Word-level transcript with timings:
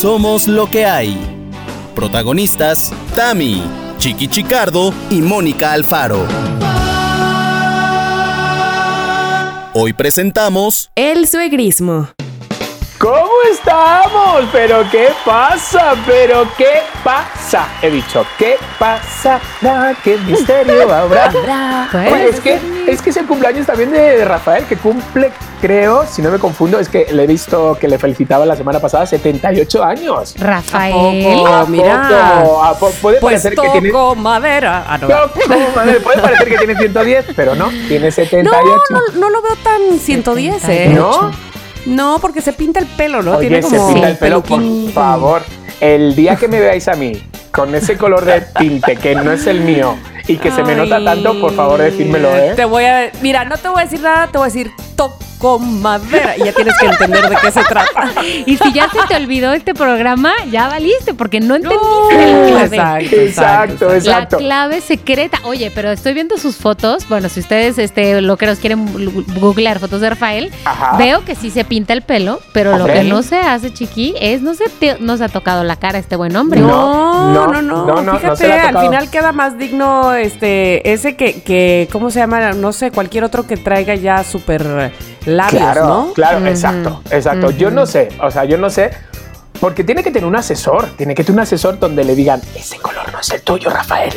Somos 0.00 0.46
lo 0.46 0.70
que 0.70 0.84
hay. 0.84 1.18
Protagonistas: 1.96 2.92
Tami, 3.16 3.64
Chiqui 3.98 4.28
Chicardo 4.28 4.94
y 5.10 5.20
Mónica 5.20 5.72
Alfaro. 5.72 6.24
Hoy 9.74 9.92
presentamos 9.94 10.92
El 10.94 11.26
suegrismo. 11.26 12.10
¿Cómo 12.98 13.30
estamos? 13.52 14.48
¿Pero 14.50 14.82
qué 14.90 15.08
pasa? 15.24 15.94
¿Pero 16.04 16.48
qué 16.56 16.82
pasa? 17.04 17.68
He 17.80 17.90
dicho, 17.90 18.26
¿qué 18.36 18.56
pasa? 18.76 19.38
¿Qué 20.02 20.16
misterio 20.18 20.92
habrá? 20.92 21.30
Oye, 21.94 22.28
es 22.30 22.40
que, 22.40 22.58
es 22.88 23.00
que 23.00 23.10
es 23.10 23.16
el 23.18 23.26
cumpleaños 23.26 23.66
también 23.68 23.92
de 23.92 24.24
Rafael, 24.24 24.64
que 24.64 24.76
cumple, 24.76 25.30
creo, 25.60 26.06
si 26.06 26.22
no 26.22 26.30
me 26.32 26.40
confundo, 26.40 26.80
es 26.80 26.88
que 26.88 27.06
le 27.12 27.22
he 27.22 27.26
visto 27.28 27.76
que 27.80 27.86
le 27.86 27.98
felicitaba 28.00 28.44
la 28.44 28.56
semana 28.56 28.80
pasada 28.80 29.06
78 29.06 29.84
años. 29.84 30.34
Rafael. 30.36 31.46
¿A 31.46 31.66
mira. 31.68 32.40
poco? 32.42 32.64
¿A 32.64 32.74
po- 32.76 32.90
puede 33.00 33.20
Pues 33.20 33.34
parecer 33.42 33.54
que 33.54 33.68
tiene... 33.80 33.92
madera. 34.16 34.84
Ah, 34.88 34.98
no. 34.98 35.06
Toco 35.06 35.38
madera. 35.76 36.00
Puede 36.02 36.20
parecer 36.20 36.48
que 36.48 36.58
tiene 36.58 36.74
110, 36.76 37.26
pero 37.36 37.54
no, 37.54 37.68
tiene 37.86 38.06
No, 38.08 38.12
78. 38.12 38.52
no, 38.90 39.00
no 39.20 39.30
lo 39.30 39.40
veo 39.40 39.54
tan 39.62 40.00
110, 40.00 40.68
¿eh? 40.68 40.92
¿No? 40.92 41.30
No, 41.88 42.18
porque 42.20 42.40
se 42.40 42.52
pinta 42.52 42.80
el 42.80 42.86
pelo, 42.86 43.22
¿no? 43.22 43.36
Oye, 43.38 43.48
Tiene 43.48 43.62
se 43.62 43.76
como 43.76 43.92
pinta 43.92 44.10
el 44.10 44.16
pelo, 44.16 44.42
por 44.42 44.62
favor. 44.92 45.42
El 45.80 46.14
día 46.14 46.36
que 46.36 46.48
me 46.48 46.60
veáis 46.60 46.88
a 46.88 46.94
mí 46.94 47.12
con 47.52 47.74
ese 47.74 47.96
color 47.96 48.24
de 48.24 48.40
tinte 48.58 48.96
que 48.96 49.14
no 49.14 49.32
es 49.32 49.46
el 49.46 49.60
mío 49.60 49.96
y 50.26 50.36
que 50.36 50.50
se 50.50 50.62
me 50.62 50.74
nota 50.74 51.02
tanto, 51.02 51.40
por 51.40 51.54
favor, 51.54 51.80
decídmelo, 51.80 52.36
¿eh? 52.36 52.52
Te 52.54 52.64
voy 52.64 52.84
a. 52.84 53.10
Mira, 53.22 53.44
no 53.44 53.56
te 53.56 53.68
voy 53.68 53.80
a 53.80 53.84
decir 53.84 54.00
nada, 54.00 54.26
te 54.26 54.38
voy 54.38 54.46
a 54.46 54.52
decir 54.52 54.70
toco 55.38 55.58
madera. 55.58 56.36
Y 56.36 56.44
ya 56.44 56.52
tienes 56.52 56.74
que 56.78 56.86
entender 56.86 57.28
de 57.28 57.36
qué 57.36 57.50
se 57.50 57.62
trata. 57.64 58.10
Y 58.46 58.56
si 58.56 58.72
ya 58.72 58.88
se 58.90 58.98
te 59.08 59.16
olvidó 59.16 59.52
este 59.52 59.74
programa, 59.74 60.32
ya 60.50 60.68
valiste, 60.68 61.14
porque 61.14 61.40
no 61.40 61.56
entendiste 61.56 62.52
la 62.52 62.68
clave. 62.68 63.04
exacto, 63.04 63.16
Exacto, 63.20 63.88
La 63.88 63.96
exacto. 63.96 64.36
clave 64.38 64.80
secreta. 64.80 65.38
Oye, 65.44 65.70
pero 65.74 65.90
estoy 65.90 66.14
viendo 66.14 66.36
sus 66.38 66.56
fotos. 66.56 67.08
Bueno, 67.08 67.28
si 67.28 67.40
ustedes 67.40 67.78
este, 67.78 68.20
lo 68.20 68.36
que 68.36 68.46
nos 68.46 68.58
quieren 68.58 68.86
googlear 69.40 69.78
fotos 69.78 70.00
de 70.00 70.10
Rafael, 70.10 70.50
Ajá. 70.64 70.96
veo 70.96 71.24
que 71.24 71.34
sí 71.34 71.50
se 71.50 71.64
pinta 71.64 71.92
el 71.92 72.02
pelo, 72.02 72.40
pero 72.52 72.74
Hombre. 72.74 72.94
lo 72.94 73.00
que 73.00 73.08
no 73.08 73.22
se 73.22 73.36
hace, 73.38 73.72
chiqui, 73.72 74.14
es 74.20 74.42
no 74.42 74.54
se, 74.54 74.68
te- 74.68 74.98
no 75.00 75.16
se 75.16 75.24
ha 75.24 75.28
tocado 75.28 75.64
la 75.64 75.76
cara 75.76 75.98
este 75.98 76.16
buen 76.16 76.34
hombre. 76.36 76.60
No. 76.60 77.32
No, 77.32 77.46
no, 77.46 77.62
no, 77.62 77.86
no, 77.86 78.02
no, 78.02 78.02
no 78.02 78.18
Fíjate, 78.18 78.48
la 78.48 78.68
al 78.68 78.78
final 78.78 79.10
queda 79.10 79.32
más 79.32 79.58
digno 79.58 80.14
este 80.14 80.92
ese 80.92 81.16
que, 81.16 81.42
que, 81.42 81.88
¿cómo 81.92 82.10
se 82.10 82.20
llama? 82.20 82.52
No 82.52 82.72
sé, 82.72 82.90
cualquier 82.90 83.24
otro 83.24 83.46
que 83.46 83.56
traiga 83.56 83.94
ya 83.94 84.24
súper 84.24 84.92
labios, 85.26 85.60
Claro, 85.62 85.86
¿no? 85.86 86.12
claro, 86.14 86.46
exacto, 86.46 87.02
exacto. 87.10 87.50
Yo 87.52 87.70
no 87.70 87.86
sé, 87.86 88.08
o 88.22 88.30
sea, 88.30 88.44
yo 88.44 88.56
no 88.58 88.70
sé, 88.70 88.90
porque 89.60 89.84
tiene 89.84 90.02
que 90.02 90.10
tener 90.10 90.26
un 90.26 90.36
asesor, 90.36 90.86
tiene 90.96 91.14
que 91.14 91.24
tener 91.24 91.36
un 91.38 91.42
asesor 91.42 91.78
donde 91.78 92.04
le 92.04 92.14
digan, 92.14 92.40
ese 92.54 92.78
color 92.78 93.10
no 93.12 93.20
es 93.20 93.30
el 93.30 93.42
tuyo, 93.42 93.70
Rafael. 93.70 94.12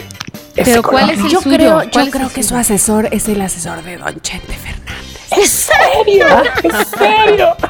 Ese 0.55 0.71
Pero 0.71 0.81
color 0.83 0.99
¿cuál 1.01 1.09
es 1.11 1.19
no". 1.19 1.25
el 1.25 1.31
Yo 1.31 1.41
suyo? 1.41 1.55
creo, 1.57 1.73
¿Cuál 1.75 1.89
yo 1.91 2.01
es 2.01 2.09
creo 2.11 2.27
el 2.27 2.33
que 2.33 2.43
su 2.43 2.55
asesor 2.55 3.07
es 3.11 3.27
el 3.29 3.41
asesor 3.41 3.81
de 3.83 3.97
Don 3.97 4.19
Chente 4.21 4.53
Fernández. 4.53 5.01
¿En 5.31 5.47
serio? 5.47 6.25
¿En 6.63 6.85
serio? 6.99 7.55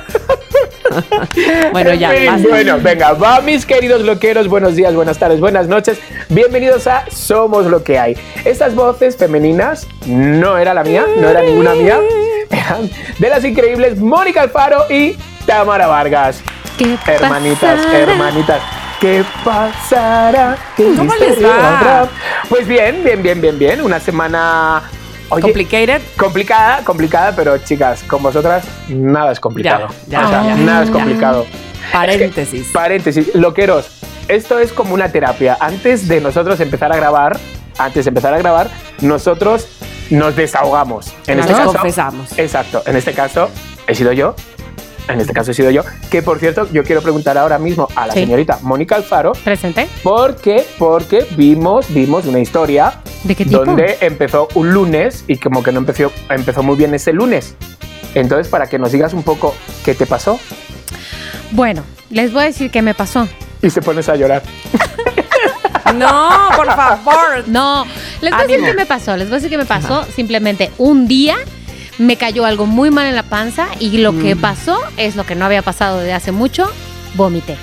Bueno, 1.72 1.94
ya, 1.94 2.12
basta. 2.26 2.48
Bueno, 2.50 2.78
venga, 2.82 3.14
va 3.14 3.40
mis 3.40 3.66
queridos 3.66 4.02
loqueros, 4.02 4.50
buenos 4.50 4.76
días, 4.76 4.94
buenas 4.94 5.18
tardes, 5.18 5.40
buenas 5.40 5.68
noches. 5.68 6.00
Bienvenidos 6.28 6.86
a 6.88 7.06
Somos 7.10 7.66
lo 7.68 7.82
que 7.84 7.98
hay. 7.98 8.18
Estas 8.44 8.76
voces 8.76 9.16
femeninas 9.16 9.88
no 10.06 10.58
era 10.58 10.74
la 10.74 10.84
mía, 10.84 11.06
no 11.18 11.30
era 11.30 11.42
ninguna 11.42 11.74
mía, 11.76 11.98
eran 12.52 12.90
de 13.20 13.30
las 13.30 13.44
increíbles 13.44 14.00
Mónica 14.00 14.42
Alfaro 14.42 14.86
y 14.90 15.16
Tamara 15.46 15.88
Vargas. 15.88 16.42
¿Qué 16.78 16.98
Hermanitas, 17.08 17.80
pasará? 17.80 18.00
hermanitas. 18.00 18.62
¿Qué 19.00 19.24
pasará? 19.44 20.58
¿Qué 20.78 20.94
¿Cómo 20.96 21.14
les 21.16 21.44
va? 21.44 22.08
Pues 22.50 22.68
bien, 22.68 23.04
bien, 23.04 23.22
bien, 23.24 23.42
bien, 23.42 23.58
bien. 23.58 23.82
Una 23.82 24.00
semana. 24.00 24.84
Oye, 25.30 25.42
Complicated. 25.44 26.02
complicada, 26.18 26.84
complicada, 26.84 27.34
pero 27.36 27.58
chicas, 27.60 28.04
con 28.04 28.22
vosotras 28.22 28.66
nada 28.90 29.32
es 29.32 29.40
complicado. 29.40 29.88
Ya, 30.08 30.20
ya, 30.20 30.26
O 30.26 30.30
sea, 30.30 30.44
ya, 30.44 30.56
nada 30.56 30.84
es 30.84 30.90
complicado. 30.90 31.46
Paréntesis. 31.92 32.68
Paréntesis, 32.74 33.34
loqueros, 33.34 34.02
esto 34.28 34.60
es 34.60 34.74
como 34.74 34.94
una 34.94 35.10
terapia. 35.10 35.58
Antes 35.60 36.08
de 36.08 36.20
nosotros 36.20 36.60
empezar 36.60 36.92
a 36.92 36.98
grabar, 36.98 37.40
antes 37.78 38.06
de 38.06 38.10
empezar 38.10 38.34
a 38.34 38.38
grabar, 38.40 38.70
nosotros 39.00 39.68
nos 40.12 40.36
desahogamos. 40.36 41.14
En 41.28 41.38
Nos 41.38 41.46
este 41.48 41.58
caso, 41.58 41.74
confesamos. 41.74 42.38
Exacto. 42.38 42.84
En 42.86 42.96
este 42.96 43.14
caso, 43.14 43.50
he 43.88 43.96
sido 43.96 44.12
yo. 44.12 44.36
En 45.08 45.20
este 45.20 45.34
caso 45.34 45.52
he 45.52 45.54
sido 45.54 45.72
yo. 45.72 45.82
Que 46.10 46.22
por 46.22 46.40
cierto, 46.40 46.68
yo 46.72 46.84
quiero 46.84 47.02
preguntar 47.02 47.38
ahora 47.38 47.58
mismo 47.58 47.88
a 47.96 48.06
la 48.08 48.14
Sí. 48.14 48.20
señorita 48.22 48.60
Mónica 48.62 48.96
Alfaro. 48.96 49.32
¿Presente? 49.44 49.88
¿Por 50.04 50.36
qué? 50.36 50.66
Porque 50.78 51.26
vimos, 51.36 51.88
vimos 51.94 52.26
una 52.28 52.40
historia 52.40 52.94
¿De 53.24 53.36
qué 53.36 53.46
tipo? 53.46 53.66
donde 53.66 53.98
empezó 54.02 54.48
un 54.54 54.72
lunes 54.74 55.24
y 55.28 55.38
como 55.38 55.64
que 55.64 55.72
no 55.72 55.80
empezó, 55.80 56.12
empezó 56.30 56.62
muy 56.64 56.76
bien 56.78 56.94
ese 56.94 57.14
lunes. 57.14 57.56
Entonces, 58.14 58.48
para 58.48 58.68
que 58.68 58.78
nos 58.78 58.92
digas 58.92 59.14
un 59.14 59.24
poco 59.24 59.56
qué 59.84 59.96
te 59.96 60.06
pasó 60.06 60.40
Bueno, 61.52 61.84
les 62.10 62.32
voy 62.32 62.44
a 62.44 62.46
decir 62.46 62.70
qué 62.70 62.82
me 62.82 62.94
pasó. 62.94 63.28
y 63.62 63.70
se 63.70 63.82
pones 63.82 64.08
a 64.10 64.16
llorar. 64.16 64.44
No, 65.96 66.30
por 66.56 66.68
favor. 66.68 67.44
No, 67.48 67.86
les 68.22 68.32
voy 68.32 68.40
a 68.42 68.48
decir 68.48 68.64
qué 68.66 68.74
me 68.74 68.86
pasó. 68.86 69.18
Les 69.18 69.28
voy 69.28 69.36
a 69.36 69.38
decir 69.38 69.50
qué 69.50 69.58
me 69.58 69.66
pasó. 69.66 70.06
Simplemente 70.16 70.72
un 70.78 71.08
día 71.08 71.36
me 71.98 72.16
cayó 72.16 72.46
algo 72.46 72.66
muy 72.66 72.90
mal 72.92 73.06
en 73.08 73.16
la 73.16 73.24
panza 73.24 73.68
y 73.80 73.98
lo 73.98 74.18
que 74.18 74.36
Mm. 74.36 74.42
pasó 74.42 74.78
es 74.98 75.16
lo 75.16 75.26
que 75.26 75.36
no 75.36 75.46
había 75.46 75.62
pasado 75.62 76.00
desde 76.00 76.14
hace 76.14 76.32
mucho. 76.32 76.70
Vomité. 77.16 77.58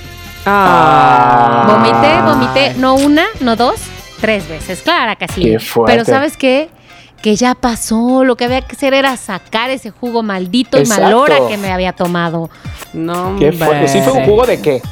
Ah. 0.46 1.64
Vomité, 1.68 2.20
vomité, 2.22 2.74
no 2.78 2.94
una, 2.94 3.24
no 3.40 3.56
dos, 3.56 3.80
tres 4.20 4.48
veces. 4.48 4.80
Clara 4.82 5.16
que 5.16 5.26
sí. 5.28 5.42
Qué. 5.42 5.58
Pero 5.86 6.04
¿sabes 6.04 6.36
qué? 6.36 6.68
Que 7.22 7.36
ya 7.36 7.54
pasó. 7.54 8.24
Lo 8.24 8.36
que 8.36 8.44
había 8.44 8.60
que 8.62 8.76
hacer 8.76 8.94
era 8.94 9.16
sacar 9.16 9.70
ese 9.70 9.90
jugo 9.90 10.22
maldito 10.22 10.76
y 10.78 10.80
Exacto. 10.80 11.02
malora 11.04 11.36
que 11.48 11.56
me 11.56 11.72
había 11.72 11.92
tomado. 11.92 12.50
No, 12.92 13.36
Qué 13.38 13.52
fuerte. 13.52 13.88
¿Sí 13.88 14.00
fue 14.02 14.12
un 14.12 14.24
jugo 14.24 14.46
de 14.46 14.60
qué? 14.60 14.82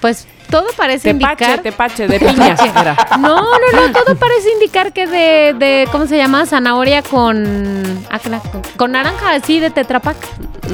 Pues 0.00 0.26
todo 0.54 0.66
parece 0.76 1.12
Tepache, 1.12 1.44
indicar. 1.44 1.62
tepache, 1.62 2.06
de 2.06 2.20
piña. 2.20 2.54
No, 3.18 3.42
no, 3.42 3.86
no, 3.88 3.92
todo 3.92 4.14
parece 4.14 4.52
indicar 4.52 4.92
que 4.92 5.08
de, 5.08 5.52
de 5.58 5.88
¿cómo 5.90 6.06
se 6.06 6.16
llama? 6.16 6.46
Zanahoria 6.46 7.02
con, 7.02 8.06
ah, 8.08 8.20
con, 8.20 8.62
con 8.76 8.92
naranja 8.92 9.32
así 9.34 9.58
de 9.58 9.70
Tetrapac. 9.70 10.16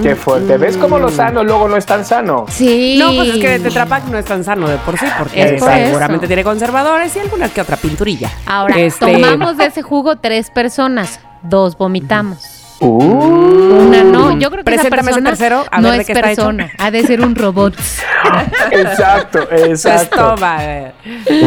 Qué 0.02 0.14
fuerte. 0.16 0.58
¿Ves 0.58 0.76
cómo 0.76 0.98
lo 0.98 1.08
sano 1.10 1.42
luego 1.42 1.66
no 1.66 1.78
es 1.78 1.86
tan 1.86 2.04
sano? 2.04 2.44
Sí. 2.50 2.96
No, 2.98 3.14
pues 3.14 3.30
es 3.30 3.38
que 3.38 3.54
el 3.54 3.62
Tetra 3.62 3.86
Pak 3.86 4.04
no 4.08 4.18
es 4.18 4.26
tan 4.26 4.44
sano 4.44 4.68
de 4.68 4.76
por 4.76 4.98
sí, 4.98 5.06
porque 5.18 5.54
Es 5.54 5.62
por 5.62 5.72
seguramente 5.72 6.26
eso. 6.26 6.28
tiene 6.28 6.44
conservadores 6.44 7.16
y 7.16 7.20
alguna 7.20 7.48
que 7.48 7.62
otra 7.62 7.78
pinturilla. 7.78 8.30
Ahora, 8.44 8.78
Este- 8.78 9.10
tomamos 9.10 9.56
de 9.56 9.64
ese 9.64 9.80
jugo 9.80 10.16
tres 10.16 10.50
personas, 10.50 11.20
dos 11.42 11.78
vomitamos. 11.78 12.59
Uh. 12.80 13.86
Una 13.86 14.02
no, 14.04 14.38
yo 14.38 14.50
creo 14.50 14.64
que 14.64 14.74
esa 14.74 14.88
persona 14.88 15.30
tercero, 15.30 15.64
a 15.70 15.80
no 15.80 15.88
ver 15.88 15.96
de 15.96 16.00
es 16.00 16.06
qué 16.06 16.12
está 16.14 16.32
hecho. 16.32 16.42
persona, 16.46 16.72
ha 16.78 16.90
de 16.90 17.02
ser 17.02 17.20
un 17.20 17.34
robot. 17.34 17.74
Exacto, 18.70 19.40
exacto. 19.50 20.34
estómago. 20.34 20.92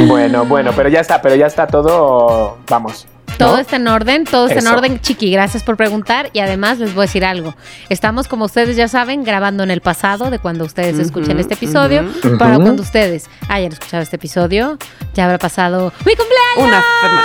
Bueno, 0.07 0.45
bueno, 0.45 0.71
pero 0.75 0.89
ya 0.89 0.99
está, 0.99 1.21
pero 1.21 1.35
ya 1.35 1.47
está 1.47 1.65
todo, 1.67 2.59
vamos. 2.69 3.07
Todo 3.37 3.53
¿no? 3.53 3.57
está 3.59 3.75
en 3.77 3.87
orden, 3.87 4.25
todo 4.25 4.47
está 4.47 4.59
en 4.59 4.67
orden, 4.67 4.99
chiqui. 4.99 5.31
Gracias 5.31 5.63
por 5.63 5.75
preguntar. 5.77 6.29
Y 6.33 6.39
además 6.39 6.79
les 6.79 6.93
voy 6.93 7.03
a 7.03 7.07
decir 7.07 7.25
algo. 7.25 7.55
Estamos, 7.89 8.27
como 8.27 8.45
ustedes 8.45 8.75
ya 8.75 8.87
saben, 8.87 9.23
grabando 9.23 9.63
en 9.63 9.71
el 9.71 9.81
pasado 9.81 10.29
de 10.29 10.39
cuando 10.39 10.63
ustedes 10.65 10.99
escuchen 10.99 11.39
este 11.39 11.55
episodio. 11.55 12.03
ujú. 12.23 12.37
Para 12.37 12.55
cuando 12.57 12.81
ustedes 12.83 13.29
hayan 13.49 13.71
escuchado 13.71 14.03
este 14.03 14.15
episodio, 14.17 14.77
ya 15.13 15.25
habrá 15.25 15.37
pasado 15.39 15.91
mi 16.05 16.15
cumpleaños. 16.15 16.57
Una 16.57 16.83
semana. 17.01 17.23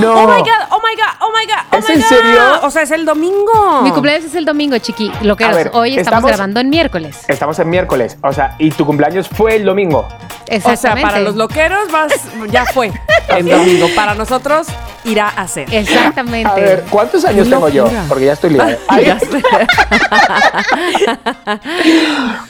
No. 0.00 0.12
Oh 0.14 0.26
my 0.28 0.40
god, 0.40 0.68
oh 0.70 0.80
my 0.82 0.94
god, 0.94 1.14
oh 1.20 1.30
my 1.32 1.46
god. 1.46 1.64
Oh 1.72 1.76
¿Es 1.78 1.88
my 1.88 1.94
en 1.94 2.00
God. 2.00 2.08
serio? 2.08 2.40
O 2.62 2.70
sea, 2.70 2.82
es 2.82 2.90
el 2.90 3.04
domingo. 3.06 3.80
Mi 3.82 3.90
cumpleaños 3.90 4.26
es 4.26 4.34
el 4.34 4.44
domingo, 4.44 4.76
chiqui. 4.78 5.10
Lo 5.22 5.36
que 5.36 5.44
A 5.44 5.50
es, 5.50 5.56
ver, 5.56 5.70
hoy 5.72 5.90
estamos, 5.90 6.06
estamos- 6.06 6.28
grabando 6.30 6.60
en 6.60 6.68
miércoles. 6.68 7.18
Estamos 7.28 7.58
en 7.58 7.70
miércoles, 7.70 8.18
o 8.22 8.32
sea, 8.32 8.56
y 8.58 8.70
tu 8.70 8.84
cumpleaños 8.84 9.28
fue 9.28 9.56
el 9.56 9.64
domingo. 9.64 10.00
O 10.00 10.08
sea, 10.46 10.56
Exactamente. 10.56 11.02
para 11.08 11.20
los 11.20 11.36
loqueros 11.36 11.90
vas, 11.92 12.12
ya 12.50 12.64
fue 12.66 12.92
el 13.36 13.48
domingo. 13.48 13.86
Para 13.94 14.14
nosotros 14.14 14.66
irá 15.04 15.28
a 15.40 15.48
ser. 15.48 15.72
Exactamente. 15.72 16.50
A 16.50 16.54
ver, 16.54 16.84
¿cuántos 16.90 17.24
años 17.24 17.46
Qué 17.46 17.54
tengo 17.54 17.68
yo? 17.68 17.88
Porque 18.08 18.26
ya 18.26 18.32
estoy. 18.34 18.50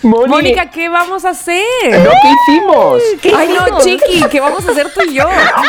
Moni, 0.02 0.28
Mónica, 0.30 0.70
¿qué 0.70 0.88
vamos 0.88 1.24
a 1.24 1.30
hacer? 1.30 1.62
¿no 1.92 2.10
qué 2.10 2.32
hicimos? 2.52 3.02
Ay, 3.36 3.48
no, 3.48 3.78
chiqui, 3.80 4.22
¿qué 4.30 4.40
vamos 4.40 4.66
a 4.66 4.72
hacer 4.72 4.92
tú 4.92 5.00
y 5.08 5.14
yo? 5.14 5.24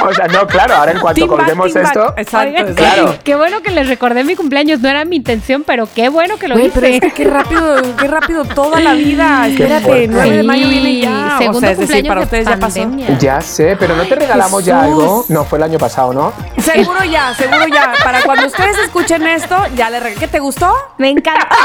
O 0.07 0.13
sea, 0.13 0.27
no, 0.27 0.47
claro, 0.47 0.75
ahora 0.75 0.91
en 0.93 0.99
cuanto 0.99 1.27
colguemos 1.27 1.73
back. 1.73 1.85
esto, 1.85 2.13
Exacto, 2.17 2.47
Oigan. 2.49 2.73
Claro. 2.73 3.15
Qué 3.23 3.35
bueno 3.35 3.61
que 3.61 3.71
les 3.71 3.87
recordé 3.87 4.23
mi 4.23 4.35
cumpleaños. 4.35 4.79
No 4.79 4.89
era 4.89 5.05
mi 5.05 5.17
intención, 5.17 5.63
pero 5.65 5.87
qué 5.93 6.09
bueno 6.09 6.37
que 6.37 6.47
lo 6.47 6.55
Güey, 6.55 6.67
hice. 6.67 6.79
pero 6.79 6.93
es 6.93 6.99
que 7.01 7.11
qué 7.11 7.23
rápido, 7.25 7.75
qué 7.97 8.07
rápido 8.07 8.45
toda 8.45 8.79
la 8.79 8.93
vida. 8.93 9.47
Espérate, 9.47 9.83
fuerte. 9.83 10.07
9 10.07 10.37
de 10.37 10.43
mayo 10.43 10.67
viene 10.67 10.99
ya. 10.99 11.35
Segundo 11.37 11.57
o 11.57 11.61
sea, 11.61 11.71
es 11.71 11.77
decir, 11.77 11.95
cumpleaños 11.95 12.07
para 12.07 12.19
de 12.21 12.25
ustedes 12.25 12.47
ya 12.47 12.57
pasó. 12.57 13.17
ya 13.19 13.41
sé, 13.41 13.75
pero 13.79 13.95
no 13.95 14.03
te 14.05 14.15
regalamos 14.15 14.65
ya 14.65 14.81
algo. 14.81 15.25
No, 15.29 15.45
fue 15.45 15.57
el 15.59 15.63
año 15.63 15.77
pasado, 15.77 16.13
¿no? 16.13 16.33
Seguro 16.57 17.03
ya, 17.11 17.33
seguro 17.35 17.67
ya. 17.67 17.93
Para 18.03 18.21
cuando 18.23 18.47
ustedes 18.47 18.77
escuchen 18.79 19.25
esto, 19.27 19.55
ya 19.75 19.89
le 19.89 19.99
regalé. 19.99 20.19
¿Qué 20.19 20.27
te 20.27 20.39
gustó? 20.39 20.73
Me 20.97 21.09
encantó. 21.09 21.45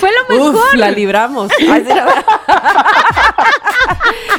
Fue 0.00 0.10
lo 0.10 0.34
mejor. 0.36 0.54
Uf, 0.56 0.74
la 0.74 0.90
libramos. 0.90 1.50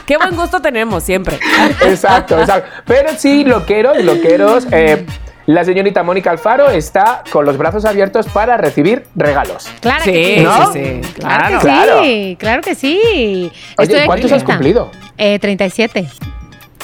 Qué 0.06 0.18
buen 0.18 0.36
gusto 0.36 0.60
tenemos 0.62 1.04
siempre. 1.04 1.40
Exacto, 1.82 2.40
exacto. 2.40 2.70
Pero 2.86 3.10
sí, 3.18 3.44
loqueros, 3.44 3.98
loqueros. 4.04 4.68
Eh, 4.72 5.06
la 5.46 5.64
señorita 5.64 6.04
Mónica 6.04 6.30
Alfaro 6.32 6.70
está 6.70 7.24
con 7.32 7.46
los 7.46 7.58
brazos 7.58 7.86
abiertos 7.86 8.28
para 8.28 8.58
recibir 8.58 9.06
regalos. 9.16 9.68
Claro 9.82 10.04
Sí, 10.04 10.12
que 10.12 10.36
sí. 10.38 10.44
¿No? 10.44 10.74
sí, 10.74 11.02
sí. 11.04 11.14
Claro, 11.14 11.60
Claro. 11.60 11.60
que 11.60 11.66
Claro. 11.68 12.04
sí, 12.04 12.38
claro 12.40 12.62
que 12.62 12.76
sí. 12.76 13.52
Oye, 13.78 13.92
Estoy 13.94 14.06
¿cuántos 14.06 14.32
aquí 14.32 14.38
has 14.42 14.44
cumplido? 14.44 14.92
Eh, 15.18 15.40
37. 15.40 16.08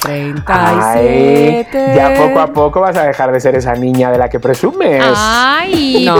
37. 0.05 1.93
ya 1.95 2.13
poco 2.15 2.39
a 2.39 2.47
poco 2.47 2.81
vas 2.81 2.95
a 2.97 3.03
dejar 3.03 3.31
de 3.31 3.39
ser 3.39 3.55
esa 3.55 3.73
niña 3.75 4.11
de 4.11 4.17
la 4.17 4.29
que 4.29 4.39
presumes. 4.39 5.01
Ay, 5.15 6.03
No, 6.05 6.15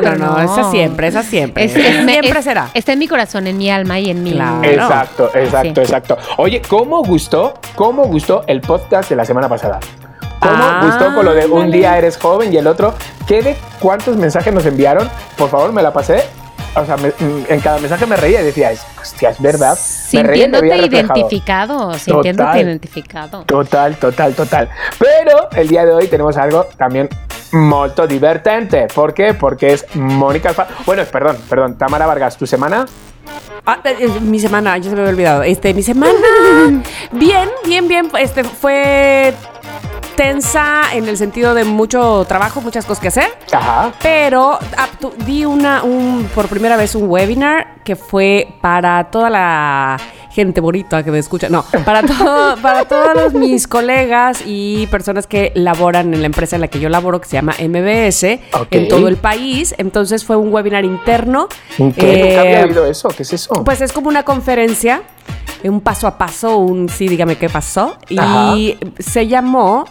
pero 0.00 0.16
no, 0.16 0.36
no, 0.36 0.40
esa 0.40 0.70
siempre, 0.70 1.08
esa 1.08 1.22
siempre. 1.22 1.64
Es- 1.64 1.76
es- 1.76 2.04
me- 2.04 2.12
siempre 2.20 2.38
es- 2.38 2.44
será. 2.44 2.68
Está 2.74 2.92
en 2.92 2.98
mi 2.98 3.08
corazón, 3.08 3.46
en 3.46 3.58
mi 3.58 3.70
alma 3.70 3.98
y 3.98 4.10
en 4.10 4.22
mi. 4.22 4.32
Claro. 4.32 4.62
Exacto, 4.64 5.30
exacto, 5.34 5.74
Sí. 5.76 5.80
exacto. 5.80 6.16
Oye, 6.38 6.62
¿cómo 6.68 7.02
gustó, 7.02 7.54
cómo 7.74 8.04
gustó 8.04 8.44
el 8.46 8.60
podcast 8.60 9.08
de 9.10 9.16
la 9.16 9.24
semana 9.24 9.48
pasada? 9.48 9.80
¿Cómo 10.40 10.54
Ah, 10.56 10.80
gustó 10.84 11.14
con 11.14 11.24
lo 11.26 11.34
de 11.34 11.46
un 11.46 11.70
día 11.70 11.98
eres 11.98 12.16
joven 12.16 12.52
y 12.52 12.56
el 12.56 12.66
otro? 12.66 12.94
¿Qué 13.26 13.42
de 13.42 13.56
cuántos 13.78 14.16
mensajes 14.16 14.52
nos 14.54 14.64
enviaron? 14.64 15.08
Por 15.36 15.50
favor, 15.50 15.70
me 15.72 15.82
la 15.82 15.92
pasé. 15.92 16.22
O 16.76 16.84
sea, 16.84 16.96
me- 16.96 17.12
en 17.48 17.60
cada 17.60 17.78
mensaje 17.78 18.06
me 18.06 18.16
reía 18.16 18.42
y 18.42 18.44
decía, 18.44 18.70
"Es- 18.70 18.86
hostia, 19.00 19.30
es 19.30 19.40
verdad. 19.40 19.76
Me 20.12 20.22
reía 20.22 20.46
y 20.46 20.48
me 20.48 20.58
Sintiéndote 20.60 20.96
identificado, 20.96 21.94
sintiéndote 21.94 22.32
Total. 22.48 22.60
identificado. 22.66 23.42
Total, 23.44 23.96
total, 23.96 24.34
total. 24.34 24.68
Pero 24.98 25.48
el 25.52 25.68
día 25.68 25.84
de 25.84 25.92
hoy 25.92 26.06
tenemos 26.06 26.36
algo 26.36 26.66
también 26.76 27.08
molto 27.52 28.06
divertente. 28.06 28.86
¿Por 28.94 29.12
qué? 29.14 29.34
Porque 29.34 29.72
es 29.72 29.84
Mónica 29.96 30.50
Alfaro. 30.50 30.70
Bueno, 30.86 31.02
perdón, 31.10 31.38
perdón. 31.48 31.74
Tamara 31.76 32.06
Vargas, 32.06 32.36
¿tu 32.36 32.46
semana? 32.46 32.86
Ah, 33.66 33.78
eh, 33.84 34.08
mi 34.20 34.40
semana, 34.40 34.76
ya 34.78 34.90
se 34.90 34.96
me 34.96 35.00
había 35.00 35.12
olvidado. 35.12 35.42
Este, 35.42 35.74
mi 35.74 35.82
semana. 35.82 36.14
Bien, 37.12 37.48
bien, 37.64 37.88
bien. 37.88 38.10
Este 38.18 38.44
fue 38.44 39.34
tensa 40.16 40.82
en 40.92 41.08
el 41.08 41.16
sentido 41.16 41.54
de 41.54 41.64
mucho 41.64 42.24
trabajo, 42.28 42.60
muchas 42.60 42.84
cosas 42.84 43.00
que 43.00 43.08
hacer. 43.08 43.28
Ajá. 43.52 43.92
Pero 44.02 44.58
ah, 44.76 44.88
di 45.24 45.44
una, 45.44 45.82
un, 45.82 46.28
por 46.34 46.48
primera 46.48 46.76
vez 46.76 46.94
un 46.94 47.08
webinar 47.08 47.82
que 47.84 47.96
fue 47.96 48.58
para 48.60 49.10
toda 49.10 49.30
la 49.30 49.96
gente 50.40 50.60
bonita 50.60 51.02
que 51.02 51.10
me 51.10 51.18
escucha. 51.18 51.48
No, 51.48 51.64
para, 51.84 52.02
todo, 52.02 52.56
para 52.56 52.84
todos 52.86 53.32
mis 53.34 53.66
colegas 53.68 54.42
y 54.46 54.86
personas 54.88 55.26
que 55.26 55.52
laboran 55.54 56.12
en 56.14 56.20
la 56.20 56.26
empresa 56.26 56.56
en 56.56 56.62
la 56.62 56.68
que 56.68 56.80
yo 56.80 56.88
laboro, 56.88 57.20
que 57.20 57.28
se 57.28 57.36
llama 57.36 57.54
MBS, 57.60 58.24
en 58.70 58.88
todo 58.88 59.08
el 59.08 59.16
país. 59.16 59.74
Entonces 59.78 60.24
fue 60.24 60.36
un 60.36 60.52
webinar 60.52 60.84
interno. 60.84 61.48
¿Qué? 61.76 61.82
Nunca 61.82 62.00
había 62.40 62.60
Eh, 62.60 62.64
oído 62.64 62.86
eso. 62.86 63.08
¿Qué 63.08 63.22
es 63.22 63.32
eso? 63.32 63.62
pues 63.64 63.80
es 63.80 63.92
como 63.92 64.08
una 64.08 64.22
conferencia, 64.24 65.02
un 65.62 65.80
paso 65.80 66.06
a 66.06 66.18
paso, 66.18 66.56
un 66.58 66.88
sí, 66.88 67.06
dígame 67.08 67.36
qué 67.36 67.48
pasó. 67.48 67.96
Ajá. 68.16 68.56
Y 68.56 68.78
se 68.98 69.26
llamó 69.26 69.84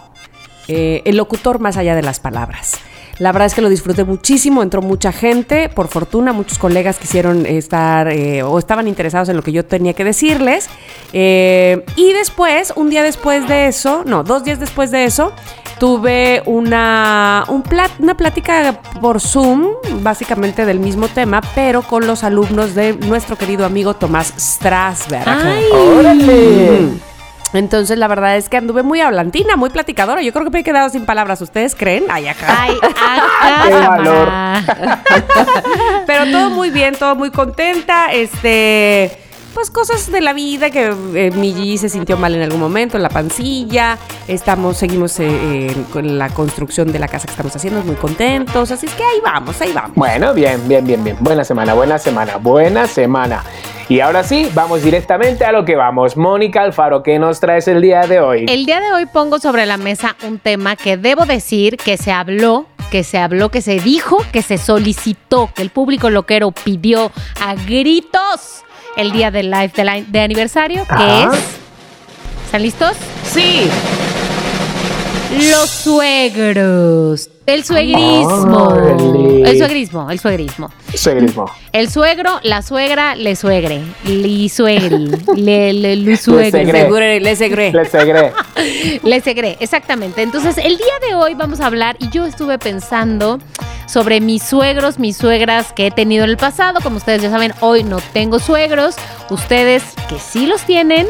eh, 0.68 1.02
El 1.06 1.18
locutor 1.18 1.60
más 1.60 1.78
allá 1.78 1.96
de 1.96 2.02
las 2.02 2.20
palabras. 2.20 2.74
La 3.20 3.34
verdad 3.34 3.48
es 3.48 3.54
que 3.54 3.62
lo 3.62 3.68
disfruté 3.68 4.06
muchísimo, 4.06 4.64
entró 4.64 4.82
mucha 4.82 5.12
gente, 5.12 5.68
por 5.68 5.90
fortuna 5.90 6.32
muchos 6.32 6.58
colegas 6.58 6.98
quisieron 6.98 7.46
estar 7.46 8.08
eh, 8.08 8.44
o 8.44 8.58
estaban 8.58 8.88
interesados 8.88 9.28
en 9.28 9.36
lo 9.36 9.44
que 9.44 9.52
yo 9.52 9.66
tenía 9.66 9.94
que 9.94 10.06
decirles. 10.06 10.70
Eh, 11.12 11.84
y 11.98 12.14
después, 12.14 12.72
un 12.78 12.90
día 12.90 13.04
después 13.04 13.46
de 13.50 13.68
eso, 13.68 14.04
no, 14.06 14.24
dos 14.24 14.46
días 14.46 14.60
después 14.62 14.90
de 14.92 15.04
eso, 15.04 15.34
tuve 15.80 16.44
una, 16.46 17.44
un 17.50 17.62
plat- 17.64 17.92
una 18.00 18.16
plática 18.16 18.80
por 19.02 19.20
Zoom, 19.20 19.68
básicamente 20.02 20.66
del 20.66 20.80
mismo 20.80 21.10
tema, 21.10 21.42
pero 21.56 21.82
con 21.82 22.08
los 22.08 22.24
alumnos 22.24 22.74
de 22.74 22.94
nuestro 22.94 23.38
querido 23.38 23.66
amigo 23.66 23.94
Tomás 23.96 24.34
Strasberg. 24.38 25.28
Ay. 25.28 25.66
¡Órale! 25.74 27.09
Entonces, 27.54 27.98
la 27.98 28.08
verdad 28.08 28.38
es 28.38 28.48
que 28.48 28.58
anduve 28.58 28.84
muy 28.84 29.02
hablantina, 29.02 29.56
muy 29.56 29.70
platicadora. 29.70 30.22
Yo 30.22 30.32
creo 30.32 30.46
que 30.46 30.52
me 30.52 30.60
he 30.60 30.64
quedado 30.64 30.90
sin 30.90 31.06
palabras. 31.06 31.42
¿Ustedes 31.42 31.76
creen? 31.76 32.06
Ay, 32.10 32.28
acá. 32.28 32.46
Ay, 32.48 32.78
acá, 32.82 33.64
Qué 33.68 33.88
valor. 33.88 34.30
Pero 36.08 36.32
todo 36.32 36.50
muy 36.52 36.70
bien, 36.70 36.96
todo 36.96 37.16
muy 37.16 37.32
contenta. 37.32 38.12
Este. 38.12 39.12
Pues 39.54 39.72
cosas 39.72 40.12
de 40.12 40.22
la 40.22 40.32
vida 40.34 40.70
que 40.70 40.94
eh, 41.16 41.32
mi 41.32 41.54
G 41.54 41.78
se 41.78 41.90
sintió 41.90 42.18
mal 42.18 42.36
en 42.36 42.44
algún 42.44 42.60
momento, 42.60 42.98
en 42.98 43.04
la 43.04 43.10
pancilla. 43.10 43.98
Estamos, 44.28 44.78
seguimos 44.78 45.20
eh, 45.20 45.28
eh, 45.28 45.76
con 45.92 46.20
la 46.20 46.30
construcción 46.30 46.92
de 46.92 47.00
la 47.00 47.08
casa 47.08 47.26
que 47.26 47.32
estamos 47.32 47.56
haciendo, 47.56 47.82
muy 47.84 47.96
contentos. 47.96 48.70
Así 48.70 48.86
es 48.86 48.94
que 48.94 49.04
ahí 49.04 49.20
vamos, 49.24 49.60
ahí 49.60 49.74
vamos. 49.74 49.96
Bueno, 49.96 50.36
bien, 50.36 50.68
bien, 50.68 50.86
bien, 50.86 51.04
bien. 51.04 51.18
Buena 51.20 51.44
semana, 51.44 51.74
buena 51.74 51.98
semana, 51.98 52.38
buena 52.38 52.86
semana. 52.86 53.44
Y 53.90 54.02
ahora 54.02 54.24
sí, 54.24 54.48
vamos 54.54 54.84
directamente 54.84 55.44
a 55.46 55.52
lo 55.52 55.66
que 55.66 55.76
vamos. 55.76 56.16
Mónica 56.16 56.62
Alfaro, 56.62 57.02
¿qué 57.02 57.18
nos 57.18 57.40
traes 57.40 57.68
el 57.68 57.82
día 57.82 58.02
de 58.06 58.20
hoy? 58.20 58.46
El 58.48 58.66
día 58.68 58.80
de 58.80 58.92
hoy 58.94 59.08
pongo 59.08 59.40
sobre 59.40 59.66
la 59.66 59.78
mesa 59.78 60.16
un 60.28 60.38
tema 60.38 60.76
que 60.76 60.96
debo 60.96 61.26
decir 61.26 61.76
que 61.76 61.98
se 61.98 62.12
habló, 62.12 62.68
que 62.92 63.04
se 63.04 63.18
habló, 63.18 63.50
que 63.50 63.62
se 63.62 63.80
dijo, 63.80 64.24
que 64.32 64.44
se 64.44 64.60
solicitó, 64.60 65.50
que 65.56 65.64
el 65.64 65.72
público 65.72 66.12
loquero 66.12 66.52
pidió 66.52 67.12
a 67.42 67.56
gritos 67.56 68.64
el 68.96 69.12
día 69.12 69.32
del 69.32 69.50
live 69.50 69.72
de, 69.76 69.84
la- 69.84 70.02
de 70.02 70.20
aniversario, 70.22 70.86
que 70.86 70.94
Ajá. 70.94 71.32
es... 71.34 71.40
¿Están 72.46 72.62
listos? 72.62 72.96
Sí. 73.24 73.68
Los 75.52 75.68
suegros. 75.70 77.30
El 77.50 77.64
suegrismo. 77.64 78.68
Órale. 78.68 79.50
El 79.50 79.58
suegrismo, 79.58 80.12
el 80.12 80.20
suegrismo. 80.20 80.70
Suegrismo. 80.94 81.46
El 81.72 81.90
suegro, 81.90 82.40
la 82.44 82.62
suegra, 82.62 83.16
le 83.16 83.36
suegre. 83.36 83.82
Li 84.06 84.50
suegri. 84.50 85.10
Le, 85.36 85.74
le, 85.74 85.96
lu 85.96 86.16
suegre. 86.16 86.52
segre. 86.52 86.82
Segure, 86.82 87.20
le 87.20 87.36
segre. 87.36 87.72
Les 87.74 87.90
segre. 87.90 88.34
Le 89.04 89.22
segre, 89.22 89.58
exactamente. 89.60 90.22
Entonces, 90.22 90.58
el 90.58 90.78
día 90.78 91.08
de 91.08 91.16
hoy 91.16 91.34
vamos 91.34 91.60
a 91.60 91.66
hablar 91.66 91.96
y 92.00 92.10
yo 92.10 92.26
estuve 92.26 92.60
pensando 92.60 93.40
sobre 93.88 94.22
mis 94.22 94.44
suegros, 94.44 95.00
mis 95.00 95.18
suegras 95.18 95.74
que 95.74 95.88
he 95.88 95.92
tenido 95.92 96.26
en 96.26 96.30
el 96.30 96.38
pasado. 96.38 96.82
Como 96.84 96.98
ustedes 96.98 97.22
ya 97.22 97.32
saben, 97.32 97.54
hoy 97.62 97.84
no 97.84 97.98
tengo 98.14 98.38
suegros. 98.38 98.96
Ustedes 99.30 99.84
que 100.08 100.20
sí 100.20 100.46
los 100.46 100.62
tienen. 100.62 101.08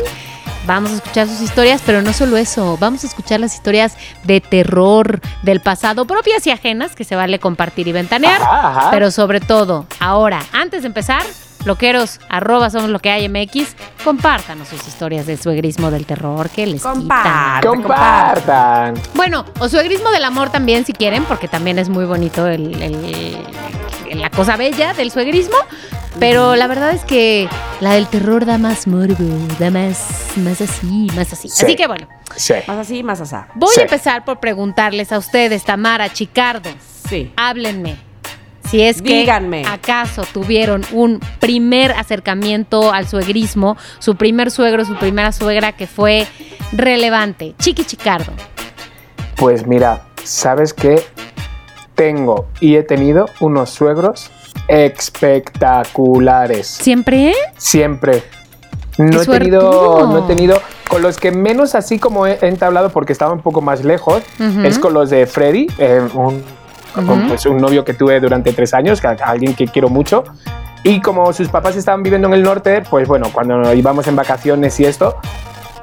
Vamos 0.69 0.91
a 0.91 0.95
escuchar 0.97 1.27
sus 1.27 1.41
historias, 1.41 1.81
pero 1.83 2.03
no 2.03 2.13
solo 2.13 2.37
eso, 2.37 2.77
vamos 2.79 3.03
a 3.03 3.07
escuchar 3.07 3.39
las 3.39 3.55
historias 3.55 3.97
de 4.23 4.39
terror 4.39 5.19
del 5.41 5.61
pasado, 5.61 6.05
propias 6.05 6.45
y 6.45 6.51
ajenas, 6.51 6.95
que 6.95 7.03
se 7.03 7.15
vale 7.15 7.39
compartir 7.39 7.87
y 7.87 7.91
ventanear. 7.91 8.39
Ajá, 8.39 8.69
ajá. 8.69 8.91
Pero 8.91 9.09
sobre 9.09 9.39
todo, 9.41 9.87
ahora, 9.99 10.39
antes 10.51 10.83
de 10.83 10.87
empezar, 10.89 11.23
loqueros, 11.65 12.19
arroba 12.29 12.69
somos 12.69 12.91
lo 12.91 12.99
que 12.99 13.09
hay 13.09 13.27
MX, 13.27 13.75
compártanos 14.03 14.67
sus 14.67 14.87
historias 14.87 15.25
del 15.25 15.41
suegrismo 15.41 15.89
del 15.89 16.05
terror 16.05 16.51
que 16.51 16.67
les 16.67 16.83
Comparte. 16.83 17.67
quita. 17.67 17.67
Compartan. 17.67 18.93
Bueno, 19.15 19.45
o 19.59 19.67
suegrismo 19.69 20.11
del 20.11 20.23
amor 20.23 20.51
también 20.51 20.85
si 20.85 20.93
quieren, 20.93 21.23
porque 21.25 21.47
también 21.47 21.79
es 21.79 21.89
muy 21.89 22.05
bonito 22.05 22.45
el, 22.45 22.79
el- 22.79 23.37
la 24.15 24.29
cosa 24.29 24.57
bella 24.57 24.93
del 24.93 25.11
suegrismo. 25.11 25.55
Pero 26.19 26.55
la 26.55 26.67
verdad 26.67 26.91
es 26.91 27.05
que 27.05 27.47
la 27.81 27.93
del 27.93 28.07
terror 28.07 28.45
da 28.45 28.57
más 28.57 28.87
morbo, 28.87 29.15
da 29.59 29.69
más, 29.69 30.31
más 30.37 30.59
así, 30.59 31.07
más 31.15 31.31
así. 31.31 31.47
Sí. 31.49 31.65
Así 31.65 31.75
que 31.75 31.87
bueno, 31.87 32.07
Sí. 32.35 32.53
Más 32.67 32.77
así, 32.77 33.03
más 33.03 33.21
asá. 33.21 33.47
voy 33.55 33.69
Sí. 33.73 33.79
a 33.81 33.83
empezar 33.83 34.25
por 34.25 34.39
preguntarles 34.39 35.11
a 35.11 35.17
ustedes, 35.17 35.63
Tamara, 35.63 36.11
Chicardo, 36.11 36.69
Sí. 37.07 37.31
háblenme. 37.37 37.97
Si 38.69 38.81
es 38.81 39.01
que 39.01 39.19
Díganme. 39.21 39.63
acaso 39.65 40.23
tuvieron 40.31 40.83
un 40.91 41.19
primer 41.39 41.91
acercamiento 41.93 42.91
al 42.93 43.07
suegrismo, 43.07 43.77
su 43.99 44.15
primer 44.15 44.51
suegro, 44.51 44.85
su 44.85 44.95
primera 44.95 45.31
suegra 45.31 45.71
que 45.71 45.87
fue 45.87 46.27
relevante. 46.71 47.55
Chiqui 47.59 47.83
Chicardo. 47.83 48.31
Pues 49.37 49.65
mira, 49.65 50.03
¿sabes 50.23 50.73
qué? 50.73 51.03
Tengo 51.99 52.45
y 52.61 52.77
he 52.77 52.83
tenido 52.83 53.25
unos 53.41 53.71
suegros 53.71 54.31
espectaculares. 54.69 56.65
¿Siempre? 56.65 57.33
Siempre. 57.57 58.23
No 58.97 59.19
¡Qué 59.19 59.23
he 59.23 59.39
tenido, 59.39 60.07
no 60.07 60.19
he 60.19 60.21
tenido, 60.21 60.61
con 60.87 61.01
los 61.01 61.17
que 61.17 61.31
menos 61.31 61.75
así 61.75 61.99
como 61.99 62.25
he 62.25 62.39
entablado 62.41 62.89
porque 62.91 63.11
estaba 63.11 63.33
un 63.33 63.41
poco 63.41 63.59
más 63.59 63.83
lejos, 63.83 64.23
Ujú. 64.39 64.61
es 64.65 64.79
con 64.79 64.93
los 64.93 65.09
de 65.09 65.27
Freddy, 65.27 65.67
eh, 65.77 66.01
un, 66.13 66.41
pues 67.27 67.45
un 67.45 67.57
novio 67.57 67.83
que 67.83 67.93
tuve 67.93 68.17
durante 68.21 68.53
tres 68.53 68.73
años, 68.73 69.01
alguien 69.21 69.53
que 69.53 69.67
quiero 69.67 69.89
mucho. 69.89 70.23
Y 70.85 71.01
como 71.01 71.33
sus 71.33 71.49
papás 71.49 71.75
estaban 71.75 72.01
viviendo 72.01 72.29
en 72.29 72.33
el 72.35 72.43
norte, 72.43 72.81
pues 72.89 73.09
bueno, 73.09 73.27
cuando 73.33 73.73
íbamos 73.73 74.07
en 74.07 74.15
vacaciones 74.15 74.79
y 74.79 74.85
esto, 74.85 75.17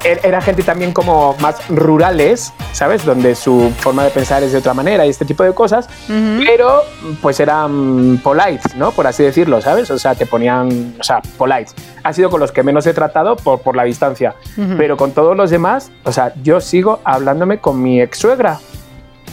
era 0.03 0.41
gente 0.41 0.63
también 0.63 0.93
como 0.93 1.35
más 1.39 1.67
rurales, 1.69 2.53
¿sabes? 2.71 3.03
Donde 3.05 3.35
su 3.35 3.71
forma 3.79 4.03
de 4.03 4.09
pensar 4.09 4.41
es 4.43 4.51
de 4.51 4.57
otra 4.59 4.73
manera 4.73 5.05
y 5.05 5.09
este 5.09 5.25
tipo 5.25 5.43
de 5.43 5.53
cosas, 5.53 5.87
Ujú. 6.05 6.43
pero 6.45 6.81
pues 7.21 7.39
eran 7.39 8.19
polite, 8.23 8.61
¿no? 8.75 8.91
Por 8.91 9.07
así 9.07 9.23
decirlo, 9.23 9.61
¿sabes? 9.61 9.89
O 9.91 9.99
sea, 9.99 10.15
te 10.15 10.25
ponían, 10.25 10.95
o 10.99 11.03
sea, 11.03 11.21
polite. 11.37 11.71
Ha 12.03 12.13
sido 12.13 12.29
con 12.29 12.39
los 12.39 12.51
que 12.51 12.63
menos 12.63 12.85
he 12.87 12.93
tratado 12.93 13.35
por, 13.35 13.59
por 13.61 13.75
la 13.75 13.83
distancia, 13.83 14.35
Ujú. 14.57 14.75
pero 14.77 14.97
con 14.97 15.11
todos 15.11 15.35
los 15.35 15.49
demás, 15.49 15.91
o 16.03 16.11
sea, 16.11 16.33
yo 16.41 16.61
sigo 16.61 16.99
hablándome 17.03 17.59
con 17.59 17.81
mi 17.81 18.01
ex 18.01 18.17
suegra. 18.19 18.59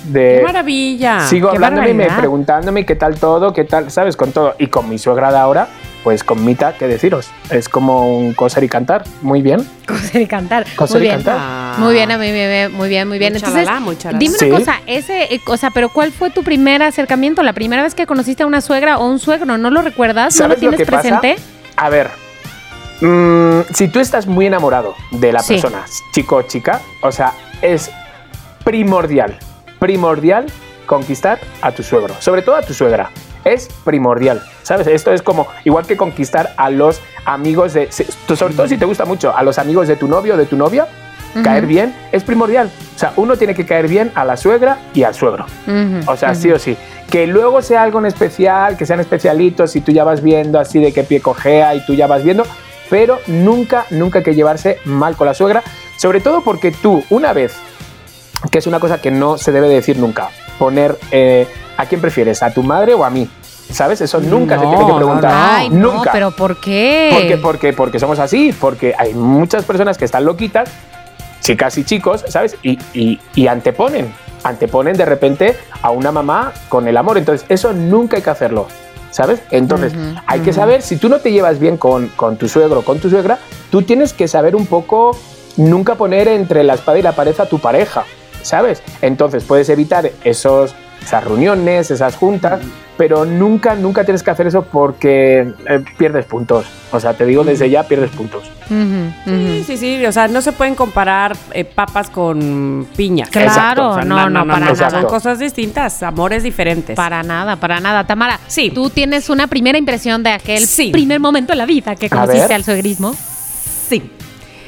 De, 0.05 0.37
¡Qué 0.39 0.43
maravilla! 0.45 1.21
sigo 1.29 1.49
¡Qué 1.51 1.57
hablándome 1.57 1.89
y 1.91 1.95
me 1.95 2.07
preguntándome 2.11 2.85
qué 2.85 2.95
tal 2.95 3.15
todo, 3.19 3.55
qué 3.55 3.65
tal, 3.65 3.91
¿sabes? 3.91 4.19
Con 4.19 4.33
todo. 4.33 4.55
Y 4.59 4.67
con 4.67 4.87
mi 4.89 4.99
suegra 4.99 5.31
de 5.33 5.39
ahora, 5.39 5.69
pues 6.05 6.23
con 6.23 6.45
Mita, 6.45 6.75
¿qué 6.79 6.87
deciros? 6.87 7.31
Es 7.51 7.69
como 7.69 8.17
un 8.17 8.35
coser 8.35 8.63
y 8.63 8.69
cantar. 8.69 9.03
Muy 9.23 9.41
bien. 9.43 9.67
Coser 9.89 10.21
y 10.23 10.27
cantar. 10.27 10.67
Coser 10.77 10.99
muy 10.99 11.07
y 11.07 11.11
bien. 11.11 11.23
cantar. 11.23 11.79
Muy 11.81 11.95
bien, 11.95 12.11
a 12.13 12.19
mí 12.19 12.27
me 12.27 12.47
ve 12.47 12.69
muy 12.69 12.89
bien, 12.91 13.09
muy 13.09 13.19
bien. 13.19 13.33
Muy 13.33 13.39
Entonces, 13.39 13.65
chalala, 13.65 13.81
muy 13.81 13.97
chalala. 13.97 14.19
dime 14.19 14.39
Sí. 14.39 14.45
una 14.51 14.59
cosa, 14.59 14.81
ese, 14.87 15.35
eh, 15.35 15.41
o 15.47 15.57
sea, 15.57 15.71
pero 15.71 15.89
¿cuál 15.89 16.13
fue 16.13 16.31
tu 16.31 16.45
primer 16.45 16.83
acercamiento? 16.83 17.43
¿La 17.43 17.55
primera 17.55 17.83
vez 17.83 17.95
que 17.95 18.07
conociste 18.07 18.43
a 18.43 18.47
una 18.47 18.61
suegra 18.61 18.99
o 18.99 19.07
un 19.09 19.19
suegro? 19.19 19.57
¿No 19.59 19.71
lo 19.71 19.81
recuerdas? 19.83 20.39
¿No 20.39 20.47
lo 20.47 20.55
¿Sabes 20.55 20.63
lo 20.63 20.71
tienes 20.77 20.89
pasa? 20.91 21.21
presente? 21.21 21.37
A 21.77 21.89
ver, 21.89 22.11
mm, 23.01 23.61
si 23.73 23.89
tú 23.89 23.99
estás 23.99 24.27
muy 24.27 24.47
enamorado 24.47 24.95
de 25.11 25.33
la 25.33 25.41
Sí. 25.41 25.55
persona, 25.55 25.85
chico 26.13 26.37
o 26.37 26.43
chica, 26.43 26.81
o 27.01 27.11
sea, 27.11 27.33
es 27.63 27.91
primordial, 28.63 29.39
primordial 29.79 30.47
conquistar 30.87 31.41
a 31.63 31.73
tu 31.73 31.83
suegro, 31.83 32.15
sobre 32.21 32.43
todo 32.43 32.57
a 32.57 32.63
tu 32.63 32.75
suegra. 32.75 33.11
Es 33.45 33.69
primordial, 33.85 34.43
¿sabes? 34.65 34.89
Esto 34.89 35.13
es 35.13 35.23
como 35.23 35.47
igual 35.65 35.87
que 35.87 35.97
conquistar 35.97 36.53
a 36.57 36.71
los 36.71 37.01
amigos 37.25 37.75
de, 37.75 37.91
sobre 37.93 38.55
todo 38.55 38.67
si 38.67 38.77
te 38.77 38.85
gusta 38.85 39.05
mucho, 39.05 39.37
a 39.37 39.45
los 39.45 39.59
amigos 39.59 39.87
de 39.87 39.95
tu 39.95 40.09
novio 40.09 40.35
o 40.35 40.37
de 40.37 40.47
tu 40.47 40.57
novia, 40.57 40.89
caer 41.43 41.67
bien 41.67 41.95
es 42.13 42.25
primordial. 42.25 42.71
O 42.95 42.99
sea, 42.99 43.13
uno 43.17 43.37
tiene 43.37 43.55
que 43.55 43.67
caer 43.67 43.89
bien 43.89 44.11
a 44.15 44.25
la 44.25 44.37
suegra 44.37 44.79
y 44.93 45.03
al 45.05 45.15
suegro. 45.15 45.47
O 46.07 46.17
sea, 46.17 46.35
sí 46.35 46.51
o 46.51 46.59
sí. 46.59 46.77
Que 47.11 47.27
luego 47.27 47.63
sea 47.63 47.83
algo 47.83 47.99
en 47.99 48.07
especial, 48.07 48.77
que 48.77 48.87
sean 48.87 49.01
especialitos 49.01 49.77
y 49.77 49.81
tú 49.81 49.93
ya 49.93 50.05
vas 50.05 50.23
viendo 50.23 50.59
así 50.59 50.81
de 50.81 50.93
qué 50.93 51.05
pie 51.05 51.21
cojea 51.21 51.75
y 51.75 51.85
tú 51.87 51.95
ya 51.95 52.07
vas 52.07 52.25
viendo, 52.25 52.45
pero 52.89 53.21
nunca, 53.27 53.87
nunca 53.91 54.21
hay 54.21 54.25
que 54.25 54.35
llevarse 54.35 54.79
mal 54.85 55.17
con 55.17 55.27
la 55.27 55.35
suegra, 55.35 55.63
sobre 55.97 56.21
todo 56.21 56.43
porque 56.43 56.71
tú, 56.71 57.05
una 57.11 57.33
vez, 57.33 57.55
que 58.51 58.59
es 58.59 58.67
una 58.67 58.81
cosa 58.81 59.01
que 59.01 59.11
no 59.11 59.39
se 59.39 59.53
debe 59.53 59.69
decir 59.69 59.99
nunca, 59.99 60.31
poner 60.59 60.97
eh, 61.11 61.47
a 61.77 61.87
quién 61.87 62.01
prefieres, 62.01 62.43
a 62.43 62.53
tu 62.53 62.63
madre 62.63 62.95
o 62.95 63.05
a 63.05 63.11
mí, 63.11 63.29
¿sabes? 63.71 64.01
Eso 64.01 64.21
nunca 64.21 64.59
se 64.59 64.65
No, 64.65 64.71
tiene 64.71 64.85
que 64.87 64.91
no, 64.93 64.97
preguntar. 64.97 65.33
Ay, 65.35 65.69
no, 65.71 65.93
nunca. 65.95 66.13
pero 66.13 66.31
¿por 66.31 66.61
qué? 66.61 67.11
Porque, 67.13 67.37
porque, 67.37 67.73
porque 67.73 67.99
somos 67.99 68.19
así, 68.19 68.53
porque 68.59 68.95
hay 68.99 69.15
muchas 69.15 69.65
personas 69.65 69.99
que 69.99 70.05
están 70.05 70.25
loquitas, 70.25 70.71
chicas 71.41 71.77
y 71.79 71.85
chicos, 71.85 72.25
¿sabes? 72.29 72.57
Y, 72.63 72.79
y- 72.95 73.21
y 73.35 73.47
anteponen, 73.49 74.13
anteponen 74.45 74.97
de 74.97 75.05
repente 75.05 75.57
a 75.83 75.91
una 75.91 76.11
mamá 76.13 76.53
con 76.69 76.89
el 76.89 76.97
amor. 76.97 77.19
Entonces, 77.19 77.45
eso 77.49 77.73
nunca 77.73 78.17
hay 78.17 78.23
que 78.23 78.31
hacerlo, 78.31 78.67
¿sabes? 79.11 79.41
Entonces, 79.51 79.93
hay 80.27 80.41
que 80.41 80.53
saber, 80.53 80.81
si 80.83 80.97
tú 80.97 81.09
no 81.09 81.19
te 81.19 81.33
llevas 81.33 81.59
bien 81.59 81.77
con, 81.77 82.09
con 82.09 82.37
tu 82.37 82.49
suegro 82.49 82.81
o 82.81 82.83
con 82.85 82.99
tu 82.99 83.11
suegra, 83.11 83.39
tú 83.71 83.83
tienes 83.83 84.13
que 84.13 84.27
saber 84.29 84.57
un 84.57 84.67
poco, 84.67 85.17
nunca 85.57 85.97
poner 85.97 86.29
entre 86.29 86.63
la 86.65 86.75
espada 86.75 86.99
y 86.99 87.03
la 87.03 87.13
pared 87.13 87.39
a 87.39 87.47
tu 87.47 87.59
pareja, 87.59 88.05
¿sabes? 88.43 88.83
Entonces, 89.03 89.45
puedes 89.45 89.69
evitar 89.69 90.11
esos, 90.25 90.75
esas 91.05 91.23
reuniones, 91.25 91.91
esas 91.91 92.17
juntas, 92.17 92.61
pero 92.97 93.25
nunca, 93.25 93.75
nunca 93.75 94.05
tienes 94.05 94.23
que 94.23 94.31
hacer 94.31 94.47
eso 94.47 94.63
porque 94.63 95.53
eh, 95.69 95.85
pierdes 95.99 96.25
puntos. 96.27 96.65
O 96.93 97.01
sea, 97.01 97.15
te 97.15 97.27
digo 97.27 97.43
desde 97.45 97.69
ya, 97.69 97.83
pierdes 97.83 98.11
puntos. 98.11 98.45
Sí, 98.69 99.65
sí, 99.67 99.77
sí. 99.77 100.07
O 100.07 100.13
sea, 100.13 100.29
no 100.29 100.41
se 100.41 100.53
pueden 100.53 100.75
comparar 100.75 101.37
eh, 101.53 101.65
papas 101.65 102.09
con 102.11 102.87
piñas. 102.97 103.29
Claro, 103.31 103.49
Exacto. 103.49 103.89
O 103.91 103.95
sea, 103.97 104.05
no, 104.05 104.31
no, 104.31 104.47
para 104.47 104.71
Exacto. 104.71 104.91
Son 104.91 105.03
nada. 105.03 105.09
cosas 105.09 105.39
distintas, 105.39 106.03
amores 106.03 106.43
diferentes. 106.43 106.95
Para 106.97 107.23
nada, 107.23 107.57
para 107.57 107.81
nada. 107.81 108.05
Tamara, 108.07 108.39
Sí. 108.47 108.71
tú 108.71 108.91
tienes 108.91 109.29
una 109.29 109.47
primera 109.49 109.77
impresión 109.77 110.23
de 110.23 110.31
aquel 110.31 110.65
Sí. 110.67 110.91
primer 110.91 111.21
momento 111.21 111.53
en 111.53 111.59
la 111.59 111.67
vida 111.67 111.97
que 111.97 112.09
conociste 112.09 112.55
al 112.55 112.65
suegrismo. 112.65 113.15
Sí. 113.89 114.11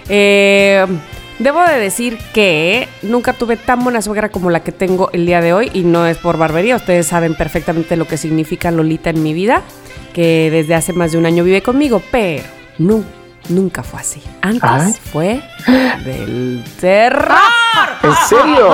Eh, 0.08 0.84
debo 1.38 1.62
de 1.64 1.78
decir 1.78 2.18
que 2.32 2.88
nunca 3.02 3.32
tuve 3.32 3.56
tan 3.56 3.82
buena 3.84 4.02
suegra 4.02 4.28
como 4.30 4.50
la 4.50 4.60
que 4.60 4.72
tengo 4.72 5.10
el 5.12 5.26
día 5.26 5.40
de 5.40 5.52
hoy 5.52 5.70
y 5.74 5.82
no 5.84 6.06
es 6.06 6.18
por 6.18 6.36
barbería. 6.38 6.76
Ustedes 6.76 7.06
saben 7.06 7.34
perfectamente 7.34 7.96
lo 7.96 8.06
que 8.06 8.16
significa 8.16 8.70
Lolita 8.70 9.10
en 9.10 9.22
mi 9.22 9.34
vida, 9.34 9.62
que 10.14 10.48
desde 10.50 10.74
hace 10.74 10.92
más 10.92 11.12
de 11.12 11.18
un 11.18 11.26
año 11.26 11.44
vive 11.44 11.62
conmigo, 11.62 12.02
pero 12.10 12.42
nu- 12.78 13.04
nunca 13.48 13.82
fue 13.82 14.00
así. 14.00 14.22
Antes 14.42 14.98
fue 15.00 15.42
del 16.04 16.64
terror. 16.80 17.36
¿En 18.02 18.12
serio? 18.28 18.70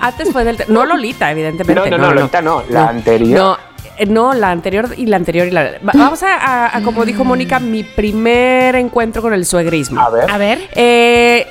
Antes 0.00 0.32
fue 0.32 0.44
del 0.44 0.56
ter- 0.56 0.70
No 0.70 0.84
Lolita, 0.86 1.30
evidentemente. 1.30 1.90
No, 1.90 1.98
no, 1.98 2.06
no, 2.08 2.14
Lolita 2.14 2.40
no, 2.42 2.62
la 2.70 2.88
anterior. 2.88 3.38
No, 3.38 3.71
no, 4.06 4.32
la 4.34 4.50
anterior 4.50 4.90
y 4.96 5.06
la 5.06 5.16
anterior 5.16 5.46
y 5.46 5.50
la. 5.50 5.62
Va- 5.86 5.92
Vamos 5.94 6.22
a, 6.22 6.34
a- 6.36 6.76
a, 6.76 6.82
como 6.82 7.04
dijo 7.04 7.24
Mónica, 7.24 7.58
mi 7.58 7.82
primer 7.84 8.76
encuentro 8.76 9.22
con 9.22 9.32
el 9.34 9.44
suegrismo. 9.46 10.00
A 10.00 10.10
ver. 10.10 10.30
A 10.30 10.38
ver. 10.38 10.58
Eh, 10.74 11.46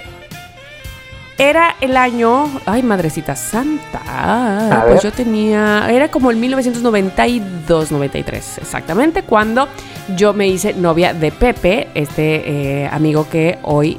era 1.38 1.76
el 1.82 1.98
año. 1.98 2.48
Ay, 2.66 2.84
madrecita 2.84 3.36
santa. 3.36 4.00
A 4.06 4.82
pues 4.84 4.96
ver. 4.96 5.04
yo 5.04 5.12
tenía. 5.12 5.88
Era 5.90 6.10
como 6.10 6.30
el 6.30 6.38
1992, 6.38 7.92
93, 7.92 8.60
exactamente, 8.60 9.24
cuando 9.24 9.68
yo 10.16 10.34
me 10.34 10.48
hice 10.48 10.74
novia 10.74 11.14
de 11.14 11.32
Pepe, 11.32 11.88
este 11.96 12.84
eh, 12.84 12.90
amigo 12.92 13.28
que 13.30 13.58
hoy 13.64 13.98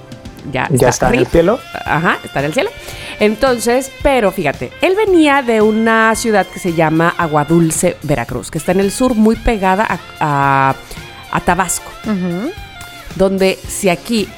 ya, 0.51 0.69
Ya 0.71 0.89
está 0.89 1.09
en 1.09 1.15
el 1.21 1.27
cielo. 1.27 1.59
Ajá, 1.85 2.19
está 2.25 2.41
en 2.41 2.47
el 2.47 2.55
cielo. 2.55 2.71
Entonces, 3.21 3.93
pero 4.03 4.33
fíjate, 4.33 4.73
él 4.81 4.95
venía 4.97 5.43
de 5.43 5.61
una 5.61 6.15
ciudad 6.17 6.47
que 6.47 6.59
se 6.59 6.73
llama 6.73 7.15
Aguadulce, 7.17 7.97
Veracruz, 8.03 8.51
que 8.51 8.59
está 8.59 8.73
en 8.73 8.81
el 8.81 8.91
sur, 8.91 9.15
muy 9.15 9.37
pegada 9.37 9.87
a, 9.89 9.99
a- 10.71 10.75
a 11.31 11.41
Tabasco 11.41 11.91
donde 13.17 13.59
si 13.69 13.89
aquí 13.89 14.29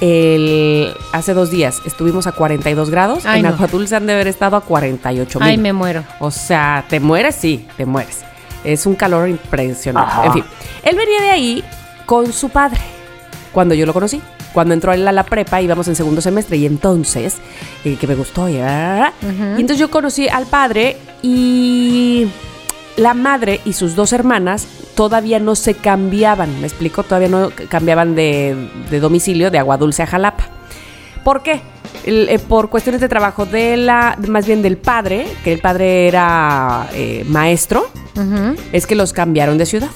el, 0.00 0.92
hace 1.12 1.34
dos 1.34 1.50
días 1.50 1.80
estuvimos 1.86 2.26
a 2.26 2.32
42 2.32 2.90
grados, 2.90 3.24
Ay, 3.26 3.40
en 3.40 3.46
no. 3.46 3.52
Aguadulce 3.54 3.96
han 3.96 4.06
de 4.06 4.12
haber 4.14 4.26
estado 4.28 4.56
a 4.56 4.60
48 4.60 5.40
mil. 5.40 5.48
Ay, 5.48 5.56
me 5.56 5.72
muero. 5.72 6.04
O 6.20 6.30
sea, 6.30 6.84
te 6.88 7.00
mueres, 7.00 7.34
sí, 7.36 7.66
te 7.76 7.86
mueres. 7.86 8.20
Es 8.64 8.86
un 8.86 8.94
calor 8.94 9.28
impresionante. 9.28 10.10
Ajá. 10.12 10.26
En 10.26 10.32
fin, 10.32 10.44
él 10.82 10.96
venía 10.96 11.20
de 11.22 11.30
ahí 11.30 11.64
con 12.06 12.32
su 12.32 12.48
padre, 12.50 12.80
cuando 13.54 13.74
yo 13.74 13.86
lo 13.86 13.94
conocí. 13.94 14.20
Cuando 14.52 14.74
entró 14.74 14.92
él 14.92 15.08
a 15.08 15.12
la 15.12 15.22
prepa, 15.22 15.62
íbamos 15.62 15.88
en 15.88 15.96
segundo 15.96 16.20
semestre 16.20 16.58
y 16.58 16.66
entonces, 16.66 17.36
eh, 17.84 17.96
que 17.98 18.06
me 18.06 18.14
gustó, 18.14 18.48
y, 18.48 18.58
ah, 18.58 19.12
Ujú. 19.22 19.42
y 19.56 19.60
entonces 19.62 19.78
yo 19.78 19.90
conocí 19.90 20.28
al 20.28 20.44
padre 20.46 20.98
y 21.22 22.26
la 22.96 23.14
madre 23.14 23.60
y 23.64 23.72
sus 23.72 23.96
dos 23.96 24.12
hermanas 24.12 24.66
todavía 24.94 25.40
no 25.40 25.56
se 25.56 25.74
cambiaban, 25.74 26.60
me 26.60 26.66
explico, 26.66 27.02
todavía 27.02 27.28
no 27.28 27.50
cambiaban 27.68 28.14
de, 28.14 28.68
de 28.90 29.00
domicilio 29.00 29.50
de 29.50 29.58
Aguadulce 29.58 30.02
a 30.02 30.06
Jalapa. 30.06 30.44
¿Por 31.24 31.42
qué? 31.42 31.62
Eh, 32.06 32.38
por 32.38 32.68
cuestiones 32.68 33.00
de 33.00 33.08
trabajo 33.08 33.46
de 33.46 33.76
la, 33.78 34.16
más 34.28 34.46
bien 34.46 34.60
del 34.62 34.76
padre, 34.76 35.26
que 35.42 35.54
el 35.54 35.58
padre 35.60 36.06
era 36.06 36.86
eh, 36.92 37.24
maestro, 37.26 37.86
es 38.72 38.86
que 38.86 38.94
los 38.94 39.12
cambiaron 39.12 39.58
de 39.58 39.66
ciudad. 39.66 39.88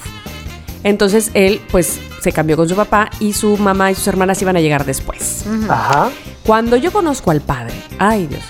Entonces 0.84 1.30
él, 1.34 1.60
pues, 1.70 1.98
se 2.20 2.32
cambió 2.32 2.56
con 2.56 2.68
su 2.68 2.76
papá 2.76 3.10
y 3.20 3.32
su 3.32 3.56
mamá 3.56 3.90
y 3.90 3.94
sus 3.94 4.06
hermanas 4.06 4.40
iban 4.42 4.56
a 4.56 4.60
llegar 4.60 4.84
después. 4.84 5.44
Ajá. 5.68 6.10
Cuando 6.44 6.76
yo 6.76 6.92
conozco 6.92 7.30
al 7.30 7.40
padre, 7.40 7.74
ay 7.98 8.26
Dios, 8.26 8.42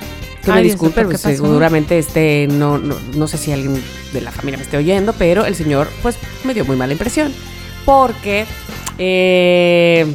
que 0.45 0.51
Ay, 0.51 0.57
me 0.57 0.63
Dios, 0.63 0.73
disculpen, 0.75 1.05
¿por 1.05 1.13
qué 1.15 1.19
pues, 1.19 1.37
seguramente 1.37 1.99
este, 1.99 2.47
no, 2.51 2.79
no, 2.79 2.97
no 3.15 3.29
sé 3.29 3.39
si 3.39 3.53
alguien 3.53 3.83
de 4.13 4.21
la 4.21 4.31
familia 4.31 4.59
me 4.59 4.65
esté 4.65 4.77
oyendo, 4.77 5.13
pero 5.15 5.45
el 5.45 5.55
señor, 5.55 5.89
pues, 6.03 6.17
me 6.45 6.55
dio 6.55 6.65
muy 6.65 6.77
mala 6.77 6.93
impresión. 6.93 7.33
Porque, 7.85 8.47
eh, 8.99 10.07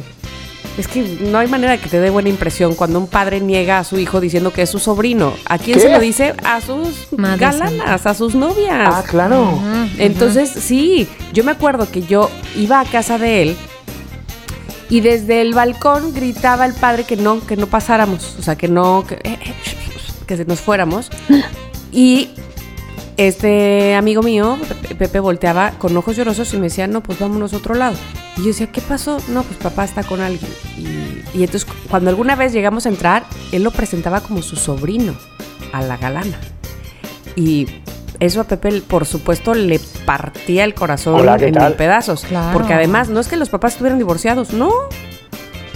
es 0.76 0.88
que 0.88 1.02
no 1.02 1.38
hay 1.38 1.46
manera 1.46 1.78
que 1.78 1.88
te 1.88 2.00
dé 2.00 2.10
buena 2.10 2.28
impresión 2.28 2.74
cuando 2.74 2.98
un 2.98 3.06
padre 3.06 3.40
niega 3.40 3.78
a 3.78 3.84
su 3.84 3.98
hijo 3.98 4.20
diciendo 4.20 4.52
que 4.52 4.62
es 4.62 4.70
su 4.70 4.78
sobrino. 4.78 5.34
¿A 5.46 5.58
quién 5.58 5.78
¿Qué? 5.78 5.84
se 5.84 5.90
lo 5.90 6.00
dice? 6.00 6.34
A 6.44 6.60
sus 6.60 7.12
Madre 7.12 7.38
galanas, 7.38 8.06
a 8.06 8.14
sus 8.14 8.34
novias. 8.34 8.88
Ah, 8.92 9.04
claro. 9.08 9.58
Entonces, 9.98 10.50
sí, 10.50 11.08
yo 11.32 11.44
me 11.44 11.52
acuerdo 11.52 11.90
que 11.90 12.02
yo 12.02 12.30
iba 12.56 12.80
a 12.80 12.84
casa 12.84 13.18
de 13.18 13.42
él 13.42 13.56
y 14.90 15.00
desde 15.00 15.40
el 15.40 15.54
balcón 15.54 16.12
gritaba 16.12 16.66
el 16.66 16.74
padre 16.74 17.04
que 17.04 17.16
no, 17.16 17.44
que 17.46 17.56
no 17.56 17.66
pasáramos, 17.66 18.36
o 18.38 18.42
sea, 18.42 18.56
que 18.56 18.68
no, 18.68 19.04
que, 19.06 19.14
eh, 19.14 19.20
eh, 19.24 19.54
que 20.26 20.36
se 20.36 20.44
nos 20.44 20.60
fuéramos. 20.60 21.10
Y 21.96 22.30
este 23.16 23.94
amigo 23.94 24.22
mío, 24.22 24.58
Pepe, 24.98 25.20
volteaba 25.20 25.72
con 25.78 25.96
ojos 25.96 26.16
llorosos 26.16 26.52
y 26.54 26.56
me 26.56 26.64
decía, 26.64 26.86
no, 26.86 27.02
pues 27.02 27.18
vámonos 27.18 27.52
a 27.52 27.58
otro 27.58 27.74
lado. 27.74 27.96
Y 28.36 28.40
yo 28.40 28.46
decía, 28.46 28.72
¿qué 28.72 28.80
pasó? 28.80 29.18
No, 29.28 29.42
pues 29.42 29.58
papá 29.58 29.84
está 29.84 30.02
con 30.02 30.20
alguien. 30.20 30.50
Y, 30.76 31.38
y 31.38 31.44
entonces, 31.44 31.66
cuando 31.88 32.10
alguna 32.10 32.34
vez 32.34 32.52
llegamos 32.52 32.86
a 32.86 32.88
entrar, 32.88 33.24
él 33.52 33.62
lo 33.62 33.70
presentaba 33.70 34.20
como 34.20 34.42
su 34.42 34.56
sobrino 34.56 35.14
a 35.72 35.82
la 35.82 35.96
galana. 35.96 36.38
Y 37.36 37.66
eso 38.20 38.40
a 38.40 38.44
Pepe, 38.44 38.80
por 38.80 39.06
supuesto, 39.06 39.54
le 39.54 39.80
partía 40.06 40.64
el 40.64 40.74
corazón 40.74 41.14
Hola, 41.20 41.36
¿qué 41.36 41.48
en 41.48 41.54
mil 41.54 41.72
pedazos. 41.72 42.24
Claro. 42.24 42.52
Porque 42.52 42.72
además, 42.72 43.08
no 43.08 43.20
es 43.20 43.28
que 43.28 43.36
los 43.36 43.48
papás 43.48 43.72
estuvieran 43.72 43.98
divorciados, 43.98 44.52
no. 44.52 44.70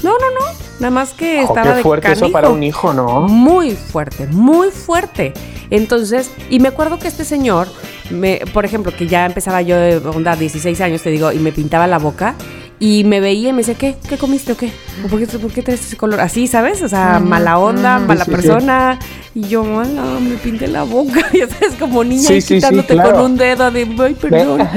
No, 0.02 0.12
no, 0.12 0.30
no. 0.30 0.46
Nada 0.80 0.90
más 0.90 1.12
que 1.12 1.42
estaba 1.42 1.62
qué 1.62 1.74
de 1.74 1.82
fuerte 1.82 2.12
eso 2.12 2.30
para 2.30 2.50
un 2.50 2.62
hijo, 2.62 2.92
¿no? 2.92 3.22
Muy 3.22 3.72
fuerte, 3.72 4.26
muy 4.28 4.70
fuerte. 4.70 5.34
Entonces, 5.70 6.30
y 6.50 6.60
me 6.60 6.68
acuerdo 6.68 6.98
que 6.98 7.08
este 7.08 7.24
señor, 7.24 7.68
me, 8.10 8.40
por 8.52 8.64
ejemplo, 8.64 8.92
que 8.94 9.06
ya 9.06 9.26
empezaba 9.26 9.62
yo 9.62 9.76
de 9.76 9.96
onda 9.96 10.36
16 10.36 10.80
años, 10.80 11.02
te 11.02 11.10
digo, 11.10 11.32
y 11.32 11.38
me 11.38 11.52
pintaba 11.52 11.86
la 11.86 11.98
boca, 11.98 12.34
Y 12.80 13.02
me 13.02 13.18
veía 13.18 13.48
y 13.48 13.52
me 13.52 13.58
decía, 13.58 13.74
¿qué? 13.74 13.96
¿Qué 14.08 14.16
comiste 14.18 14.52
o 14.52 14.56
qué? 14.56 14.70
¿O 15.04 15.08
¿Por 15.08 15.18
qué, 15.18 15.26
por 15.38 15.52
qué 15.52 15.62
traes 15.62 15.80
ese 15.80 15.96
color? 15.96 16.20
Así, 16.20 16.46
¿sabes? 16.46 16.80
O 16.82 16.88
sea, 16.88 17.18
mala 17.18 17.58
onda, 17.58 17.98
mala 17.98 18.24
Sí, 18.24 18.30
sí, 18.30 18.36
sí. 18.36 18.42
persona. 18.48 18.98
Y 19.34 19.48
yo, 19.48 19.64
mala, 19.64 20.02
me 20.20 20.36
pinté 20.36 20.68
la 20.68 20.84
boca. 20.84 21.20
Ya 21.32 21.48
sabes, 21.48 21.74
como 21.76 22.04
niña 22.04 22.22
Sí, 22.22 22.34
ahí 22.34 22.40
sí, 22.40 22.46
sí, 22.48 22.54
quitándote 22.56 22.94
claro. 22.94 23.14
con 23.14 23.32
un 23.32 23.36
dedo 23.36 23.72
de, 23.72 23.80
ay, 23.98 24.14
perdón. 24.14 24.68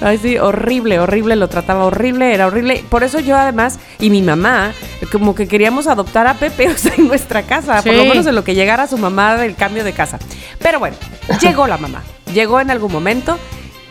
Ay, 0.00 0.18
sí, 0.18 0.38
horrible, 0.38 1.00
horrible, 1.00 1.34
lo 1.34 1.48
trataba 1.48 1.84
horrible, 1.84 2.32
era 2.32 2.46
horrible. 2.46 2.84
Por 2.88 3.02
eso 3.02 3.18
yo 3.18 3.36
además, 3.36 3.80
y 3.98 4.10
mi 4.10 4.22
mamá, 4.22 4.72
como 5.10 5.34
que 5.34 5.48
queríamos 5.48 5.88
adoptar 5.88 6.28
a 6.28 6.34
Pepe, 6.34 6.68
o 6.72 6.78
sea, 6.78 6.92
en 6.96 7.08
nuestra 7.08 7.42
casa, 7.42 7.82
por 7.82 7.92
lo 7.94 8.04
menos 8.04 8.24
en 8.26 8.36
lo 8.36 8.44
que 8.44 8.54
llegara 8.54 8.86
su 8.86 8.98
mamá 8.98 9.36
del 9.36 9.56
cambio 9.56 9.82
de 9.82 9.92
casa. 9.92 10.20
Pero 10.60 10.78
bueno, 10.78 10.94
llegó 11.40 11.66
la 11.66 11.76
mamá, 11.76 12.04
llegó 12.32 12.60
en 12.60 12.70
algún 12.70 12.92
momento 12.92 13.36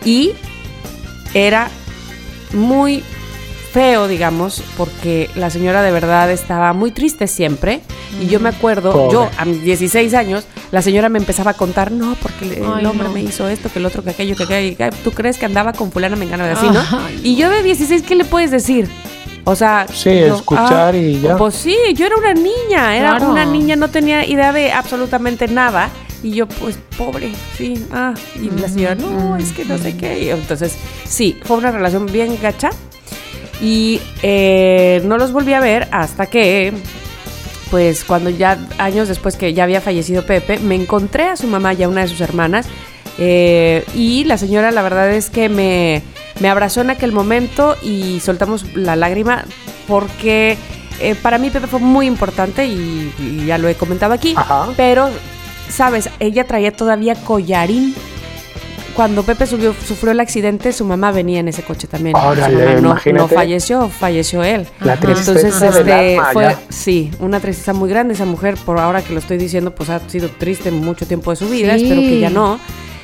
y 0.06 0.32
era 1.34 1.70
muy 2.54 3.04
feo, 3.72 4.08
digamos, 4.08 4.62
porque 4.78 5.30
la 5.36 5.50
señora 5.50 5.82
de 5.82 5.92
verdad 5.92 6.30
estaba 6.32 6.74
muy 6.74 6.92
triste 6.92 7.28
siempre. 7.28 7.82
Y 8.22 8.28
yo 8.28 8.40
me 8.42 8.50
acuerdo, 8.50 8.92
Pobre. 8.92 9.14
yo 9.14 9.30
a 9.38 9.46
mis 9.46 9.64
16 9.64 10.14
años, 10.14 10.44
la 10.72 10.82
señora 10.82 11.08
me 11.10 11.18
empezaba 11.20 11.52
a 11.52 11.54
contar, 11.54 11.92
no, 11.92 12.16
porque 12.22 12.46
el 12.58 12.64
Ay, 12.66 12.86
hombre 12.86 13.08
no. 13.08 13.14
me 13.14 13.22
hizo 13.22 13.48
esto, 13.48 13.70
que 13.72 13.80
el 13.80 13.86
otro, 13.86 14.04
que 14.04 14.10
aquello, 14.10 14.36
que 14.36 14.44
aquello. 14.44 14.78
que- 14.78 14.90
¿Tú 15.04 15.12
crees 15.12 15.38
que 15.38 15.46
andaba 15.46 15.72
con 15.74 15.92
fulana 15.92 16.16
mengana 16.18 16.46
de 16.46 16.52
así, 16.54 16.68
no? 16.70 16.84
Y 17.24 17.36
yo 17.38 17.50
de 17.50 17.64
16, 17.64 18.04
¿qué 18.04 18.16
le 18.16 18.26
puedes 18.26 18.52
decir? 18.52 18.90
O 19.46 19.56
sea, 19.56 19.88
Sí, 19.92 20.10
yo, 20.20 20.36
escuchar 20.36 20.94
y 20.96 21.20
ya. 21.22 21.36
Pues 21.38 21.56
sí, 21.56 21.76
yo 21.96 22.06
era 22.06 22.16
una 22.18 22.34
niña, 22.34 22.96
era 22.96 23.16
Claro. 23.16 23.32
una 23.32 23.46
niña, 23.46 23.76
no 23.76 23.88
tenía 23.88 24.26
idea 24.26 24.52
de 24.54 24.72
absolutamente 24.72 25.48
nada. 25.48 25.90
Y 26.22 26.32
yo, 26.32 26.48
pues, 26.48 26.78
pobre, 26.98 27.32
sí, 27.58 27.84
ah. 27.92 28.14
Y 28.40 28.52
la 28.60 28.68
señora, 28.68 28.94
no, 28.96 29.38
es 29.38 29.52
que 29.54 29.66
no 29.66 29.78
sé 29.80 29.98
qué. 29.98 30.26
Y 30.26 30.30
entonces, 30.30 30.76
sí, 31.08 31.40
fue 31.44 31.58
una 31.58 31.72
relación 31.72 32.06
bien 32.06 32.38
gacha. 32.40 32.70
Y 33.62 34.02
eh, 34.24 35.02
no 35.06 35.18
los 35.18 35.32
volví 35.32 35.54
a 35.54 35.60
ver 35.60 35.88
hasta 35.92 36.26
que, 36.26 36.74
pues, 37.70 38.04
cuando 38.04 38.30
ya, 38.32 38.58
años 38.80 39.08
después 39.08 39.36
que 39.38 39.54
ya 39.54 39.64
había 39.66 39.82
fallecido 39.82 40.26
Pepe, 40.26 40.60
me 40.60 40.76
encontré 40.76 41.26
a 41.26 41.38
su 41.38 41.48
mamá 41.48 41.74
y 41.74 41.84
a 41.84 41.90
una 41.90 42.02
de 42.02 42.08
sus 42.08 42.22
hermanas. 42.22 42.66
eh, 43.18 43.86
y 43.94 44.24
la 44.24 44.38
señora, 44.38 44.72
la 44.72 44.82
verdad 44.82 45.12
es 45.12 45.30
que 45.30 45.48
me, 45.48 46.02
me 46.40 46.50
abrazó 46.50 46.82
en 46.82 46.90
aquel 46.90 47.12
momento 47.12 47.76
y 47.84 48.20
soltamos 48.20 48.74
la 48.74 48.96
lágrima 48.96 49.46
porque 49.88 50.58
eh, 51.00 51.16
para 51.22 51.38
mí 51.38 51.50
Pepe 51.50 51.68
fue 51.68 51.80
muy 51.80 52.08
importante 52.08 52.66
y, 52.66 53.14
y 53.20 53.46
ya 53.46 53.58
lo 53.58 53.68
he 53.68 53.76
comentado 53.76 54.14
aquí. 54.14 54.34
Ajá. 54.36 54.70
Pero, 54.76 55.10
¿sabes? 55.70 56.10
Ella 56.20 56.46
traía 56.48 56.72
todavía 56.72 57.14
collarín. 57.16 57.94
Cuando 58.96 59.24
Pepe 59.24 59.46
subió, 59.48 59.74
sufrió 59.74 60.12
el 60.12 60.20
accidente, 60.20 60.72
su 60.74 60.86
mamá 60.86 61.12
venía 61.12 61.40
en 61.40 61.48
ese 61.48 61.64
coche 61.64 61.88
también. 61.88 62.16
Órale, 62.16 62.78
su 62.78 62.82
mamá 62.84 63.02
no, 63.06 63.12
no 63.14 63.28
falleció, 63.28 63.90
falleció 63.90 64.44
él. 64.44 64.68
La 64.82 64.98
tristeza 64.98 65.32
Entonces, 65.32 65.74
del 65.74 65.88
este, 65.90 66.18
alma, 66.18 66.30
fue, 66.34 66.44
ya. 66.44 66.60
sí, 66.70 67.12
una 67.20 67.40
tristeza 67.40 67.74
muy 67.74 67.90
grande. 67.90 68.14
Esa 68.14 68.26
mujer, 68.26 68.56
por 68.66 68.80
ahora 68.80 69.02
que 69.02 69.14
lo 69.14 69.20
estoy 69.20 69.38
diciendo, 69.38 69.74
pues 69.74 69.90
ha 69.90 70.00
sido 70.10 70.30
triste 70.30 70.72
mucho 70.72 71.06
tiempo 71.06 71.32
de 71.32 71.38
su 71.38 71.48
vida. 71.50 71.76
Sí. 71.78 71.84
Espero 71.84 72.02
que 72.02 72.20
ya 72.20 72.30
no. 72.30 72.60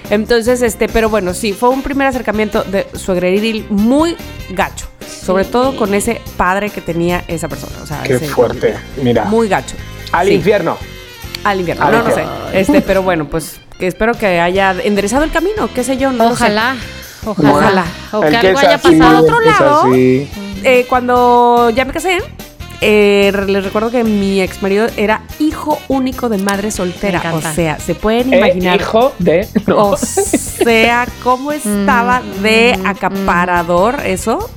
Entonces, 0.09 0.61
este, 0.61 0.87
pero 0.87 1.09
bueno, 1.09 1.33
sí, 1.33 1.53
fue 1.53 1.69
un 1.69 1.81
primer 1.81 2.07
acercamiento 2.07 2.63
de 2.63 2.87
suegreril 2.93 3.65
muy 3.69 4.15
gacho. 4.51 4.87
Sobre 5.07 5.43
todo 5.45 5.75
con 5.75 5.93
ese 5.93 6.21
padre 6.37 6.69
que 6.69 6.79
tenía 6.81 7.23
esa 7.27 7.47
persona. 7.49 7.73
O 7.81 7.85
sea, 7.85 8.03
Qué 8.03 8.13
ese- 8.15 8.27
fuerte. 8.27 8.75
Mira. 9.01 9.25
Muy 9.25 9.47
gacho. 9.49 9.75
Al 10.11 10.27
Sí. 10.27 10.33
infierno. 10.35 10.77
Al 11.43 11.59
invierno. 11.59 11.85
Al 11.85 11.91
no, 11.91 11.97
no 11.99 12.03
sé. 12.05 12.21
infierno. 12.21 12.49
Este, 12.53 12.81
pero 12.81 13.03
bueno, 13.03 13.27
pues 13.29 13.59
que 13.79 13.87
espero 13.87 14.13
que 14.13 14.39
haya 14.39 14.75
enderezado 14.83 15.23
el 15.23 15.31
camino, 15.31 15.69
qué 15.73 15.83
sé 15.83 15.97
yo, 15.97 16.11
no 16.11 16.27
sé. 16.29 16.33
Ojalá, 16.45 16.75
ojalá. 17.25 17.51
Ojalá. 17.51 17.85
O 18.13 18.21
que 18.21 18.35
algo 18.37 18.59
haya 18.59 18.75
así, 18.75 18.95
pasado. 18.97 19.23
otro 19.23 19.41
es 19.41 19.47
lado. 19.59 19.85
Eh, 20.63 20.85
cuando 20.89 21.69
ya 21.69 21.85
me 21.85 21.93
casé, 21.93 22.17
eh, 22.81 23.31
les 23.47 23.63
recuerdo 23.63 23.89
que 23.91 24.03
mi 24.03 24.41
ex 24.41 24.61
marido 24.61 24.87
era 24.97 25.21
hijo 25.39 25.79
único 25.87 26.29
de 26.29 26.37
madre 26.39 26.71
soltera. 26.71 27.21
O 27.35 27.41
sea, 27.41 27.79
se 27.79 27.95
pueden 27.95 28.33
Eh, 28.33 28.37
imaginar. 28.37 28.79
hijo 28.81 29.13
de. 29.19 29.47
No. 29.67 29.89
O 29.91 29.97
sea, 29.97 31.07
cómo 31.23 31.51
estaba 31.51 32.21
de 32.41 32.77
acaparador 32.85 33.99
eso. 34.05 34.49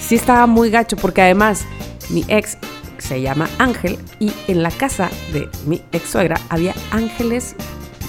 Sí 0.00 0.14
estaba 0.14 0.46
muy 0.46 0.70
gacho, 0.70 0.96
porque 0.96 1.22
además 1.22 1.64
mi 2.10 2.24
ex 2.28 2.56
se 2.98 3.20
llama 3.20 3.48
Ángel 3.58 3.98
y 4.20 4.32
en 4.48 4.62
la 4.62 4.70
casa 4.70 5.08
de 5.32 5.48
mi 5.66 5.82
ex 5.92 6.10
suegra 6.10 6.38
había 6.48 6.74
ángeles 6.90 7.54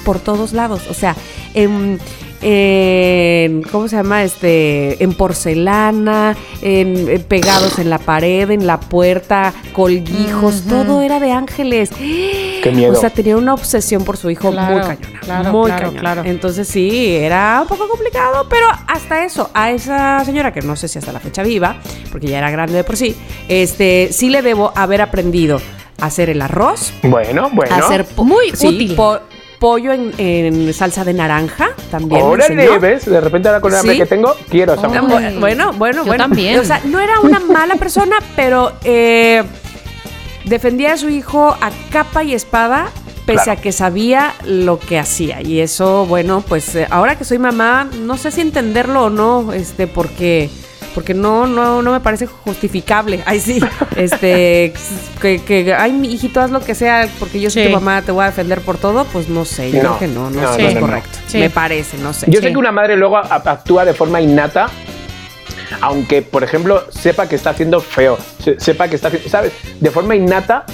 por 0.09 0.17
todos 0.19 0.53
lados. 0.53 0.87
O 0.89 0.95
sea, 0.95 1.15
en, 1.53 1.99
en- 2.41 3.61
¿cómo 3.71 3.87
se 3.87 3.95
llama? 3.97 4.23
Este, 4.23 5.03
en 5.03 5.13
porcelana, 5.13 6.35
en, 6.63 7.07
en 7.07 7.21
pegados 7.25 7.77
en 7.77 7.91
la 7.91 7.99
pared, 7.99 8.49
en 8.49 8.65
la 8.65 8.79
puerta, 8.79 9.53
colguijos, 9.71 10.63
todo 10.67 11.03
era 11.03 11.19
de 11.19 11.31
ángeles. 11.31 11.91
Qué 11.91 12.71
miedo. 12.73 12.93
O 12.93 12.99
sea, 12.99 13.11
tenía 13.11 13.37
una 13.37 13.53
obsesión 13.53 14.03
por 14.03 14.17
su 14.17 14.31
hijo 14.31 14.49
Claro, 14.51 14.73
muy 14.77 14.81
cañona. 14.81 15.19
claro, 15.21 15.51
muy 15.51 15.65
claro, 15.67 15.81
cañona. 15.89 15.99
claro. 15.99 16.23
Entonces 16.25 16.67
sí, 16.67 17.15
era 17.15 17.59
un 17.61 17.67
poco 17.67 17.87
complicado, 17.87 18.47
pero 18.49 18.65
hasta 18.87 19.23
eso, 19.25 19.51
a 19.53 19.69
esa 19.69 20.25
señora, 20.25 20.51
que 20.51 20.61
no 20.63 20.75
sé 20.75 20.87
si 20.87 20.97
hasta 20.97 21.11
la 21.11 21.19
fecha 21.19 21.43
viva, 21.43 21.75
porque 22.11 22.25
ya 22.27 22.39
era 22.39 22.49
grande 22.49 22.73
de 22.73 22.83
por 22.83 22.97
sí, 22.97 23.15
este, 23.47 24.09
sí 24.11 24.29
le 24.29 24.41
debo 24.41 24.73
haber 24.75 25.01
aprendido 25.03 25.61
a 26.01 26.05
hacer 26.07 26.31
el 26.31 26.41
arroz, 26.41 26.93
Bueno, 27.03 27.49
bueno. 27.53 27.75
a 27.75 27.77
hacer 27.79 28.07
Muy 28.17 28.49
sí, 28.55 28.67
útil. 28.67 28.95
po- 28.95 29.19
pollo 29.59 29.91
en, 29.91 30.13
en 30.17 30.73
salsa 30.73 31.03
de 31.03 31.13
naranja 31.13 31.69
también. 31.91 32.21
Órale. 32.21 32.79
¿ves? 32.79 33.05
De 33.05 33.19
repente 33.21 33.49
ahora 33.49 33.61
con 33.61 33.71
el 33.73 33.79
hambre 33.79 33.93
Sí. 33.95 33.99
que 33.99 34.05
tengo, 34.07 34.33
quiero 34.49 34.73
esa 34.73 34.87
Oh. 34.87 34.91
Ah, 34.95 35.31
Bueno, 35.39 35.73
bueno, 35.73 36.01
Yo 36.03 36.05
bueno. 36.07 36.23
también. 36.23 36.59
O 36.59 36.63
sea, 36.63 36.81
no 36.85 36.99
era 36.99 37.19
una 37.19 37.39
mala 37.51 37.75
persona, 37.75 38.15
pero 38.35 38.71
eh, 38.83 39.43
defendía 40.45 40.93
a 40.93 40.97
su 40.97 41.09
hijo 41.09 41.49
a 41.59 41.71
capa 41.91 42.23
y 42.23 42.33
espada, 42.33 42.87
pese 43.25 43.43
Claro. 43.43 43.59
a 43.59 43.61
que 43.61 43.71
sabía 43.71 44.33
lo 44.45 44.79
que 44.79 44.97
hacía. 44.97 45.41
Y 45.41 45.59
eso, 45.59 46.05
bueno, 46.05 46.41
pues 46.47 46.73
eh, 46.75 46.87
ahora 46.89 47.17
que 47.17 47.25
soy 47.25 47.37
mamá, 47.37 47.87
no 48.01 48.17
sé 48.17 48.31
si 48.31 48.41
entenderlo 48.41 49.05
o 49.05 49.09
no, 49.09 49.53
este, 49.53 49.87
porque. 49.87 50.49
Porque 50.95 51.13
no, 51.13 51.45
no, 51.47 51.81
no 51.81 51.91
me 51.91 51.99
parece 51.99 52.25
justificable. 52.25 53.21
Ay, 53.25 53.39
sí. 53.39 53.59
Este, 53.95 54.73
que, 55.21 55.41
que, 55.43 55.73
ay, 55.73 55.91
mi 55.93 56.11
hijito, 56.13 56.41
haz 56.41 56.49
lo 56.51 56.61
que 56.61 56.73
sea, 56.75 57.07
porque 57.19 57.39
yo 57.39 57.49
soy 57.49 57.63
Sí. 57.63 57.69
tu 57.69 57.73
mamá, 57.75 58.01
te 58.01 58.11
voy 58.11 58.23
a 58.23 58.27
defender 58.27 58.61
por 58.61 58.77
todo. 58.77 59.05
Pues 59.05 59.29
no 59.29 59.45
sé, 59.45 59.71
yo 59.71 59.83
No. 59.83 59.97
creo 59.97 59.99
que 59.99 60.07
no, 60.07 60.29
no, 60.29 60.41
No, 60.41 60.53
sé, 60.55 60.63
no, 60.63 60.69
es 60.69 60.77
correcto. 60.77 61.17
Sí. 61.27 61.37
Me 61.39 61.49
parece, 61.49 61.97
no 61.97 62.13
sé. 62.13 62.25
Yo 62.29 62.39
Sí. 62.39 62.47
sé 62.47 62.51
que 62.51 62.57
una 62.57 62.71
madre 62.71 62.95
luego 62.97 63.17
actúa 63.17 63.85
de 63.85 63.93
forma 63.93 64.19
innata, 64.21 64.69
aunque, 65.81 66.21
por 66.21 66.43
ejemplo, 66.43 66.85
sepa 66.91 67.27
que 67.29 67.35
está 67.35 67.51
haciendo 67.51 67.79
feo, 67.81 68.17
se- 68.43 68.59
sepa 68.59 68.87
que 68.87 68.95
está 68.95 69.09
haciendo, 69.09 69.29
¿sabes? 69.29 69.53
De 69.79 69.91
forma 69.91 70.15
innata 70.15 70.65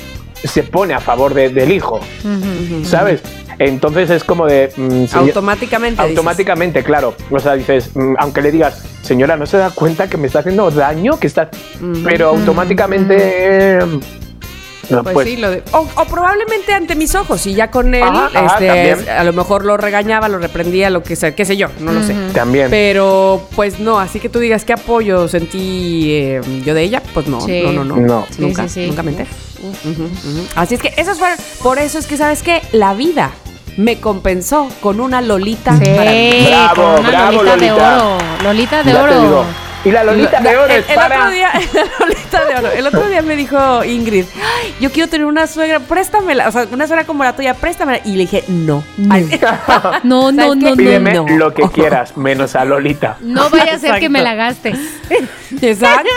se 0.44 0.64
pone 0.64 0.94
a 0.94 1.00
favor 1.00 1.34
de- 1.34 1.50
del 1.50 1.72
hijo, 1.72 2.00
¿sabes? 2.84 3.22
Entonces 3.60 4.10
es 4.10 4.24
como 4.24 4.46
de... 4.46 4.72
mm, 4.76 5.06
señor- 5.06 5.28
Automáticamente. 5.30 6.02
dices. 6.02 6.18
Automáticamente, 6.18 6.84
claro. 6.84 7.16
O 7.32 7.40
sea, 7.40 7.54
dices, 7.54 7.92
mm, 7.96 8.16
aunque 8.20 8.42
le 8.42 8.52
digas, 8.52 8.84
señora, 9.02 9.38
¿no 9.38 9.46
se 9.46 9.58
da 9.58 9.70
cuenta 9.70 10.08
que 10.10 10.18
me 10.18 10.28
está 10.28 10.40
haciendo 10.40 10.70
daño? 10.72 11.20
Que 11.20 11.28
está... 11.28 11.50
Pero 12.04 12.30
automáticamente... 12.30 13.16
eh, 13.18 14.00
no, 14.90 15.02
Pues, 15.02 15.14
pues, 15.16 15.28
sí, 15.28 15.38
lo 15.38 15.50
de- 15.50 15.64
o, 15.72 15.80
o 15.96 16.06
probablemente 16.06 16.72
ante 16.72 16.94
mis 16.96 17.16
ojos 17.16 17.44
y 17.48 17.56
ya 17.56 17.72
con 17.72 17.96
él, 17.96 18.04
Ajá, 18.04 18.30
ajá, 18.36 18.60
este, 18.64 19.10
a 19.10 19.24
lo 19.24 19.34
mejor 19.34 19.66
lo 19.66 19.78
regañaba, 19.78 20.30
lo 20.30 20.38
reprendía, 20.38 20.92
lo 20.92 21.02
que 21.02 21.16
sea, 21.16 21.34
qué 21.34 21.44
sé 21.44 21.58
yo, 21.58 21.70
no 21.80 21.92
lo 21.92 22.04
sé. 22.04 22.14
también. 22.36 22.68
Pero 22.70 23.48
pues 23.56 23.80
no, 23.80 24.00
así 24.00 24.20
que 24.20 24.30
tú 24.30 24.38
digas 24.38 24.64
qué 24.64 24.74
apoyo 24.74 25.28
sentí 25.28 26.12
eh, 26.12 26.42
yo 26.64 26.76
de 26.76 26.84
ella, 26.84 27.02
pues 27.16 27.26
no, 27.28 27.42
Sí. 27.42 27.64
no, 27.64 27.72
no, 27.72 27.84
no, 27.84 27.96
No. 27.98 28.28
Sí, 28.30 28.42
nunca, 28.44 28.68
sí, 28.68 28.82
sí. 28.84 28.88
nunca 28.88 29.02
me 29.02 29.10
enteré. 29.12 29.30
Así 30.56 30.76
es 30.76 30.82
que 30.82 30.94
esas 30.98 31.18
fueron, 31.20 31.38
por 31.64 31.80
eso 31.80 32.00
es 32.00 32.08
que 32.08 32.18
sabes 32.18 32.44
que 32.44 32.62
la 32.72 32.94
vida 32.94 33.32
me 33.78 34.00
compensó 34.00 34.70
con 34.82 35.00
una 35.00 35.22
Lolita 35.22 35.78
Sí, 35.78 35.90
maravillosa. 35.90 36.74
Bravo, 36.74 36.96
con 36.96 37.00
una 37.00 37.10
bravo, 37.10 37.44
Lolita, 37.44 37.58
de 37.58 37.72
oro. 37.72 38.18
Lolita 38.44 38.84
de 38.84 38.94
Ya 38.94 39.08
te 39.08 39.16
oro. 39.16 39.46
Y 39.86 39.92
la 39.92 40.04
Lolita 40.04 40.40
de 40.42 40.58
oro 40.58 40.66
el, 40.74 40.80
es 40.82 40.90
el 40.90 40.96
para... 40.96 41.20
otro 41.20 41.30
día, 41.32 41.50
la 41.74 42.06
Lolita 42.06 42.46
de 42.46 42.56
oro. 42.56 42.72
El 42.76 42.88
otro 42.88 43.08
día 43.08 43.22
me 43.22 43.36
dijo 43.36 43.84
Ingrid, 43.84 44.26
"Ay, 44.36 44.74
yo 44.82 44.92
quiero 44.92 45.08
tener 45.10 45.26
una 45.28 45.46
suegra, 45.48 45.80
préstamela, 45.80 46.48
o 46.50 46.52
sea, 46.52 46.66
una 46.72 46.88
suegra 46.88 47.06
como 47.06 47.24
la 47.24 47.36
tuya, 47.36 47.54
préstamela. 47.54 48.00
Y 48.04 48.14
le 48.14 48.18
dije, 48.20 48.44
no. 48.48 48.84
Ay, 49.12 49.30
No, 50.04 50.32
no, 50.32 50.44
¿Sabes 50.44 50.64
qué? 50.64 50.70
no, 50.72 50.76
Pídeme 50.76 51.14
no. 51.14 51.26
no. 51.28 51.38
lo 51.38 51.54
que 51.54 51.64
quieras, 51.74 52.18
menos 52.18 52.56
a 52.56 52.66
Lolita. 52.66 53.18
No 53.22 53.50
vaya 53.52 53.76
a 53.76 53.80
ser 53.80 54.00
que 54.00 54.10
me 54.10 54.22
la 54.22 54.34
gastes. 54.36 54.78
Exacto. 55.62 56.10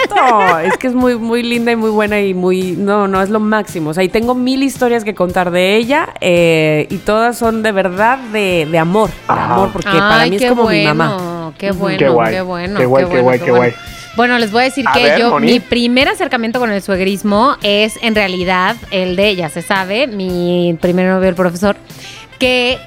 es 0.65 0.77
que 0.79 0.87
es 0.87 0.95
muy, 0.95 1.17
muy 1.17 1.43
linda 1.43 1.71
y 1.73 1.77
muy 1.77 1.91
buena 1.91 2.21
y 2.21 2.33
muy. 2.35 2.73
No, 2.73 3.07
no, 3.07 3.21
es 3.23 3.29
lo 3.29 3.41
máximo. 3.41 3.91
O 3.91 3.95
sea, 3.95 4.03
y 4.03 4.09
tengo 4.09 4.35
mil 4.35 4.63
historias 4.63 5.05
que 5.05 5.15
contar 5.15 5.51
de 5.51 5.77
ella 5.77 6.09
eh, 6.21 6.87
y 6.91 6.97
todas 6.99 7.37
son 7.39 7.63
de 7.63 7.73
verdad 7.73 8.19
de, 8.33 8.67
de 8.71 8.79
amor. 8.79 9.11
De 9.11 9.35
amor, 9.41 9.71
porque 9.73 9.91
para 9.91 10.21
Ay, 10.23 10.31
mí 10.31 10.37
es 10.37 10.43
qué 10.43 10.49
como 10.49 10.63
bueno, 10.65 10.79
mi 10.79 10.87
mamá. 10.99 11.53
Qué 11.59 11.71
bueno, 11.73 11.99
Qué 11.99 12.05
qué, 12.05 12.11
guay, 12.11 12.41
bueno. 12.43 12.79
qué 12.79 12.85
guay, 12.87 13.05
qué 13.05 13.09
bueno, 13.11 13.23
guay, 13.25 13.39
qué 13.41 13.51
bueno. 13.51 13.58
Bueno, 14.17 14.39
les 14.39 14.51
voy 14.51 14.63
a 14.63 14.65
decir 14.65 14.85
A 14.89 14.93
que 14.93 15.03
ver, 15.05 15.21
yo, 15.21 15.31
Moni. 15.31 15.47
mi 15.53 15.61
primer 15.61 16.09
acercamiento 16.09 16.59
con 16.59 16.71
el 16.73 16.83
suegrismo 16.83 17.57
es 17.63 17.99
en 18.03 18.15
realidad 18.17 18.75
el 18.91 19.15
de, 19.15 19.37
ya 19.37 19.49
se 19.49 19.63
sabe, 19.63 20.07
mi 20.09 20.77
primer 20.81 21.07
novio, 21.07 21.29
el 21.29 21.37
profesor, 21.37 21.77
que 22.41 22.79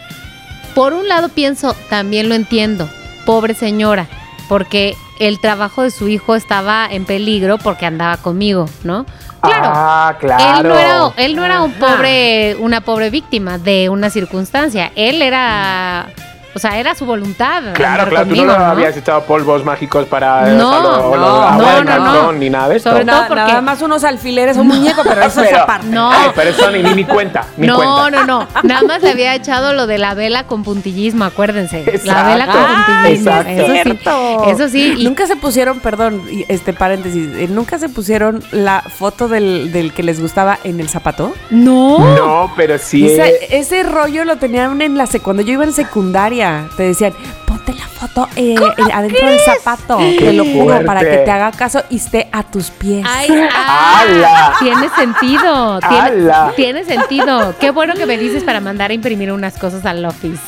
por 0.76 0.94
un 0.94 1.08
lado 1.08 1.30
pienso, 1.30 1.74
también 1.90 2.28
lo 2.28 2.36
entiendo, 2.36 2.90
pobre 3.26 3.54
señora, 3.54 4.08
porque 4.50 4.96
el 5.20 5.40
trabajo 5.40 5.84
de 5.84 5.92
su 5.92 6.10
hijo 6.10 6.36
estaba 6.36 6.88
en 6.90 7.06
peligro 7.06 7.58
porque 7.60 7.86
andaba 7.86 8.18
conmigo, 8.18 8.66
¿no? 8.84 9.06
Claro. 9.42 9.72
Ah, 9.74 10.16
claro. 10.20 10.60
Él 10.60 10.68
no 10.68 10.80
era, 10.80 11.14
él 11.26 11.36
no 11.36 11.46
era 11.46 11.62
un 11.62 11.72
Ajá. 11.72 11.80
pobre, 11.96 12.56
una 12.60 12.82
pobre 12.82 13.10
víctima 13.10 13.58
de 13.58 13.90
una 13.90 14.10
circunstancia. 14.10 14.92
Él 14.96 15.22
era, 15.22 16.08
o 16.54 16.60
sea, 16.60 16.78
era 16.78 16.96
su 16.96 17.06
voluntad. 17.06 17.64
Claro, 17.74 18.10
claro, 18.10 18.28
tú 18.28 18.44
no, 18.46 18.52
habías 18.54 18.96
echado 18.98 19.24
polvos 19.24 19.64
mágicos 19.64 20.06
para 20.06 20.48
No, 20.54 20.68
o 20.70 20.72
sea, 20.72 20.82
lo- 20.82 21.10
o 21.10 21.16
lo- 21.16 21.22
no, 21.22 21.42
agua 21.44 21.58
no, 21.58 21.78
de 21.80 21.84
no, 21.84 21.98
no. 21.98 22.04
calzón, 22.14 22.40
ni 22.40 22.50
nada 22.50 22.70
de 22.70 22.78
esto. 22.78 22.90
Sobre 22.90 23.06
todo 23.06 23.16
Nada, 23.16 23.28
porque- 23.28 23.44
nada 23.44 23.62
más 23.62 23.82
unos 23.82 24.04
alfileres, 24.04 24.58
un 24.58 24.68
muñeco, 24.68 25.02
pero 25.04 25.22
eso 25.24 25.44
es 25.44 25.54
aparte. 25.54 25.88
No. 25.88 26.12
Ay, 26.12 26.32
pero 26.36 26.50
eso 26.50 26.72
ni, 26.72 26.82
ni, 26.84 27.04
cuenta, 27.06 27.46
ni 27.58 27.68
no, 27.68 27.76
cuenta. 27.76 28.10
no, 28.10 28.26
no. 28.26 28.48
Nada 28.64 28.82
más 28.84 29.02
le 29.02 29.12
había 29.12 29.36
echado 29.36 29.74
lo 29.74 29.86
de 29.88 29.98
la 29.98 30.14
vela 30.14 30.46
con 30.48 30.64
puntillismo, 30.64 31.26
acuérdense. 31.26 32.02
La 32.06 32.24
vela 32.24 32.48
con 32.48 32.62
puntillismo. 32.96 33.32
Eso 33.42 33.66
sí. 33.66 33.72
Cierto. 33.72 34.44
Eso 34.48 34.68
sí. 34.70 34.96
y- 34.98 35.04
Nunca 35.06 35.28
se 35.28 35.36
pusieron, 35.36 35.80
perdón, 35.80 36.22
este 36.48 36.74
paréntesis, 36.74 37.30
eh, 37.36 37.48
nunca 37.50 37.78
se 37.78 37.90
pusieron 37.90 38.44
la 38.52 38.82
foto 38.82 39.28
del, 39.28 39.72
del 39.72 39.94
que 39.94 40.04
les 40.04 40.20
gustaba 40.22 40.58
en 40.64 40.80
el 40.80 40.90
zapato. 40.90 41.34
no. 41.50 42.00
No, 42.16 42.52
pero 42.56 42.78
sí. 42.78 43.06
Esa- 43.08 43.28
eh, 43.28 43.48
ese 43.52 43.84
rollo 43.84 44.26
lo 44.26 44.38
tenían 44.38 44.82
en 44.82 44.98
la 44.98 45.08
cuando 45.22 45.42
yo 45.44 45.54
iba 45.54 45.64
en 45.64 45.74
secundaria. 45.74 46.41
Te 46.76 46.84
decían, 46.84 47.14
ponte 47.46 47.74
la 47.74 47.86
foto 47.86 48.28
eh, 48.36 48.56
eh, 48.56 48.84
adentro 48.94 49.28
del 49.28 49.40
zapato. 49.40 49.98
Te 49.98 50.34
lo 50.34 50.44
juro, 50.44 50.66
fuerte! 50.66 50.86
para 50.86 51.02
que 51.02 51.18
te 51.18 51.32
haga 51.32 51.52
caso 51.52 51.84
y 51.90 51.98
esté 51.98 52.28
a 52.32 52.44
tus 52.44 52.72
pies. 52.72 53.06
Ay, 53.08 53.30
ah, 53.54 54.02
¡Hala! 54.02 54.54
tiene 54.60 54.90
sentido. 54.90 55.80
Tiene, 55.80 55.98
¡Hala! 55.98 56.54
tiene 56.56 56.84
sentido. 56.84 57.56
Qué 57.60 57.72
bueno 57.72 57.94
que 57.94 58.06
me 58.06 58.18
dices 58.18 58.44
para 58.44 58.60
mandar 58.60 58.92
a 58.92 58.94
imprimir 58.94 59.32
unas 59.32 59.58
cosas 59.58 59.86
al 59.86 60.04
office. 60.06 60.42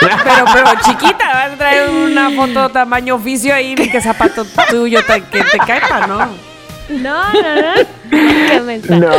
Pero, 0.00 0.16
pero 0.52 0.66
chiquita, 0.82 1.26
vas 1.32 1.52
a 1.52 1.56
traer 1.56 1.90
una 1.90 2.30
foto 2.30 2.70
tamaño 2.70 3.16
oficio 3.16 3.54
ahí 3.54 3.74
de 3.74 3.90
qué 3.90 4.00
zapato 4.00 4.46
tuyo 4.70 5.02
te, 5.04 5.22
que 5.24 5.42
te 5.42 5.58
caiga, 5.58 6.06
¿no? 6.06 6.18
No, 6.88 7.32
no, 7.32 7.54
no. 7.56 7.86
Qué. 8.10 8.82
No. 8.88 9.10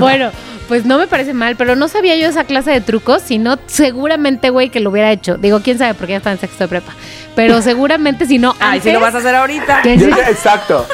Bueno, 0.00 0.30
pues 0.68 0.84
no 0.84 0.98
me 0.98 1.06
parece 1.06 1.34
mal, 1.34 1.56
pero 1.56 1.76
no 1.76 1.88
sabía 1.88 2.16
yo 2.16 2.28
esa 2.28 2.44
clase 2.44 2.70
de 2.70 2.80
trucos, 2.80 3.22
sino 3.22 3.58
seguramente, 3.66 4.50
güey, 4.50 4.70
que 4.70 4.80
lo 4.80 4.90
hubiera 4.90 5.12
hecho. 5.12 5.36
Digo, 5.36 5.60
quién 5.60 5.78
sabe, 5.78 5.94
porque 5.94 6.12
ya 6.12 6.18
está 6.18 6.32
en 6.32 6.38
sexto 6.38 6.64
de 6.64 6.68
prepa. 6.68 6.94
Pero 7.36 7.62
seguramente 7.62 8.26
si 8.26 8.38
no, 8.38 8.54
Ay, 8.58 8.80
si 8.80 8.90
lo 8.90 8.98
vas 9.00 9.14
a 9.14 9.18
hacer 9.18 9.34
ahorita. 9.34 9.82
Yo- 9.84 10.08
exacto. 10.08 10.86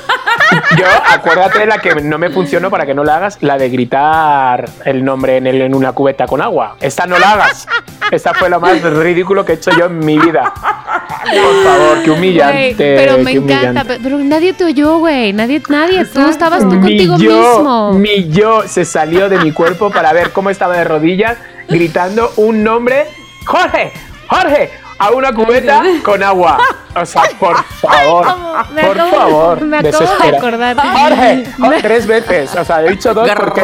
Yo, 0.76 0.84
acuérdate 1.10 1.60
de 1.60 1.66
la 1.66 1.78
que 1.78 1.94
no 1.94 2.18
me 2.18 2.28
funcionó 2.28 2.68
para 2.70 2.84
que 2.84 2.92
no 2.94 3.04
la 3.04 3.16
hagas, 3.16 3.38
la 3.40 3.56
de 3.56 3.70
gritar 3.70 4.68
el 4.84 5.02
nombre 5.04 5.38
en, 5.38 5.46
el- 5.46 5.62
en 5.62 5.74
una 5.74 5.92
cubeta 5.92 6.26
con 6.26 6.42
agua. 6.42 6.76
Esta 6.80 7.06
no 7.06 7.18
la 7.18 7.32
hagas. 7.32 7.66
Esta 8.10 8.34
fue 8.34 8.50
lo 8.50 8.60
más 8.60 8.82
ridículo 8.82 9.44
que 9.44 9.52
he 9.52 9.54
hecho 9.54 9.70
yo 9.78 9.86
en 9.86 9.98
mi 10.00 10.18
vida. 10.18 10.52
Por 10.52 11.64
favor, 11.64 12.02
qué 12.04 12.10
humillante. 12.10 12.74
Güey, 12.74 12.96
pero 12.96 13.18
me 13.18 13.32
encanta, 13.32 13.84
pero 14.02 14.18
nadie 14.18 14.52
te 14.52 14.64
oyó, 14.64 14.98
güey, 14.98 15.32
nadie, 15.32 15.62
nadie, 15.68 16.04
tú 16.04 16.20
estabas 16.28 16.60
tú 16.60 16.66
Mi 16.72 16.80
contigo 17.06 17.16
yo, 17.18 17.30
mismo. 17.54 17.92
Mi 17.94 18.28
yo 18.28 18.68
se 18.68 18.84
salió 18.84 19.28
de 19.30 19.38
mi 19.38 19.52
cuerpo 19.52 19.90
para 19.90 20.12
ver 20.12 20.32
cómo 20.32 20.50
estaba 20.50 20.76
de 20.76 20.84
rodillas 20.84 21.38
gritando 21.68 22.32
un 22.36 22.62
nombre. 22.62 23.06
¡Jorge! 23.46 23.92
¡Jorge! 24.28 24.70
A 25.02 25.10
una 25.10 25.32
cubeta 25.32 25.82
con 26.04 26.22
agua. 26.22 26.58
O 26.94 27.06
sea, 27.06 27.22
por 27.40 27.56
favor. 27.64 28.26
Me 28.74 28.82
por 28.82 29.00
acabo- 29.00 29.10
favor. 29.16 29.60
me 29.62 29.78
acabo 29.78 30.04
de 30.22 30.36
acordar. 30.36 30.76
Jorge, 30.76 31.44
Jorge, 31.58 31.80
tres 31.80 32.06
veces. 32.06 32.54
O 32.54 32.62
sea, 32.66 32.82
he 32.84 32.90
dicho 32.90 33.14
dos 33.14 33.30
porque, 33.30 33.62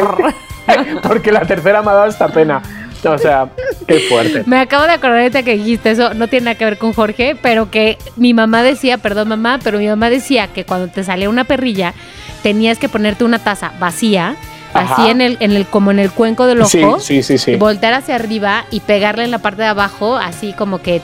porque 1.03 1.31
la 1.31 1.41
tercera 1.41 1.83
me 1.83 1.91
ha 1.91 1.93
dado 1.93 2.07
esta 2.07 2.27
pena. 2.29 2.59
O 3.03 3.17
sea, 3.19 3.47
qué 3.87 3.99
fuerte. 4.09 4.41
Me 4.47 4.59
acabo 4.59 4.85
de 4.85 4.93
acordar 4.93 5.19
ahorita 5.19 5.43
que 5.43 5.55
dijiste 5.57 5.91
eso, 5.91 6.15
no 6.15 6.27
tiene 6.27 6.45
nada 6.45 6.55
que 6.57 6.65
ver 6.65 6.79
con 6.79 6.91
Jorge, 6.93 7.37
pero 7.39 7.69
que 7.69 7.99
mi 8.15 8.33
mamá 8.33 8.63
decía, 8.63 8.97
perdón 8.97 9.27
mamá, 9.29 9.59
pero 9.63 9.77
mi 9.77 9.87
mamá 9.87 10.09
decía 10.09 10.47
que 10.47 10.65
cuando 10.65 10.87
te 10.87 11.03
salía 11.03 11.29
una 11.29 11.43
perrilla, 11.43 11.93
tenías 12.41 12.79
que 12.79 12.89
ponerte 12.89 13.23
una 13.23 13.37
taza 13.37 13.73
vacía, 13.79 14.35
Ajá. 14.73 14.95
así 14.95 15.09
en 15.11 15.21
el, 15.21 15.37
en 15.39 15.51
el, 15.51 15.67
como 15.67 15.91
en 15.91 15.99
el 15.99 16.09
cuenco 16.11 16.47
del 16.47 16.61
ojo, 16.61 16.99
Sí, 16.99 17.21
sí, 17.23 17.37
sí, 17.37 17.55
voltear 17.57 17.93
hacia 17.93 18.15
arriba 18.15 18.65
y 18.71 18.79
pegarle 18.81 19.23
en 19.23 19.29
la 19.31 19.37
parte 19.39 19.61
de 19.61 19.67
abajo, 19.69 20.17
así 20.17 20.51
como 20.53 20.81
que 20.81 21.01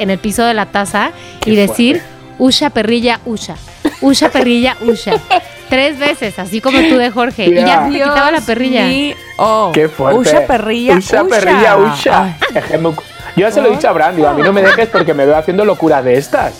en 0.00 0.10
el 0.10 0.18
piso 0.18 0.44
de 0.44 0.54
la 0.54 0.66
taza, 0.66 1.10
Qué 1.40 1.50
y 1.50 1.56
decir, 1.56 1.96
fuerte. 1.98 2.20
Usha 2.38 2.70
perrilla, 2.70 3.20
Usha. 3.26 3.54
Usha 4.00 4.30
perrilla, 4.30 4.76
Usha. 4.82 5.12
Tres 5.68 5.98
veces, 5.98 6.38
así 6.38 6.60
como 6.60 6.80
tú 6.80 6.96
de 6.96 7.10
Jorge. 7.10 7.46
Y 7.46 7.54
ya 7.54 7.84
se 7.84 7.90
te 7.92 7.98
quitaba 7.98 8.30
la 8.32 8.40
perrilla. 8.40 8.88
Y, 8.88 9.14
oh, 9.36 9.70
Qué 9.72 9.88
fuerte. 9.88 10.18
Usha 10.20 10.46
perrilla. 10.46 10.96
Usha 10.96 11.24
perrilla, 11.24 11.76
usha. 11.76 12.36
Que 12.68 12.76
me- 12.78 12.90
Yo 12.90 12.96
ya 13.36 13.52
se 13.52 13.60
lo 13.60 13.68
he 13.68 13.70
dicho 13.72 13.88
a 13.88 13.92
Bran, 13.92 14.16
digo, 14.16 14.26
a 14.28 14.32
mí 14.34 14.42
no 14.42 14.52
me 14.52 14.62
dejes 14.62 14.88
porque 14.88 15.14
me 15.14 15.26
veo 15.26 15.36
haciendo 15.36 15.64
locuras 15.64 16.02
de 16.04 16.16
estas. 16.18 16.54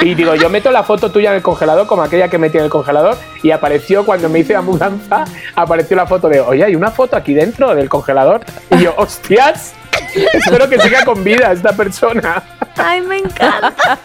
Y 0.00 0.14
digo, 0.14 0.34
yo 0.34 0.50
meto 0.50 0.70
la 0.70 0.82
foto 0.82 1.10
tuya 1.10 1.30
en 1.30 1.36
el 1.36 1.42
congelador, 1.42 1.86
como 1.86 2.02
aquella 2.02 2.28
que 2.28 2.36
metí 2.38 2.58
en 2.58 2.64
el 2.64 2.70
congelador, 2.70 3.16
y 3.42 3.50
apareció 3.50 4.04
cuando 4.04 4.28
me 4.28 4.40
hice 4.40 4.52
la 4.52 4.60
mudanza, 4.60 5.24
apareció 5.54 5.96
la 5.96 6.06
foto 6.06 6.28
de, 6.28 6.40
oye, 6.40 6.64
hay 6.64 6.74
una 6.76 6.90
foto 6.90 7.16
aquí 7.16 7.32
dentro 7.32 7.74
del 7.74 7.88
congelador. 7.88 8.40
Y 8.72 8.82
yo, 8.82 8.94
hostias, 8.98 9.74
espero 10.32 10.68
que 10.68 10.80
siga 10.80 11.04
con 11.04 11.22
vida 11.24 11.52
esta 11.52 11.72
persona. 11.74 12.42
Ay, 12.76 13.00
me 13.00 13.18
encanta. 13.18 13.98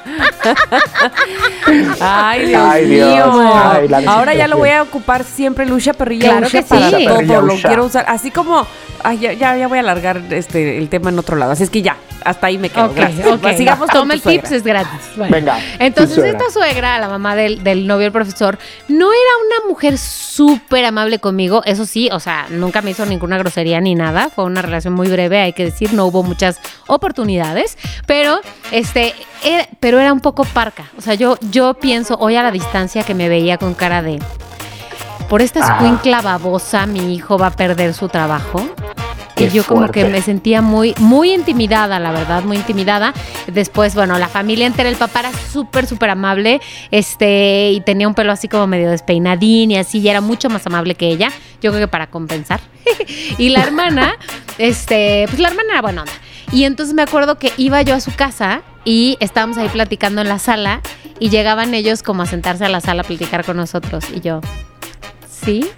Ay, 2.00 2.48
Dios, 2.48 2.62
Ay, 2.64 2.86
Dios. 2.86 3.08
mío. 3.36 3.54
Ay, 3.94 4.06
Ahora 4.06 4.34
ya 4.34 4.48
lo 4.48 4.58
voy 4.58 4.70
a 4.70 4.82
ocupar 4.84 5.24
siempre 5.24 5.66
Lucha 5.66 5.94
Perrilla 5.94 6.30
Claro 6.32 6.50
que 6.50 6.62
para 6.64 6.90
sí. 6.90 7.06
todo. 7.06 7.16
Perrilla 7.18 7.42
Lo 7.42 7.56
quiero 7.56 7.86
usar. 7.86 8.06
Así 8.08 8.32
como. 8.32 8.66
Ay, 9.04 9.18
ya, 9.18 9.34
ya, 9.34 9.58
ya 9.58 9.68
voy 9.68 9.80
a 9.80 9.82
alargar 9.82 10.22
este, 10.30 10.78
el 10.78 10.88
tema 10.88 11.10
en 11.10 11.18
otro 11.18 11.36
lado. 11.36 11.52
Así 11.54 11.64
es 11.64 11.72
que 11.72 11.82
ya, 11.82 11.98
hasta 12.24 12.46
ahí 12.48 12.60
me 12.60 12.70
quedo. 12.70 12.86
Ok, 12.86 12.96
Gracias. 12.96 13.28
ok. 13.28 13.48
Sigamos 13.58 13.90
con 13.90 14.02
Toma 14.02 14.14
tu 14.14 14.18
el 14.18 14.22
suegra. 14.22 14.42
tips, 14.44 14.52
es 14.58 14.64
gratis. 14.64 15.00
Bueno. 15.16 15.32
Venga, 15.36 15.60
Entonces, 15.80 16.16
suegra. 16.18 16.38
esta 16.38 16.52
suegra, 16.52 17.00
la 17.00 17.10
mamá 17.10 17.36
del, 17.36 17.64
del 17.64 17.88
novio 17.88 18.04
del 18.04 18.12
profesor, 18.12 18.60
no 18.90 19.08
era 19.12 19.32
una 19.60 19.68
mujer 19.68 19.98
súper 19.98 20.86
amable 20.86 21.18
conmigo. 21.18 21.64
Eso 21.66 21.88
sí, 21.88 22.10
o 22.12 22.20
sea, 22.20 22.46
nunca 22.52 22.84
me 22.84 22.92
hizo 22.92 23.08
ninguna 23.08 23.40
grosería 23.40 23.82
ni 23.82 23.96
nada. 23.96 24.30
Fue 24.30 24.44
una 24.46 24.62
relación 24.62 24.94
muy 24.94 25.08
breve, 25.08 25.40
hay 25.42 25.54
que 25.54 25.64
decir. 25.66 25.81
No 25.92 26.06
hubo 26.06 26.24
muchas 26.24 26.60
oportunidades. 26.88 27.78
Pero, 28.06 28.40
este, 28.72 29.14
era- 29.44 29.68
pero 29.80 30.00
era 30.00 30.14
un 30.14 30.20
poco 30.20 30.44
parca. 30.46 30.86
O 30.98 31.02
sea, 31.02 31.14
yo, 31.16 31.38
yo 31.52 31.74
pienso 31.74 32.16
hoy 32.20 32.36
a 32.36 32.44
la 32.44 32.52
distancia 32.52 33.04
que 33.04 33.14
me 33.16 33.30
veía 33.30 33.58
con 33.58 33.74
cara 33.74 34.02
de. 34.02 34.20
Por 35.30 35.42
esta 35.42 35.62
Ah. 35.66 35.74
escuincla 35.74 36.22
babosa, 36.22 36.86
mi 36.86 37.14
hijo 37.16 37.38
va 37.38 37.48
a 37.48 37.52
perder 37.52 37.94
su 37.94 38.10
trabajo. 38.10 38.62
Qué 39.36 39.46
y 39.46 39.50
yo 39.50 39.64
como 39.66 39.88
que 39.90 40.06
me 40.06 40.22
sentía 40.22 40.62
muy, 40.62 40.94
muy 41.00 41.34
intimidada, 41.34 42.00
la 42.00 42.12
verdad, 42.12 42.44
muy 42.44 42.58
intimidada. 42.58 43.14
Después, 43.48 43.96
bueno, 43.96 44.18
la 44.20 44.28
familia 44.28 44.68
entera, 44.68 44.90
el 44.90 44.96
papá 44.96 45.22
era 45.22 45.32
súper, 45.52 45.88
súper 45.88 46.10
amable, 46.10 46.62
este, 46.92 47.72
y 47.72 47.82
tenía 47.82 48.08
un 48.08 48.14
pelo 48.14 48.32
así 48.32 48.48
como 48.48 48.68
medio 48.68 48.90
despeinadín 48.90 49.72
y 49.72 49.78
así, 49.78 50.00
y 50.00 50.10
era 50.10 50.22
mucho 50.22 50.50
más 50.50 50.66
amable 50.68 50.96
que 50.96 51.08
ella, 51.08 51.32
yo 51.62 51.72
creo 51.72 51.82
que 51.82 51.88
para 51.88 52.08
compensar. 52.08 52.60
y 53.38 53.50
la 53.50 53.62
hermana, 53.64 54.14
este, 54.58 55.26
pues 55.28 55.40
la 55.40 55.50
hermana 55.50 55.70
era 55.72 55.82
buena 55.82 56.02
onda. 56.02 56.14
Y 56.52 56.66
entonces 56.66 56.94
me 56.94 57.02
acuerdo 57.02 57.38
que 57.40 57.54
iba 57.58 57.82
yo 57.82 57.96
a 57.96 58.02
su 58.02 58.14
casa 58.14 58.62
y 58.84 59.18
estábamos 59.22 59.58
ahí 59.58 59.70
platicando 59.70 60.22
en 60.22 60.28
la 60.28 60.38
sala 60.38 60.82
y 61.20 61.30
llegaban 61.30 61.74
ellos 61.74 62.04
como 62.04 62.24
a 62.24 62.26
sentarse 62.26 62.66
a 62.66 62.70
la 62.70 62.82
sala 62.82 63.04
a 63.04 63.06
platicar 63.06 63.46
con 63.46 63.56
nosotros. 63.56 64.06
Y 64.14 64.20
yo, 64.20 64.42
¿sí? 65.30 65.70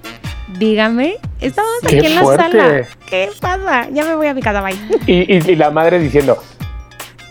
Dígame, 0.48 1.18
estamos 1.40 1.72
Qué 1.88 1.98
aquí 1.98 2.06
en 2.08 2.16
la 2.16 2.22
fuerte. 2.22 2.52
sala. 2.60 2.86
¿Qué 3.10 3.30
pasa? 3.40 3.88
Ya 3.92 4.04
me 4.06 4.16
voy 4.16 4.28
a 4.28 4.34
mi 4.34 4.42
casa, 4.42 4.62
bye. 4.62 4.76
Y, 5.08 5.34
y- 5.38 5.52
y 5.52 5.56
la 5.56 5.72
madre 5.72 6.00
diciendo, 6.00 6.38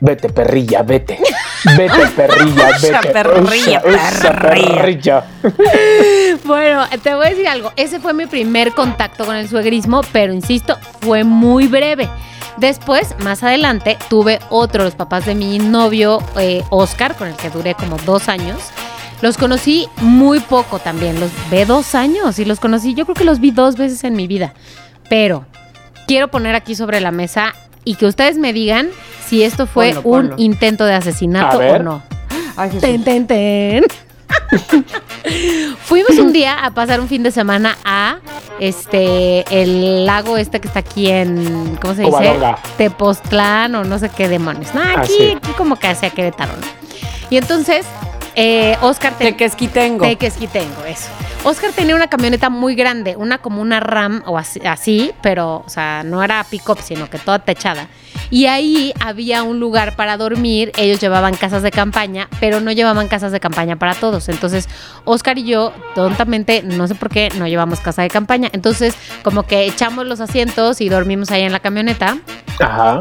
vete 0.00 0.28
perrilla, 0.30 0.82
vete. 0.82 1.18
Vete 1.76 2.06
perrilla, 2.16 2.66
vete. 2.82 3.12
perrilla, 3.12 3.80
perrilla. 3.82 4.40
perrilla. 4.40 5.24
Bueno, 6.44 6.84
te 7.02 7.14
voy 7.14 7.26
a 7.26 7.30
decir 7.30 7.46
algo. 7.46 7.72
Ese 7.76 8.00
fue 8.00 8.12
mi 8.14 8.26
primer 8.26 8.72
contacto 8.72 9.24
con 9.24 9.36
el 9.36 9.48
suegrismo, 9.48 10.00
pero 10.12 10.32
insisto, 10.32 10.76
fue 11.00 11.22
muy 11.24 11.68
breve. 11.68 12.08
Después, 12.56 13.14
más 13.20 13.42
adelante, 13.42 13.96
tuve 14.10 14.38
otro, 14.50 14.82
los 14.84 14.94
papás 14.94 15.24
de 15.26 15.34
mi 15.34 15.58
novio 15.58 16.20
eh, 16.38 16.62
Oscar, 16.70 17.14
con 17.16 17.28
el 17.28 17.34
que 17.36 17.50
duré 17.50 17.74
como 17.74 17.96
dos 17.98 18.28
años. 18.28 18.58
Los 19.22 19.38
conocí 19.38 19.88
muy 19.98 20.40
poco 20.40 20.78
también, 20.80 21.18
los 21.20 21.30
ve 21.50 21.64
dos 21.64 21.94
años 21.94 22.38
y 22.38 22.44
los 22.44 22.58
conocí, 22.60 22.92
yo 22.94 23.04
creo 23.04 23.14
que 23.14 23.24
los 23.24 23.38
vi 23.40 23.52
dos 23.52 23.76
veces 23.76 24.02
en 24.04 24.14
mi 24.14 24.26
vida. 24.26 24.52
Pero 25.08 25.46
quiero 26.06 26.28
poner 26.28 26.54
aquí 26.56 26.74
sobre 26.74 27.00
la 27.00 27.12
mesa 27.12 27.54
y 27.84 27.94
que 27.94 28.06
ustedes 28.06 28.36
me 28.36 28.52
digan 28.52 28.88
si 29.26 29.42
esto 29.44 29.66
fue 29.66 29.94
Ponlo, 29.94 30.34
un 30.34 30.40
intento 30.40 30.84
de 30.84 30.94
asesinato 30.94 31.58
o 31.58 31.78
no. 31.78 32.02
Ay. 32.56 32.70
Ten, 32.80 33.04
ten, 33.04 33.26
ten. 33.26 33.84
Fuimos 35.84 36.18
un 36.18 36.32
día 36.32 36.64
a 36.64 36.70
pasar 36.72 37.00
un 37.00 37.08
fin 37.08 37.22
de 37.22 37.30
semana 37.30 37.76
a 37.84 38.16
este 38.58 39.44
el 39.62 40.04
lago 40.06 40.36
este 40.36 40.60
que 40.60 40.68
está 40.68 40.80
aquí 40.80 41.08
en 41.08 41.76
¿cómo 41.80 41.94
se 41.94 42.02
dice? 42.02 42.38
Tepoztlán 42.76 43.74
o 43.74 43.84
no 43.84 43.98
sé 43.98 44.08
qué 44.08 44.28
demonios. 44.28 44.74
No, 44.74 44.80
aquí, 44.80 44.96
Ah, 44.96 45.04
sí. 45.06 45.34
aquí 45.36 45.52
como 45.56 45.76
que 45.76 45.86
hacia 45.88 46.10
Querétaro, 46.10 46.52
¿no? 46.52 46.66
Y 47.30 47.36
entonces 47.36 47.86
eh, 48.34 48.76
Oscar 48.80 49.16
te, 49.18 49.24
Tequesquitengo. 49.26 50.04
tengo 50.06 50.84
eso. 50.86 51.08
Oscar 51.44 51.72
tenía 51.72 51.96
una 51.96 52.08
camioneta 52.08 52.50
muy 52.50 52.74
grande, 52.74 53.16
una 53.16 53.38
como 53.38 53.60
una 53.60 53.80
Ram 53.80 54.22
o 54.26 54.38
así, 54.38 54.60
así, 54.64 55.12
pero, 55.22 55.64
o 55.66 55.68
sea, 55.68 56.02
no 56.04 56.22
era 56.22 56.44
pick-up, 56.44 56.78
sino 56.82 57.10
que 57.10 57.18
toda 57.18 57.40
techada. 57.40 57.88
Y 58.30 58.46
ahí 58.46 58.94
había 59.00 59.42
un 59.42 59.60
lugar 59.60 59.94
para 59.94 60.16
dormir. 60.16 60.72
Ellos 60.78 61.00
llevaban 61.00 61.34
casas 61.36 61.62
de 61.62 61.70
campaña, 61.70 62.28
pero 62.40 62.60
no 62.60 62.72
llevaban 62.72 63.08
casas 63.08 63.30
de 63.30 63.40
campaña 63.40 63.76
para 63.76 63.94
todos. 63.94 64.28
Entonces, 64.30 64.68
Oscar 65.04 65.36
y 65.36 65.44
yo, 65.44 65.72
tontamente, 65.94 66.62
no 66.62 66.88
sé 66.88 66.94
por 66.94 67.10
qué, 67.10 67.28
no 67.36 67.46
llevamos 67.46 67.80
casa 67.80 68.00
de 68.00 68.08
campaña. 68.08 68.48
Entonces, 68.52 68.94
como 69.22 69.42
que 69.42 69.66
echamos 69.66 70.06
los 70.06 70.20
asientos 70.20 70.80
y 70.80 70.88
dormimos 70.88 71.30
ahí 71.30 71.42
en 71.42 71.52
la 71.52 71.60
camioneta. 71.60 72.16
Ajá. 72.58 73.00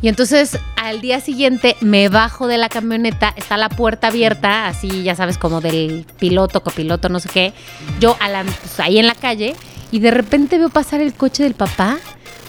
Y 0.00 0.08
entonces 0.08 0.58
al 0.76 1.00
día 1.00 1.20
siguiente 1.20 1.76
me 1.80 2.08
bajo 2.08 2.46
de 2.46 2.56
la 2.58 2.68
camioneta, 2.68 3.32
está 3.36 3.56
la 3.56 3.68
puerta 3.68 4.06
abierta, 4.08 4.68
así 4.68 5.02
ya 5.02 5.16
sabes, 5.16 5.38
como 5.38 5.60
del 5.60 6.06
piloto, 6.18 6.62
copiloto, 6.62 7.08
no 7.08 7.18
sé 7.18 7.28
qué. 7.28 7.52
Yo 7.98 8.16
a 8.20 8.28
la- 8.28 8.44
pues, 8.44 8.78
ahí 8.80 8.98
en 8.98 9.06
la 9.08 9.14
calle 9.16 9.56
y 9.90 9.98
de 9.98 10.10
repente 10.12 10.56
veo 10.58 10.68
pasar 10.68 11.00
el 11.00 11.14
coche 11.14 11.42
del 11.42 11.54
papá, 11.54 11.96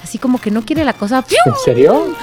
así 0.03 0.19
como 0.19 0.39
que 0.39 0.51
no 0.51 0.61
quiere 0.63 0.83
la 0.85 0.93
cosa 0.93 1.23
¡fiu! 1.23 1.37
¿En 1.45 1.53
serio? 1.65 2.13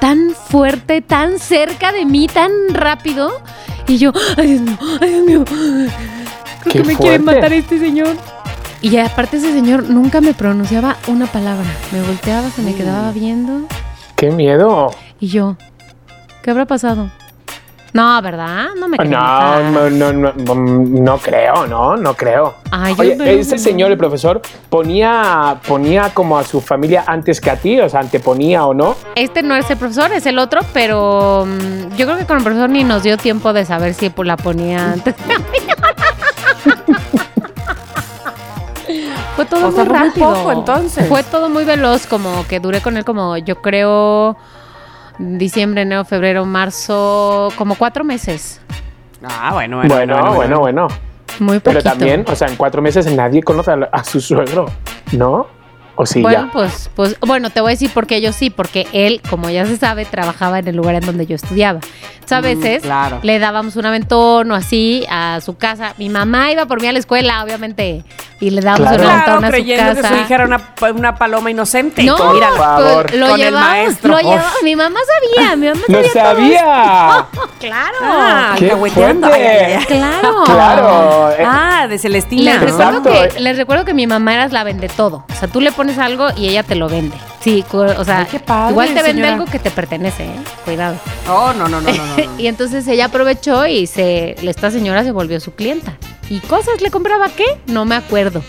tan 0.00 0.30
fuerte, 0.48 1.00
tan 1.02 1.38
cerca 1.38 1.92
de 1.92 2.04
mí, 2.04 2.26
tan 2.28 2.50
rápido. 2.72 3.32
Y 3.86 3.98
yo, 3.98 4.12
ay 4.36 4.46
Dios 4.58 4.60
mío, 4.62 4.78
ay 5.00 5.10
Dios 5.10 5.26
mío, 5.26 5.44
creo 5.44 5.88
Qué 6.64 6.70
que 6.70 6.78
me 6.84 6.96
quiere 6.96 7.18
fuerte. 7.18 7.40
matar 7.40 7.52
este 7.52 7.78
señor. 7.78 8.16
Y 8.82 8.96
aparte 8.98 9.38
ese 9.38 9.52
señor 9.52 9.84
nunca 9.84 10.20
me 10.22 10.34
pronunciaba 10.34 10.96
una 11.06 11.26
palabra. 11.26 11.64
Me 11.92 12.02
volteaba, 12.02 12.50
se 12.50 12.60
me 12.62 12.74
quedaba 12.74 13.12
viendo. 13.12 13.66
¡Qué 14.16 14.30
miedo! 14.30 14.90
Y 15.20 15.28
yo, 15.28 15.56
¿qué 16.42 16.50
habrá 16.50 16.66
pasado? 16.66 17.10
No, 17.94 18.20
¿verdad? 18.22 18.70
No 18.76 18.88
me 18.88 18.98
quería 18.98 19.18
No, 19.18 19.88
no, 19.88 20.12
no, 20.12 20.32
no, 20.32 20.54
no 20.54 21.18
creo, 21.18 21.66
no, 21.68 21.96
no 21.96 22.14
creo. 22.14 22.56
Ay, 22.72 22.94
yo 22.96 23.02
Oye, 23.02 23.38
ese 23.38 23.56
señor, 23.56 23.92
el 23.92 23.96
profesor, 23.96 24.42
ponía, 24.68 25.60
ponía 25.66 26.10
como 26.12 26.36
a 26.36 26.42
su 26.42 26.60
familia 26.60 27.04
antes 27.06 27.40
que 27.40 27.50
a 27.50 27.56
ti, 27.56 27.78
o 27.80 27.88
sea, 27.88 28.00
anteponía 28.00 28.66
o 28.66 28.74
no. 28.74 28.96
Este 29.14 29.44
no 29.44 29.54
es 29.54 29.70
el 29.70 29.76
profesor, 29.76 30.12
es 30.12 30.26
el 30.26 30.40
otro, 30.40 30.62
pero 30.72 31.46
mm, 31.46 31.94
yo 31.96 32.06
creo 32.06 32.18
que 32.18 32.26
con 32.26 32.38
el 32.38 32.42
profesor 32.42 32.68
ni 32.68 32.82
nos 32.82 33.04
dio 33.04 33.16
tiempo 33.16 33.52
de 33.52 33.64
saber 33.64 33.94
si 33.94 34.12
la 34.24 34.36
ponía 34.36 34.92
antes. 34.92 35.14
fue 39.36 39.44
todo 39.46 39.68
O 39.68 39.72
sea, 39.72 39.84
muy 39.84 39.94
fue 39.94 39.98
muy 40.00 40.10
poco, 40.10 40.52
entonces. 40.52 41.08
Fue 41.08 41.22
todo 41.22 41.48
muy 41.48 41.64
veloz, 41.64 42.06
como 42.06 42.46
que 42.48 42.60
duré 42.60 42.80
con 42.80 42.96
él 42.96 43.04
como 43.04 43.36
yo 43.36 43.60
creo 43.62 44.36
diciembre, 45.18 45.82
enero, 45.82 46.04
febrero, 46.04 46.44
marzo, 46.44 47.48
como 47.56 47.74
cuatro 47.76 48.04
meses. 48.04 48.60
Ah, 49.22 49.50
bueno, 49.52 49.80
Bueno, 49.86 50.34
bueno, 50.34 50.60
bueno. 50.60 50.88
Muy 51.40 51.58
Pero 51.58 51.80
poquito. 51.80 51.90
también, 51.90 52.24
o 52.28 52.36
sea, 52.36 52.46
en 52.48 52.56
cuatro 52.56 52.80
meses 52.80 53.12
nadie 53.12 53.42
conoce 53.42 53.72
a, 53.72 53.88
a 53.90 54.04
su 54.04 54.20
suegro, 54.20 54.66
¿no? 55.12 55.46
O 55.96 56.06
sí, 56.06 56.22
bueno, 56.22 56.46
ya. 56.46 56.52
pues, 56.52 56.90
pues, 56.96 57.16
bueno, 57.20 57.50
te 57.50 57.60
voy 57.60 57.70
a 57.70 57.74
decir 57.74 57.90
por 57.90 58.06
qué 58.06 58.20
yo 58.20 58.32
sí, 58.32 58.50
porque 58.50 58.86
él, 58.92 59.20
como 59.30 59.48
ya 59.50 59.64
se 59.66 59.76
sabe, 59.76 60.04
trabajaba 60.04 60.58
en 60.58 60.66
el 60.68 60.74
lugar 60.76 60.96
en 60.96 61.02
donde 61.06 61.26
yo 61.26 61.36
estudiaba. 61.36 61.78
Entonces, 62.14 62.32
a 62.32 62.40
Mm, 62.40 62.42
veces 62.42 62.82
claro. 62.82 63.18
le 63.22 63.38
dábamos 63.38 63.76
un 63.76 63.86
aventón 63.86 64.50
o 64.50 64.54
así 64.54 65.04
a 65.10 65.40
su 65.40 65.56
casa. 65.56 65.94
Mi 65.98 66.08
mamá 66.08 66.50
iba 66.50 66.66
por 66.66 66.80
mí 66.80 66.88
a 66.88 66.92
la 66.92 66.98
escuela, 66.98 67.44
obviamente, 67.44 68.02
y 68.40 68.50
le 68.50 68.60
dábamos 68.62 68.88
Claro. 68.88 69.02
un 69.02 69.08
Claro, 69.10 69.22
aventón 69.22 69.44
a 69.44 69.46
su 69.48 69.52
creyendo 69.52 69.94
que 69.94 70.00
casa. 70.02 70.14
su 70.14 70.20
hija 70.22 70.34
era 70.34 70.44
una, 70.46 70.60
una 70.96 71.14
paloma 71.14 71.50
inocente. 71.50 72.02
no, 72.02 72.32
mira, 72.32 72.48
por 72.48 72.58
favor. 72.58 73.06
pues, 73.06 73.20
lo 73.20 73.26
Con 73.28 73.40
el 73.40 73.46
llevaba, 73.46 73.66
maestro. 73.68 74.10
lo 74.14 74.18
llevaba. 74.20 74.50
Mi 74.64 74.74
mamá 74.76 75.00
sabía, 75.36 75.56
mi 75.56 75.66
mamá 75.68 75.80
¡No 75.86 75.94
sabía. 75.96 76.12
todo 76.12 76.22
sabía! 76.34 77.26
Claro. 77.60 77.96
Ah, 78.02 78.54
¡Qué 78.58 78.76
fuerte! 78.76 79.78
Claro. 79.86 80.42
Claro. 80.44 81.30
eh, 81.30 81.44
Ah, 81.46 81.86
de 81.88 81.98
Celestina. 81.98 82.58
Les 82.58 82.60
¿no? 82.60 82.66
recuerdo, 82.66 83.02
que, 83.02 83.40
les 83.40 83.56
recuerdo 83.56 83.84
que 83.86 83.94
mi 83.94 84.06
mamá 84.06 84.34
era 84.34 84.48
la 84.48 84.64
vende 84.64 84.88
todo. 84.88 85.24
O 85.30 85.34
sea, 85.34 85.48
tú 85.48 85.60
le 85.62 85.72
pones 85.72 85.83
algo 85.98 86.28
y 86.36 86.48
ella 86.48 86.62
te 86.62 86.74
lo 86.74 86.88
vende. 86.88 87.16
Sí, 87.40 87.64
o 87.72 88.04
sea, 88.04 88.26
Ay, 88.32 88.38
padre, 88.38 88.70
igual 88.72 88.88
te 88.88 88.94
vende 88.94 89.10
señora. 89.12 89.32
algo 89.34 89.44
que 89.44 89.58
te 89.58 89.70
pertenece, 89.70 90.24
¿eh? 90.24 90.36
Cuidado. 90.64 90.96
Oh, 91.28 91.52
no, 91.52 91.68
no, 91.68 91.80
no, 91.80 91.92
no, 91.92 92.06
no, 92.06 92.16
no. 92.16 92.24
y 92.38 92.46
entonces 92.46 92.86
ella 92.88 93.06
aprovechó 93.06 93.66
y 93.66 93.86
se 93.86 94.34
esta 94.48 94.70
señora 94.70 95.04
se 95.04 95.12
volvió 95.12 95.38
su 95.40 95.54
clienta. 95.54 95.96
¿Y 96.30 96.40
cosas 96.40 96.80
le 96.80 96.90
compraba 96.90 97.28
qué? 97.28 97.44
No 97.66 97.84
me 97.84 97.94
acuerdo. 97.96 98.42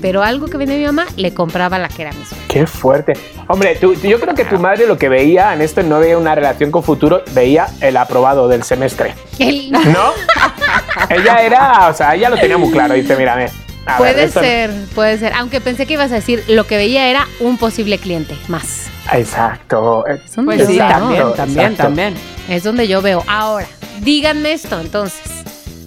Pero 0.00 0.22
algo 0.22 0.46
que 0.46 0.56
vende 0.56 0.78
mi 0.78 0.84
mamá, 0.86 1.04
le 1.16 1.34
compraba 1.34 1.78
la 1.78 1.88
que 1.88 2.00
era 2.02 2.12
mi 2.12 2.24
suegra. 2.24 2.46
¡Qué 2.48 2.66
fuerte! 2.66 3.12
Hombre, 3.48 3.76
tú- 3.76 3.92
yo 3.94 4.18
creo 4.18 4.34
que 4.34 4.46
tu 4.46 4.58
madre 4.58 4.86
lo 4.86 4.96
que 4.96 5.10
veía 5.10 5.52
en 5.52 5.60
esto 5.60 5.82
no 5.82 5.98
veía 5.98 6.16
una 6.16 6.34
relación 6.34 6.70
con 6.70 6.82
futuro, 6.82 7.22
veía 7.32 7.66
el 7.82 7.96
aprobado 7.98 8.48
del 8.48 8.62
semestre. 8.62 9.14
El- 9.38 9.70
¿No? 9.72 10.12
ella 11.10 11.42
era, 11.42 11.88
o 11.88 11.94
sea, 11.94 12.14
ella 12.14 12.30
lo 12.30 12.36
tenía 12.38 12.56
muy 12.56 12.70
claro. 12.70 12.94
Dice, 12.94 13.16
mírame. 13.16 13.48
A 13.86 13.98
puede 13.98 14.28
ser, 14.30 14.70
puede 14.94 15.18
ser. 15.18 15.32
Aunque 15.34 15.60
pensé 15.60 15.86
que 15.86 15.94
ibas 15.94 16.10
a 16.12 16.16
decir 16.16 16.42
lo 16.48 16.66
que 16.66 16.76
veía 16.76 17.08
era 17.08 17.26
un 17.40 17.56
posible 17.58 17.98
cliente 17.98 18.36
más. 18.48 18.86
Exacto. 19.12 20.04
Es 20.06 20.34
donde 20.34 20.56
Pues 20.56 20.60
yo 20.60 20.66
sí, 20.66 20.78
veo. 20.78 20.88
también, 20.88 21.22
también, 21.34 21.60
exacto. 21.72 21.82
también. 21.84 22.14
Es 22.48 22.64
donde 22.64 22.88
yo 22.88 23.00
veo. 23.02 23.22
Ahora, 23.26 23.66
díganme 24.00 24.52
esto 24.52 24.80
entonces. 24.80 25.20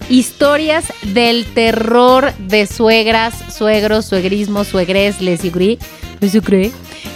Historias 0.09 0.85
del 1.03 1.45
terror 1.53 2.33
de 2.39 2.65
suegras, 2.65 3.33
suegros, 3.55 4.05
suegrismo, 4.05 4.63
suegres, 4.63 5.21
les 5.21 5.41
sugré, 5.41 5.77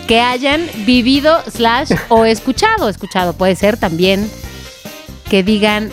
que 0.07 0.19
hayan 0.21 0.61
vivido 0.85 1.41
slash 1.49 1.91
o 2.09 2.25
escuchado. 2.25 2.89
Escuchado 2.89 3.33
puede 3.33 3.55
ser 3.55 3.77
también 3.77 4.29
que 5.29 5.41
digan 5.41 5.89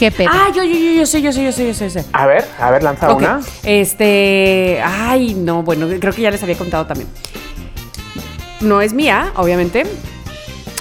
qué 0.00 0.10
pedo. 0.10 0.30
Ah, 0.32 0.48
yo, 0.54 0.64
yo, 0.64 0.72
yo, 0.72 0.92
yo 0.92 1.06
sé, 1.06 1.20
yo 1.20 1.30
sé, 1.30 1.44
yo 1.44 1.52
sé, 1.52 1.66
yo 1.66 1.74
sé, 1.74 1.84
yo 1.84 1.90
sé. 1.90 2.04
A 2.14 2.26
ver, 2.26 2.44
a 2.58 2.70
ver, 2.70 2.82
lanza 2.82 3.12
una. 3.14 3.40
Este, 3.62 4.80
ay, 4.82 5.34
no, 5.34 5.62
bueno, 5.62 5.86
creo 6.00 6.12
que 6.14 6.22
ya 6.22 6.30
les 6.30 6.42
había 6.42 6.56
contado 6.56 6.86
también. 6.86 7.06
No 8.60 8.80
es 8.80 8.94
mía, 8.94 9.32
obviamente. 9.36 9.84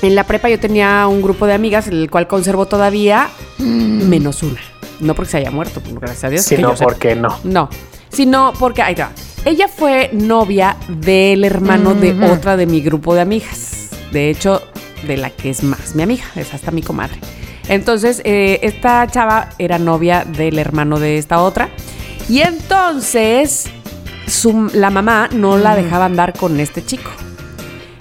En 0.01 0.15
la 0.15 0.23
prepa 0.23 0.47
yo 0.47 0.57
tenía 0.57 1.05
un 1.07 1.21
grupo 1.21 1.45
de 1.45 1.53
amigas, 1.53 1.87
el 1.87 2.09
cual 2.09 2.27
conservo 2.27 2.65
todavía, 2.67 3.29
menos 3.57 4.41
una. 4.41 4.61
No 5.01 5.13
porque 5.15 5.31
se 5.31 5.37
haya 5.37 5.51
muerto, 5.51 5.81
gracias 5.85 6.23
a 6.23 6.29
Dios. 6.29 6.45
Si 6.45 6.55
que 6.55 6.61
no, 6.61 6.69
yo 6.69 6.77
sepa. 6.77 6.91
¿por 6.91 6.99
qué 6.99 7.15
no? 7.15 7.37
No, 7.43 7.69
sino 8.07 8.53
porque, 8.57 8.81
ahí 8.81 8.95
va. 8.95 9.11
Ella 9.43 9.67
fue 9.67 10.11
novia 10.13 10.77
del 10.87 11.43
hermano 11.43 11.93
de 11.93 12.13
otra 12.25 12.55
de 12.55 12.65
mi 12.65 12.81
grupo 12.81 13.15
de 13.15 13.21
amigas. 13.21 13.89
De 14.13 14.29
hecho, 14.29 14.61
de 15.05 15.17
la 15.17 15.29
que 15.29 15.49
es 15.49 15.63
más 15.63 15.93
mi 15.95 16.03
amiga, 16.03 16.23
es 16.35 16.53
hasta 16.53 16.71
mi 16.71 16.81
comadre. 16.81 17.19
Entonces, 17.69 18.21
eh, 18.25 18.59
esta 18.63 19.07
chava 19.07 19.49
era 19.57 19.79
novia 19.79 20.25
del 20.25 20.59
hermano 20.59 20.99
de 20.99 21.17
esta 21.17 21.39
otra. 21.41 21.69
Y 22.27 22.41
entonces, 22.41 23.67
su- 24.27 24.69
la 24.73 24.89
mamá 24.89 25.29
no 25.31 25.57
la 25.57 25.75
dejaba 25.75 26.05
andar 26.05 26.33
con 26.37 26.59
este 26.59 26.83
chico. 26.85 27.09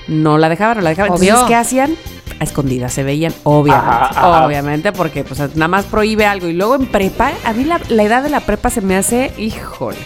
No 0.09 0.39
la 0.39 0.49
dejaban, 0.49 0.79
no 0.79 0.83
la 0.83 0.91
dejaban. 0.91 1.13
Obvio. 1.13 1.29
Entonces, 1.29 1.49
¿qué 1.49 1.55
hacían? 1.55 1.95
A 2.41 2.45
escondidas 2.45 2.93
se 2.93 3.03
veían, 3.03 3.33
obviamente. 3.43 3.89
Ajá, 3.91 4.07
ajá. 4.11 4.47
Obviamente, 4.47 4.93
porque 4.93 5.23
pues 5.25 5.39
nada 5.55 5.69
más 5.69 5.85
prohíbe 5.87 6.25
algo. 6.25 6.49
Y 6.49 6.53
luego 6.55 6.77
en 6.77 6.87
prepa, 6.87 7.33
a 7.45 7.53
mí 7.53 7.65
la, 7.65 7.81
la 7.89 8.03
edad 8.05 8.23
de 8.23 8.31
la 8.31 8.41
prepa 8.41 8.71
se 8.71 8.81
me 8.81 8.97
hace, 8.97 9.33
híjole. 9.39 9.99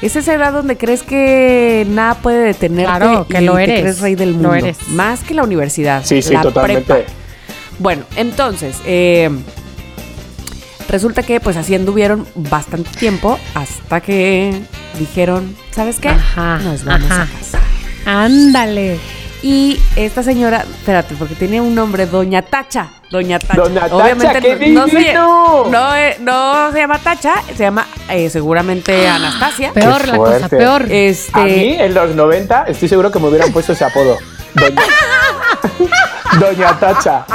Es 0.00 0.14
esa 0.16 0.32
edad 0.34 0.52
donde 0.52 0.76
crees 0.76 1.02
que 1.02 1.84
nada 1.90 2.14
puede 2.14 2.38
detenerte. 2.44 2.84
Claro, 2.98 3.26
que 3.28 3.42
y 3.42 3.44
lo 3.44 3.54
te 3.56 3.64
eres, 3.64 3.80
crees 3.80 4.00
rey 4.00 4.14
del 4.14 4.30
lo 4.32 4.34
mundo. 4.50 4.54
eres. 4.54 4.88
Más 4.90 5.22
que 5.24 5.34
la 5.34 5.42
universidad. 5.42 6.04
Sí, 6.04 6.22
sí, 6.22 6.32
la 6.32 6.42
totalmente. 6.42 6.82
prepa. 6.94 7.10
Bueno, 7.78 8.04
entonces, 8.16 8.76
eh, 8.84 9.30
resulta 10.88 11.22
que 11.22 11.40
pues 11.40 11.56
así 11.56 11.74
anduvieron 11.74 12.26
bastante 12.34 12.90
tiempo 12.98 13.38
hasta 13.54 14.00
que 14.00 14.60
dijeron, 14.98 15.56
¿sabes 15.70 15.98
qué? 16.00 16.08
Ajá, 16.08 16.58
Nos 16.58 16.84
vamos 16.84 17.10
ajá. 17.10 17.22
a 17.22 17.38
casar. 17.38 17.60
Ándale. 18.04 18.98
Y 19.40 19.80
esta 19.94 20.24
señora, 20.24 20.64
espérate, 20.68 21.14
porque 21.14 21.36
tiene 21.36 21.60
un 21.60 21.72
nombre, 21.74 22.06
Doña 22.06 22.42
Tacha. 22.42 22.88
Doña 23.08 23.38
Tacha. 23.38 23.60
Doña 23.60 23.82
Tacha, 23.82 24.40
¡qué 24.40 24.70
no, 24.70 24.88
se, 24.88 25.14
no, 25.14 25.94
eh, 25.94 26.16
no 26.20 26.72
se 26.72 26.78
llama 26.78 26.98
Tacha, 26.98 27.34
se 27.56 27.62
llama 27.62 27.86
eh, 28.10 28.28
seguramente 28.30 29.06
Anastasia. 29.06 29.72
Peor 29.72 30.08
la 30.08 30.16
cosa, 30.16 30.48
peor. 30.48 30.86
Este, 30.90 31.38
A 31.38 31.44
mí, 31.44 31.76
en 31.78 31.94
los 31.94 32.16
90, 32.16 32.64
estoy 32.64 32.88
seguro 32.88 33.12
que 33.12 33.20
me 33.20 33.28
hubieran 33.28 33.52
puesto 33.52 33.72
ese 33.74 33.84
apodo. 33.84 34.18
Doña, 34.54 34.82
Doña 36.40 36.78
Tacha. 36.78 37.26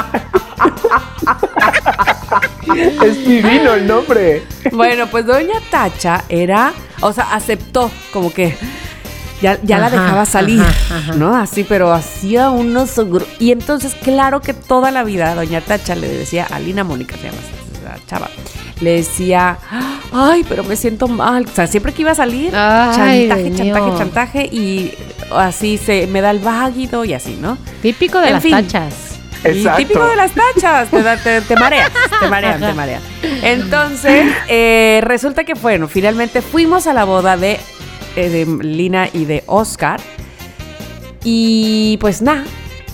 es 3.04 3.26
divino 3.26 3.74
el 3.74 3.86
nombre. 3.86 4.46
Bueno, 4.72 5.06
pues 5.08 5.26
Doña 5.26 5.60
Tacha 5.70 6.24
era, 6.28 6.72
o 7.00 7.12
sea, 7.12 7.34
aceptó 7.34 7.90
como 8.12 8.32
que 8.32 8.56
ya, 9.42 9.58
ya 9.62 9.78
la 9.78 9.90
dejaba 9.90 10.24
salir, 10.26 10.60
ajá, 10.60 10.98
ajá. 10.98 11.12
¿no? 11.14 11.36
Así, 11.36 11.64
pero 11.64 11.92
hacía 11.92 12.50
unos... 12.50 12.94
Y 13.38 13.52
entonces, 13.52 13.94
claro 13.94 14.40
que 14.40 14.54
toda 14.54 14.90
la 14.90 15.04
vida 15.04 15.34
Doña 15.34 15.60
Tacha 15.60 15.94
le 15.94 16.08
decía, 16.08 16.46
a 16.50 16.58
Lina 16.58 16.84
Mónica 16.84 17.16
se 17.16 17.24
llama 17.24 17.38
chava, 18.06 18.28
le 18.80 18.96
decía, 18.96 19.58
ay, 20.12 20.44
pero 20.48 20.64
me 20.64 20.76
siento 20.76 21.08
mal. 21.08 21.44
O 21.44 21.54
sea, 21.54 21.66
siempre 21.66 21.92
que 21.92 22.02
iba 22.02 22.12
a 22.12 22.14
salir, 22.14 22.52
Ay, 22.54 23.28
chantaje, 23.28 23.54
chantaje, 23.54 23.98
chantaje, 23.98 24.44
y 24.46 24.94
así 25.38 25.78
se 25.78 26.06
me 26.06 26.20
da 26.20 26.30
el 26.30 26.38
váguido 26.40 27.04
y 27.04 27.12
así, 27.14 27.36
¿no? 27.40 27.56
Típico 27.82 28.20
de 28.20 28.28
En 28.28 28.32
las 28.34 28.42
fin. 28.42 28.52
tachas. 28.52 28.94
Exacto. 29.44 29.80
Y 29.82 29.84
típico 29.84 30.06
de 30.06 30.16
las 30.16 30.32
tachas, 30.32 30.88
te, 30.90 31.02
da- 31.02 31.16
te, 31.18 31.42
te 31.42 31.54
mareas, 31.56 31.90
te 32.20 32.28
marean, 32.28 32.60
te 32.60 32.72
marean. 32.72 33.02
Entonces, 33.42 34.32
eh, 34.48 35.00
resulta 35.04 35.44
que, 35.44 35.52
bueno, 35.54 35.86
finalmente 35.86 36.40
fuimos 36.40 36.86
a 36.86 36.94
la 36.94 37.04
boda 37.04 37.36
de, 37.36 37.60
eh, 38.16 38.28
de 38.30 38.46
Lina 38.64 39.08
y 39.12 39.26
de 39.26 39.44
Oscar. 39.46 40.00
Y 41.24 41.96
pues 42.00 42.22
nada, 42.22 42.44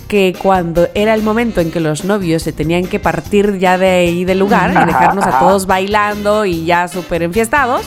que 0.09 0.35
cuando 0.37 0.89
era 0.95 1.15
el 1.15 1.23
momento 1.23 1.61
en 1.61 1.71
que 1.71 1.81
los 1.81 2.05
novios 2.05 2.43
se 2.43 2.53
tenían 2.53 2.87
que 2.87 2.99
partir 3.01 3.59
ya 3.59 3.79
de 3.79 3.89
ahí 3.89 4.25
del 4.25 4.39
lugar 4.41 4.71
y 4.73 4.87
dejarnos 4.87 5.25
a 5.27 5.39
todos 5.39 5.67
bailando 5.67 6.45
y 6.45 6.65
ya 6.65 6.89
súper 6.89 7.23
enfiestados, 7.23 7.83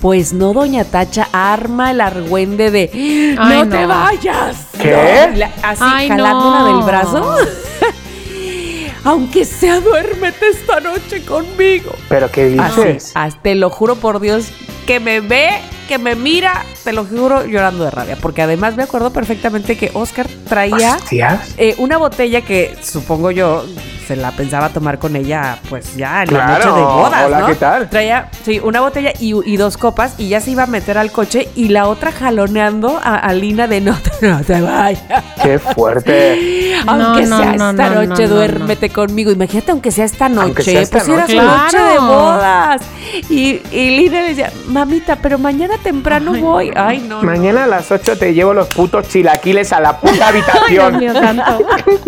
pues 0.00 0.32
no, 0.32 0.52
doña 0.52 0.84
Tacha 0.84 1.28
arma 1.32 1.90
el 1.90 2.00
argüende 2.00 2.70
de 2.70 2.90
Ay, 2.92 3.36
¡No 3.36 3.68
te 3.68 3.82
no. 3.82 3.88
vayas! 3.88 4.56
¿Qué? 4.80 5.28
No, 5.32 5.36
la- 5.36 5.50
así 5.62 5.82
Ay, 5.84 6.08
jalándola 6.08 6.58
no. 6.60 6.76
del 6.76 6.84
brazo. 6.86 7.34
Aunque 9.04 9.44
sea 9.44 9.80
duérmete 9.80 10.48
esta 10.50 10.80
noche 10.80 11.24
conmigo. 11.24 11.92
¿Pero 12.08 12.30
qué 12.30 12.56
Así, 12.60 12.80
dices? 12.82 13.12
as- 13.14 13.40
te 13.42 13.54
lo 13.54 13.70
juro 13.70 13.96
por 13.96 14.20
Dios, 14.20 14.48
que 14.86 15.00
me 15.00 15.20
ve, 15.20 15.50
que 15.86 15.98
me 15.98 16.14
mira, 16.14 16.64
te 16.84 16.92
lo 16.92 17.04
juro 17.04 17.46
llorando 17.46 17.84
de 17.84 17.90
rabia. 17.90 18.16
Porque 18.20 18.42
además 18.42 18.76
me 18.76 18.82
acuerdo 18.82 19.10
perfectamente 19.12 19.76
que 19.78 19.90
Oscar 19.94 20.26
traía 20.48 20.96
Hostias. 20.96 21.54
eh, 21.56 21.74
una 21.78 21.96
botella 21.96 22.42
que 22.42 22.76
supongo 22.82 23.30
yo 23.30 23.64
se 24.08 24.16
la 24.16 24.30
pensaba 24.32 24.70
tomar 24.70 24.98
con 24.98 25.14
ella, 25.16 25.58
pues 25.68 25.94
ya 25.94 26.22
en 26.22 26.32
la 26.32 26.46
noche 26.46 26.64
de 26.66 26.72
bodas, 26.82 27.26
hola, 27.26 27.40
¿no? 27.40 27.46
¿qué 27.48 27.54
tal? 27.56 27.90
Traía, 27.90 28.30
sí, 28.42 28.58
una 28.58 28.80
botella 28.80 29.12
y, 29.20 29.34
y 29.44 29.56
dos 29.58 29.76
copas 29.76 30.14
y 30.16 30.30
ya 30.30 30.40
se 30.40 30.52
iba 30.52 30.62
a 30.62 30.66
meter 30.66 30.96
al 30.96 31.12
coche 31.12 31.48
y 31.54 31.68
la 31.68 31.86
otra 31.88 32.10
jaloneando 32.10 32.98
a, 33.02 33.16
a 33.16 33.32
Lina 33.34 33.66
de 33.66 33.82
no, 33.82 33.94
te- 33.98 34.26
no 34.26 34.40
te 34.42 34.62
vayas. 34.62 35.02
Qué 35.42 35.58
fuerte. 35.58 36.74
Aunque 36.86 37.26
no, 37.26 37.36
sea 37.38 37.52
no, 37.52 37.70
esta 37.70 37.90
no, 37.90 38.02
noche, 38.06 38.22
no, 38.22 38.28
no, 38.30 38.34
duérmete 38.36 38.88
conmigo. 38.88 39.30
Imagínate, 39.30 39.72
aunque 39.72 39.90
sea 39.90 40.06
esta 40.06 40.28
noche. 40.30 40.62
Sea 40.62 40.80
esta 40.80 40.98
pues 41.00 41.08
era 41.10 41.26
su 41.26 41.36
noche. 41.36 41.78
de 41.78 41.98
bodas. 41.98 42.82
Y, 43.28 43.60
y 43.70 43.96
Lina 43.98 44.22
le 44.22 44.28
decía, 44.28 44.50
mamita, 44.68 45.16
pero 45.16 45.38
mañana 45.38 45.74
temprano 45.82 46.32
voy. 46.34 46.70
Ay, 46.74 47.00
no. 47.06 47.18
no. 47.20 47.22
Mañana 47.24 47.64
a 47.64 47.66
las 47.66 47.90
8 47.90 48.16
te 48.16 48.32
llevo 48.32 48.54
los 48.54 48.68
putos 48.68 49.06
chilaquiles 49.08 49.70
a 49.74 49.80
la 49.80 49.98
puta 50.00 50.28
Ay, 50.28 50.42
Dios 50.70 50.84
habitación. 50.86 50.98
mío, 50.98 51.12
tanto. 51.12 51.66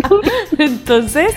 Entonces, 0.58 1.32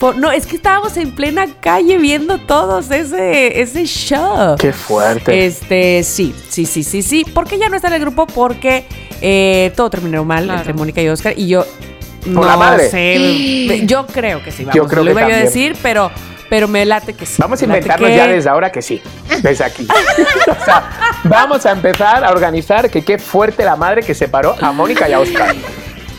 por- 0.00 0.16
no, 0.16 0.32
es 0.32 0.46
que 0.46 0.56
estábamos 0.56 0.96
en 0.96 1.12
plena 1.14 1.46
calle 1.60 1.98
viendo 1.98 2.38
todos 2.38 2.90
ese, 2.90 3.60
ese 3.60 3.84
show. 3.84 4.56
Qué 4.58 4.72
fuerte. 4.72 5.46
Este, 5.46 6.02
sí, 6.02 6.34
sí, 6.48 6.66
sí, 6.66 6.82
sí, 6.82 7.02
sí. 7.02 7.24
Porque 7.32 7.58
ya 7.58 7.68
no 7.68 7.76
está 7.76 7.86
en 7.88 7.94
el 7.94 8.00
grupo 8.00 8.26
porque 8.26 8.84
eh, 9.20 9.72
todo 9.76 9.90
terminó 9.90 10.24
mal 10.24 10.44
Claro. 10.44 10.58
entre 10.58 10.72
Mónica 10.74 11.00
y 11.02 11.08
Oscar. 11.08 11.34
Y 11.36 11.46
yo 11.46 11.64
no 12.26 12.42
la 12.44 12.56
madre? 12.56 12.88
sé. 12.90 13.82
Yo 13.86 14.06
creo 14.06 14.42
que 14.42 14.50
sí, 14.50 14.64
vamos. 14.64 14.74
Yo 14.74 14.86
creo 14.88 15.04
lo 15.04 15.06
que 15.06 15.12
iba 15.12 15.20
yo 15.20 15.26
a 15.26 15.30
también. 15.30 15.46
decir, 15.46 15.76
pero, 15.82 16.10
pero 16.48 16.66
me 16.68 16.84
late 16.84 17.12
que 17.14 17.24
sí. 17.26 17.36
Vamos 17.38 17.60
a 17.62 17.64
inventarnos 17.64 18.08
que- 18.10 18.16
ya 18.16 18.26
desde 18.26 18.48
ahora 18.50 18.70
que 18.72 18.82
sí, 18.82 19.00
desde 19.42 19.64
aquí. 19.64 19.86
o 20.50 20.64
sea, 20.64 20.90
vamos 21.24 21.64
a 21.66 21.72
empezar 21.72 22.24
a 22.24 22.30
organizar 22.30 22.90
que 22.90 23.02
qué 23.04 23.18
fuerte 23.18 23.64
la 23.64 23.76
madre 23.76 24.02
que 24.02 24.14
separó 24.14 24.54
a 24.60 24.72
Mónica 24.72 25.08
y 25.08 25.12
a 25.12 25.20
Oscar. 25.20 25.54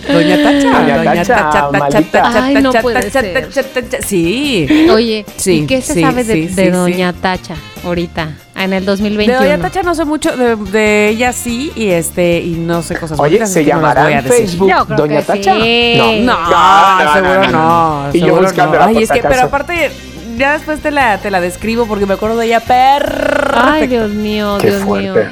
Doña 0.07 0.37
Tacha, 0.43 0.97
Doña 0.97 1.23
Tacha. 1.23 2.43
Ay, 2.45 2.55
no 2.55 2.71
puede 2.73 3.01
Tacha, 3.01 3.21
ser. 3.21 3.49
Tacha, 3.49 3.63
Tacha. 3.63 3.97
Sí. 4.07 4.67
Oye, 4.91 5.25
Sí, 5.37 5.59
¿y 5.63 5.67
qué 5.67 5.81
se 5.81 5.93
sí, 5.95 6.01
sabe 6.01 6.23
de, 6.23 6.33
sí, 6.33 6.47
de 6.47 6.65
sí, 6.65 6.69
Doña 6.71 7.13
Tacha 7.13 7.55
ahorita, 7.83 8.29
en 8.55 8.73
el 8.73 8.81
De 8.81 8.91
2021? 8.91 9.39
Doña 9.39 9.57
Tacha 9.59 9.83
no 9.83 9.95
sé 9.95 10.05
mucho, 10.05 10.35
de, 10.35 10.55
de 10.55 11.09
ella 11.09 11.33
sí, 11.33 11.71
y 11.75 11.89
este, 11.89 12.39
y 12.39 12.51
no 12.51 12.81
sé 12.81 12.95
cosas 12.95 13.19
Oye, 13.19 13.29
bonitas, 13.37 13.51
¿se 13.53 13.59
así 13.59 13.67
que 13.69 13.73
no 13.75 13.81
las 13.81 13.95
llamará 13.95 14.03
voy 14.03 14.13
a 14.13 14.17
en 14.19 14.23
decir. 14.25 14.45
Facebook 14.47 14.69
Yo 14.69 14.85
creo 14.85 14.97
Doña 14.97 15.17
que 15.19 15.23
Tacha? 15.25 15.53
sí. 15.55 15.93
No, 15.97 16.11
No, 16.35 17.03
no, 17.03 17.13
seguro 17.13 17.47
no. 17.51 18.09
Y 18.13 18.19
yo 18.19 18.25
seguro 18.25 18.41
buscándola 18.43 18.79
no. 18.85 18.87
por 18.91 18.97
Ay, 18.97 19.03
es 19.03 19.11
que, 19.11 19.21
pero 19.23 19.41
aparte, 19.43 19.91
ya 20.37 20.53
después 20.53 20.79
te 20.79 20.91
la, 20.91 21.17
te 21.17 21.29
la 21.31 21.41
describo 21.41 21.85
porque 21.87 22.05
me 22.05 22.13
acuerdo 22.15 22.37
de 22.37 22.45
ella 22.47 22.59
perfecto. 22.59 23.51
Ay, 23.55 23.87
Dios 23.87 24.09
mío, 24.11 24.57
Qué 24.59 24.67
Dios 24.67 24.81
mío. 24.81 25.13
fuerte. 25.13 25.29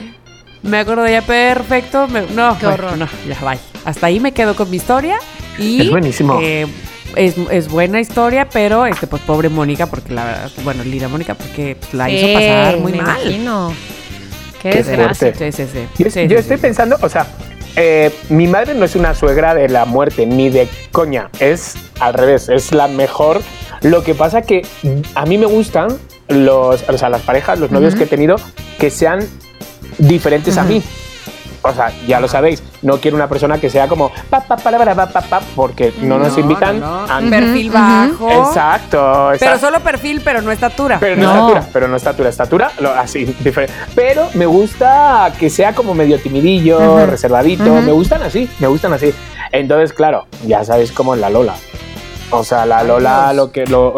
Me 0.62 0.80
acuerdo 0.80 1.04
de 1.04 1.12
ella 1.12 1.22
perfecto. 1.22 2.08
me- 2.08 2.22
no, 2.34 2.58
Qué 2.60 2.66
bueno, 2.68 2.84
horror. 2.88 2.98
No, 2.98 3.08
ya, 3.28 3.38
bye. 3.48 3.60
Hasta 3.86 4.08
ahí 4.08 4.20
me 4.20 4.32
quedo 4.32 4.56
con 4.56 4.70
mi 4.70 4.78
historia. 4.78 5.18
Y, 5.58 5.82
Es 5.82 5.90
buenísimo. 5.90 6.40
eh, 6.42 6.68
es, 7.16 7.36
es 7.52 7.68
buena 7.70 8.00
historia, 8.00 8.48
pero 8.52 8.86
este, 8.86 9.08
pues 9.08 9.22
pobre 9.24 9.50
Mónica, 9.50 9.88
porque 9.88 10.14
la 10.14 10.26
verdad, 10.26 10.52
bueno, 10.64 10.84
Lira 10.84 11.08
Mónica, 11.08 11.34
porque 11.36 11.76
pues, 11.80 11.94
la 11.94 12.10
hizo 12.10 12.28
pasar 12.34 12.78
muy 12.78 12.92
me 12.94 13.02
mal. 13.02 13.22
imagino. 13.22 13.74
Qué, 14.62 14.70
Qué 14.72 14.84
desgracia. 14.84 15.34
Sí, 15.34 15.52
sí, 15.52 15.64
sí. 15.72 15.80
Yo, 16.04 16.10
Sí, 16.12 16.22
yo 16.24 16.30
sí, 16.30 16.36
estoy 16.36 16.58
sí. 16.58 16.62
pensando, 16.62 16.98
o 17.02 17.10
sea, 17.10 17.26
eh, 17.76 18.12
mi 18.30 18.46
madre 18.48 18.74
no 18.76 18.84
es 18.86 18.96
una 18.96 19.14
suegra 19.16 19.56
de 19.56 19.70
la 19.70 19.86
muerte, 19.86 20.26
ni 20.26 20.50
de 20.50 20.68
coña, 20.92 21.30
es 21.40 21.76
al 22.00 22.14
revés, 22.14 22.50
es 22.50 22.74
la 22.74 22.88
mejor. 22.88 23.42
Lo 23.82 24.04
que 24.04 24.14
pasa 24.16 24.42
que 24.42 24.64
a 25.16 25.26
mí 25.26 25.38
me 25.38 25.46
gustan 25.46 25.98
los, 26.28 26.84
o 26.88 26.98
sea, 26.98 27.10
las 27.10 27.22
parejas, 27.22 27.58
los 27.60 27.72
novios 27.72 27.96
que 27.96 28.04
he 28.04 28.08
tenido, 28.08 28.36
que 28.78 28.90
sean 28.90 29.26
diferentes 29.98 30.58
a 30.58 30.64
mí. 30.64 30.84
O 31.70 31.74
sea, 31.74 31.92
ya 32.08 32.20
lo 32.20 32.28
sabéis, 32.28 32.64
no 32.82 32.98
quiero 32.98 33.16
una 33.18 33.28
persona 33.28 33.60
que 33.60 33.70
sea 33.70 33.88
como 33.88 34.10
pa, 34.30 34.42
pa, 34.42 34.56
pa, 34.58 34.72
pa, 34.72 34.96
pa, 34.96 35.06
pa, 35.08 35.22
pa, 35.22 35.40
porque 35.56 35.94
no, 36.02 36.18
nos 36.20 36.38
invitan 36.38 36.80
no, 36.80 37.06
no. 37.08 37.14
a... 37.14 37.20
Perfil 37.30 37.72
bajo. 37.72 38.30
Exacto, 38.30 38.98
Pero 39.00 39.34
exacto. 39.36 39.60
solo 39.60 39.80
perfil, 39.82 40.22
pero 40.24 40.42
no 40.42 40.52
estatura. 40.52 40.98
Pero 41.00 41.16
no, 41.16 41.24
No. 41.24 41.34
estatura, 41.50 41.68
pero 41.74 41.88
no 41.88 41.96
estatura, 41.98 42.30
estatura, 42.30 42.72
lo- 42.80 42.92
así, 42.94 43.26
diferente. 43.40 43.74
Pero 43.96 44.28
me 44.34 44.46
gusta 44.46 45.32
que 45.40 45.50
sea 45.50 45.74
como 45.74 45.94
medio 45.94 46.20
timidillo, 46.20 46.78
Ujú. 46.80 47.06
reservadito, 47.06 47.64
Ujú. 47.64 47.82
me 47.82 47.92
gustan 47.92 48.22
así, 48.24 48.50
me 48.60 48.68
gustan 48.68 48.94
así. 48.94 49.14
Entonces, 49.52 49.94
claro, 49.94 50.26
ya 50.46 50.64
sabéis 50.64 50.92
cómo 50.92 51.14
es 51.16 51.20
la 51.22 51.30
Lola. 51.30 51.56
O 52.32 52.44
sea, 52.44 52.66
la 52.66 52.84
Lola 52.84 53.34
lo 53.34 53.52
que 53.52 53.66
lo, 53.66 53.94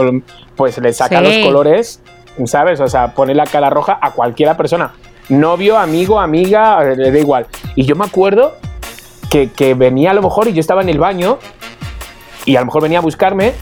pues 0.56 0.78
le 0.78 0.94
saca 0.94 1.20
Sí. 1.20 1.24
los 1.26 1.46
colores, 1.46 2.02
¿sabes? 2.46 2.80
O 2.80 2.88
sea, 2.88 3.14
pone 3.14 3.36
la 3.36 3.46
cara 3.46 3.70
roja 3.70 4.00
a 4.02 4.12
cualquiera 4.12 4.56
persona. 4.56 4.92
Novio, 5.32 5.78
amigo, 5.78 6.20
amiga, 6.20 6.84
eh, 6.84 6.96
le 6.96 7.12
da 7.12 7.18
igual. 7.18 7.48
Y 7.76 7.86
yo 7.86 7.96
me 7.96 8.06
acuerdo 8.06 8.58
que, 9.30 9.50
que 9.50 9.74
venía 9.74 10.12
a 10.12 10.14
lo 10.14 10.22
mejor 10.22 10.48
y 10.48 10.54
yo 10.54 10.60
estaba 10.60 10.82
en 10.82 10.90
el 10.90 11.00
baño 11.00 11.40
y 12.46 12.58
a 12.58 12.60
lo 12.60 12.66
mejor 12.66 12.84
venía 12.84 13.00
a 13.00 13.02
buscarme 13.02 13.54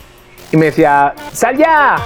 y 0.52 0.58
me 0.58 0.66
decía, 0.66 1.14
¡sal 1.32 1.58
ya! 1.58 1.98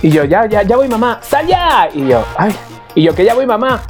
Y 0.00 0.10
yo, 0.10 0.24
ya, 0.24 0.46
ya, 0.46 0.62
ya 0.62 0.76
voy 0.76 0.88
mamá, 0.88 1.20
¡sal 1.22 1.46
ya! 1.46 1.88
Y 1.92 2.08
yo, 2.08 2.24
ay, 2.36 2.54
y 2.94 3.02
yo, 3.02 3.14
que 3.14 3.24
ya 3.24 3.34
voy 3.34 3.46
mamá. 3.46 3.82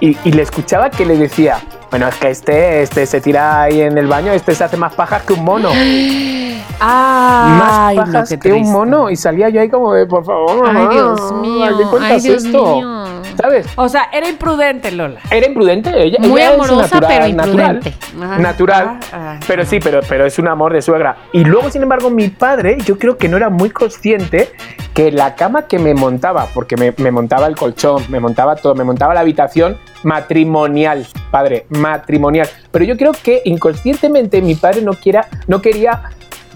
Y, 0.00 0.16
y 0.24 0.32
le 0.32 0.42
escuchaba 0.42 0.90
que 0.90 1.06
le 1.06 1.16
decía, 1.16 1.60
bueno, 1.90 2.06
es 2.06 2.14
que 2.16 2.30
este, 2.30 2.82
este 2.82 3.06
se 3.06 3.20
tira 3.20 3.62
ahí 3.62 3.80
en 3.80 3.96
el 3.96 4.06
baño, 4.06 4.32
este 4.32 4.54
se 4.54 4.62
hace 4.62 4.76
más 4.76 4.94
pajas 4.94 5.22
que 5.22 5.32
un 5.32 5.44
mono. 5.44 5.70
Ay, 6.80 7.96
más 7.96 8.06
pajas 8.06 8.34
que 8.40 8.52
un 8.52 8.70
mono. 8.72 9.10
Y 9.10 9.16
salía 9.16 9.48
yo 9.48 9.60
ahí 9.60 9.68
como 9.68 9.92
de, 9.92 10.06
por 10.06 10.24
favor, 10.24 10.66
Ay, 10.68 10.72
mamá, 10.74 10.90
Dios 10.92 11.20
¿a 11.20 11.28
qué 11.28 11.34
mío. 11.34 11.90
cuentas 11.90 12.10
Ay, 12.12 12.20
Dios 12.20 12.44
esto? 12.44 12.76
mío. 12.76 13.04
¿Sabes? 13.40 13.66
O 13.76 13.88
sea, 13.88 14.08
era 14.12 14.28
imprudente, 14.28 14.90
Lola. 14.90 15.20
Era 15.30 15.46
imprudente, 15.46 15.90
ella, 15.94 16.18
Muy 16.20 16.40
ella 16.40 16.48
es 16.50 16.54
amorosa, 16.54 16.82
natural, 17.00 17.06
pero 17.08 17.34
natural. 17.36 17.74
imprudente. 17.76 18.06
Ajá. 18.20 18.38
natural. 18.38 18.84
Ah, 18.88 19.00
ah, 19.12 19.40
Pero 19.46 19.64
sí, 19.64 19.78
pero, 19.80 20.00
pero 20.08 20.26
es 20.26 20.38
un 20.40 20.48
amor 20.48 20.72
de 20.72 20.82
suegra. 20.82 21.16
Y 21.32 21.44
luego, 21.44 21.70
sin 21.70 21.82
embargo, 21.82 22.10
mi 22.10 22.28
padre, 22.28 22.78
yo 22.84 22.98
creo 22.98 23.16
que 23.16 23.28
no 23.28 23.36
era 23.36 23.48
muy 23.48 23.70
consciente 23.70 24.50
que 24.92 25.12
la 25.12 25.36
cama 25.36 25.62
que 25.68 25.78
me 25.78 25.94
montaba, 25.94 26.46
porque 26.52 26.76
me, 26.76 26.92
me 26.96 27.12
montaba 27.12 27.46
el 27.46 27.54
colchón, 27.54 28.02
me 28.08 28.18
montaba 28.18 28.56
todo, 28.56 28.74
me 28.74 28.82
montaba 28.82 29.14
la 29.14 29.20
habitación 29.20 29.78
matrimonial, 30.02 31.06
padre, 31.30 31.66
matrimonial. 31.68 32.48
Pero 32.72 32.84
yo 32.84 32.96
creo 32.96 33.12
que 33.12 33.42
inconscientemente 33.44 34.42
mi 34.42 34.56
padre 34.56 34.82
no, 34.82 34.94
quiera, 34.94 35.28
no 35.46 35.62
quería 35.62 36.02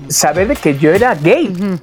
saber 0.09 0.49
de 0.49 0.57
que 0.57 0.79
yo 0.79 0.93
era 0.93 1.15
gay. 1.15 1.79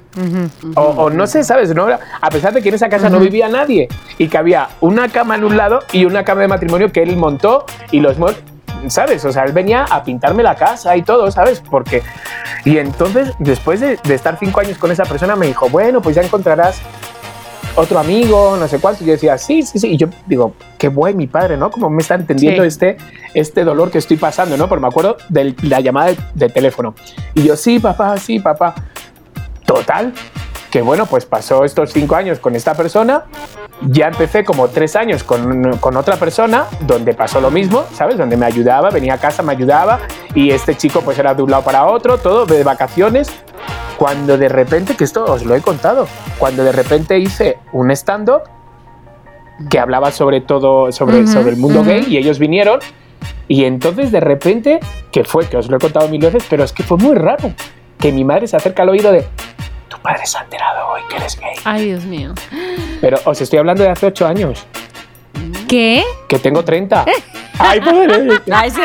O, 0.74 0.82
o 0.82 1.10
no 1.10 1.26
sé, 1.26 1.44
¿sabes? 1.44 1.74
No, 1.74 1.86
a 1.88 2.30
pesar 2.30 2.52
de 2.52 2.62
que 2.62 2.68
en 2.68 2.74
esa 2.74 2.88
casa 2.88 3.08
no 3.08 3.18
vivía 3.18 3.48
nadie 3.48 3.88
y 4.18 4.28
que 4.28 4.38
había 4.38 4.68
una 4.80 5.08
cama 5.08 5.36
en 5.36 5.44
un 5.44 5.56
lado 5.56 5.80
y 5.92 6.04
una 6.04 6.24
cama 6.24 6.42
de 6.42 6.48
matrimonio 6.48 6.92
que 6.92 7.02
él 7.02 7.16
montó 7.16 7.64
y 7.90 8.00
los 8.00 8.18
muebles, 8.18 8.42
¿sabes? 8.88 9.24
O 9.24 9.32
sea, 9.32 9.44
él 9.44 9.52
venía 9.52 9.84
a 9.84 10.02
pintarme 10.04 10.42
la 10.42 10.54
casa 10.54 10.96
y 10.96 11.02
todo, 11.02 11.30
¿sabes? 11.30 11.60
Porque... 11.60 12.02
Y 12.64 12.76
entonces, 12.76 13.32
después 13.38 13.80
de, 13.80 13.98
de 14.04 14.14
estar 14.14 14.36
cinco 14.38 14.60
años 14.60 14.76
con 14.76 14.90
esa 14.90 15.04
persona, 15.04 15.34
me 15.34 15.46
dijo, 15.46 15.70
bueno, 15.70 16.02
pues 16.02 16.16
ya 16.16 16.22
encontrarás 16.22 16.82
otro 17.76 17.98
amigo, 17.98 18.56
no 18.58 18.66
sé 18.68 18.78
cuánto. 18.78 19.02
Y 19.04 19.06
yo 19.06 19.12
decía, 19.12 19.38
sí, 19.38 19.62
sí, 19.62 19.78
sí. 19.78 19.88
Y 19.92 19.96
yo 19.96 20.08
digo, 20.26 20.54
qué 20.78 20.88
buen 20.88 21.16
mi 21.16 21.26
padre, 21.26 21.56
¿no? 21.56 21.70
Como 21.70 21.88
me 21.90 22.02
está 22.02 22.14
entendiendo 22.14 22.62
Sí. 22.62 22.68
este, 22.68 22.96
este 23.34 23.64
dolor 23.64 23.90
que 23.90 23.98
estoy 23.98 24.16
pasando, 24.16 24.56
¿no? 24.56 24.68
Porque 24.68 24.80
me 24.82 24.88
acuerdo 24.88 25.16
de 25.28 25.54
la 25.62 25.80
llamada 25.80 26.08
de, 26.10 26.16
de 26.34 26.48
teléfono. 26.48 26.94
Y 27.34 27.42
yo, 27.44 27.56
sí, 27.56 27.78
papá, 27.78 28.16
sí, 28.18 28.38
papá. 28.40 28.74
Total, 29.66 30.12
que 30.70 30.82
bueno, 30.82 31.06
pues 31.06 31.26
pasó 31.26 31.64
estos 31.64 31.92
cinco 31.92 32.14
años 32.14 32.38
con 32.38 32.54
esta 32.54 32.74
persona. 32.74 33.24
Ya 33.82 34.08
empecé 34.08 34.44
como 34.44 34.68
tres 34.68 34.94
años 34.94 35.24
con, 35.24 35.76
con 35.78 35.96
otra 35.96 36.16
persona 36.16 36.66
donde 36.80 37.14
pasó 37.14 37.40
lo 37.40 37.50
mismo, 37.50 37.84
¿sabes? 37.92 38.18
Donde 38.18 38.36
me 38.36 38.46
ayudaba, 38.46 38.90
venía 38.90 39.14
a 39.14 39.18
casa, 39.18 39.42
me 39.42 39.52
ayudaba 39.52 40.00
y 40.34 40.50
este 40.50 40.76
chico 40.76 41.00
pues 41.00 41.18
era 41.18 41.34
de 41.34 41.42
un 41.42 41.50
lado 41.50 41.64
para 41.64 41.86
otro, 41.86 42.18
todo 42.18 42.46
de 42.46 42.62
vacaciones. 42.62 43.30
Cuando 43.96 44.38
de 44.38 44.48
repente, 44.48 44.96
que 44.96 45.04
esto 45.04 45.24
os 45.24 45.44
lo 45.44 45.54
he 45.54 45.60
contado, 45.60 46.06
cuando 46.38 46.64
de 46.64 46.72
repente 46.72 47.18
hice 47.18 47.58
un 47.72 47.90
stand-up 47.90 48.42
que 49.68 49.78
hablaba 49.78 50.10
sobre 50.10 50.40
todo, 50.40 50.90
sobre, 50.92 51.26
sobre 51.26 51.50
el 51.50 51.56
mundo 51.56 51.84
gay 51.84 52.06
y 52.08 52.16
ellos 52.16 52.38
vinieron 52.38 52.80
y 53.46 53.64
entonces 53.64 54.10
de 54.12 54.20
repente, 54.20 54.80
que 55.10 55.24
fue, 55.24 55.46
que 55.48 55.56
os 55.56 55.68
lo 55.68 55.76
he 55.76 55.80
contado 55.80 56.08
mil 56.08 56.20
veces, 56.20 56.44
pero 56.48 56.64
es 56.64 56.72
que 56.72 56.82
fue 56.82 56.96
muy 56.96 57.14
raro, 57.16 57.52
que 57.98 58.12
mi 58.12 58.24
madre 58.24 58.46
se 58.46 58.56
acerca 58.56 58.84
al 58.84 58.90
oído 58.90 59.10
de, 59.12 59.26
tu 60.00 60.08
padre 60.08 60.26
se 60.26 60.38
ha 60.38 60.42
enterado 60.42 60.88
hoy 60.88 61.00
que 61.08 61.16
eres 61.16 61.38
gay. 61.38 61.54
Ay, 61.64 61.86
Dios 61.86 62.04
mío. 62.04 62.32
Pero 63.00 63.18
os 63.24 63.40
estoy 63.40 63.58
hablando 63.58 63.82
de 63.82 63.90
hace 63.90 64.06
ocho 64.06 64.26
años, 64.26 64.66
¿Qué? 65.68 66.02
que 66.28 66.38
tengo 66.38 66.64
30. 66.64 67.04
Ay, 67.58 67.80
pobre. 67.80 68.40
Ay, 68.50 68.70
sí. 68.70 68.80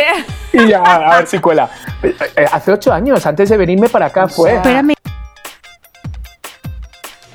Y 0.53 0.67
ya, 0.67 0.81
a 0.81 1.17
ver 1.17 1.27
si 1.27 1.39
cuela. 1.39 1.69
Eh, 2.03 2.45
Hace 2.51 2.71
ocho 2.73 2.91
años, 2.91 3.25
antes 3.25 3.47
de 3.49 3.55
venirme 3.57 3.87
para 3.87 4.07
acá 4.07 4.27
fue. 4.27 4.55
Espérame. 4.55 4.93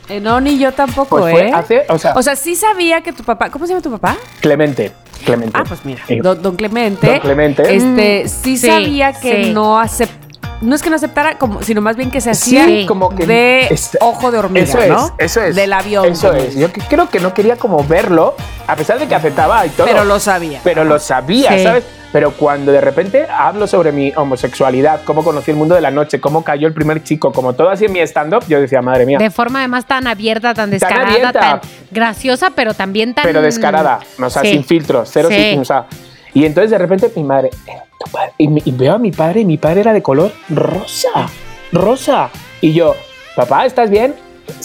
Eh, 0.08 0.20
no, 0.20 0.40
ni 0.40 0.58
yo 0.58 0.72
tampoco, 0.72 1.18
Pues 1.18 1.32
fue 1.32 1.48
¿eh? 1.48 1.52
hace, 1.54 1.86
o 1.88 1.96
sea, 1.96 2.14
O 2.16 2.22
sea, 2.22 2.34
sí 2.36 2.56
sabía 2.56 3.00
que 3.00 3.12
tu 3.12 3.22
papá. 3.22 3.48
¿Cómo 3.48 3.64
se 3.66 3.72
llama 3.72 3.82
tu 3.82 3.90
papá? 3.92 4.16
Clemente. 4.40 4.92
Clemente. 5.24 5.56
Ah, 5.58 5.64
pues 5.66 5.84
mira, 5.84 6.02
Eh, 6.08 6.18
don, 6.22 6.42
don 6.42 6.56
Clemente. 6.56 7.06
Don 7.06 7.20
Clemente. 7.20 7.62
Este, 7.74 8.24
Mm, 8.24 8.28
sí, 8.28 8.56
sí, 8.58 8.66
sabía 8.68 9.12
que 9.12 9.44
sí. 9.44 9.52
no 9.52 9.78
aceptaba. 9.78 10.19
No 10.60 10.74
es 10.74 10.82
que 10.82 10.90
no 10.90 10.96
aceptara, 10.96 11.38
como, 11.38 11.62
sino 11.62 11.80
más 11.80 11.96
bien 11.96 12.10
que 12.10 12.20
se 12.20 12.30
hacía 12.30 12.66
Sí, 12.66 12.84
como 12.86 13.08
que 13.14 13.26
de 13.26 13.66
es- 13.70 13.96
ojo 14.00 14.30
de 14.30 14.38
hormiga, 14.38 14.64
Eso 14.64 14.78
es, 14.78 14.92
eso 15.16 15.40
es. 15.42 15.56
Del 15.56 15.72
avión. 15.72 16.04
Eso 16.06 16.32
es. 16.34 16.54
Yo 16.54 16.70
que- 16.70 16.82
creo 16.82 17.08
que 17.08 17.18
no 17.18 17.32
quería 17.32 17.56
como 17.56 17.82
verlo, 17.84 18.34
a 18.66 18.76
pesar 18.76 18.98
de 18.98 19.06
que 19.08 19.14
aceptaba 19.14 19.64
y 19.64 19.70
todo. 19.70 19.86
Pero 19.86 20.04
lo 20.04 20.20
sabía. 20.20 20.60
Pero 20.62 20.84
lo 20.84 20.98
sabía, 20.98 21.56
Sí. 21.56 21.62
¿sabes? 21.64 21.84
Pero 22.12 22.32
cuando 22.32 22.72
de 22.72 22.80
repente 22.80 23.26
hablo 23.30 23.66
sobre 23.68 23.92
mi 23.92 24.12
homosexualidad, 24.16 25.00
cómo 25.04 25.22
conocí 25.24 25.52
el 25.52 25.56
mundo 25.56 25.76
de 25.76 25.80
la 25.80 25.92
noche, 25.92 26.20
cómo 26.20 26.42
cayó 26.44 26.66
el 26.66 26.74
primer 26.74 27.04
chico, 27.04 27.32
como 27.32 27.52
todo 27.54 27.70
así 27.70 27.84
en 27.84 27.92
mi 27.92 28.00
stand-up, 28.00 28.44
yo 28.48 28.60
decía, 28.60 28.82
madre 28.82 29.06
mía. 29.06 29.16
De 29.18 29.30
forma 29.30 29.60
además 29.60 29.86
tan 29.86 30.08
abierta, 30.08 30.52
tan 30.52 30.70
descarada, 30.70 31.06
tan, 31.32 31.42
abierta. 31.44 31.60
graciosa, 31.90 32.50
pero 32.50 32.74
también 32.74 33.14
tan. 33.14 33.24
pero 33.24 33.40
descarada, 33.40 34.00
o 34.20 34.28
sea, 34.28 34.42
Sí. 34.42 34.50
sin 34.52 34.64
filtros, 34.64 35.08
cero 35.12 35.28
Sí. 35.30 35.36
sin- 35.36 35.60
o 35.60 35.64
sea, 35.64 35.86
y 36.34 36.44
entonces 36.44 36.70
de 36.70 36.78
repente 36.78 37.10
mi 37.16 37.24
madre, 37.24 37.50
"Eh, 37.66 37.72
tu 37.98 38.10
padre", 38.10 38.32
y, 38.38 38.70
veo 38.72 38.94
a 38.94 38.98
mi 38.98 39.10
padre 39.10 39.40
y 39.40 39.44
mi 39.44 39.58
padre 39.58 39.80
era 39.80 39.92
de 39.92 40.02
color 40.02 40.32
rosa, 40.48 41.28
rosa. 41.72 42.30
Y 42.60 42.72
yo, 42.72 42.94
papá, 43.36 43.66
¿estás 43.66 43.90
bien? 43.90 44.14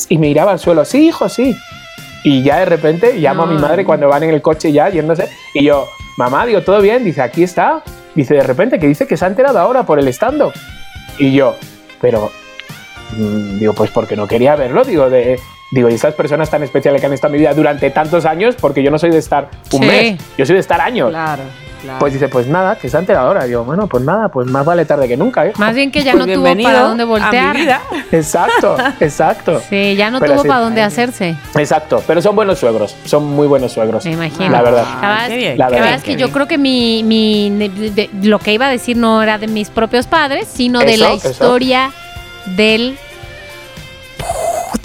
Y 0.10 0.18
me 0.18 0.28
miraba 0.28 0.52
al 0.52 0.60
suelo, 0.60 0.86
sí, 0.86 1.08
hijo, 1.08 1.30
sí. 1.30 1.56
Y 2.24 2.42
ya 2.44 2.58
de 2.58 2.66
repente 2.66 3.14
llamo 3.14 3.44
a 3.44 3.46
mi 3.46 3.58
madre 3.58 3.86
cuando 3.86 4.08
van 4.08 4.24
en 4.24 4.32
el 4.32 4.42
coche 4.42 4.72
ya 4.72 4.90
yéndose. 4.90 5.30
Y 5.54 5.64
yo, 5.64 5.88
mamá, 6.18 6.46
digo, 6.46 6.62
¿todo 6.62 6.82
bien? 6.82 7.04
Dice, 7.04 7.22
aquí 7.22 7.44
está. 7.44 7.84
Dice, 8.16 8.34
de 8.34 8.44
repente, 8.44 8.80
que 8.80 8.88
dice 8.88 9.06
que 9.06 9.16
se 9.16 9.26
ha 9.26 9.28
enterado 9.28 9.60
ahora 9.60 9.84
por 9.84 10.00
el 10.00 10.08
stand-up. 10.08 10.54
Y 11.20 11.34
yo, 11.34 11.56
pero, 12.02 12.32
mm, 13.16 13.60
digo, 13.60 13.74
pues 13.74 13.92
porque 13.92 14.16
no 14.16 14.28
quería 14.28 14.56
verlo, 14.56 14.84
digo, 14.84 15.10
de, 15.10 15.40
digo, 15.76 15.90
y 15.90 15.94
estas 15.94 16.14
personas 16.14 16.50
tan 16.50 16.64
especiales 16.64 17.02
que 17.02 17.08
han 17.08 17.14
estado 17.14 17.34
en 17.34 17.34
mi 17.34 17.40
vida 17.40 17.54
durante 17.54 17.90
tantos 17.92 18.26
años, 18.26 18.56
porque 18.60 18.82
yo 18.82 18.90
no 18.92 18.98
soy 18.98 19.12
de 19.12 19.18
estar 19.18 19.50
un 19.74 19.82
Sí. 19.82 19.86
mes, 19.88 20.22
yo 20.38 20.46
soy 20.46 20.56
de 20.56 20.62
estar 20.62 20.80
años. 20.80 21.10
Claro, 21.10 21.44
claro. 21.82 22.00
Pues 22.00 22.14
dice, 22.14 22.30
pues 22.30 22.48
nada, 22.48 22.78
que 22.78 22.88
se 22.90 22.96
ha 22.96 23.02
enterado 23.02 23.28
ahora. 23.28 23.44
Digo, 23.44 23.64
bueno, 23.66 23.86
pues 23.88 24.02
nada, 24.04 24.30
pues 24.30 24.48
más 24.48 24.66
vale 24.66 24.86
tarde 24.86 25.08
que 25.10 25.18
nunca, 25.18 25.46
¿eh? 25.46 25.52
Más 25.58 25.76
bien 25.76 25.92
que 25.92 26.02
ya 26.04 26.14
Pues 26.14 26.26
no 26.26 26.34
tuvo 26.34 26.44
bienvenido 26.46 26.70
para 26.70 26.82
dónde 26.88 27.04
a 27.04 27.06
voltear. 27.06 27.56
mi 27.56 27.62
vida. 27.62 27.82
Exacto, 28.12 28.78
exacto. 29.02 29.62
Sí, 29.70 29.96
ya 29.98 30.10
no 30.10 30.20
Pero 30.20 30.34
tuvo 30.36 30.44
para 30.46 30.62
dónde 30.62 30.82
hacerse. 30.82 31.36
Exacto, 31.56 32.02
pero 32.08 32.22
son 32.22 32.36
buenos 32.38 32.58
suegros, 32.58 32.96
son 33.06 33.26
muy 33.26 33.46
buenos 33.46 33.74
suegros. 33.74 34.06
Me 34.06 34.12
imagino. 34.14 34.50
La 34.52 34.62
verdad. 34.62 34.86
La 35.02 35.08
verdad 35.10 35.28
qué 35.28 35.34
es- 35.34 35.38
bien, 35.40 35.58
La 35.58 35.70
verdad. 35.70 35.94
es 35.96 36.04
que 36.04 36.16
yo 36.16 36.32
creo 36.32 36.48
que 36.48 36.58
mi, 36.58 37.04
mi 37.04 37.50
de- 37.50 37.92
de- 37.92 38.10
lo 38.24 38.40
que 38.40 38.54
iba 38.54 38.68
a 38.68 38.70
decir 38.70 38.96
no 38.96 39.22
era 39.22 39.38
de 39.38 39.48
mis 39.48 39.70
propios 39.70 40.08
padres, 40.08 40.48
sino 40.48 40.80
de 40.80 40.96
la 40.98 41.12
eso. 41.12 41.30
historia 41.30 41.92
del 42.56 42.98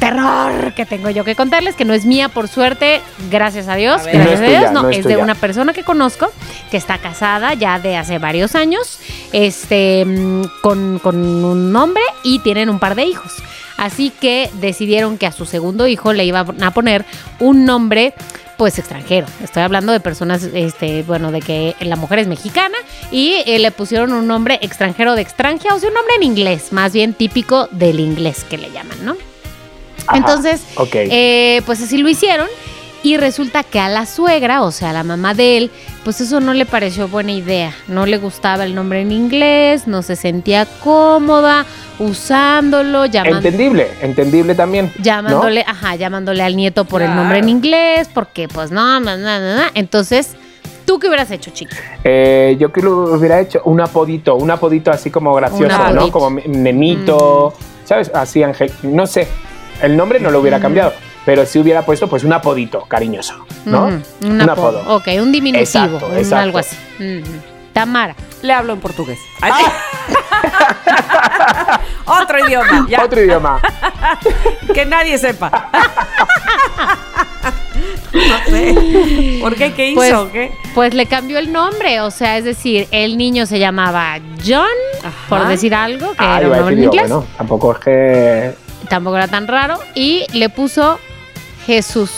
terror 0.01 0.73
que 0.75 0.87
tengo 0.87 1.11
yo 1.11 1.25
que 1.25 1.37
contarles, 1.37 1.77
que 1.77 1.85
no 1.85 1.95
es 1.95 2.05
mía 2.05 2.29
por 2.29 2.49
suerte, 2.49 3.01
gracias 3.31 3.69
a 3.69 3.77
Dios, 3.77 4.01
A 4.03 4.05
ver. 4.07 4.17
gracias 4.17 4.41
No 4.41 4.45
a 4.45 4.47
es 4.47 4.51
Dios, 4.51 4.63
tuya, 4.63 4.73
no, 4.73 4.83
no 4.83 4.91
es 4.91 4.99
es 4.99 5.05
de 5.05 5.17
una 5.19 5.35
persona 5.37 5.73
que 5.73 5.85
conozco 5.85 6.33
que 6.71 6.77
está 6.77 6.99
casada 6.99 7.55
ya 7.55 7.79
de 7.79 7.97
hace 7.97 8.19
varios 8.19 8.55
años, 8.55 8.99
este, 9.33 10.05
mm, 10.05 10.43
con, 10.63 10.99
con 10.99 11.17
un 11.45 11.77
hombre 11.77 12.03
y 12.25 12.41
tienen 12.41 12.71
un 12.71 12.79
par 12.81 12.95
de 12.97 13.05
hijos. 13.05 13.33
Así 13.77 14.11
que 14.11 14.51
decidieron 14.55 15.17
que 15.17 15.27
a 15.27 15.33
su 15.33 15.47
segundo 15.47 15.87
hijo 15.87 16.13
le 16.13 16.25
iban 16.25 16.63
a 16.63 16.71
poner 16.73 17.05
un 17.39 17.65
nombre 17.65 18.13
pues 18.59 18.79
extranjero. 18.79 19.27
Estoy 19.43 19.63
hablando 19.63 19.91
de 19.91 20.01
personas, 20.01 20.43
este, 20.43 21.03
bueno, 21.05 21.33
de 21.33 21.41
que 21.41 21.75
la 21.81 21.97
mujer 21.97 22.19
es 22.19 22.27
mexicana 22.27 22.77
y 23.11 23.37
eh, 23.47 23.59
le 23.59 23.71
pusieron 23.71 24.13
un 24.13 24.27
nombre 24.27 24.59
extranjero 24.61 25.15
de 25.15 25.23
extranjera, 25.23 25.75
o 25.75 25.79
sea, 25.79 25.89
un 25.89 25.95
nombre 25.95 26.15
en 26.17 26.25
inglés, 26.25 26.71
más 26.71 26.93
bien 26.93 27.15
típico 27.15 27.69
del 27.71 28.01
inglés 28.01 28.45
que 28.45 28.59
le 28.59 28.71
llaman, 28.71 28.99
¿no? 29.03 29.17
Ajá, 30.11 30.19
Entonces, 30.19 30.63
ok. 30.77 30.95
eh, 30.95 31.63
pues 31.67 31.83
así 31.83 31.99
lo 31.99 32.09
hicieron. 32.09 32.49
Y 33.03 33.17
resulta 33.17 33.63
que 33.63 33.81
a 33.81 33.89
la 33.89 34.05
suegra, 34.05 34.63
o 34.63 34.71
sea, 34.71 34.91
a 34.91 34.93
la 34.93 35.05
mamá 35.05 35.33
de 35.33 35.57
él, 35.57 35.71
pues 36.05 36.21
eso 36.21 36.39
no 36.41 36.53
le 36.53 36.67
pareció 36.67 37.09
buena 37.09 37.33
idea. 37.33 37.73
No 37.89 38.05
le 38.05 38.19
gustaba 38.19 38.65
el 38.65 38.75
nombre 38.75 39.01
en 39.01 39.11
inglés, 39.11 39.87
no 39.87 40.03
se 40.03 40.17
sentía 40.17 40.67
cómoda 40.85 41.65
usándolo, 41.99 43.07
llamando, 43.07 43.39
entendible, 43.39 43.89
entendible 44.03 44.55
también. 44.55 44.93
¿no? 44.97 45.03
llamándole, 45.03 45.65
ajá, 45.67 45.97
llamándole 45.97 46.43
al 46.43 46.57
nieto 46.57 46.85
por 46.85 47.01
el 47.01 47.15
nombre 47.15 47.39
en 47.39 47.49
inglés, 47.49 48.09
porque 48.13 48.49
pues 48.49 48.71
no, 48.71 49.01
no, 49.01 49.17
no, 49.17 49.41
no, 49.41 49.57
no. 49.57 49.63
Entonces, 49.75 50.35
¿tú 50.85 50.99
qué 50.99 51.09
hubieras 51.09 51.31
hecho, 51.31 51.51
chico? 51.53 51.73
Eh, 52.05 52.57
yo 52.59 52.71
que 52.73 52.83
lo 52.83 53.15
hubiera 53.15 53.41
hecho 53.41 53.63
un 53.65 53.81
apodito, 53.81 54.35
un 54.35 54.51
apodito 54.51 54.91
así 54.91 55.11
como 55.11 55.35
gracioso. 55.35 55.93
¿no? 55.95 56.11
Como 56.11 56.31
nenito, 56.31 57.55
¿sabes? 57.85 58.11
Así, 58.15 58.43
Ángel. 58.43 58.71
No 58.83 59.07
sé, 59.07 59.27
el 59.83 59.97
nombre 59.97 60.21
no 60.21 60.31
lo 60.31 60.41
hubiera 60.41 60.61
cambiado, 60.61 60.93
pero 61.25 61.45
sí 61.47 61.59
hubiera 61.59 61.83
puesto 61.85 62.09
pues 62.09 62.25
un 62.25 62.33
apodito 62.33 62.83
cariñoso, 62.83 63.47
¿no? 63.65 63.91
Un, 64.23 64.41
apodo. 64.43 64.83
Ok, 64.97 65.09
un 65.21 65.33
diminutivo, 65.33 65.61
Exacto, 65.63 66.07
un 66.07 66.17
exacto. 66.17 66.37
algo 66.37 66.59
así. 66.59 66.77
Tamara. 67.73 68.15
Le 68.43 68.53
hablo 68.53 68.73
en 68.73 68.81
portugués. 68.81 69.19
Ay, 69.41 69.53
Otro 72.07 72.47
idioma. 72.47 72.87
ya. 72.89 73.05
Otro 73.05 73.21
idioma. 73.23 73.61
Que 74.75 74.85
nadie 74.87 75.19
sepa. 75.19 75.51
no 78.13 78.39
sé. 78.51 79.39
¿Por 79.41 79.55
qué? 79.57 79.73
¿Qué 79.73 79.91
hizo? 79.91 79.97
Pues, 80.01 80.33
qué? 80.33 80.53
pues 80.75 80.95
le 80.95 81.07
cambió 81.07 81.39
el 81.39 81.53
nombre, 81.53 82.01
o 82.01 82.11
sea, 82.11 82.39
es 82.39 82.45
decir, 82.45 82.87
el 82.91 83.17
niño 83.19 83.47
se 83.47 83.59
llamaba 83.59 84.19
John, 84.47 84.67
Ajá. 85.01 85.13
por 85.29 85.47
decir 85.49 85.75
algo, 85.75 86.11
que 86.13 86.17
Ah, 86.25 86.39
era 86.39 86.49
un 86.49 86.57
nombre 86.57 86.77
decir 86.77 86.79
en 86.79 86.85
yo, 86.85 86.91
inglés, 86.91 87.11
bueno, 87.11 87.27
tampoco 87.37 87.73
es 87.73 87.79
que... 87.79 88.53
tampoco 88.91 89.17
era 89.17 89.29
tan 89.29 89.47
raro, 89.49 89.79
y 89.95 90.27
le 90.35 90.51
puso 90.51 90.99
Jesús. 91.67 92.11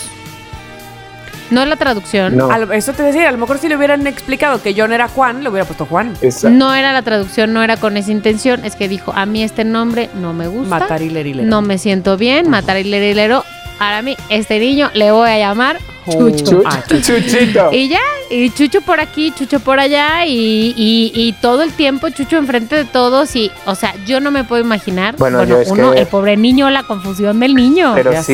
No 1.51 1.61
es 1.61 1.67
la 1.69 1.75
traducción, 1.75 2.35
No, 2.35 2.49
Eso 2.73 2.93
te 2.93 3.03
decía, 3.03 3.29
a 3.29 3.31
lo 3.31 3.37
mejor 3.37 3.59
si 3.59 3.67
le 3.67 3.77
hubieran 3.77 4.07
explicado 4.07 4.61
que 4.61 4.73
John 4.75 4.91
era 4.91 5.07
Juan, 5.07 5.43
le 5.43 5.49
hubiera 5.49 5.65
puesto 5.65 5.85
Juan. 5.85 6.13
esa- 6.21 6.49
no 6.49 6.73
era 6.73 6.93
la 6.93 7.03
traducción, 7.03 7.53
no 7.53 7.61
era 7.61 7.77
con 7.77 7.95
esa 7.95 8.11
intención, 8.11 8.65
es 8.65 8.75
que 8.75 8.87
dijo, 8.89 9.13
a 9.15 9.25
mí 9.27 9.43
este 9.43 9.63
nombre 9.63 10.09
no 10.15 10.33
me 10.33 10.47
gusta, 10.47 10.67
Matarilerilero. 10.79 11.47
no 11.47 11.61
me 11.61 11.77
siento 11.77 12.17
bien, 12.17 12.49
matar 12.49 12.77
y 12.79 12.85
lerilero, 12.85 13.43
ahora 13.79 13.97
a 13.99 14.01
mí 14.01 14.15
este 14.29 14.59
niño 14.59 14.89
le 14.93 15.11
voy 15.11 15.29
a 15.29 15.37
llamar 15.37 15.77
Chucho. 16.09 16.43
Chu- 16.43 16.63
Ah, 16.65 16.83
Chuchito. 16.87 17.69
Y 17.71 17.87
ya, 17.87 17.99
y 18.29 18.49
Chucho 18.49 18.81
por 18.81 18.99
aquí, 18.99 19.31
Chucho 19.31 19.61
por 19.61 19.79
allá, 19.79 20.25
y, 20.25 20.73
y- 20.75 21.11
y 21.15 21.33
todo 21.41 21.61
el 21.63 21.71
tiempo 21.71 22.09
Chucho 22.09 22.35
enfrente 22.37 22.75
de 22.75 22.83
todos. 22.85 23.33
Y, 23.37 23.49
o 23.65 23.73
sea, 23.75 23.93
yo 24.05 24.19
no 24.19 24.29
me 24.29 24.43
puedo 24.43 24.61
imaginar. 24.61 25.15
Bueno, 25.17 25.37
Bueno, 25.37 25.53
yo 25.55 25.61
es 25.61 25.69
uno, 25.71 25.93
que- 25.93 26.01
el 26.01 26.07
pobre 26.07 26.35
niño, 26.35 26.69
la 26.69 26.83
confusión 26.83 27.39
del 27.39 27.55
niño. 27.55 27.93
Pero 27.95 28.11
ya 28.11 28.21
sí, 28.21 28.33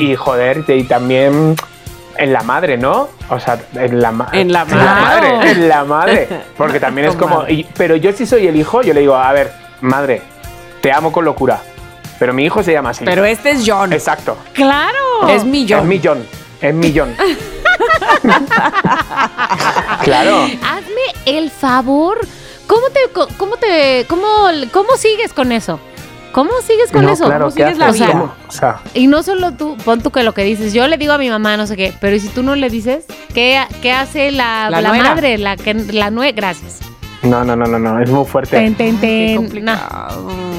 y, 0.00 0.10
y 0.12 0.14
joder, 0.14 0.64
y 0.68 0.84
también 0.84 1.56
en 2.16 2.32
la 2.32 2.42
madre, 2.44 2.76
¿no? 2.76 3.08
O 3.28 3.40
sea, 3.40 3.58
en 3.74 4.00
la, 4.00 4.12
ma- 4.12 4.28
En 4.32 4.52
la 4.52 4.62
En 4.62 4.70
la 4.70 4.76
madre. 4.76 5.32
madre, 5.32 5.50
en 5.50 5.68
la 5.68 5.84
madre. 5.96 6.28
Porque 6.56 6.78
también 6.78 7.08
es 7.08 7.16
como. 7.16 7.38
madre. 7.38 7.52
y- 7.54 7.66
pero 7.76 7.96
yo 7.96 8.12
si 8.12 8.24
soy 8.24 8.46
el 8.46 8.54
hijo, 8.54 8.82
yo 8.82 8.94
le 8.94 9.00
digo, 9.00 9.16
a 9.16 9.32
ver, 9.32 9.50
madre, 9.80 10.22
te 10.80 10.92
amo 10.92 11.10
con 11.10 11.24
locura. 11.24 11.60
Pero 12.20 12.32
mi 12.32 12.44
hijo 12.44 12.62
se 12.62 12.72
llama 12.72 12.90
así. 12.90 13.04
Pero 13.04 13.24
este 13.24 13.50
es 13.50 13.62
John. 13.66 13.92
Exacto. 13.92 14.36
¡Claro! 14.52 15.26
Es 15.28 15.44
mi 15.44 15.64
Es 15.64 15.72
John. 15.72 15.88
millón. 15.88 16.24
Es 16.60 16.74
millón. 16.74 17.16
claro. 20.02 20.44
Hazme 20.62 21.14
el 21.26 21.50
favor. 21.50 22.18
¿Cómo 22.66 22.88
te, 22.90 23.00
co- 23.12 23.28
cómo 23.36 23.56
te, 23.56 24.06
cómo, 24.08 24.24
cómo 24.72 24.96
sigues 24.96 25.32
con 25.32 25.50
eso? 25.50 25.80
¿Cómo 26.32 26.50
sigues 26.64 26.92
con 26.92 27.04
No, 27.04 27.10
eso? 27.12 27.24
claro, 27.24 27.46
¿Cómo 27.46 27.56
¿qué 27.56 27.62
sigues 27.64 27.78
la 27.78 27.86
haces? 27.88 28.00
vida? 28.02 28.12
¿Cómo? 28.12 28.32
O 28.46 28.52
sea, 28.52 28.80
Y 28.94 29.08
no 29.08 29.24
solo 29.24 29.50
tú, 29.52 29.76
pon 29.84 30.00
tú 30.00 30.12
que 30.12 30.22
lo 30.22 30.32
que 30.34 30.44
dices, 30.44 30.72
yo 30.72 30.86
le 30.86 30.96
digo 30.96 31.12
a 31.14 31.18
mi 31.18 31.28
mamá 31.28 31.56
no 31.56 31.66
sé 31.66 31.76
qué, 31.76 31.92
pero 32.00 32.14
¿y 32.14 32.20
si 32.20 32.28
tú 32.28 32.44
no 32.44 32.54
le 32.54 32.70
dices? 32.70 33.04
¿Qué, 33.34 33.60
qué 33.82 33.90
hace 33.92 34.30
la, 34.30 34.70
La 34.70 34.80
madre, 34.82 35.38
la 35.38 35.56
que 35.56 35.74
la 35.74 36.10
nue? 36.12 36.30
Gracias. 36.30 36.78
No, 37.22 37.44
no, 37.44 37.56
no, 37.56 37.66
no, 37.66 37.78
no. 37.78 38.00
Es 38.00 38.10
muy 38.10 38.24
fuerte. 38.24 38.56
Ten, 38.56 38.74
ten, 38.74 38.98
Qué 38.98 39.36
ten. 39.36 39.64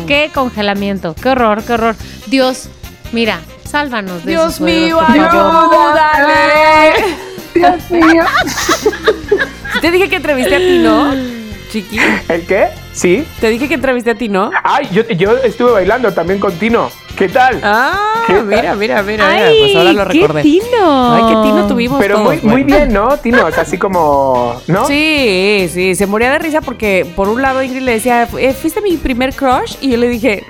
Qué 0.08 0.32
congelamiento, 0.34 1.16
qué 1.16 1.30
horror, 1.30 1.64
qué 1.64 1.74
horror. 1.74 1.96
Dios, 2.28 2.70
mira, 3.12 3.40
sálvanos 3.64 4.24
de 4.26 4.32
Dios 4.32 4.62
mío, 4.62 5.00
ayúdale. 5.02 6.94
Dios 7.54 7.92
mío. 7.92 8.24
Te 9.82 9.92
dije 9.92 10.10
que 10.10 10.18
entrevisté 10.18 10.56
a 10.56 10.60
ti, 10.60 10.80
¿no? 10.80 11.14
Chiqui. 11.72 11.98
¿El 12.28 12.46
qué? 12.46 12.68
Sí. 12.92 13.26
Te 13.40 13.50
dije 13.50 13.68
que 13.68 13.76
entrevisté 13.76 14.12
a 14.12 14.16
ti, 14.16 14.28
¿no? 14.30 14.52
Ay, 14.64 14.90
yo, 14.92 15.08
yo 15.08 15.38
estuve 15.38 15.72
bailando 15.72 16.12
también 16.14 16.40
con 16.40 16.52
Tino. 16.54 16.92
¿Qué 17.16 17.30
tal? 17.30 17.60
Ah, 17.64 18.11
mira, 18.46 18.76
mira, 18.76 19.04
mira, 19.04 19.28
Ay, 19.28 19.56
pues 19.60 19.76
ahora 19.76 19.94
lo 19.94 20.08
qué 20.08 20.20
recordé. 20.22 20.42
tino. 20.44 21.14
Ay, 21.14 21.24
qué 21.28 21.50
tino 21.50 21.68
tuvimos 21.68 22.00
Pero 22.00 22.16
todos, 22.16 22.28
muy, 22.44 22.52
muy 22.52 22.64
bien, 22.64 22.94
¿no? 22.94 23.18
Tino, 23.18 23.46
así 23.46 23.78
como, 23.78 24.62
¿no? 24.68 24.86
Sí, 24.88 25.70
sí, 25.72 25.96
se 25.96 26.06
moría 26.08 26.32
de 26.32 26.40
risa 26.40 26.62
porque 26.62 27.06
por 27.16 27.30
un 27.30 27.42
lado 27.42 27.62
Ingrid 27.64 27.82
le 27.82 27.94
decía, 27.94 28.28
"Eh, 28.38 28.54
fuiste 28.54 28.82
mi 28.82 28.98
primer 28.98 29.34
crush 29.34 29.76
y 29.82 29.90
yo 29.92 29.98
le 29.98 30.08
dije, 30.10 30.44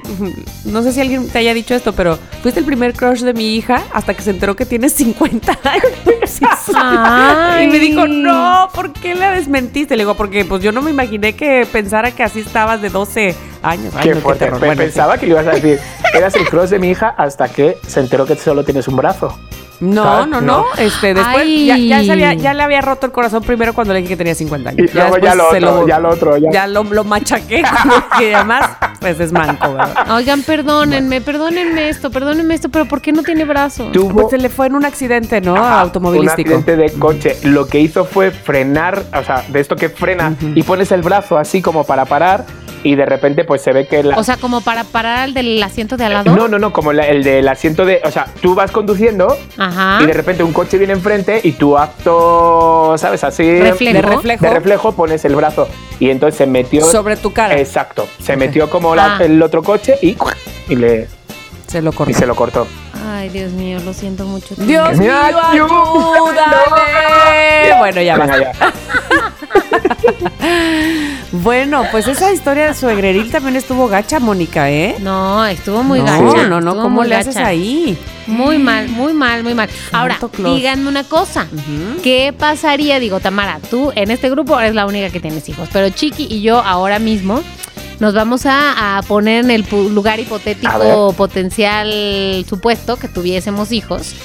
no 0.65 0.81
sé 0.83 0.91
si 0.93 1.01
alguien 1.01 1.27
te 1.29 1.39
haya 1.39 1.53
dicho 1.53 1.73
esto, 1.75 1.93
pero 1.93 2.17
fuiste 2.41 2.59
el 2.59 2.65
primer 2.65 2.93
crush 2.93 3.21
de 3.21 3.33
mi 3.33 3.55
hija 3.55 3.81
hasta 3.93 4.13
que 4.13 4.21
se 4.21 4.31
enteró 4.31 4.55
que 4.55 4.65
tienes 4.65 4.93
50 4.93 5.57
años. 5.63 6.39
Ay. 6.75 7.65
Y 7.65 7.67
me 7.69 7.79
dijo, 7.79 8.07
no, 8.07 8.69
¿por 8.73 8.93
qué 8.93 9.15
la 9.15 9.31
desmentiste? 9.31 9.95
Le 9.95 10.03
digo, 10.03 10.15
porque 10.15 10.45
pues 10.45 10.61
yo 10.63 10.71
no 10.71 10.81
me 10.81 10.91
imaginé 10.91 11.33
que 11.35 11.67
pensara 11.71 12.11
que 12.11 12.23
así 12.23 12.39
estabas 12.39 12.81
de 12.81 12.89
12 12.89 13.35
años. 13.63 13.93
Qué 14.01 14.13
no, 14.15 14.21
fuerte. 14.21 14.49
Bueno, 14.49 14.75
Pensaba 14.75 15.17
que 15.17 15.25
le 15.25 15.33
ibas 15.33 15.47
a 15.47 15.51
decir, 15.51 15.79
eras 16.13 16.35
el 16.35 16.47
cross 16.49 16.69
de 16.69 16.79
mi 16.79 16.89
hija 16.89 17.13
hasta 17.17 17.47
que 17.49 17.77
se 17.87 17.99
enteró 17.99 18.25
que 18.25 18.35
solo 18.35 18.63
tienes 18.63 18.87
un 18.87 18.95
brazo. 18.95 19.37
No, 19.81 20.03
¿sabes? 20.03 20.27
no, 20.27 20.41
No. 20.41 20.57
no. 20.59 20.65
Este, 20.77 21.15
después 21.15 21.43
ya, 21.65 21.75
ya, 21.75 22.03
se 22.03 22.11
había- 22.11 22.35
ya 22.35 22.53
le 22.53 22.61
había 22.61 22.81
roto 22.81 23.07
el 23.07 23.11
corazón 23.11 23.41
primero 23.41 23.73
cuando 23.73 23.93
le 23.95 24.01
dije 24.01 24.09
que 24.09 24.17
tenía 24.17 24.35
50 24.35 24.69
años. 24.69 24.91
Y 24.91 24.95
luego 24.95 25.17
ya 25.17 25.33
lo 25.33 25.47
otro, 25.49 25.87
ya 25.87 25.99
lo 25.99 26.09
otro, 26.09 26.37
ya. 26.37 26.67
lo, 26.67 26.83
lo 26.83 27.03
machaqué. 27.03 27.63
que 28.19 28.35
además, 28.35 28.69
pues 28.99 29.19
es 29.19 29.31
manco, 29.31 29.73
¿verdad? 29.73 30.11
Oigan, 30.11 30.43
perdónenme, 30.43 31.19
perdónenme 31.21 31.89
esto, 31.89 32.11
perdónenme 32.11 32.53
esto, 32.53 32.69
pero 32.69 32.85
¿por 32.85 33.01
qué 33.01 33.11
no 33.11 33.23
tiene 33.23 33.43
brazo? 33.43 33.85
Tuvo 33.91 34.13
Pues 34.13 34.27
se 34.29 34.37
le 34.37 34.49
fue 34.49 34.67
en 34.67 34.75
un 34.75 34.85
accidente, 34.85 35.41
¿no? 35.41 35.55
Ajá, 35.55 35.81
Automovilístico. 35.81 36.51
Un 36.51 36.57
accidente 36.59 36.75
de 36.93 36.99
coche. 36.99 37.37
Lo 37.41 37.65
que 37.65 37.79
hizo 37.79 38.05
fue 38.05 38.29
frenar, 38.29 39.01
o 39.19 39.23
sea, 39.23 39.43
de 39.47 39.59
esto 39.59 39.75
que 39.75 39.89
frena 39.89 40.35
y 40.53 40.61
pones 40.61 40.91
el 40.91 41.01
brazo 41.01 41.39
así 41.39 41.59
como 41.63 41.85
para 41.85 42.05
parar 42.05 42.45
y 42.83 42.95
de 42.95 43.05
repente 43.05 43.43
pues 43.43 43.61
se 43.61 43.71
ve 43.73 43.87
que 43.87 44.03
la... 44.03 44.17
O 44.17 44.23
sea, 44.23 44.37
como 44.37 44.61
para 44.61 44.83
parar 44.83 45.19
al 45.19 45.33
del 45.33 45.61
asiento 45.61 45.97
de 45.97 46.05
al 46.05 46.13
lado. 46.13 46.35
no, 46.35 46.47
no, 46.47 46.59
no, 46.59 46.73
como 46.73 46.93
la- 46.93 47.07
el 47.07 47.23
del 47.23 47.47
asiento 47.47 47.85
de... 47.85 48.01
O 48.03 48.11
sea, 48.11 48.25
tú 48.41 48.55
vas 48.55 48.71
conduciendo 48.71 49.35
Ajá. 49.57 49.99
y 50.01 50.05
de 50.05 50.13
repente 50.13 50.43
un 50.43 50.53
coche 50.53 50.77
viene 50.77 50.93
enfrente 50.93 51.41
y 51.43 51.53
tu 51.53 51.77
acto, 51.77 52.95
¿sabes? 52.97 53.23
Así... 53.23 53.59
Reflejo. 53.59 53.95
De 53.95 54.01
reflejo. 54.01 54.45
De 54.45 54.53
reflejo 54.53 54.91
pones 54.93 55.23
el 55.25 55.35
brazo 55.35 55.67
y 55.99 56.09
entonces 56.09 56.37
se 56.37 56.45
metió... 56.47 56.85
Sobre 56.85 57.17
tu 57.17 57.31
cara. 57.33 57.57
Exacto. 57.57 58.07
Se 58.21 58.35
metió 58.35 58.69
como 58.69 58.95
la- 58.95 59.17
Ah. 59.17 59.23
el 59.23 59.41
otro 59.41 59.63
coche 59.63 59.97
y, 60.01 60.15
y, 60.69 60.75
le, 60.75 61.07
Se 61.67 61.81
lo 61.81 61.91
y 61.91 61.93
cortó. 61.93 62.13
se 62.13 62.25
lo 62.25 62.35
cortó. 62.35 62.67
Ay, 63.13 63.29
Dios 63.29 63.51
mío, 63.51 63.79
lo 63.83 63.93
siento 63.93 64.25
mucho. 64.25 64.55
Dios 64.57 64.97
¡Me 64.97 65.05
mío, 65.05 65.13
ayuda! 65.21 65.51
ayúdame. 65.51 65.75
Bueno, 67.79 68.01
ya 68.01 68.17
Venga, 68.17 68.37
basta. 68.37 68.51
ya. 68.59 68.73
Bueno, 71.31 71.85
pues 71.91 72.07
esa 72.07 72.31
historia 72.33 72.67
de 72.67 72.73
suegreril 72.73 73.31
también 73.31 73.55
estuvo 73.55 73.87
gacha, 73.87 74.19
Mónica, 74.19 74.69
¿eh? 74.69 74.97
No, 74.99 75.45
estuvo 75.45 75.81
muy 75.81 75.99
no, 75.99 76.05
gacha. 76.05 76.47
no, 76.47 76.59
no, 76.59 76.71
estuvo 76.71 76.83
¿cómo 76.83 77.03
le 77.05 77.15
haces 77.15 77.35
gacha. 77.35 77.47
ahí? 77.47 77.97
Muy 78.27 78.57
mal, 78.57 78.89
muy 78.89 79.13
mal, 79.13 79.41
muy 79.41 79.53
mal. 79.53 79.69
Ahora, 79.93 80.19
díganme 80.37 80.89
una 80.89 81.05
cosa. 81.05 81.47
¿Qué 82.03 82.33
pasaría? 82.37 82.99
Digo, 82.99 83.21
Tamara, 83.21 83.59
tú 83.69 83.93
en 83.95 84.11
este 84.11 84.29
grupo 84.29 84.59
eres 84.59 84.75
la 84.75 84.85
única 84.85 85.09
que 85.09 85.21
tienes 85.21 85.47
hijos, 85.47 85.69
pero 85.71 85.89
Chiqui 85.89 86.27
y 86.29 86.41
yo 86.41 86.59
ahora 86.59 86.99
mismo 86.99 87.41
nos 88.01 88.13
vamos 88.13 88.45
a, 88.45 88.97
a 88.97 89.01
poner 89.03 89.45
en 89.45 89.51
el 89.51 89.65
lugar 89.93 90.19
hipotético 90.19 91.13
potencial 91.13 92.43
supuesto 92.47 92.97
que 92.97 93.07
tuviésemos 93.07 93.71
hijos. 93.71 94.15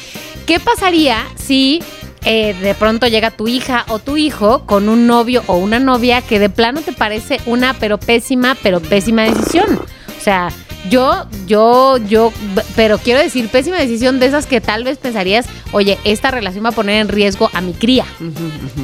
¿Qué 0.46 0.58
pasaría 0.58 1.18
si 1.36 1.82
eh, 2.24 2.54
de 2.54 2.74
pronto 2.74 3.06
llega 3.06 3.30
tu 3.30 3.48
hija 3.48 3.84
o 3.88 3.98
tu 3.98 4.16
hijo 4.16 4.64
con 4.66 4.88
un 4.88 5.06
novio 5.06 5.42
o 5.46 5.56
una 5.56 5.78
novia 5.78 6.22
que 6.22 6.38
de 6.38 6.48
plano 6.48 6.80
te 6.80 6.92
parece 6.92 7.40
una 7.46 7.74
pero 7.74 7.98
pésima, 7.98 8.56
pero 8.62 8.80
pésima 8.80 9.22
decisión? 9.22 9.80
O 10.18 10.20
sea, 10.20 10.50
yo, 10.90 11.26
yo, 11.46 11.96
yo, 11.98 12.32
pero 12.74 12.98
quiero 12.98 13.20
decir, 13.20 13.48
pésima 13.48 13.76
decisión 13.76 14.20
de 14.20 14.26
esas 14.26 14.46
que 14.46 14.60
tal 14.60 14.84
vez 14.84 14.98
pensarías, 14.98 15.46
oye, 15.72 15.98
esta 16.04 16.30
relación 16.30 16.64
va 16.64 16.70
a 16.70 16.72
poner 16.72 17.00
en 17.00 17.08
riesgo 17.08 17.50
a 17.52 17.60
mi 17.60 17.72
cría. 17.72 18.04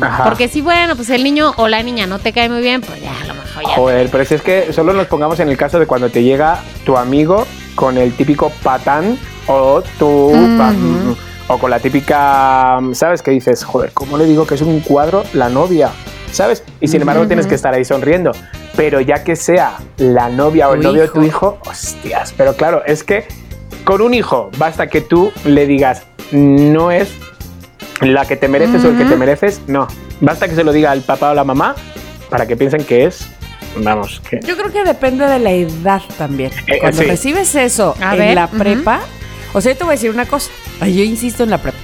Ajá. 0.00 0.24
Porque 0.24 0.48
si, 0.48 0.60
bueno, 0.60 0.96
pues 0.96 1.10
el 1.10 1.22
niño 1.24 1.54
o 1.56 1.68
la 1.68 1.82
niña 1.82 2.06
no 2.06 2.18
te 2.18 2.32
cae 2.32 2.48
muy 2.48 2.60
bien, 2.60 2.80
pues 2.80 3.00
ya, 3.00 3.12
a 3.20 3.26
lo 3.26 3.34
mejor 3.34 3.62
ya. 3.62 3.74
Joder, 3.76 4.08
pero 4.10 4.24
si 4.24 4.34
es 4.34 4.42
que 4.42 4.72
solo 4.72 4.92
nos 4.92 5.06
pongamos 5.06 5.38
en 5.40 5.48
el 5.48 5.56
caso 5.56 5.78
de 5.78 5.86
cuando 5.86 6.10
te 6.10 6.22
llega 6.22 6.60
tu 6.84 6.96
amigo 6.96 7.46
con 7.74 7.98
el 7.98 8.12
típico 8.14 8.50
patán 8.62 9.18
o 9.46 9.82
tú 9.98 10.06
Ujú. 10.06 11.16
O 11.48 11.58
con 11.58 11.70
la 11.70 11.78
típica, 11.78 12.80
¿sabes? 12.92 13.22
Que 13.22 13.30
dices, 13.30 13.64
joder, 13.64 13.92
¿cómo 13.92 14.16
le 14.16 14.24
digo 14.24 14.46
que 14.46 14.54
es 14.54 14.62
un 14.62 14.80
cuadro 14.80 15.24
la 15.32 15.48
novia? 15.48 15.90
¿Sabes? 16.30 16.62
Y 16.80 16.88
sin 16.88 17.00
embargo 17.02 17.26
tienes 17.26 17.46
que 17.46 17.54
estar 17.54 17.74
ahí 17.74 17.84
sonriendo. 17.84 18.32
Pero 18.74 19.00
ya 19.00 19.22
que 19.22 19.36
sea 19.36 19.76
la 19.98 20.30
novia 20.30 20.68
o 20.70 20.74
el 20.74 20.80
Tu 20.80 20.88
novio 20.88 21.02
de 21.02 21.08
tu 21.08 21.22
hijo, 21.22 21.58
hostias. 21.66 22.32
Pero 22.36 22.56
claro, 22.56 22.82
es 22.86 23.04
que 23.04 23.26
con 23.84 24.00
un 24.00 24.14
hijo 24.14 24.50
basta 24.56 24.86
que 24.86 25.02
tú 25.02 25.30
le 25.44 25.66
digas, 25.66 26.04
no 26.30 26.90
es 26.90 27.12
la 28.00 28.24
que 28.24 28.36
te 28.36 28.48
mereces 28.48 28.84
o 28.84 28.88
el 28.88 28.96
que 28.96 29.04
te 29.04 29.16
mereces, 29.16 29.60
no. 29.66 29.86
Basta 30.20 30.48
que 30.48 30.54
se 30.54 30.64
lo 30.64 30.72
diga 30.72 30.90
al 30.90 31.02
papá 31.02 31.32
o 31.32 31.34
la 31.34 31.44
mamá 31.44 31.74
para 32.30 32.46
que 32.46 32.56
piensen 32.56 32.82
que 32.84 33.04
es, 33.04 33.28
vamos, 33.76 34.22
que... 34.28 34.40
Yo 34.42 34.56
creo 34.56 34.72
que 34.72 34.84
depende 34.84 35.26
de 35.26 35.38
la 35.38 35.50
edad 35.50 36.00
también. 36.16 36.50
Eh, 36.66 36.78
Cuando 36.80 37.02
sí. 37.02 37.08
recibes 37.08 37.54
eso 37.54 37.94
A 38.00 38.12
en 38.12 38.18
ver, 38.18 38.34
la 38.34 38.46
prepa, 38.46 39.00
o 39.52 39.60
sea, 39.60 39.72
yo 39.72 39.78
te 39.78 39.84
voy 39.84 39.92
a 39.92 39.96
decir 39.96 40.10
una 40.10 40.24
cosa. 40.24 40.50
Ay, 40.82 40.94
Yo 40.96 41.04
insisto 41.04 41.42
en 41.44 41.50
la 41.50 41.58
prepa. 41.58 41.78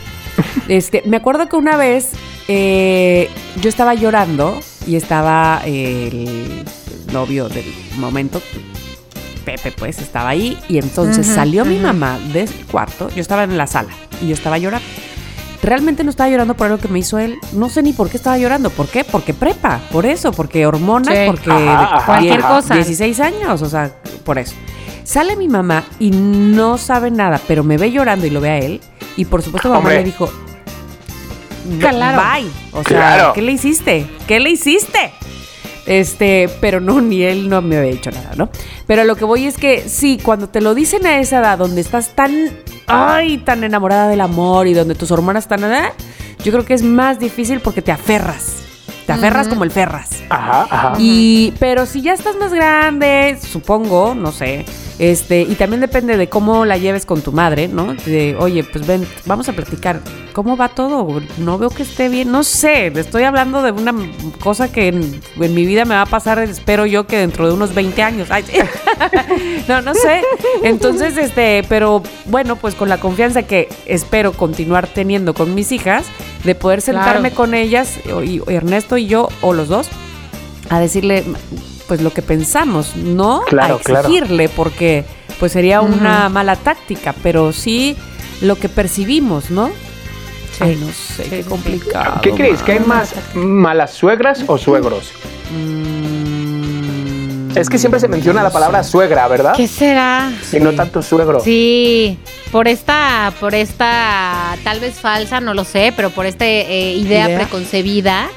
Este, 0.68 1.02
me 1.06 1.16
acuerdo 1.16 1.48
que 1.48 1.56
una 1.56 1.76
vez 1.76 2.10
eh, 2.48 3.28
yo 3.60 3.68
estaba 3.68 3.94
llorando 3.94 4.60
y 4.86 4.96
estaba 4.96 5.60
el 5.64 6.64
novio 7.12 7.48
del 7.48 7.64
momento, 7.96 8.40
Pepe, 9.44 9.72
pues 9.72 9.98
estaba 9.98 10.28
ahí 10.28 10.58
y 10.68 10.78
entonces 10.78 11.26
salió 11.26 11.64
mi 11.64 11.78
mamá 11.78 12.18
del 12.32 12.48
cuarto. 12.70 13.08
Yo 13.14 13.20
estaba 13.22 13.44
en 13.44 13.56
la 13.56 13.66
sala 13.66 13.88
y 14.20 14.28
yo 14.28 14.34
estaba 14.34 14.58
llorando. 14.58 14.86
Realmente 15.62 16.04
no 16.04 16.10
estaba 16.10 16.28
llorando 16.30 16.54
por 16.54 16.66
algo 16.66 16.78
que 16.78 16.88
me 16.88 16.98
hizo 17.00 17.18
él. 17.18 17.36
No 17.52 17.68
sé 17.68 17.82
ni 17.82 17.92
por 17.92 18.10
qué 18.10 18.16
estaba 18.16 18.38
llorando. 18.38 18.70
¿Por 18.70 18.86
qué? 18.88 19.04
Porque 19.04 19.34
prepa. 19.34 19.80
Por 19.90 20.06
eso. 20.06 20.30
Porque 20.32 20.64
hormonas. 20.66 21.12
Sí. 21.16 21.24
Porque 21.26 21.50
Ajá, 21.50 21.96
ajá, 21.96 22.06
Cualquier 22.06 22.40
ajá. 22.40 22.48
cosa. 22.48 22.74
16 22.76 23.20
años. 23.20 23.62
O 23.62 23.68
sea, 23.68 23.90
por 24.24 24.38
eso. 24.38 24.54
Sale 25.08 25.36
mi 25.36 25.48
mamá 25.48 25.84
y 25.98 26.10
no 26.10 26.76
sabe 26.76 27.10
nada, 27.10 27.40
pero 27.48 27.64
me 27.64 27.78
ve 27.78 27.90
llorando 27.90 28.26
y 28.26 28.30
lo 28.30 28.42
ve 28.42 28.50
a 28.50 28.58
él. 28.58 28.82
Y 29.16 29.24
por 29.24 29.40
supuesto, 29.40 29.70
mamá 29.70 29.78
Hombre. 29.78 29.96
le 30.00 30.04
dijo: 30.04 30.30
Claro. 31.80 32.20
Bye. 32.20 32.50
O 32.72 32.84
sea, 32.84 32.98
Claro. 33.16 33.32
¿qué 33.32 33.40
le 33.40 33.52
hiciste? 33.52 34.06
¿Qué 34.26 34.38
le 34.38 34.50
hiciste? 34.50 35.10
Este, 35.86 36.50
pero 36.60 36.80
no, 36.80 37.00
ni 37.00 37.22
él 37.22 37.48
no 37.48 37.62
me 37.62 37.78
había 37.78 37.92
dicho 37.92 38.10
nada, 38.10 38.32
¿no? 38.36 38.50
Pero 38.86 39.04
lo 39.04 39.16
que 39.16 39.24
voy 39.24 39.46
es 39.46 39.56
que 39.56 39.88
sí, 39.88 40.18
cuando 40.22 40.50
te 40.50 40.60
lo 40.60 40.74
dicen 40.74 41.06
a 41.06 41.18
esa 41.20 41.38
edad, 41.38 41.56
donde 41.56 41.80
estás 41.80 42.14
tan, 42.14 42.50
ay, 42.86 43.38
tan 43.38 43.64
enamorada 43.64 44.08
del 44.08 44.20
amor 44.20 44.66
y 44.66 44.74
donde 44.74 44.94
tus 44.94 45.10
hormonas 45.10 45.44
están, 45.44 45.64
¿eh? 45.72 45.88
yo 46.44 46.52
creo 46.52 46.66
que 46.66 46.74
es 46.74 46.82
más 46.82 47.18
difícil 47.18 47.60
porque 47.60 47.80
te 47.80 47.92
aferras. 47.92 48.56
Te 49.06 49.12
aferras 49.14 49.48
como 49.48 49.64
el 49.64 49.70
ferras. 49.70 50.10
Ajá, 50.28 50.66
ajá. 50.70 50.92
Y, 50.98 51.54
pero 51.58 51.86
si 51.86 52.02
ya 52.02 52.12
estás 52.12 52.36
más 52.36 52.52
grande, 52.52 53.38
supongo, 53.40 54.14
no 54.14 54.32
sé, 54.32 54.66
este, 54.98 55.42
y 55.42 55.54
también 55.54 55.80
depende 55.80 56.16
de 56.16 56.28
cómo 56.28 56.64
la 56.64 56.76
lleves 56.76 57.06
con 57.06 57.22
tu 57.22 57.32
madre, 57.32 57.68
¿no? 57.68 57.94
De, 57.94 58.36
oye, 58.38 58.64
pues 58.64 58.86
ven, 58.86 59.06
vamos 59.26 59.48
a 59.48 59.52
platicar, 59.52 60.00
¿cómo 60.32 60.56
va 60.56 60.68
todo? 60.70 61.20
No 61.38 61.58
veo 61.58 61.70
que 61.70 61.84
esté 61.84 62.08
bien, 62.08 62.32
no 62.32 62.42
sé, 62.42 62.88
estoy 62.88 63.22
hablando 63.22 63.62
de 63.62 63.70
una 63.72 63.94
cosa 64.40 64.72
que 64.72 64.88
en, 64.88 65.20
en 65.40 65.54
mi 65.54 65.66
vida 65.66 65.84
me 65.84 65.94
va 65.94 66.02
a 66.02 66.06
pasar, 66.06 66.38
espero 66.40 66.84
yo 66.86 67.06
que 67.06 67.18
dentro 67.18 67.46
de 67.46 67.54
unos 67.54 67.74
20 67.74 68.02
años. 68.02 68.28
Ay, 68.30 68.44
sí. 68.46 68.58
no, 69.68 69.82
no 69.82 69.94
sé. 69.94 70.22
Entonces, 70.64 71.16
este, 71.16 71.64
pero 71.68 72.02
bueno, 72.26 72.56
pues 72.56 72.74
con 72.74 72.88
la 72.88 72.98
confianza 72.98 73.44
que 73.44 73.68
espero 73.86 74.32
continuar 74.32 74.86
teniendo 74.88 75.32
con 75.34 75.54
mis 75.54 75.70
hijas, 75.72 76.06
de 76.44 76.54
poder 76.54 76.80
sentarme 76.80 77.30
Claro. 77.30 77.34
con 77.36 77.54
ellas, 77.54 77.98
y, 78.24 78.40
y 78.50 78.54
Ernesto 78.54 78.96
y 78.96 79.06
yo, 79.06 79.28
o 79.42 79.52
los 79.52 79.68
dos, 79.68 79.88
a 80.70 80.80
decirle 80.80 81.24
pues 81.88 82.02
lo 82.02 82.12
que 82.12 82.22
pensamos, 82.22 82.94
no 82.94 83.42
Claro, 83.46 83.76
a 83.76 83.80
claro. 83.80 84.08
exigirle, 84.08 84.48
porque 84.48 85.04
pues 85.40 85.52
sería 85.52 85.80
una 85.80 86.28
mala 86.28 86.54
táctica, 86.56 87.14
pero 87.22 87.52
sí 87.52 87.96
lo 88.42 88.56
que 88.56 88.68
percibimos, 88.68 89.50
¿no? 89.50 89.70
Ay, 90.60 90.76
no 90.80 90.86
sé, 90.88 91.24
Sí, 91.24 91.30
qué 91.30 91.36
sí, 91.38 91.42
sí. 91.44 91.48
complicado. 91.48 92.20
¿Qué 92.20 92.32
creéis? 92.32 92.62
¿Que 92.62 92.72
hay 92.72 92.80
más 92.80 93.14
malas 93.34 93.92
suegras 93.92 94.44
o 94.46 94.58
suegros? 94.58 95.12
Mm, 95.52 97.56
Es 97.56 97.68
que 97.70 97.78
siempre 97.78 97.98
se 98.00 98.08
menciona 98.08 98.42
la 98.42 98.50
palabra 98.50 98.84
suegra, 98.84 99.26
¿verdad? 99.28 99.54
¿Qué 99.56 99.66
será? 99.66 100.30
Y 100.52 100.60
no 100.60 100.72
tanto 100.74 101.00
suegro. 101.02 101.40
Sí, 101.40 102.18
por 102.52 102.68
esta, 102.68 103.32
por 103.40 103.54
esta, 103.54 104.56
tal 104.64 104.80
vez 104.80 105.00
falsa, 105.00 105.40
no 105.40 105.54
lo 105.54 105.64
sé, 105.64 105.92
pero 105.96 106.10
por 106.10 106.26
esta 106.26 106.44
eh, 106.46 106.92
idea, 106.94 107.26
Idea. 107.26 107.38
preconcebida 107.38 108.28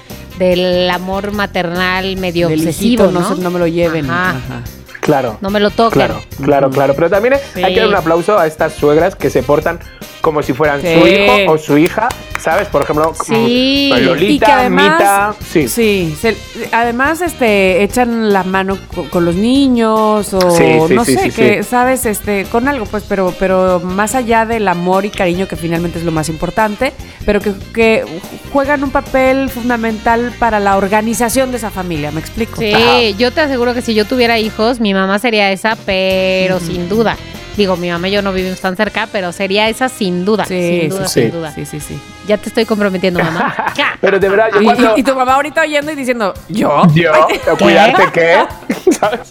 del 0.46 0.90
amor 0.90 1.32
maternal 1.32 2.18
medio 2.18 2.48
del 2.50 2.60
obsesivo, 2.62 3.06
hijito, 3.06 3.12
¿no? 3.20 3.30
no, 3.30 3.36
no 3.36 3.52
me 3.52 3.60
lo 3.60 3.68
lleven. 3.68 4.10
Ajá. 4.10 4.30
Ajá. 4.32 4.62
Claro. 5.00 5.38
No 5.42 5.50
me 5.50 5.60
lo 5.60 5.70
toquen. 5.72 5.94
Claro, 5.94 6.22
claro, 6.44 6.70
claro. 6.70 6.94
Pero 6.96 7.10
también 7.10 7.36
Sí. 7.54 7.64
hay 7.64 7.74
que 7.74 7.80
dar 7.80 7.90
un 7.90 7.96
aplauso 7.96 8.38
a 8.38 8.46
estas 8.48 8.74
suegras 8.74 9.16
que 9.16 9.30
se 9.30 9.42
portan 9.44 9.80
como 10.22 10.42
si 10.44 10.54
fueran 10.54 10.82
Sí. 10.82 10.88
su 10.94 11.08
hijo 11.08 11.52
o 11.52 11.58
su 11.58 11.78
hija, 11.78 12.08
¿sabes? 12.40 12.68
Por 12.68 12.84
ejemplo, 12.84 13.14
Sí. 13.26 13.92
Lolita, 14.02 14.32
y 14.34 14.40
que 14.40 14.52
además, 14.52 14.94
Mita, 15.00 15.36
sí. 15.50 15.68
sí, 15.68 16.16
se- 16.20 16.38
además 16.72 17.22
este 17.22 17.84
echan 17.84 18.32
la 18.32 18.44
mano 18.44 18.78
co- 18.96 19.10
con, 19.10 19.26
los 19.26 19.36
niños 19.36 20.34
o 20.34 20.52
Sí, 20.52 20.64
sí, 20.88 20.94
no 20.94 21.04
sí, 21.06 21.16
sé, 21.16 21.24
sí, 21.24 21.32
que 21.32 21.64
sí. 21.64 21.70
sabes, 21.70 22.06
este, 22.06 22.46
con 22.46 22.68
algo, 22.68 22.86
pues, 22.86 23.04
pero, 23.10 23.34
pero 23.40 23.80
más 23.84 24.16
allá 24.16 24.46
del 24.46 24.68
amor 24.68 25.06
y 25.06 25.10
cariño 25.10 25.48
que 25.48 25.56
finalmente 25.56 25.98
es 26.00 26.06
lo 26.06 26.12
más 26.12 26.30
importante, 26.30 26.94
pero 27.26 27.40
que, 27.42 27.54
que 27.74 28.04
juegan 28.54 28.84
un 28.84 28.92
papel 28.92 29.50
fundamental 29.50 30.34
para 30.40 30.60
la 30.60 30.78
organización 30.78 31.52
de 31.52 31.58
esa 31.58 31.72
familia, 31.72 32.12
¿me 32.12 32.20
explico? 32.20 32.58
Sí, 32.60 32.74
Ajá. 32.74 33.02
yo 33.18 33.32
te 33.32 33.42
aseguro 33.42 33.74
que 33.74 33.82
si 33.82 33.94
yo 33.94 34.06
tuviera 34.06 34.38
hijos, 34.40 34.80
mi 34.80 34.94
mamá 34.94 35.18
sería 35.20 35.52
esa, 35.52 35.76
pero 35.86 36.60
sin 36.60 36.88
duda. 36.90 37.18
Digo, 37.58 37.76
mi 37.76 37.90
mamá 37.90 38.08
y 38.08 38.12
yo 38.12 38.22
no 38.22 38.32
vivimos 38.32 38.62
tan 38.62 38.76
cerca, 38.78 39.08
pero 39.12 39.32
sería 39.32 39.68
esa 39.68 39.90
sin 39.90 40.24
duda. 40.24 40.46
Sí, 40.46 40.82
sin 40.82 40.90
duda, 40.90 41.08
sí, 41.08 41.22
sin 41.22 41.32
duda. 41.32 41.52
Sí, 41.52 41.66
sí, 41.66 41.80
sí. 41.80 42.00
Ya 42.28 42.38
te 42.38 42.50
estoy 42.50 42.66
comprometiendo, 42.66 43.22
mamá. 43.22 43.56
Pero 44.02 44.20
de 44.20 44.30
verdad, 44.30 44.48
yo 44.54 44.62
Y, 44.62 44.66
cuando... 44.66 44.98
y 44.98 45.04
tu 45.04 45.16
mamá 45.16 45.34
ahorita 45.36 45.62
oyendo 45.62 45.92
y 45.92 45.96
diciendo, 45.96 46.34
¿yo? 46.50 46.84
Yo, 46.94 47.12
cuidarte 47.60 48.12
qué. 48.14 48.46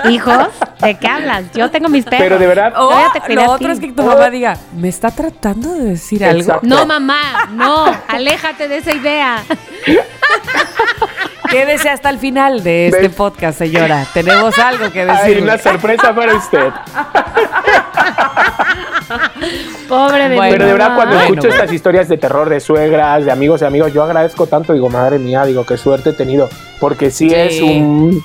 Hijos, 0.11 0.49
¿de 0.81 0.99
qué 0.99 1.07
hablas? 1.07 1.45
Yo 1.55 1.71
tengo 1.71 1.89
mis 1.89 2.05
perros. 2.05 2.21
Pero 2.21 2.39
de 2.39 2.47
verdad, 2.47 2.73
O 2.77 2.89
Todavía 2.89 3.11
te 3.13 3.21
cuidé 3.21 3.35
lo 3.37 3.51
otro 3.53 3.73
es 3.73 3.81
que 3.81 3.93
tu 3.93 4.03
mamá 4.03 4.29
diga, 4.31 4.57
me 4.77 4.89
está 4.89 5.11
tratando 5.11 5.73
de 5.73 5.85
decir 5.91 6.25
algo. 6.25 6.61
No, 6.63 6.85
mamá, 6.85 7.49
no, 7.53 7.87
aléjate 8.09 8.69
de 8.69 8.79
esa 8.79 8.95
idea. 8.95 9.45
Quédese 11.51 11.89
hasta 11.89 12.11
el 12.11 12.19
final 12.19 12.63
de 12.63 12.87
este 12.89 13.03
¿Ves? 13.09 13.13
podcast, 13.17 13.59
señora. 13.59 14.07
Tenemos 14.15 14.59
algo 14.59 14.91
que 14.93 15.03
hay 15.03 15.29
decir. 15.31 15.43
una 15.43 15.59
sorpresa 15.59 16.15
para 16.15 16.35
usted. 16.37 16.69
Pobre 19.89 20.29
de 20.29 20.37
Bueno, 20.37 20.53
Pero 20.53 20.67
de 20.67 20.73
verdad, 20.73 20.95
cuando 20.95 21.15
Bueno, 21.17 21.21
escucho 21.23 21.41
bueno. 21.49 21.55
estas 21.55 21.73
historias 21.75 22.09
de 22.09 22.17
terror 22.19 22.49
de 22.49 22.61
suegras, 22.61 23.25
de 23.25 23.33
amigos 23.33 23.63
y 23.63 23.65
amigos, 23.65 23.93
yo 23.93 24.05
agradezco 24.05 24.47
tanto. 24.47 24.73
Digo, 24.73 24.89
madre 24.89 25.19
mía, 25.19 25.45
digo, 25.45 25.67
qué 25.67 25.77
suerte 25.77 26.11
he 26.11 26.13
tenido. 26.13 26.49
Porque 26.79 27.11
sí, 27.11 27.29
Sí. 27.31 27.35
es 27.35 27.61
un, 27.61 28.23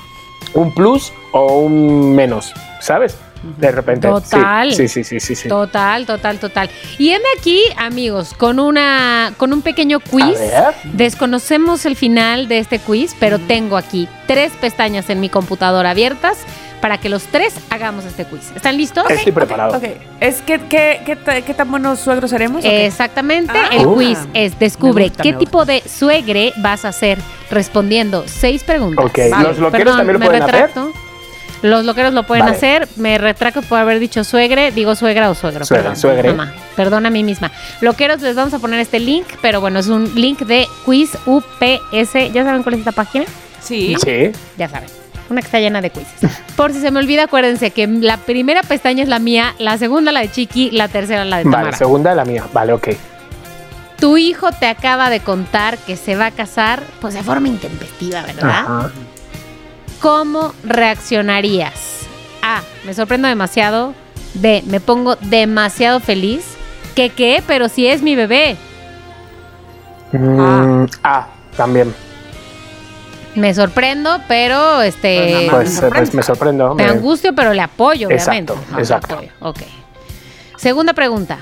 un 0.54 0.72
plus 0.74 1.12
o 1.32 1.58
un 1.58 2.14
menos, 2.14 2.54
¿sabes? 2.80 3.18
De 3.58 3.70
repente. 3.72 4.08
Sí, 4.08 4.14
Total. 4.14 4.72
Sí, 4.74 4.88
sí, 4.88 5.04
sí, 5.04 5.20
sí. 5.20 5.34
sí. 5.34 5.48
Total, 5.48 6.06
total, 6.06 6.38
total. 6.38 6.70
Y 6.98 7.10
heme 7.10 7.24
aquí, 7.38 7.60
amigos, 7.76 8.34
con 8.34 8.58
una 8.58 9.32
con 9.36 9.52
un 9.52 9.62
pequeño 9.62 10.00
quiz. 10.00 10.24
A 10.36 10.40
ver. 10.40 10.74
Desconocemos 10.84 11.86
el 11.86 11.96
final 11.96 12.48
de 12.48 12.58
este 12.58 12.78
quiz, 12.78 13.14
pero 13.18 13.38
tengo 13.38 13.76
aquí 13.76 14.08
tres 14.26 14.52
pestañas 14.60 15.08
en 15.10 15.20
mi 15.20 15.28
computadora 15.28 15.90
abiertas 15.90 16.38
para 16.80 16.98
que 16.98 17.08
los 17.08 17.24
tres 17.24 17.54
hagamos 17.70 18.04
este 18.04 18.24
quiz. 18.26 18.52
¿Están 18.54 18.76
listos? 18.76 19.08
Estoy 19.10 19.32
preparado. 19.32 19.78
Ok, 19.78 19.84
¿es 20.20 20.42
que, 20.42 20.58
que- 20.60 21.00
que 21.06 21.16
ta- 21.16 21.40
qué 21.40 21.54
tan 21.54 21.70
buenos 21.70 22.00
suegros 22.00 22.30
seremos? 22.30 22.62
qué? 22.62 22.84
Exactamente. 22.86 23.52
Ah. 23.56 23.70
el 23.72 23.86
Uh. 23.86 23.94
quiz 23.96 24.18
es 24.34 24.58
descubre 24.58 25.04
gusta, 25.08 25.22
qué 25.22 25.32
tipo 25.32 25.64
de 25.64 25.82
suegre 25.82 26.52
vas 26.58 26.84
a 26.84 26.92
ser 26.92 27.18
respondiendo 27.50 28.24
seis 28.26 28.62
preguntas. 28.62 29.04
Ok, 29.06 29.18
¿los 29.42 29.58
loqueros 29.58 29.96
también 29.96 30.14
lo 30.14 30.18
me 30.18 30.26
pueden 30.26 30.42
hacer? 30.42 30.70
Los 31.62 31.84
loqueros 31.84 32.12
lo 32.14 32.24
pueden 32.24 32.44
Vale. 32.44 32.56
hacer. 32.56 32.88
Me 32.96 33.18
retracto 33.18 33.62
por 33.62 33.78
haber 33.78 33.98
dicho 33.98 34.24
suegre. 34.24 34.70
Digo 34.72 34.94
suegra 34.94 35.30
o 35.30 35.34
suegro. 35.34 35.64
Suegra, 35.64 35.84
perdón, 35.84 36.00
suegre. 36.00 36.32
Mamá, 36.32 36.52
perdón 36.76 37.06
a 37.06 37.10
mí 37.10 37.22
misma. 37.24 37.50
Loqueros, 37.80 38.20
les 38.22 38.34
vamos 38.36 38.52
a 38.54 38.58
poner 38.58 38.80
este 38.80 39.00
link, 39.00 39.26
pero 39.40 39.60
bueno, 39.60 39.78
es 39.78 39.88
un 39.88 40.14
link 40.14 40.40
de 40.40 40.66
quiz 40.84 41.16
UPS. 41.26 42.32
¿Ya 42.32 42.44
saben 42.44 42.62
cuál 42.62 42.74
es 42.74 42.80
esta 42.80 42.92
página? 42.92 43.24
Sí. 43.60 43.96
Sí. 44.02 44.30
Ya 44.56 44.68
saben. 44.68 44.88
Una 45.28 45.40
que 45.40 45.46
está 45.46 45.58
llena 45.58 45.80
de 45.80 45.90
quizzes. 45.90 46.30
Por 46.56 46.72
si 46.72 46.80
se 46.80 46.90
me 46.90 47.00
olvida, 47.00 47.24
acuérdense 47.24 47.70
que 47.72 47.86
la 47.86 48.16
primera 48.18 48.62
pestaña 48.62 49.02
es 49.02 49.08
la 49.08 49.18
mía, 49.18 49.54
la 49.58 49.76
segunda 49.78 50.12
la 50.12 50.20
de 50.20 50.30
Chiqui, 50.30 50.70
la 50.70 50.88
tercera 50.88 51.24
la 51.24 51.38
de 51.38 51.44
Tamara. 51.44 51.64
Vale, 51.64 51.76
segunda 51.76 52.14
la 52.14 52.24
mía. 52.24 52.44
Vale, 52.52 52.72
ok. 52.74 52.88
Tu 53.98 54.18
hijo 54.18 54.52
te 54.52 54.66
acaba 54.66 55.08
de 55.10 55.20
contar 55.20 55.78
que 55.78 55.96
se 55.96 56.16
va 56.16 56.26
a 56.26 56.30
casar, 56.30 56.82
pues 57.00 57.14
de 57.14 57.22
forma 57.22 57.48
intempestiva, 57.48 58.22
¿verdad? 58.22 58.50
Ajá. 58.50 58.90
¿Cómo 60.00 60.52
reaccionarías? 60.64 62.06
A. 62.42 62.62
Me 62.84 62.94
sorprendo 62.94 63.28
demasiado. 63.28 63.94
B. 64.34 64.62
Me 64.66 64.80
pongo 64.80 65.16
demasiado 65.16 66.00
feliz. 66.00 66.44
¿Qué 66.94 67.10
qué? 67.10 67.42
Pero 67.46 67.68
si 67.68 67.86
es 67.86 68.02
mi 68.02 68.14
bebé. 68.14 68.56
Mm, 70.12 70.84
ah, 71.02 71.26
también. 71.56 71.94
Me 73.34 73.52
sorprendo, 73.54 74.20
pero 74.28 74.80
este. 74.82 75.48
Pues. 75.50 75.78
Pues, 75.78 75.82
me 75.82 75.88
eh, 75.88 75.90
pues 75.94 76.14
me 76.14 76.22
sorprendo. 76.22 76.74
me 76.74 76.84
me- 76.84 76.90
angustio, 76.90 77.34
pero 77.34 77.52
le 77.52 77.60
apoyo, 77.60 78.08
obviamente. 78.08 78.52
Exacto, 78.54 78.78
exacto. 78.78 79.20
le 79.20 79.28
apoyo. 79.28 79.32
Ok. 79.40 79.58
Segunda 80.56 80.94
pregunta. 80.94 81.40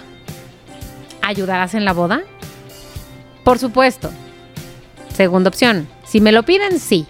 ¿Ayudarás 1.23 1.75
en 1.75 1.85
la 1.85 1.93
boda? 1.93 2.23
Por 3.45 3.59
supuesto. 3.59 4.11
Segunda 5.15 5.49
opción. 5.49 5.87
Si 6.05 6.21
me 6.21 6.33
lo 6.33 6.43
piden, 6.43 6.81
sí. 6.81 7.07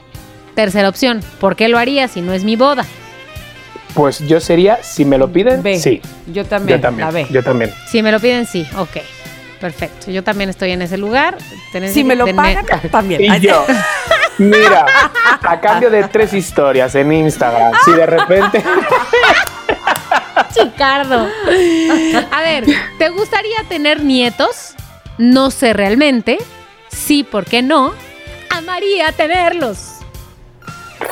Tercera 0.55 0.89
opción. 0.89 1.21
¿Por 1.41 1.57
qué 1.57 1.69
lo 1.69 1.79
haría 1.79 2.09
si 2.09 2.21
no 2.21 2.33
es 2.33 2.45
mi 2.45 2.57
boda? 2.57 2.85
Pues 3.95 4.19
yo 4.21 4.41
sería, 4.41 4.83
si 4.83 5.05
me 5.05 5.19
lo 5.19 5.33
piden, 5.33 5.63
B. 5.63 5.79
sí. 5.79 6.01
Yo 6.27 6.45
también. 6.45 6.79
Yo 6.79 6.83
también. 6.83 7.07
La 7.07 7.13
B. 7.13 7.27
Yo 7.31 7.43
también. 7.43 7.73
Si 7.89 8.03
me 8.03 8.11
lo 8.13 8.19
piden, 8.21 8.47
sí. 8.47 8.67
Ok. 8.77 8.97
Perfecto. 9.61 10.11
Yo 10.11 10.23
también 10.25 10.51
estoy 10.51 10.73
en 10.73 10.83
ese 10.83 10.97
lugar. 10.99 11.39
Tenés- 11.73 11.93
Si 11.93 12.03
me 12.05 12.17
lo 12.17 12.27
pagan, 12.35 12.67
también. 12.91 13.23
Y 13.23 13.41
yo, 13.41 13.65
mira, 14.39 14.85
a 15.43 15.61
cambio 15.61 15.91
de 15.91 16.05
tres 16.09 16.35
historias 16.35 16.95
en 16.97 17.13
Instagram, 17.13 17.73
si 17.85 17.93
de 17.93 18.05
repente. 18.07 18.63
Chicardo. 20.53 21.29
A 22.31 22.43
ver, 22.43 22.65
¿te 22.99 23.09
gustaría 23.11 23.57
tener 23.69 24.03
nietos? 24.05 24.75
No 25.19 25.51
sé 25.51 25.73
realmente. 25.73 26.39
Sí, 26.89 27.25
¿por 27.25 27.45
qué 27.45 27.63
no? 27.63 27.93
Amaría 28.51 29.11
tenerlos. 29.13 29.94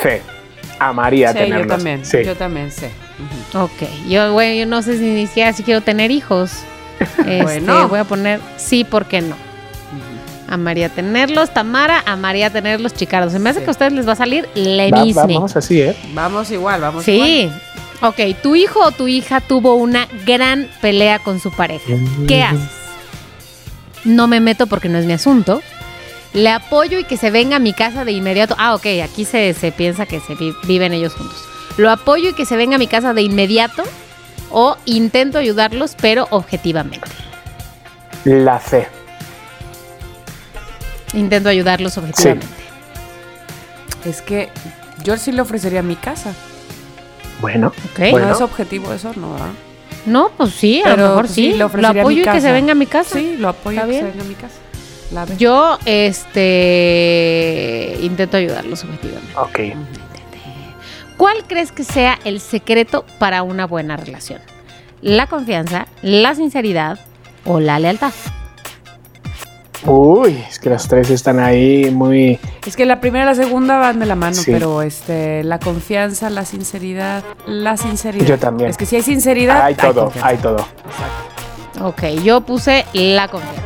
Fe, 0.01 0.22
amaría 0.78 1.32
Sí, 1.32 1.38
yo 1.38 1.45
tenerlos. 1.45 1.66
también. 1.76 2.05
Sí. 2.05 2.18
Yo 2.24 2.36
también 2.36 2.70
sé. 2.70 2.90
Ok, 3.55 3.82
yo, 4.09 4.32
güey, 4.32 4.59
yo 4.59 4.66
no 4.66 4.82
sé 4.82 4.99
si 4.99 5.05
ni 5.05 5.26
siquiera 5.26 5.53
si 5.53 5.62
quiero 5.62 5.80
tener 5.80 6.11
hijos. 6.11 6.53
Este, 7.18 7.43
Bueno. 7.43 7.88
Voy 7.88 7.99
a 7.99 8.05
poner 8.05 8.40
sí, 8.57 8.84
¿por 8.84 9.07
qué 9.07 9.20
no? 9.22 9.34
Amaría 10.49 10.88
tenerlos, 10.90 11.53
Tamara, 11.55 12.03
amaría 12.07 12.51
tenerlos, 12.51 12.93
Chicardo. 12.95 13.30
Se 13.30 13.38
me 13.38 13.51
hace 13.51 13.61
Sí. 13.61 13.64
que 13.64 13.70
a 13.70 13.72
ustedes 13.72 13.93
les 13.93 14.07
va 14.07 14.12
a 14.12 14.16
salir 14.16 14.49
le 14.55 14.90
Va- 14.90 15.05
vamos 15.14 15.57
así, 15.57 15.80
¿eh? 15.80 15.97
Vamos 16.12 16.51
igual, 16.51 16.80
vamos 16.80 17.09
igual. 17.09 17.28
Sí. 17.28 17.51
Ok, 18.03 18.20
tu 18.43 18.55
hijo 18.55 18.80
o 18.80 18.90
tu 18.93 19.09
hija 19.09 19.40
tuvo 19.40 19.74
una 19.76 20.07
gran 20.26 20.68
pelea 20.80 21.20
con 21.20 21.40
su 21.40 21.51
pareja. 21.53 21.93
¿Qué 22.28 22.43
haces? 22.43 22.61
No 24.05 24.26
me 24.26 24.40
meto 24.40 24.66
porque 24.66 24.88
no 24.88 24.99
es 24.99 25.07
mi 25.07 25.12
asunto. 25.12 25.62
Le 26.35 26.49
apoyo 26.51 26.99
y 26.99 27.05
que 27.05 27.16
se 27.16 27.30
venga 27.30 27.57
a 27.57 27.59
mi 27.59 27.72
casa 27.74 28.05
de 28.05 28.12
inmediato. 28.12 28.55
Ah, 28.59 28.74
ok, 28.74 28.87
aquí 29.05 29.24
se, 29.24 29.53
se 29.55 29.70
piensa 29.72 30.07
que 30.07 30.20
se 30.20 30.35
vi- 30.35 30.55
viven 30.64 30.93
ellos 30.95 31.14
juntos. 31.14 31.37
Lo 31.76 31.91
apoyo 31.91 32.30
y 32.30 32.33
que 32.35 32.47
se 32.47 32.57
venga 32.57 32.76
a 32.76 32.78
mi 32.78 32.87
casa 32.87 33.12
de 33.14 33.22
inmediato 33.22 33.83
o 34.51 34.76
intento 34.87 35.39
ayudarlos, 35.39 35.95
pero 36.01 36.26
objetivamente. 36.30 37.09
La 38.24 38.59
fe. 38.59 38.89
Intento 41.14 41.49
ayudarlos 41.49 41.99
objetivamente. 41.99 42.47
Es 44.07 44.22
que 44.22 44.49
yo 45.05 45.16
sí 45.18 45.33
le 45.33 45.43
ofrecería 45.43 45.83
mi 45.83 45.97
casa. 45.97 46.33
Bueno, 47.41 47.68
Ok. 47.68 48.11
Bueno. 48.11 48.28
No 48.28 48.35
es 48.35 48.41
objetivo 48.41 48.93
eso, 48.93 49.12
¿no? 49.16 49.33
¿verdad? 49.33 49.49
No, 50.07 50.30
pues 50.37 50.53
sí, 50.55 50.80
a 50.80 50.85
Pero, 50.85 50.97
lo 50.97 51.03
mejor 51.09 51.22
pues, 51.24 51.33
sí. 51.35 51.45
sí, 51.45 51.53
le 51.53 51.59
lo 51.59 51.66
ofrecería 51.66 52.03
apoyo 52.03 52.22
y 52.22 52.24
que 52.24 52.41
se 52.41 52.53
venga 52.53 52.72
a 52.72 52.74
mi 52.74 52.87
casa. 52.87 53.18
Sí, 53.18 53.37
lo 53.39 53.49
apoyo 53.51 53.78
Está 53.80 53.87
que 53.89 53.95
se 53.95 54.01
bien. 54.03 54.12
venga 54.12 54.24
a 54.24 54.28
mi 54.28 54.35
casa. 54.35 54.55
Yo, 55.38 55.78
este, 55.86 57.96
intento 58.02 58.36
ayudarlos 58.36 58.84
objetivamente. 58.84 59.32
ok. 59.36 59.60
¿Cuál 61.16 61.44
crees 61.46 61.70
que 61.72 61.84
sea 61.84 62.18
el 62.24 62.40
secreto 62.40 63.04
para 63.18 63.42
una 63.42 63.66
buena 63.66 63.96
relación? 63.96 64.40
¿La 65.02 65.26
confianza, 65.28 65.86
la 66.02 66.34
sinceridad 66.34 66.98
o 67.44 67.60
la 67.60 67.78
lealtad? 67.78 68.12
Uy, 69.84 70.36
es 70.48 70.60
que 70.60 70.70
las 70.70 70.86
tres 70.86 71.10
están 71.10 71.40
ahí 71.40 71.90
muy. 71.90 72.38
Es 72.66 72.76
que 72.76 72.86
la 72.86 73.00
primera 73.00 73.24
y 73.24 73.26
la 73.26 73.34
segunda 73.34 73.78
van 73.78 73.98
de 73.98 74.06
la 74.06 74.14
mano, 74.14 74.34
Sí. 74.36 74.52
pero 74.52 74.80
este, 74.82 75.42
la 75.42 75.58
confianza, 75.58 76.30
la 76.30 76.44
sinceridad, 76.44 77.24
la 77.46 77.76
sinceridad. 77.76 78.24
Yo 78.26 78.38
también. 78.38 78.70
Es 78.70 78.76
que 78.76 78.86
si 78.86 78.94
hay 78.96 79.02
sinceridad, 79.02 79.60
Hay 79.62 79.74
todo, 79.74 80.04
confianza. 80.04 80.28
hay 80.28 80.36
todo. 80.38 80.66
Ok, 81.82 82.02
yo 82.22 82.42
puse 82.42 82.84
la 82.92 83.26
confianza. 83.26 83.62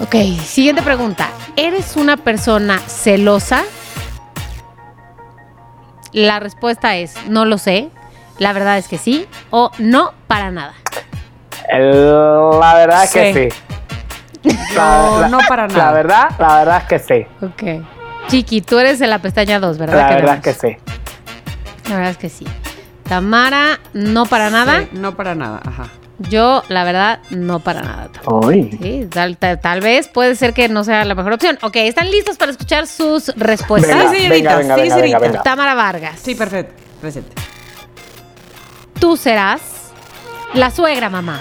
Ok, 0.00 0.14
siguiente 0.44 0.82
pregunta. 0.82 1.28
¿Eres 1.56 1.96
una 1.96 2.16
persona 2.16 2.78
celosa? 2.80 3.62
La 6.12 6.38
respuesta 6.40 6.96
es 6.96 7.14
no 7.28 7.44
lo 7.44 7.58
sé. 7.58 7.90
La 8.38 8.52
verdad 8.52 8.76
es 8.78 8.88
que 8.88 8.98
sí 8.98 9.26
o 9.50 9.70
no 9.78 10.12
para 10.26 10.50
nada. 10.50 10.74
La 11.70 12.74
verdad 12.74 13.04
es 13.04 13.10
que 13.12 13.50
sí. 13.50 14.52
No, 14.74 15.20
La- 15.22 15.28
no 15.28 15.38
para 15.48 15.66
La 15.66 15.74
nada. 15.74 15.92
verdad, 15.92 16.30
la 16.38 16.56
verdad 16.58 16.82
es 16.82 16.84
que 16.84 16.98
sí. 16.98 17.26
Ok. 17.44 17.84
Chiqui, 18.28 18.60
tú 18.60 18.78
eres 18.78 18.98
de 18.98 19.06
la 19.06 19.18
pestaña 19.20 19.58
2, 19.58 19.78
¿verdad? 19.78 19.96
La 19.96 20.08
Que 20.08 20.14
verdad 20.16 20.34
es 20.36 20.42
que 20.42 20.52
sí. 20.54 20.76
La 21.88 21.96
verdad 21.96 22.10
es 22.10 22.18
que 22.18 22.28
sí. 22.28 22.46
Tamara, 23.08 23.78
no 23.94 24.26
para 24.26 24.50
nada. 24.50 24.80
Sí, 24.82 24.88
no 24.92 25.16
para 25.16 25.34
nada, 25.34 25.60
ajá. 25.64 25.88
Yo, 26.18 26.62
la 26.68 26.84
verdad, 26.84 27.18
no 27.30 27.58
para 27.60 27.82
nada. 27.82 28.08
Sí, 28.50 29.06
tal, 29.12 29.36
tal- 29.36 29.60
tal 29.60 29.80
vez 29.82 30.08
puede 30.08 30.34
ser 30.34 30.54
que 30.54 30.68
no 30.68 30.82
sea 30.82 31.04
la 31.04 31.14
mejor 31.14 31.34
opción. 31.34 31.58
Ok, 31.62 31.76
¿están 31.76 32.10
listos 32.10 32.38
para 32.38 32.52
escuchar 32.52 32.86
sus 32.86 33.28
respuestas? 33.36 33.94
Venga, 33.96 34.10
Sí, 34.10 34.16
señorita, 34.22 34.56
venga, 34.56 34.56
venga, 34.56 34.74
sí, 34.76 34.80
venga, 34.82 34.94
señorita. 34.94 35.18
venga, 35.18 35.32
venga. 35.32 35.42
Tamara 35.42 35.74
Vargas, 35.74 36.18
Sí, 36.22 36.34
perfecto. 36.34 36.72
Presente. 37.00 37.30
tú 38.98 39.16
serás 39.16 39.60
la 40.54 40.70
suegra 40.70 41.10
mamá. 41.10 41.40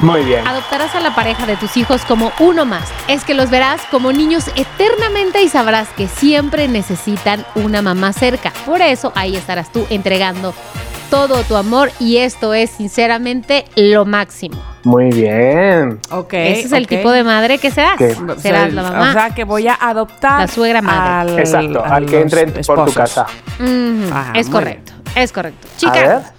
Muy 0.00 0.22
bien. 0.24 0.46
Adoptarás 0.46 0.94
a 0.94 1.00
la 1.00 1.14
pareja 1.14 1.46
de 1.46 1.56
tus 1.56 1.76
hijos 1.76 2.02
como 2.04 2.32
uno 2.40 2.64
más. 2.64 2.88
Es 3.08 3.24
que 3.24 3.34
los 3.34 3.50
verás 3.50 3.82
como 3.90 4.12
niños 4.12 4.44
eternamente 4.56 5.42
y 5.42 5.48
sabrás 5.48 5.88
que 5.96 6.08
siempre 6.08 6.66
necesitan 6.68 7.44
una 7.54 7.82
mamá 7.82 8.12
cerca. 8.12 8.52
Por 8.66 8.80
eso 8.82 9.12
ahí 9.14 9.36
estarás 9.36 9.70
tú 9.72 9.86
entregando 9.90 10.54
todo 11.12 11.42
tu 11.42 11.56
amor 11.56 11.90
y 12.00 12.16
esto 12.16 12.54
es 12.54 12.70
sinceramente 12.70 13.66
lo 13.76 14.06
máximo. 14.06 14.56
Muy 14.84 15.10
bien. 15.10 16.00
Ok. 16.10 16.32
Ese 16.32 16.62
es 16.62 16.72
el 16.72 16.86
tipo 16.86 17.10
de 17.12 17.22
madre 17.22 17.58
que 17.58 17.70
serás. 17.70 17.98
¿Qué? 17.98 18.16
Serás 18.38 18.72
la 18.72 18.82
mamá. 18.82 19.10
O 19.10 19.12
sea, 19.12 19.30
que 19.30 19.44
voy 19.44 19.68
a 19.68 19.74
adoptar 19.74 20.40
La 20.40 20.48
suegra 20.48 20.80
madre. 20.80 21.32
al- 21.34 21.38
Exacto, 21.38 21.84
al 21.84 22.06
que 22.06 22.20
entre 22.22 22.46
por 22.64 22.86
tu 22.86 22.92
casa. 22.94 23.26
Ajá, 24.10 24.32
es 24.34 24.48
correcto, 24.48 24.91
es 25.14 25.32
correcto. 25.32 25.68
Chica, 25.76 26.32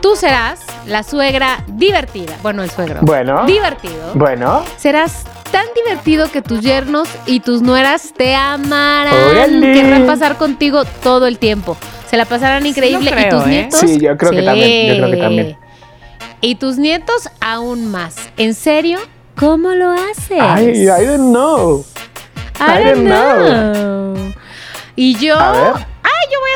tú 0.00 0.16
serás 0.16 0.60
la 0.86 1.02
suegra 1.02 1.64
divertida. 1.66 2.34
Bueno, 2.42 2.62
el 2.62 2.70
suegro. 2.70 3.00
Bueno. 3.02 3.44
Divertido. 3.46 4.12
Bueno. 4.14 4.64
Serás 4.76 5.24
tan 5.50 5.66
divertido 5.74 6.30
que 6.30 6.42
tus 6.42 6.60
yernos 6.60 7.08
y 7.26 7.40
tus 7.40 7.62
nueras 7.62 8.12
te 8.16 8.34
amarán. 8.34 9.14
¡Órale! 9.30 9.72
Querrán 9.72 10.06
pasar 10.06 10.36
contigo 10.36 10.84
todo 11.02 11.26
el 11.26 11.38
tiempo. 11.38 11.76
Se 12.08 12.16
la 12.16 12.24
pasarán 12.24 12.66
increíble. 12.66 13.10
creo, 13.10 13.26
y 13.26 13.30
tus 13.30 13.44
¿eh? 13.44 13.48
nietos. 13.48 13.80
Sí, 13.80 13.98
yo 14.00 14.16
creo 14.16 14.30
que 14.30 14.42
también, 14.42 14.88
yo 14.88 14.96
creo 14.96 15.10
que 15.10 15.16
también. 15.16 15.58
Y 16.40 16.54
tus 16.56 16.78
nietos 16.78 17.28
aún 17.40 17.90
más. 17.90 18.16
¿En 18.36 18.54
serio? 18.54 18.98
¿Cómo 19.36 19.70
lo 19.70 19.90
haces? 19.90 20.38
Ay, 20.40 20.82
I 20.82 21.04
don't 21.04 21.30
know. 21.30 21.84
I 22.58 22.84
don't 22.84 23.06
know. 23.06 24.34
Y 24.94 25.16
yo. 25.16 25.38
A 25.38 25.52
ver. 25.52 25.95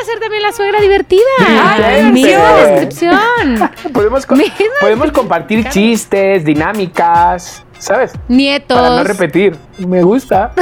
Ser 0.05 0.19
también 0.19 0.41
la 0.41 0.51
suegra 0.51 0.79
divertida. 0.81 1.21
Ay, 1.39 2.11
misma 2.11 2.53
descripción. 2.53 3.69
Podemos, 3.93 4.25
co- 4.25 4.35
podemos 4.79 5.11
compartir 5.11 5.67
chistes, 5.69 6.43
dinámicas, 6.43 7.63
¿sabes? 7.77 8.11
Nietos. 8.27 8.77
Para 8.77 8.95
no 8.97 9.03
repetir. 9.03 9.55
Me 9.77 10.01
gusta. 10.03 10.51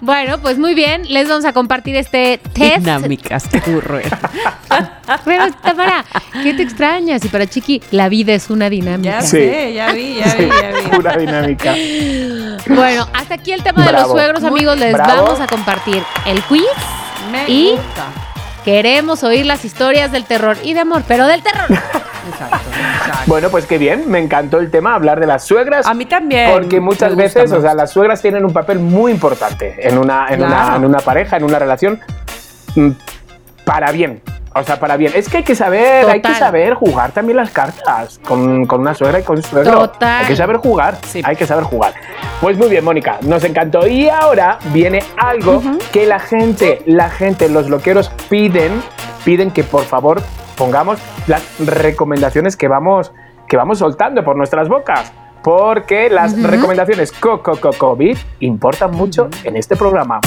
Bueno, 0.00 0.38
pues 0.38 0.58
muy 0.58 0.74
bien. 0.74 1.02
Les 1.08 1.28
vamos 1.28 1.44
a 1.44 1.52
compartir 1.52 1.96
este 1.96 2.38
test. 2.52 2.78
Dinámicas, 2.78 3.44
era. 3.52 4.18
Pero, 5.24 5.44
Tamara, 5.62 6.04
¿qué 6.42 6.54
te 6.54 6.62
extrañas? 6.62 7.24
Y 7.24 7.28
para 7.28 7.46
Chiqui, 7.46 7.82
la 7.92 8.08
vida 8.08 8.32
es 8.34 8.50
una 8.50 8.68
dinámica. 8.70 9.20
Ya 9.20 9.22
Sí. 9.22 9.36
sé, 9.38 9.72
ya 9.74 9.92
vi, 9.92 10.16
ya 10.16 10.34
vi, 10.34 10.46
ya 10.48 10.70
vi. 10.80 10.96
Pura 10.96 11.16
dinámica. 11.16 11.74
Bueno, 12.68 13.08
hasta 13.14 13.34
aquí 13.34 13.52
el 13.52 13.62
tema 13.62 13.86
de 13.86 13.92
los 13.92 14.10
suegros, 14.10 14.42
amigos. 14.44 14.78
Les 14.78 14.92
Bravo. 14.92 15.24
vamos 15.24 15.40
a 15.40 15.46
compartir 15.46 16.02
el 16.26 16.42
quiz. 16.42 16.62
Me 17.30 17.48
Y- 17.48 17.70
gusta. 17.72 18.06
Queremos 18.64 19.22
oír 19.22 19.46
las 19.46 19.64
historias 19.64 20.10
del 20.10 20.24
terror 20.24 20.56
y 20.62 20.74
de 20.74 20.80
amor, 20.80 21.04
pero 21.06 21.26
del 21.26 21.40
terror. 21.42 21.66
Exacto, 21.70 22.56
exacto. 22.68 23.22
Bueno, 23.26 23.48
pues 23.50 23.66
qué 23.66 23.78
bien. 23.78 24.10
Me 24.10 24.18
encantó 24.18 24.58
el 24.58 24.68
tema, 24.68 24.96
hablar 24.96 25.20
de 25.20 25.26
las 25.28 25.44
suegras. 25.44 25.86
A 25.86 25.94
mí 25.94 26.06
también. 26.06 26.50
Porque 26.50 26.80
muchas 26.80 27.14
veces, 27.14 27.52
o 27.52 27.60
sea, 27.60 27.72
las 27.74 27.92
suegras 27.92 28.20
tienen 28.20 28.44
un 28.44 28.52
papel 28.52 28.80
muy 28.80 29.12
importante 29.12 29.76
en 29.88 29.96
una, 29.96 30.26
en, 30.30 30.42
una, 30.42 30.74
en 30.74 30.84
una 30.84 30.98
pareja, 30.98 31.36
en 31.36 31.44
una 31.44 31.60
relación, 31.60 32.00
para 33.66 33.90
bien. 33.90 34.22
O 34.54 34.62
sea, 34.62 34.80
para 34.80 34.96
bien. 34.96 35.12
Es 35.14 35.28
que 35.28 35.38
hay 35.38 35.42
que 35.42 35.54
saber, 35.54 36.08
hay 36.08 36.22
que 36.22 36.34
saber 36.34 36.72
jugar 36.74 37.12
también 37.12 37.36
las 37.36 37.50
cartas 37.50 38.18
con, 38.24 38.64
con 38.64 38.80
una 38.80 38.94
suegra 38.94 39.20
y 39.20 39.22
con 39.22 39.36
un 39.36 39.42
suegro. 39.42 39.80
Total. 39.80 40.22
Hay 40.22 40.26
que 40.28 40.36
saber 40.36 40.56
jugar. 40.56 40.96
Sí. 41.06 41.20
Hay 41.22 41.36
que 41.36 41.46
saber 41.46 41.64
jugar. 41.64 41.92
Pues 42.40 42.56
muy 42.56 42.70
bien, 42.70 42.82
Mónica, 42.82 43.18
nos 43.20 43.44
encantó. 43.44 43.86
Y 43.86 44.08
ahora 44.08 44.58
viene 44.72 45.02
algo 45.18 45.60
que 45.92 46.06
la 46.06 46.20
gente, 46.20 46.82
la 46.86 47.10
gente, 47.10 47.50
los 47.50 47.68
loqueros 47.68 48.10
piden, 48.30 48.80
piden 49.26 49.50
que 49.50 49.62
por 49.62 49.82
favor 49.82 50.22
pongamos 50.56 50.98
las 51.26 51.42
recomendaciones 51.58 52.56
que 52.56 52.68
vamos, 52.68 53.12
que 53.48 53.58
vamos 53.58 53.80
soltando 53.80 54.24
por 54.24 54.36
nuestras 54.36 54.68
bocas. 54.68 55.12
Porque 55.42 56.08
las 56.08 56.40
recomendaciones 56.40 57.12
COVID 57.12 58.16
importan 58.40 58.90
mucho 58.92 59.28
en 59.44 59.56
este 59.56 59.76
programa. 59.76 60.20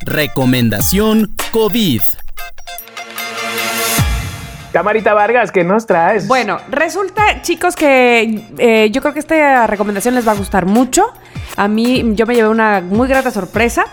Recomendación 0.00 1.34
COVID. 1.52 2.02
Camarita 4.74 5.14
Vargas, 5.14 5.52
¿qué 5.52 5.62
nos 5.62 5.86
traes? 5.86 6.26
Bueno, 6.26 6.58
resulta, 6.68 7.42
chicos, 7.42 7.76
que 7.76 8.42
eh, 8.58 8.90
yo 8.90 9.00
creo 9.02 9.14
que 9.14 9.20
esta 9.20 9.68
recomendación 9.68 10.16
les 10.16 10.26
va 10.26 10.32
a 10.32 10.34
gustar 10.34 10.66
mucho. 10.66 11.12
A 11.56 11.68
mí, 11.68 12.02
yo 12.16 12.26
me 12.26 12.34
llevé 12.34 12.48
una 12.48 12.80
muy 12.80 13.06
grata 13.06 13.30
sorpresa. 13.30 13.84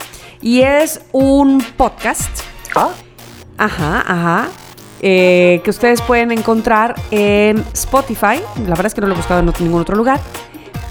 Y 0.42 0.62
es 0.62 1.02
un 1.12 1.64
podcast. 1.78 2.32
¿Ah? 2.76 2.90
Ajá, 3.60 4.04
ajá. 4.08 4.48
eh, 5.04 5.62
que 5.64 5.70
ustedes 5.70 6.02
pueden 6.02 6.32
encontrar 6.32 6.96
en 7.12 7.64
Spotify. 7.74 8.42
La 8.64 8.70
verdad 8.70 8.88
es 8.88 8.96
que 8.96 9.02
no 9.02 9.08
lo 9.08 9.14
he 9.14 9.18
buscado 9.18 9.40
en 9.42 9.54
ningún 9.60 9.82
otro 9.82 9.96
lugar. 9.96 10.20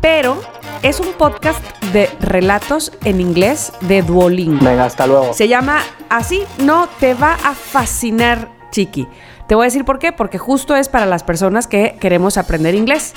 Pero 0.00 0.40
es 0.82 1.00
un 1.00 1.12
podcast 1.14 1.64
de 1.92 2.08
relatos 2.20 2.92
en 3.04 3.20
inglés 3.20 3.72
de 3.80 4.02
Duolingo. 4.02 4.64
Venga, 4.64 4.84
hasta 4.84 5.08
luego. 5.08 5.32
Se 5.34 5.48
llama 5.48 5.80
Así 6.08 6.44
no 6.62 6.88
te 7.00 7.14
va 7.14 7.32
a 7.42 7.54
fascinar, 7.54 8.46
Chiqui. 8.70 9.08
Te 9.50 9.56
voy 9.56 9.64
a 9.64 9.66
decir 9.66 9.84
por 9.84 9.98
qué, 9.98 10.12
porque 10.12 10.38
justo 10.38 10.76
es 10.76 10.88
para 10.88 11.06
las 11.06 11.24
personas 11.24 11.66
que 11.66 11.96
queremos 11.98 12.38
aprender 12.38 12.76
inglés. 12.76 13.14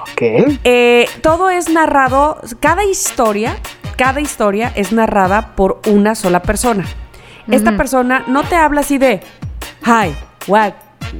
Ok. 0.00 0.22
Eh, 0.62 1.08
todo 1.22 1.50
es 1.50 1.70
narrado, 1.70 2.40
cada 2.60 2.84
historia, 2.84 3.56
cada 3.96 4.20
historia 4.20 4.70
es 4.76 4.92
narrada 4.92 5.56
por 5.56 5.82
una 5.88 6.14
sola 6.14 6.40
persona. 6.40 6.84
Esta 7.50 7.76
persona 7.76 8.22
no 8.28 8.44
te 8.44 8.54
habla 8.54 8.82
así 8.82 8.96
de, 8.96 9.22
hi, 9.84 10.14
what, 10.46 10.74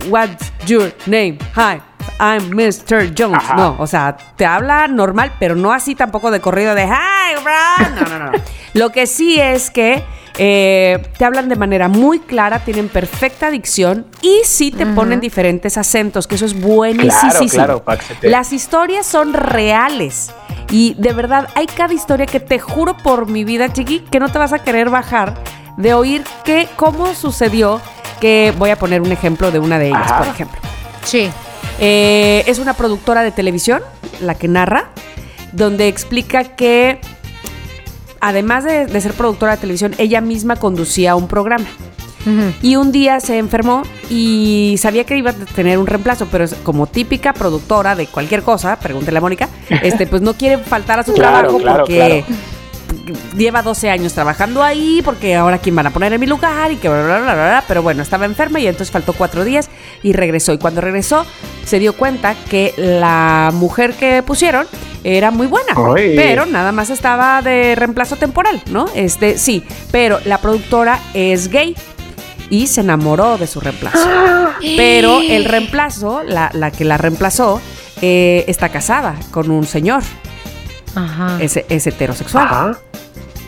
what's 0.09 0.53
your 0.65 0.95
name? 1.07 1.39
Hi, 1.57 1.83
I'm 2.19 2.51
Mr. 2.51 3.13
Jones. 3.17 3.39
Ajá. 3.39 3.55
No, 3.57 3.77
o 3.79 3.87
sea, 3.87 4.17
te 4.37 4.47
habla 4.47 4.89
normal, 4.89 5.33
pero 5.39 5.55
no 5.55 5.73
así 5.73 5.95
tampoco 5.95 6.31
de 6.31 6.41
corrido 6.41 6.75
de, 6.75 6.85
hi, 6.85 7.43
bro. 7.43 8.01
No, 8.09 8.19
no, 8.19 8.31
no. 8.31 8.33
Lo 8.75 8.91
que 8.91 9.07
sí 9.07 9.39
es 9.39 9.71
que 9.71 10.03
eh, 10.39 11.03
te 11.19 11.25
hablan 11.25 11.49
de 11.49 11.57
manera 11.57 11.89
muy 11.89 12.21
clara, 12.21 12.61
tienen 12.61 12.89
perfecta 12.89 13.51
dicción 13.51 14.07
y 14.23 14.41
sí 14.45 14.71
te 14.71 14.87
ponen 14.87 15.21
diferentes 15.21 15.77
acentos, 15.77 16.27
que 16.27 16.37
eso 16.37 16.47
es 16.47 16.59
buenísimo. 16.59 17.49
Claro, 17.51 17.85
claro, 17.85 18.01
Las 18.23 18.53
historias 18.53 19.07
son 19.07 19.35
reales. 19.35 20.33
Y 20.71 20.95
de 20.95 21.13
verdad, 21.13 21.49
hay 21.55 21.67
cada 21.67 21.93
historia 21.93 22.25
que 22.25 22.41
te 22.41 22.59
juro 22.59 22.97
por 22.97 23.29
mi 23.29 23.45
vida, 23.45 23.71
chiqui, 23.73 24.01
que 24.01 24.21
no 24.21 24.31
te 24.31 24.39
vas 24.39 24.55
a 24.55 24.61
querer 24.61 24.89
bajar 24.89 25.35
de 25.77 25.93
oír 25.93 26.25
que, 26.45 26.69
cómo 26.77 27.15
sucedió. 27.15 27.81
Que 28.21 28.55
voy 28.57 28.71
a 28.71 28.77
poner 28.77 29.03
un 29.03 29.11
ejemplo 29.11 29.51
de 29.51 29.59
una 29.59 29.81
de 29.81 29.89
ellas, 29.89 30.03
Ajá. 30.05 30.19
por 30.19 30.29
ejemplo. 30.29 30.61
Sí. 31.03 31.29
Eh, 31.85 32.45
es 32.47 32.61
una 32.61 32.75
productora 32.75 33.23
de 33.25 33.33
televisión, 33.33 33.83
la 34.21 34.37
que 34.37 34.47
narra, 34.47 34.91
donde 35.51 35.89
explica 35.89 36.45
que, 36.45 37.01
además 38.21 38.63
de, 38.63 38.87
de 38.87 39.01
ser 39.01 39.15
productora 39.15 39.57
de 39.57 39.63
televisión, 39.63 39.93
ella 39.99 40.21
misma 40.21 40.55
conducía 40.55 41.17
un 41.17 41.27
programa. 41.27 41.67
Y 42.63 42.77
un 42.77 42.93
día 42.93 43.19
se 43.19 43.37
enfermó 43.37 43.83
y 44.09 44.77
sabía 44.79 45.03
que 45.03 45.17
iba 45.17 45.31
a 45.31 45.35
tener 45.35 45.77
un 45.77 45.89
reemplazo, 45.89 46.29
pero 46.31 46.45
es 46.45 46.55
como 46.55 46.87
típica 46.87 47.33
productora 47.33 47.97
de 47.97 48.07
cualquier 48.07 48.45
cosa, 48.45 48.79
pregúntele 48.79 49.19
a 49.19 49.21
Mónica, 49.21 49.49
este, 49.83 50.07
pues 50.07 50.23
no 50.23 50.35
quiere 50.35 50.59
faltar 50.59 51.01
a 51.01 51.03
su 51.03 51.15
Claro, 51.15 51.49
trabajo 51.49 51.59
claro, 51.59 51.79
porque 51.81 52.25
lleva 53.37 53.63
12 53.63 53.91
años 53.91 54.13
trabajando 54.13 54.63
ahí, 54.63 55.01
porque 55.05 55.35
ahora 55.35 55.59
quién 55.59 55.75
van 55.75 55.87
a 55.87 55.91
poner 55.91 56.13
en 56.13 56.21
mi 56.21 56.27
lugar 56.27 56.73
y 56.73 56.77
que 56.77 56.89
bla, 56.89 57.03
bla, 57.03 57.19
bla, 57.21 57.35
bla, 57.35 57.47
bla, 57.47 57.65
pero 57.67 57.83
bueno, 57.83 58.03
estaba 58.03 58.25
enferma 58.25 58.61
y 58.61 58.67
entonces 58.67 58.91
faltó 58.91 59.13
cuatro 59.13 59.45
días 59.45 59.69
y 60.03 60.13
regresó. 60.13 60.53
Y 60.53 60.59
cuando 60.59 60.81
regresó 60.81 61.27
se 61.65 61.79
dio 61.79 61.95
cuenta 61.95 62.35
que 62.49 62.75
la 62.77 63.51
mujer 63.55 63.95
que 63.95 64.23
pusieron 64.23 64.67
era 65.05 65.31
muy 65.31 65.47
buena, 65.47 65.75
pero 65.95 66.47
nada 66.47 66.73
más 66.73 66.91
estaba 66.91 67.43
de 67.43 67.75
reemplazo 67.75 68.17
temporal, 68.17 68.63
¿no? 68.71 68.87
Este, 68.95 69.39
sí, 69.39 69.65
pero 69.91 70.21
la 70.25 70.39
productora 70.39 71.01
es 71.15 71.49
gay 71.49 71.75
y 72.51 72.67
se 72.67 72.83
enamoró 72.83 73.39
de 73.39 73.47
su 73.47 73.61
reemplazo. 73.61 73.99
Pero 74.77 75.21
el 75.21 75.47
reemplazo, 75.47 76.23
la, 76.23 76.51
la 76.53 76.71
que 76.71 76.85
la 76.85 76.99
reemplazó, 76.99 77.63
eh, 78.03 78.45
está 78.47 78.69
casada 78.69 79.17
con 79.31 79.51
un 79.51 79.65
señor, 79.65 80.03
Ajá. 80.95 81.39
es, 81.41 81.57
es 81.69 81.87
heterosexual. 81.87 82.45
Ajá. 82.47 82.79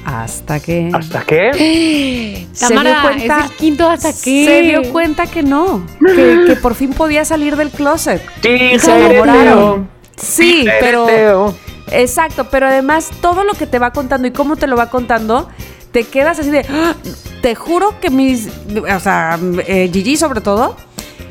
Hasta 0.05 0.61
que 0.61 0.90
¿Hasta 0.92 1.22
qué? 1.22 2.47
se 2.53 2.68
Tamara, 2.68 2.90
dio 2.90 3.03
cuenta, 3.03 3.38
es 3.38 3.45
el 3.51 3.57
quinto 3.57 3.88
hasta 3.90 4.09
aquí. 4.09 4.45
se 4.45 4.62
dio 4.62 4.82
cuenta 4.92 5.26
que 5.26 5.42
no, 5.42 5.84
que, 6.14 6.45
que 6.47 6.57
por 6.57 6.74
fin 6.74 6.92
podía 6.92 7.24
salir 7.24 7.57
del 7.57 7.70
closet. 7.70 8.22
Sí, 8.42 8.78
se 8.78 8.97
enamoraron. 9.07 9.88
Sí, 10.16 10.66
pero 10.80 11.55
exacto, 11.90 12.49
pero 12.51 12.66
además 12.66 13.11
todo 13.22 13.45
lo 13.45 13.55
que 13.55 13.66
te 13.66 13.78
va 13.78 13.92
contando 13.92 14.28
y 14.28 14.30
cómo 14.32 14.57
te 14.57 14.66
lo 14.66 14.76
va 14.76 14.90
contando, 14.90 15.49
te 15.90 16.05
quedas 16.05 16.38
así 16.38 16.51
de, 16.51 16.66
"Ah", 16.68 16.95
te 17.42 17.55
juro 17.55 17.99
que 18.01 18.11
mis, 18.11 18.49
o 18.76 19.01
sea, 19.01 19.38
eh, 19.66 19.88
Gigi 19.92 20.16
sobre 20.18 20.40
todo, 20.42 20.76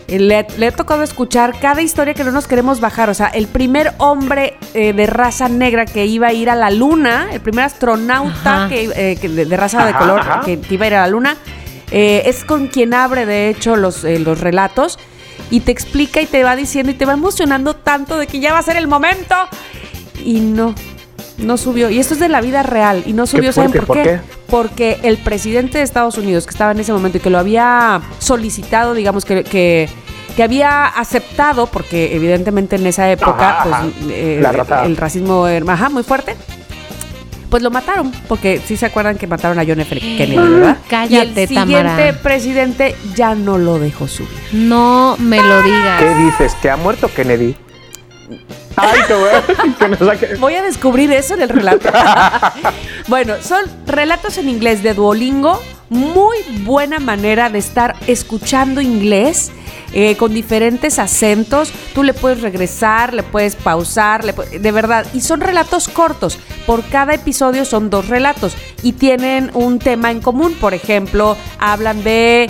le, 0.08 0.46
le 0.58 0.68
ha 0.68 0.72
tocado 0.72 1.04
escuchar 1.04 1.60
cada 1.60 1.82
historia 1.82 2.14
que 2.14 2.24
no 2.24 2.32
nos 2.32 2.48
queremos 2.48 2.80
bajar. 2.80 3.10
O 3.10 3.14
sea, 3.14 3.28
el 3.28 3.48
primer 3.48 3.94
hombre 3.98 4.58
eh, 4.74 4.94
de 4.94 5.06
raza 5.08 5.50
negra 5.50 5.86
que 5.86 6.06
iba 6.06 6.28
a 6.28 6.34
ir 6.34 6.50
a 6.50 6.56
la 6.56 6.70
luna, 6.70 7.30
el 7.32 7.42
primer 7.42 7.66
astronauta 7.66 8.68
que, 8.70 8.92
eh, 8.96 9.18
que 9.20 9.30
de, 9.30 9.46
de 9.46 9.58
raza 9.58 9.86
de 9.86 9.94
color 9.94 10.20
ajá. 10.20 10.42
que, 10.42 10.60
que 10.60 10.74
iba 10.74 10.86
a 10.86 10.88
ir 10.88 10.96
a 10.96 11.02
la 11.02 11.08
luna, 11.08 11.38
eh, 11.92 12.24
es 12.26 12.44
con 12.44 12.70
quien 12.70 12.96
abre, 12.96 13.28
de 13.28 13.50
hecho, 13.50 13.76
los, 13.76 14.04
eh, 14.04 14.18
los 14.18 14.40
relatos. 14.40 14.98
Y 15.52 15.60
te 15.60 15.72
explica 15.72 16.22
y 16.22 16.26
te 16.26 16.44
va 16.44 16.56
diciendo 16.56 16.92
y 16.92 16.96
te 16.96 17.06
va 17.06 17.14
emocionando 17.14 17.76
tanto 17.76 18.18
de 18.18 18.26
que 18.26 18.40
ya 18.40 18.52
va 18.52 18.60
a 18.60 18.64
ser 18.64 18.78
el 18.78 18.88
momento. 18.88 19.36
Y 20.24 20.40
no, 20.40 20.74
no 21.38 21.58
subió. 21.58 21.92
Y 21.92 22.00
esto 22.00 22.16
es 22.16 22.20
de 22.20 22.30
la 22.30 22.42
vida 22.42 22.64
real. 22.64 23.04
Y 23.06 23.14
no 23.14 23.28
subió, 23.28 23.54
¿saben 23.54 23.72
¿por 23.72 24.02
qué? 24.02 24.20
Porque 24.54 25.00
el 25.02 25.18
presidente 25.18 25.80
de 25.80 25.84
Estados 25.84 26.16
Unidos, 26.20 26.46
que 26.46 26.52
estaba 26.52 26.74
en 26.74 26.80
ese 26.80 26.94
momento 26.94 27.18
y 27.18 27.22
que 27.22 27.32
lo 27.32 27.40
había 27.40 28.02
solicitado, 28.20 28.94
digamos, 28.94 29.26
que, 29.26 29.44
que, 29.44 29.90
que 30.36 30.44
había 30.44 30.86
aceptado, 30.86 31.66
porque 31.66 32.16
evidentemente 32.16 32.76
en 32.76 32.86
esa 32.86 33.10
época, 33.10 33.62
Ajá, 33.62 33.62
ajá. 33.64 33.82
pues 34.00 34.12
eh, 34.12 34.44
el 34.86 34.96
racismo 34.96 35.48
era 35.48 35.74
ajá, 35.74 35.90
muy 35.90 36.04
fuerte. 36.04 36.36
Pues 37.50 37.64
lo 37.64 37.72
mataron, 37.72 38.12
porque 38.28 38.62
sí 38.64 38.78
se 38.78 38.86
acuerdan 38.86 39.18
que 39.18 39.26
mataron 39.26 39.58
a 39.58 39.64
John 39.66 39.80
F. 39.80 40.00
Kennedy, 40.00 40.38
¿verdad? 40.38 40.78
Cállate, 40.88 41.16
y 41.16 41.44
el 41.44 41.48
siguiente 41.48 41.74
Tamara. 41.74 42.20
presidente 42.22 42.96
ya 43.16 43.34
no 43.34 43.58
lo 43.58 43.80
dejó 43.80 44.08
subir. 44.08 44.30
No 44.52 45.16
me 45.18 45.38
lo 45.38 45.64
digas. 45.64 46.00
¿Qué 46.00 46.14
dices? 46.26 46.54
¿Que 46.62 46.70
ha 46.70 46.78
muerto 46.78 47.10
Kennedy? 47.12 47.56
Ay, 48.76 49.00
qué 49.08 49.14
bueno. 49.14 49.76
Que 49.80 49.88
nos 49.90 50.00
saque- 50.00 50.36
Voy 50.40 50.56
a 50.56 50.62
descubrir 50.64 51.12
eso 51.12 51.34
en 51.36 51.42
el 51.44 51.50
relato. 51.50 51.90
bueno, 53.08 53.36
son 53.42 53.62
relatos 53.86 54.38
en 54.38 54.50
inglés 54.50 54.84
de 54.84 54.94
Duolingo. 54.94 55.62
Muy 55.90 56.38
buena 56.64 57.00
manera 57.00 57.50
de 57.50 57.60
estar 57.60 57.96
escuchando 58.08 58.82
inglés. 58.82 59.52
eh, 59.96 60.16
con 60.18 60.34
diferentes 60.34 60.98
acentos, 60.98 61.72
tú 61.94 62.02
le 62.02 62.16
puedes 62.16 62.42
regresar, 62.42 63.14
le 63.14 63.22
puedes 63.22 63.56
pausar, 63.56 64.24
le 64.26 64.34
pu- 64.36 64.50
de 64.50 64.72
verdad. 64.72 65.06
Y 65.14 65.22
son 65.22 65.40
relatos 65.40 65.88
cortos. 65.88 66.40
Por 66.66 66.84
cada 66.86 67.14
episodio 67.14 67.64
son 67.64 67.92
dos 67.92 68.08
relatos 68.08 68.56
y 68.82 68.94
tienen 68.94 69.52
un 69.54 69.78
tema 69.78 70.10
en 70.10 70.20
común. 70.20 70.56
Por 70.60 70.74
ejemplo, 70.74 71.38
hablan 71.60 72.04
de 72.04 72.50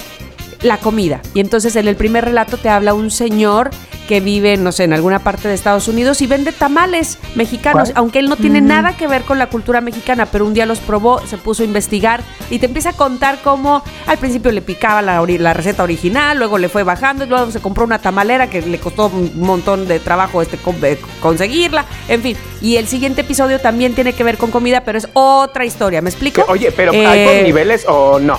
la 0.61 0.77
comida. 0.77 1.19
Y 1.33 1.41
entonces 1.41 1.75
en 1.75 1.89
el 1.89 1.97
primer 1.97 2.23
relato 2.23 2.55
te 2.55 2.69
habla 2.69 2.93
un 2.93 3.11
señor 3.11 3.71
que 4.07 4.19
vive, 4.19 4.57
no 4.57 4.71
sé, 4.71 4.83
en 4.83 4.93
alguna 4.93 5.19
parte 5.19 5.47
de 5.47 5.53
Estados 5.53 5.87
Unidos 5.87 6.21
y 6.21 6.27
vende 6.27 6.51
tamales 6.51 7.17
mexicanos, 7.35 7.89
¿Cuál? 7.89 7.97
aunque 7.97 8.19
él 8.19 8.29
no 8.29 8.35
tiene 8.35 8.61
nada 8.61 8.95
que 8.97 9.07
ver 9.07 9.23
con 9.23 9.39
la 9.39 9.47
cultura 9.47 9.81
mexicana, 9.81 10.25
pero 10.25 10.45
un 10.45 10.53
día 10.53 10.65
los 10.65 10.79
probó, 10.79 11.25
se 11.25 11.37
puso 11.37 11.63
a 11.63 11.65
investigar 11.65 12.21
y 12.49 12.59
te 12.59 12.65
empieza 12.65 12.89
a 12.89 12.93
contar 12.93 13.39
cómo 13.43 13.83
al 14.07 14.17
principio 14.17 14.51
le 14.51 14.61
picaba 14.61 15.01
la, 15.01 15.53
receta 15.53 15.83
original, 15.83 16.37
luego 16.37 16.57
le 16.57 16.69
fue 16.69 16.83
bajando 16.83 17.25
y 17.25 17.27
luego 17.27 17.51
se 17.51 17.59
compró 17.59 17.83
una 17.85 17.99
tamalera 17.99 18.49
que 18.49 18.61
le 18.61 18.79
costó 18.79 19.07
un 19.07 19.39
montón 19.39 19.87
de 19.87 19.99
trabajo 19.99 20.41
este 20.41 20.57
eh, 20.83 20.99
conseguirla, 21.21 21.85
en 22.07 22.21
fin. 22.21 22.37
Y 22.61 22.77
el 22.77 22.87
siguiente 22.87 23.21
episodio 23.21 23.59
también 23.59 23.93
tiene 23.93 24.13
que 24.13 24.23
ver 24.23 24.37
con 24.37 24.51
comida, 24.51 24.83
pero 24.83 24.97
es 24.97 25.07
otra 25.13 25.65
historia, 25.65 26.01
¿me 26.01 26.09
explico? 26.09 26.45
Oye, 26.47 26.71
pero 26.71 26.93
Eh, 26.93 27.05
¿hay 27.05 27.25
por 27.25 27.43
niveles 27.43 27.85
o 27.87 28.19
no? 28.19 28.37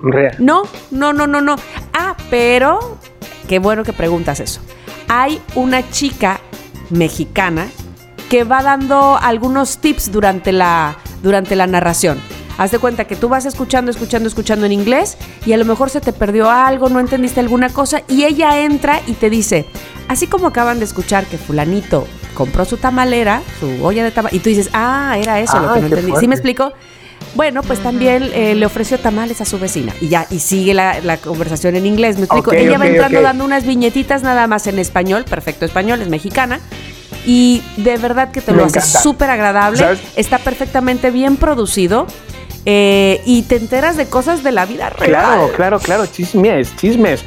Real. 0.00 0.36
no, 0.38 0.62
no, 0.92 1.12
no, 1.12 1.26
no, 1.26 1.40
no. 1.40 1.56
Ah, 1.92 2.16
pero 2.30 2.98
qué 3.48 3.58
bueno 3.58 3.82
que 3.82 3.92
preguntas 3.92 4.38
eso. 4.38 4.60
Hay 5.08 5.40
una 5.54 5.88
chica 5.90 6.40
mexicana 6.90 7.68
que 8.28 8.44
va 8.44 8.62
dando 8.62 9.16
algunos 9.16 9.78
tips 9.78 10.12
durante 10.12 10.52
la, 10.52 10.98
durante 11.22 11.56
la 11.56 11.66
narración. 11.66 12.20
Haz 12.58 12.72
de 12.72 12.78
cuenta 12.78 13.06
que 13.06 13.16
tú 13.16 13.28
vas 13.28 13.46
escuchando, 13.46 13.90
escuchando, 13.90 14.28
escuchando 14.28 14.66
en 14.66 14.72
inglés 14.72 15.16
y 15.46 15.52
a 15.52 15.56
lo 15.56 15.64
mejor 15.64 15.90
se 15.90 16.00
te 16.00 16.12
perdió 16.12 16.50
algo, 16.50 16.88
no 16.88 16.98
entendiste 16.98 17.40
alguna 17.40 17.70
cosa 17.70 18.02
y 18.08 18.24
ella 18.24 18.60
entra 18.60 19.00
y 19.06 19.12
te 19.12 19.30
dice, 19.30 19.64
así 20.08 20.26
como 20.26 20.48
acaban 20.48 20.78
de 20.78 20.84
escuchar 20.84 21.24
que 21.26 21.38
fulanito 21.38 22.06
compró 22.34 22.64
su 22.64 22.76
tamalera, 22.76 23.42
su 23.58 23.84
olla 23.84 24.04
de 24.04 24.12
tamal, 24.12 24.32
y 24.32 24.38
tú 24.38 24.48
dices, 24.48 24.70
ah, 24.72 25.16
era 25.20 25.40
eso 25.40 25.58
lo 25.58 25.74
que 25.74 25.80
no 25.80 25.86
entendí. 25.86 26.12
¿Sí 26.20 26.28
me 26.28 26.36
explico? 26.36 26.72
Bueno, 27.38 27.62
pues 27.62 27.78
también 27.80 28.28
eh, 28.34 28.56
le 28.56 28.66
ofreció 28.66 28.98
tamales 28.98 29.40
a 29.40 29.44
su 29.44 29.60
vecina 29.60 29.94
y 30.00 30.08
ya, 30.08 30.26
y 30.28 30.40
sigue 30.40 30.74
la, 30.74 30.98
la 31.00 31.18
conversación 31.18 31.76
en 31.76 31.86
inglés, 31.86 32.16
me 32.18 32.24
explico. 32.24 32.52
Ella 32.52 32.78
va 32.78 32.88
entrando 32.88 33.22
dando 33.22 33.44
unas 33.44 33.64
viñetitas 33.64 34.24
nada 34.24 34.48
más 34.48 34.66
en 34.66 34.80
español, 34.80 35.24
perfecto 35.24 35.64
español, 35.64 36.02
es 36.02 36.08
mexicana. 36.08 36.58
Y 37.24 37.62
de 37.76 37.96
verdad 37.96 38.32
que 38.32 38.40
te 38.40 38.50
Me 38.50 38.58
lo 38.58 38.64
hace 38.64 38.80
encanta. 38.80 39.00
súper 39.00 39.30
agradable, 39.30 39.78
¿Sabes? 39.78 40.00
está 40.16 40.38
perfectamente 40.40 41.12
bien 41.12 41.36
producido 41.36 42.08
eh, 42.66 43.20
y 43.24 43.42
te 43.42 43.54
enteras 43.54 43.96
de 43.96 44.06
cosas 44.06 44.42
de 44.42 44.50
la 44.50 44.66
vida 44.66 44.90
real. 44.90 45.10
Claro, 45.10 45.52
claro, 45.54 45.78
claro. 45.78 46.06
Chismes, 46.06 46.74
chismes. 46.74 47.22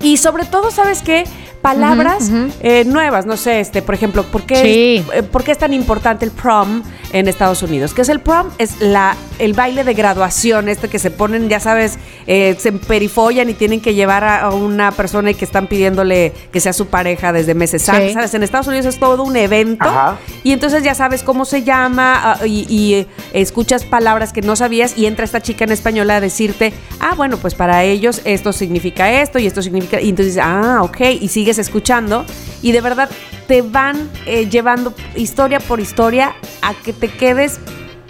Y 0.00 0.18
sobre 0.18 0.44
todo, 0.44 0.70
¿sabes 0.70 1.02
qué? 1.02 1.24
Palabras 1.60 2.30
eh, 2.62 2.84
nuevas, 2.86 3.26
no 3.26 3.36
sé, 3.36 3.58
este, 3.58 3.82
por 3.82 3.96
ejemplo, 3.96 4.22
¿por 4.22 4.42
qué, 4.44 4.56
Sí. 4.56 5.04
es, 5.12 5.18
eh, 5.18 5.22
¿por 5.24 5.42
qué 5.42 5.50
es 5.50 5.58
tan 5.58 5.74
importante 5.74 6.24
el 6.24 6.30
prom 6.30 6.84
en 7.12 7.26
Estados 7.26 7.64
Unidos? 7.64 7.92
¿Qué 7.94 8.02
es 8.02 8.08
el 8.08 8.20
prom? 8.20 8.46
Es 8.58 8.80
la, 8.80 9.14
el 9.40 9.54
baile 9.54 9.84
de 9.84 9.94
graduación, 9.94 10.68
este 10.68 10.88
que 10.88 10.98
se 10.98 11.10
ponen, 11.10 11.48
ya 11.48 11.60
sabes, 11.60 11.98
eh, 12.26 12.54
se 12.58 12.68
emperifollan 12.68 13.48
y 13.50 13.54
tienen 13.54 13.80
que 13.80 13.94
llevar 13.94 14.22
a, 14.24 14.40
a 14.42 14.50
una 14.50 14.92
persona 14.92 15.30
y 15.30 15.34
que 15.34 15.44
están 15.44 15.66
pidiéndole 15.66 16.32
que 16.52 16.60
sea 16.60 16.72
su 16.72 16.86
pareja 16.86 17.32
desde 17.32 17.54
meses 17.54 17.82
Sí. 17.82 17.90
antes, 17.90 18.12
¿sabes? 18.12 18.34
En 18.34 18.42
Estados 18.42 18.66
Unidos 18.66 18.86
es 18.86 18.98
todo 18.98 19.22
un 19.22 19.36
evento 19.36 19.84
Ajá. 19.88 20.18
y 20.44 20.52
entonces 20.52 20.82
ya 20.82 20.94
sabes 20.94 21.22
cómo 21.22 21.44
se 21.44 21.62
llama 21.62 22.20
ah, 22.40 22.46
y, 22.46 22.66
y, 22.68 22.94
eh, 22.94 23.06
escuchas 23.32 23.84
palabras 23.84 24.32
que 24.32 24.42
no 24.42 24.54
sabías 24.56 24.96
y 24.96 25.06
entra 25.06 25.24
esta 25.24 25.40
chica 25.40 25.64
en 25.64 25.72
español 25.72 26.10
a 26.10 26.20
decirte, 26.20 26.72
ah, 27.00 27.14
bueno, 27.16 27.36
pues 27.38 27.54
para 27.54 27.82
ellos 27.84 28.20
esto 28.24 28.52
significa 28.52 29.10
esto 29.22 29.38
y 29.38 29.46
esto 29.46 29.62
significa... 29.62 30.00
Y 30.00 30.10
entonces, 30.10 30.38
ah, 30.42 30.80
ok, 30.82 31.00
y 31.20 31.28
sigues 31.28 31.58
escuchando 31.58 32.24
y 32.62 32.72
de 32.72 32.80
verdad 32.80 33.08
te 33.46 33.62
van 33.62 34.10
eh, 34.26 34.48
llevando 34.48 34.94
historia 35.16 35.58
por 35.60 35.80
historia 35.80 36.34
a 36.62 36.74
que 36.74 36.92
te 36.92 37.08
quedes 37.08 37.58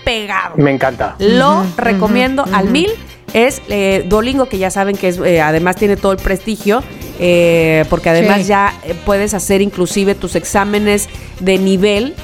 pegado. 0.04 0.54
Me 0.56 0.70
encanta. 0.70 1.16
Lo 1.18 1.64
recomiendo 1.76 2.44
al 2.52 2.68
mil. 2.70 2.90
Es 3.32 3.62
eh, 3.68 4.04
Duolingo, 4.08 4.46
que 4.48 4.58
ya 4.58 4.70
saben 4.70 4.96
que 4.96 5.06
es, 5.08 5.18
eh, 5.18 5.40
además 5.40 5.76
tiene 5.76 5.96
todo 5.96 6.10
el 6.10 6.18
prestigio, 6.18 6.82
eh, 7.20 7.84
porque 7.88 8.10
además 8.10 8.38
Sí. 8.38 8.44
ya 8.48 8.74
eh, 8.84 8.94
puedes 9.06 9.34
hacer 9.34 9.60
inclusive 9.60 10.16
tus 10.16 10.34
exámenes 10.34 11.08
de 11.38 11.58
nivel 11.58 12.14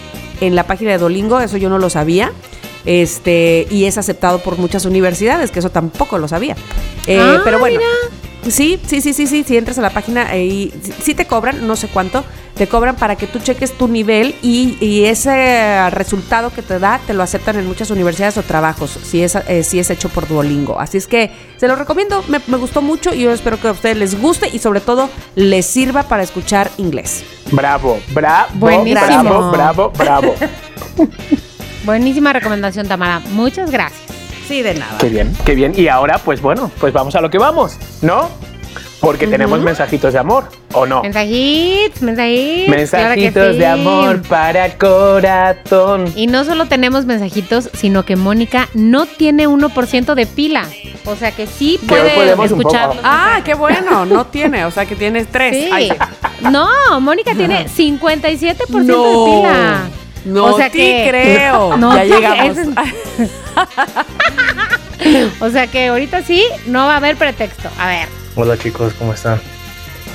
en 0.40 0.56
la 0.56 0.64
página 0.66 0.90
de 0.90 0.98
Duolingo, 0.98 1.38
eso 1.40 1.58
yo 1.58 1.68
no 1.68 1.78
lo 1.78 1.90
sabía. 1.90 2.32
Este, 2.84 3.66
y 3.70 3.84
es 3.84 3.98
aceptado 3.98 4.38
por 4.40 4.58
muchas 4.58 4.84
universidades, 4.84 5.50
que 5.50 5.58
eso 5.58 5.70
tampoco 5.70 6.18
lo 6.18 6.28
sabía. 6.28 6.56
Eh, 7.06 7.18
Ah, 7.20 7.40
pero 7.44 7.58
bueno, 7.58 7.80
sí, 8.50 8.80
sí, 8.86 9.00
sí, 9.00 9.12
sí, 9.12 9.26
sí, 9.26 9.44
si 9.46 9.56
entras 9.56 9.78
a 9.78 9.82
la 9.82 9.90
página 9.90 10.34
eh, 10.34 10.44
y 10.44 10.72
sí- 10.82 10.92
sí 11.02 11.14
te 11.14 11.26
cobran, 11.26 11.66
no 11.66 11.76
sé 11.76 11.88
cuánto, 11.88 12.24
te 12.54 12.66
cobran 12.66 12.96
para 12.96 13.16
que 13.16 13.26
tú 13.26 13.38
cheques 13.38 13.72
tu 13.76 13.86
nivel 13.88 14.34
y, 14.42 14.78
y 14.80 15.04
ese 15.04 15.90
resultado 15.90 16.50
que 16.50 16.62
te 16.62 16.78
da 16.78 17.00
te 17.06 17.12
lo 17.14 17.22
aceptan 17.22 17.56
en 17.58 17.66
muchas 17.66 17.90
universidades 17.90 18.38
o 18.38 18.42
trabajos, 18.42 18.90
si 19.02 19.22
es, 19.22 19.34
eh, 19.34 19.62
si 19.62 19.78
es 19.78 19.90
hecho 19.90 20.08
por 20.08 20.26
Duolingo. 20.26 20.80
Así 20.80 20.96
es 20.96 21.06
que 21.06 21.30
se 21.58 21.68
lo 21.68 21.76
recomiendo, 21.76 22.24
me, 22.28 22.40
me 22.46 22.56
gustó 22.56 22.80
mucho 22.82 23.12
y 23.12 23.20
yo 23.20 23.32
espero 23.32 23.60
que 23.60 23.68
a 23.68 23.72
ustedes 23.72 23.96
les 23.96 24.20
guste 24.20 24.48
y 24.52 24.58
sobre 24.58 24.80
todo 24.80 25.10
les 25.34 25.66
sirva 25.66 26.04
para 26.04 26.22
escuchar 26.22 26.70
inglés. 26.78 27.24
Bravo, 27.52 27.98
bravo, 28.12 28.48
Buenísimo. 28.54 29.00
bravo, 29.06 29.50
bravo, 29.50 29.92
bravo. 29.96 30.34
Buenísima 31.84 32.32
recomendación, 32.32 32.88
Tamara. 32.88 33.20
Muchas 33.30 33.70
gracias. 33.70 34.05
Sí, 34.46 34.62
de 34.62 34.74
nada. 34.74 34.98
Qué 34.98 35.08
bien, 35.08 35.32
qué 35.44 35.54
bien. 35.54 35.72
Y 35.76 35.88
ahora, 35.88 36.18
pues 36.18 36.40
bueno, 36.40 36.70
pues 36.80 36.92
vamos 36.92 37.14
a 37.16 37.20
lo 37.20 37.30
que 37.30 37.38
vamos, 37.38 37.76
¿no? 38.02 38.28
Porque 39.00 39.26
tenemos 39.26 39.60
mensajitos 39.60 40.14
de 40.14 40.18
amor, 40.18 40.48
¿o 40.72 40.86
no? 40.86 41.02
Mensajitos, 41.02 42.00
mensajitos. 42.02 42.64
claro 42.64 42.76
Mensajitos 42.76 43.52
sí. 43.52 43.58
de 43.58 43.66
amor 43.66 44.22
para 44.22 44.76
corazón. 44.78 46.10
Y 46.16 46.26
no 46.26 46.44
solo 46.44 46.66
tenemos 46.66 47.04
mensajitos, 47.04 47.70
sino 47.74 48.04
que 48.04 48.16
Mónica 48.16 48.68
no 48.74 49.04
tiene 49.06 49.46
1% 49.48 50.14
de 50.14 50.26
pila. 50.26 50.64
O 51.04 51.14
sea 51.14 51.30
que 51.30 51.46
sí 51.46 51.78
puede 51.86 52.32
escuchar. 52.44 52.90
Ah, 53.04 53.40
qué 53.44 53.54
bueno, 53.54 54.06
no 54.06 54.26
tiene, 54.26 54.64
o 54.64 54.70
sea 54.70 54.86
que 54.86 54.96
tienes 54.96 55.28
tres. 55.28 55.54
Sí. 55.54 55.68
Ay, 55.72 55.92
No, 56.50 56.66
Mónica 57.00 57.34
tiene 57.34 57.66
57% 57.76 58.56
No. 58.84 59.24
de 59.24 59.30
pila. 59.42 59.80
No 60.26 60.44
O 60.46 60.56
sea 60.56 60.68
te 60.70 60.78
que- 60.78 61.06
creo. 61.08 61.76
No 61.78 61.94
ya 61.96 62.02
te- 62.02 62.08
llegamos. 62.08 62.56
O 65.40 65.50
sea 65.50 65.66
que 65.68 65.86
ahorita 65.88 66.22
sí 66.22 66.44
no 66.66 66.86
va 66.86 66.94
a 66.94 66.96
haber 66.96 67.16
pretexto. 67.16 67.68
A 67.78 67.86
ver. 67.88 68.08
Hola 68.34 68.56
chicos, 68.58 68.92
¿cómo 68.94 69.12
están? 69.12 69.40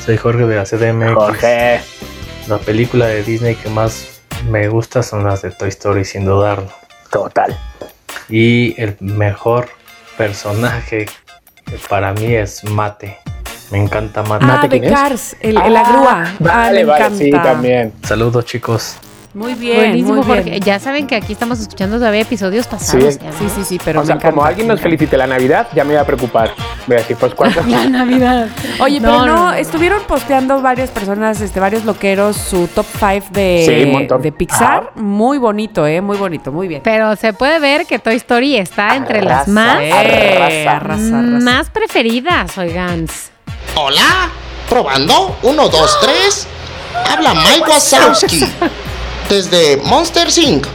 Soy 0.06 0.18
Jorge 0.18 0.46
de 0.46 0.56
la 0.56 0.64
CDMX. 0.66 1.14
Jorge. 1.14 1.82
La 2.48 2.58
película 2.58 3.06
de 3.08 3.24
Disney 3.24 3.56
que 3.56 3.70
más 3.70 4.20
me 4.50 4.68
gusta 4.68 5.02
son 5.04 5.24
las 5.24 5.44
de 5.44 5.52
Toy 5.52 5.70
Story, 5.70 6.04
sin 6.04 6.26
dudarlo. 6.26 6.72
Total. 7.12 7.58
Y 8.28 8.80
el 8.82 8.98
mejor 9.00 9.70
personaje 10.18 11.06
para 11.88 12.14
mí 12.14 12.34
es 12.36 12.64
Mate. 12.66 13.18
Me 13.72 13.78
encanta 13.78 14.24
Mate. 14.24 14.44
Ah, 14.46 14.48
¿Mate 14.56 14.68
de 14.68 14.80
quién 14.82 14.94
es? 14.94 15.00
Cars, 15.00 15.36
el, 15.40 15.54
la 15.56 15.84
grúa. 15.84 16.34
Vale, 16.40 16.52
ah, 16.52 16.72
me 16.74 16.84
vale, 16.84 16.98
encanta. 16.98 17.18
sí, 17.18 17.32
también. 17.32 17.94
Saludos 18.04 18.46
chicos. 18.46 18.98
Muy 19.34 19.54
bien, 19.54 19.78
Buenísimo, 19.78 20.16
muy 20.16 20.26
bien. 20.26 20.44
Jorge. 20.44 20.60
Ya 20.60 20.78
saben 20.80 21.08
que 21.08 21.16
aquí 21.16 21.32
estamos 21.34 21.60
escuchando 21.62 21.98
todavía 21.98 22.22
episodios 22.22 22.68
pasados. 22.68 23.14
Sí. 23.14 23.20
ya, 23.24 23.32
¿no? 23.32 23.38
Sí, 23.40 23.46
sí, 23.56 23.64
sí, 23.64 23.80
pero 23.84 24.02
o 24.02 24.06
sea, 24.06 24.18
como 24.18 24.44
alguien 24.44 24.68
nos 24.68 24.82
felicite 24.82 25.16
la 25.18 25.26
Navidad, 25.26 25.68
ya 25.74 25.84
me 25.86 25.92
voy 25.94 26.02
a 26.02 26.06
preocupar. 26.06 26.54
Voy 26.88 26.98
a 26.98 27.00
decir, 27.00 27.16
pues 27.18 27.34
cuánto. 27.34 27.62
La 27.68 27.86
Navidad. 27.88 28.48
Oye, 28.80 29.00
No, 29.00 29.22
pero 29.22 29.26
no, 29.28 29.54
estuvieron 29.54 30.02
posteando 30.04 30.62
varias 30.62 30.90
personas, 30.90 31.40
este, 31.40 31.60
varios 31.60 31.86
loqueros, 31.86 32.36
su 32.36 32.68
top 32.68 32.86
5 33.00 33.28
de, 33.32 33.64
Sí, 33.66 34.18
de 34.24 34.32
Pixar. 34.32 34.92
Muy 34.96 35.38
bonito, 35.38 35.86
¿eh? 35.88 36.02
Muy 36.02 36.18
bonito, 36.18 36.52
muy 36.52 36.68
bien. 36.68 36.82
Pero 36.84 37.16
se 37.16 37.32
puede 37.34 37.60
ver 37.60 37.86
que 37.86 38.00
Toy 38.00 38.16
Story 38.16 38.58
está 38.58 38.96
entre 38.96 39.22
las 39.22 39.48
más, 39.48 39.80
Eh, 39.80 39.92
arrasa. 39.94 40.72
arrasa, 40.78 41.20
arrasa. 41.20 41.44
más 41.44 41.70
preferidas, 41.70 42.58
oigan. 42.58 43.06
Hola, 43.76 44.30
probando. 44.68 45.38
Uno, 45.44 45.70
dos, 45.70 45.98
tres. 46.02 46.48
Habla 47.10 47.34
Mike 47.34 47.70
Wazowski 47.70 48.44
desde 49.32 49.78
Monster 49.78 50.28
Inc. 50.40 50.68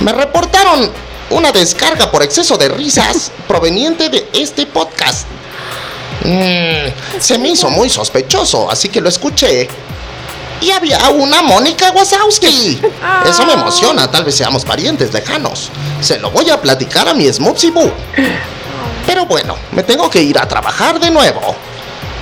Me 0.00 0.12
reportaron 0.12 0.90
una 1.30 1.52
descarga 1.52 2.10
por 2.10 2.20
exceso 2.24 2.56
de 2.56 2.68
risas 2.68 3.30
proveniente 3.46 4.08
de 4.08 4.28
este 4.32 4.66
podcast. 4.66 5.28
Mm, 6.24 7.20
se 7.20 7.38
me 7.38 7.50
hizo 7.50 7.70
muy 7.70 7.88
sospechoso, 7.88 8.68
así 8.68 8.88
que 8.88 9.00
lo 9.00 9.08
escuché. 9.08 9.68
Y 10.60 10.72
había 10.72 11.08
una 11.10 11.42
Mónica 11.42 11.92
Wazowski. 11.92 12.80
Eso 13.28 13.46
me 13.46 13.52
emociona, 13.52 14.10
tal 14.10 14.24
vez 14.24 14.34
seamos 14.34 14.64
parientes 14.64 15.12
lejanos. 15.12 15.70
Se 16.00 16.18
lo 16.18 16.32
voy 16.32 16.50
a 16.50 16.60
platicar 16.60 17.08
a 17.08 17.14
mi 17.14 17.32
Smoothie 17.32 17.70
Boo. 17.70 17.92
Pero 19.06 19.26
bueno, 19.26 19.54
me 19.70 19.84
tengo 19.84 20.10
que 20.10 20.20
ir 20.20 20.36
a 20.36 20.48
trabajar 20.48 20.98
de 20.98 21.12
nuevo. 21.12 21.54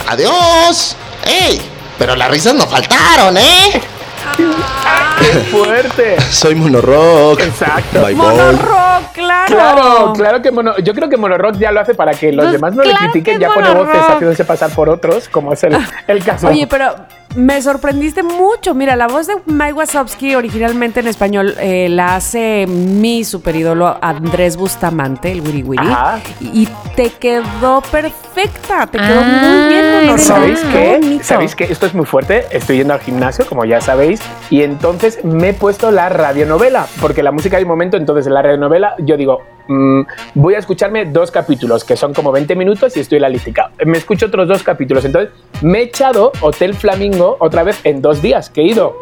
Adiós. 0.07 0.97
¡Ey! 1.24 1.62
Pero 1.99 2.14
las 2.14 2.30
risas 2.30 2.55
no 2.55 2.66
faltaron, 2.66 3.38
¿eh? 3.38 3.99
¡Qué 4.37 5.39
fuerte! 5.51 6.20
Soy 6.20 6.55
Monorock. 6.55 7.41
Exacto. 7.41 8.01
Monorock, 8.14 9.12
claro. 9.12 9.47
Claro, 9.47 10.12
claro 10.14 10.43
que 10.43 10.51
Mono, 10.51 10.78
yo 10.78 10.95
creo 10.95 11.09
que 11.09 11.16
Monorock 11.16 11.57
ya 11.57 11.72
lo 11.72 11.81
hace 11.81 11.95
para 11.95 12.12
que 12.12 12.33
los 12.33 12.45
Pues 12.45 12.53
demás 12.53 12.74
no 12.74 12.83
claro 12.83 12.99
le 12.99 13.11
critiquen, 13.11 13.39
que 13.39 13.45
ya 13.45 13.53
pone 13.53 13.70
voces 13.74 14.03
haciéndose 14.09 14.45
pasar 14.45 14.70
por 14.70 14.89
otros, 14.89 15.28
como 15.28 15.53
es 15.53 15.62
el, 15.64 15.76
el 16.07 16.24
caso. 16.24 16.49
Oye, 16.49 16.66
pero 16.66 16.95
me 17.37 17.61
sorprendiste 17.62 18.22
mucho. 18.22 18.74
Mira, 18.74 18.97
la 18.97 19.07
voz 19.07 19.26
de 19.26 19.35
Mike 19.47 19.72
Wazowski 19.74 20.35
originalmente 20.35 21.01
en 21.01 21.07
español 21.07 21.55
eh, 21.61 21.89
la 21.89 22.16
hace 22.16 22.66
mi 22.66 23.24
superídolo 23.24 23.97
Andrés 24.01 24.57
Bustamante, 24.57 25.31
el 25.33 25.41
Wiri 25.41 25.62
Wiri. 25.62 25.87
Ajá. 25.87 26.20
Y 26.41 26.68
te 26.97 27.11
quedó 27.11 27.83
perfecta. 27.91 28.87
Te 28.87 28.99
quedó 28.99 29.20
Ah, 29.20 29.22
muy 29.22 29.68
bien, 29.74 29.93
Monorock. 30.07 30.18
¿Sabéis 30.18 30.61
Qué. 30.72 31.20
¿Sabéis 31.22 31.55
qué? 31.55 31.64
Esto 31.64 31.87
es 31.87 31.95
muy 31.95 32.07
fuerte. 32.07 32.47
Estoy 32.51 32.78
yendo 32.78 32.95
al 32.95 33.01
gimnasio, 33.01 33.47
como 33.47 33.64
ya 33.64 33.81
sabéis, 33.81 34.20
y 34.51 34.62
entonces 34.62 35.24
me 35.24 35.51
he 35.51 35.55
puesto 35.55 35.91
la 35.91 36.09
radionovela, 36.09 36.87
porque 37.01 37.22
la 37.22 37.33
música 37.33 37.57
hay 37.57 37.64
un 37.64 37.68
momento, 37.68 37.97
entonces 37.97 38.26
en 38.26 38.35
la 38.35 38.43
radionovela 38.43 38.95
yo 38.99 39.16
digo, 39.16 39.43
mm, 39.68 40.00
voy 40.34 40.54
a 40.54 40.58
escucharme 40.58 41.04
dos 41.06 41.30
capítulos, 41.30 41.84
que 41.84 41.96
son 41.96 42.14
como 42.14 42.32
20 42.32 42.54
minutos 42.56 42.96
y 42.96 43.00
estoy 43.00 43.16
en 43.16 43.22
la 43.22 43.28
lística. 43.28 43.70
Me 43.84 43.98
escucho 43.98 44.26
otros 44.26 44.48
dos 44.48 44.62
capítulos, 44.62 45.04
entonces 45.04 45.32
me 45.62 45.80
he 45.80 45.82
echado 45.82 46.32
Hotel 46.40 46.74
Flamingo 46.74 47.36
otra 47.40 47.62
vez 47.62 47.80
en 47.84 48.02
dos 48.02 48.22
días 48.22 48.50
que 48.50 48.62
he 48.62 48.64
ido. 48.64 48.96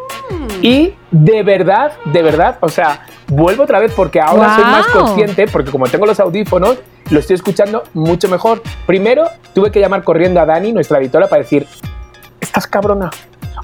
Y 0.62 0.94
de 1.10 1.42
verdad, 1.42 1.92
de 2.04 2.22
verdad, 2.22 2.58
o 2.60 2.68
sea, 2.68 3.06
vuelvo 3.28 3.62
otra 3.62 3.78
vez 3.78 3.92
porque 3.94 4.20
ahora 4.20 4.54
soy 4.54 4.64
más 4.64 4.86
consciente, 4.88 5.46
porque 5.46 5.70
como 5.70 5.86
tengo 5.86 6.06
los 6.06 6.20
audífonos, 6.20 6.78
lo 7.10 7.20
estoy 7.20 7.34
escuchando 7.34 7.84
mucho 7.94 8.28
mejor. 8.28 8.62
Primero, 8.86 9.24
tuve 9.54 9.70
que 9.70 9.80
llamar 9.80 10.02
corriendo 10.02 10.40
a 10.40 10.46
Dani, 10.46 10.72
nuestra 10.72 10.98
editora, 10.98 11.28
para 11.28 11.42
decir, 11.42 11.66
estás 12.40 12.66
cabrona. 12.66 13.10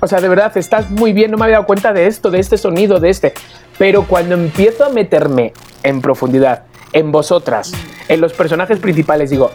O 0.01 0.07
sea, 0.07 0.21
de 0.21 0.29
verdad, 0.29 0.57
estás 0.57 0.91
muy 0.91 1.13
bien, 1.13 1.31
no 1.31 1.39
me 1.39 1.45
había 1.45 1.57
dado 1.57 1.67
cuenta 1.67 1.93
de 1.93 2.07
esto, 2.07 2.31
de 2.31 2.39
este 2.39 2.59
sonido, 2.59 3.01
de 3.01 3.11
este. 3.11 3.33
Pero 3.79 4.05
cuando 4.05 4.35
empiezo 4.35 4.85
a 4.85 4.89
meterme 4.91 5.53
en 5.83 6.01
profundidad, 6.01 6.65
en 6.95 7.13
vosotras, 7.13 7.73
en 8.09 8.21
los 8.23 8.33
personajes 8.33 8.79
principales, 8.79 9.29
digo, 9.31 9.51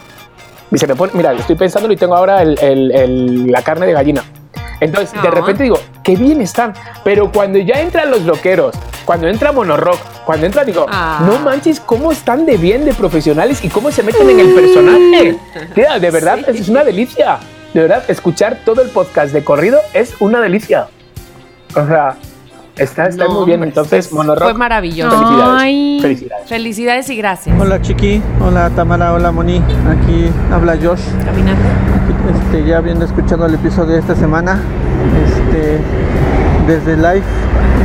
y 0.70 0.78
se 0.78 0.86
me 0.86 0.94
pone, 0.94 1.12
mira, 1.14 1.32
estoy 1.32 1.56
pensando 1.56 1.90
y 1.92 1.96
tengo 1.96 2.14
ahora 2.14 2.42
el- 2.42 2.56
el- 2.62 2.92
el- 2.92 3.46
la 3.48 3.62
carne 3.62 3.86
de 3.86 3.92
gallina. 3.92 4.22
Entonces, 4.80 5.20
de 5.20 5.30
repente 5.30 5.64
digo, 5.64 5.78
qué 6.02 6.16
bien 6.16 6.40
están. 6.40 6.72
Pero 7.04 7.30
cuando 7.30 7.58
ya 7.58 7.80
entran 7.80 8.10
los 8.10 8.22
loqueros, 8.22 8.74
cuando 9.04 9.28
entra 9.28 9.52
Monorock, 9.52 9.98
cuando 10.24 10.46
entra, 10.46 10.64
digo, 10.64 10.86
Ah. 10.88 11.22
no 11.26 11.38
manches, 11.40 11.80
cómo 11.80 12.12
están 12.12 12.46
de 12.46 12.56
bien, 12.56 12.84
de 12.86 12.94
profesionales 12.94 13.62
y 13.62 13.68
cómo 13.68 13.90
se 13.90 14.02
meten 14.02 14.30
en 14.30 14.40
el 14.40 14.54
personaje. 14.54 15.38
Tía, 15.74 15.98
de 15.98 16.10
verdad, 16.10 16.38
es 16.48 16.68
una 16.68 16.82
delicia. 16.84 17.38
De 17.74 17.80
verdad, 17.82 18.04
escuchar 18.08 18.60
todo 18.64 18.80
el 18.80 18.88
podcast 18.88 19.32
de 19.34 19.44
corrido 19.44 19.80
es 19.92 20.14
una 20.20 20.40
delicia. 20.40 20.86
O 21.76 21.86
sea, 21.86 22.16
está, 22.76 23.06
está 23.06 23.24
No, 23.24 23.34
muy 23.40 23.46
bien. 23.46 23.62
Entonces, 23.62 24.08
fue 24.08 24.18
Monorock, 24.18 24.56
maravilloso. 24.56 25.10
felicidades. 25.16 25.60
Ay. 25.62 25.98
Felicidades. 26.00 26.48
Felicidades 26.48 27.10
y 27.10 27.16
gracias. 27.16 27.60
Hola 27.60 27.80
Chiqui, 27.82 28.22
hola 28.40 28.70
Tamara, 28.70 29.12
hola 29.12 29.30
Moni, 29.32 29.58
aquí 29.58 30.30
habla 30.52 30.76
Josh, 30.82 31.00
Caminando. 31.24 31.62
este, 32.46 32.64
ya 32.66 32.78
habiendo 32.78 33.04
escuchado 33.04 33.46
el 33.46 33.54
episodio 33.54 33.92
de 33.94 33.98
esta 34.00 34.14
semana, 34.14 34.60
este, 35.26 35.78
desde 36.66 36.96
live, 36.96 37.22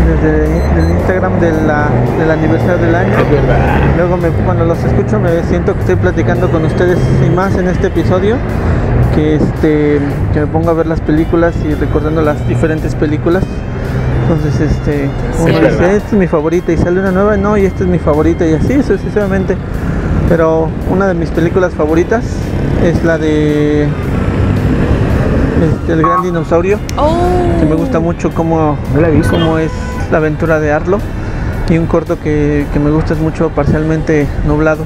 desde 0.08 0.46
el 0.80 0.92
Instagram 0.98 1.40
de 1.40 1.52
la, 1.66 1.90
del 2.20 2.32
aniversario 2.32 2.78
del 2.78 2.96
año, 2.96 3.12
Es 3.18 3.30
verdad. 3.32 3.80
luego 3.98 4.18
me- 4.18 4.30
cuando 4.46 4.66
los 4.66 4.78
escucho 4.84 5.20
me 5.20 5.44
siento 5.44 5.74
que 5.74 5.80
estoy 5.82 5.96
platicando 5.96 6.50
con 6.50 6.64
ustedes 6.66 6.98
y 7.26 7.30
más 7.30 7.56
en 7.56 7.68
este 7.68 7.88
episodio, 7.88 8.36
que, 9.16 9.36
este, 9.36 10.00
que 10.34 10.40
me 10.42 10.48
pongo 10.48 10.70
a 10.70 10.74
ver 10.74 10.88
las 10.88 11.00
películas 11.02 11.56
y 11.68 11.74
recordando 11.74 12.22
las 12.22 12.46
diferentes 12.48 12.94
películas. 12.96 13.44
Entonces, 14.28 14.72
este, 14.72 15.08
uno 15.40 15.50
es 15.50 15.80
dice, 15.80 15.96
esta 15.98 16.08
es 16.08 16.14
mi 16.14 16.28
favorita 16.28 16.72
y 16.72 16.78
sale 16.78 17.00
una 17.00 17.12
nueva, 17.12 17.38
no, 17.38 17.58
y 17.58 17.66
esta 17.66 17.84
es 17.84 17.90
mi 17.90 18.00
favorita 18.00 18.44
y 18.46 18.54
así 18.54 18.82
sucesivamente. 18.82 19.56
Pero 20.28 20.70
una 20.90 21.08
de 21.08 21.14
mis 21.14 21.30
películas 21.30 21.76
favoritas 21.76 22.24
es 22.84 23.04
la 23.04 23.20
de 23.20 23.84
este, 23.84 23.94
El 25.94 26.02
Gran 26.02 26.24
Dinosaurio, 26.24 26.80
Oh. 26.98 27.60
que 27.60 27.68
me 27.68 27.76
gusta 27.76 28.00
mucho 28.00 28.32
cómo, 28.34 28.78
No 28.96 29.02
cómo 29.30 29.60
es 29.60 29.72
la 30.12 30.18
aventura 30.18 30.60
de 30.60 30.72
Arlo. 30.72 30.98
Y 31.70 31.78
un 31.78 31.86
corto 31.86 32.20
que, 32.20 32.66
que 32.74 32.80
me 32.80 32.90
gusta 32.92 33.14
es 33.14 33.20
mucho 33.20 33.50
Parcialmente 33.50 34.28
Nublado. 34.48 34.84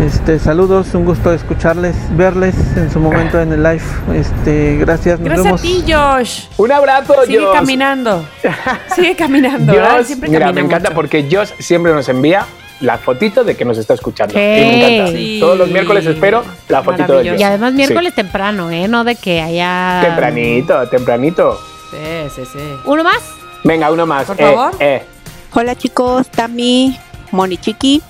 Este, 0.00 0.38
saludos, 0.38 0.94
un 0.94 1.04
gusto 1.04 1.32
escucharles, 1.34 1.94
verles 2.16 2.54
en 2.76 2.90
su 2.90 2.98
momento 2.98 3.38
en 3.40 3.52
el 3.52 3.62
live. 3.62 3.82
Este, 4.14 4.76
gracias, 4.78 5.20
nos 5.20 5.28
Gracias 5.28 5.44
vemos. 5.44 5.60
a 5.60 5.62
ti, 5.62 5.84
Josh. 5.92 6.44
Un 6.56 6.72
abrazo, 6.72 7.14
Sigue 7.26 7.40
Josh. 7.40 7.52
caminando. 7.54 8.24
Sigue 8.96 9.14
caminando. 9.14 9.72
Josh, 9.72 10.04
Siempre 10.06 10.30
mira, 10.30 10.46
camina 10.46 10.60
me 10.62 10.66
encanta 10.66 10.88
mucho. 10.90 10.94
porque 10.96 11.28
Josh 11.30 11.50
siempre 11.58 11.92
nos 11.92 12.08
envía 12.08 12.46
la 12.80 12.96
fotito 12.96 13.44
de 13.44 13.54
que 13.54 13.66
nos 13.66 13.76
está 13.76 13.92
escuchando. 13.92 14.32
Sí. 14.32 14.40
Y 14.40 14.42
me 14.42 14.94
encanta. 14.96 15.12
Sí. 15.12 15.36
Todos 15.40 15.58
los 15.58 15.68
miércoles 15.68 16.06
espero 16.06 16.42
la 16.68 16.82
fotito 16.82 17.18
de. 17.18 17.30
Josh. 17.30 17.40
Y 17.40 17.42
además 17.42 17.70
Sí. 17.72 17.76
miércoles 17.76 18.14
temprano, 18.14 18.70
¿eh? 18.70 18.88
No 18.88 19.04
de 19.04 19.14
que 19.14 19.42
haya... 19.42 20.00
Tempranito, 20.02 20.88
tempranito. 20.88 21.58
Sí, 21.90 21.98
sí, 22.34 22.42
sí. 22.50 22.58
¿Uno 22.86 23.04
más? 23.04 23.20
Venga, 23.62 23.90
uno 23.92 24.06
más. 24.06 24.24
Por 24.24 24.40
Eh, 24.40 24.44
favor. 24.44 24.72
eh. 24.80 25.04
Hola 25.52 25.76
chicos, 25.76 26.28
Tami, 26.30 26.98
Moni 27.30 27.58
Chiqui. 27.58 28.02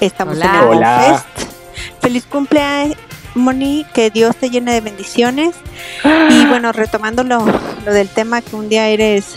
Estamos 0.00 0.36
Hola. 0.36 0.46
en 0.46 0.54
el 0.54 0.68
Hola. 0.68 1.24
Fest. 1.36 1.50
Feliz 2.00 2.24
cumpleaños, 2.26 2.96
Moni, 3.34 3.86
que 3.94 4.10
Dios 4.10 4.36
te 4.36 4.50
llene 4.50 4.72
de 4.74 4.80
bendiciones. 4.80 5.54
Y 6.30 6.46
bueno, 6.46 6.72
retomando 6.72 7.24
lo, 7.24 7.44
lo 7.84 7.92
del 7.92 8.08
tema 8.08 8.42
que 8.42 8.56
un 8.56 8.68
día 8.68 8.88
eres 8.88 9.36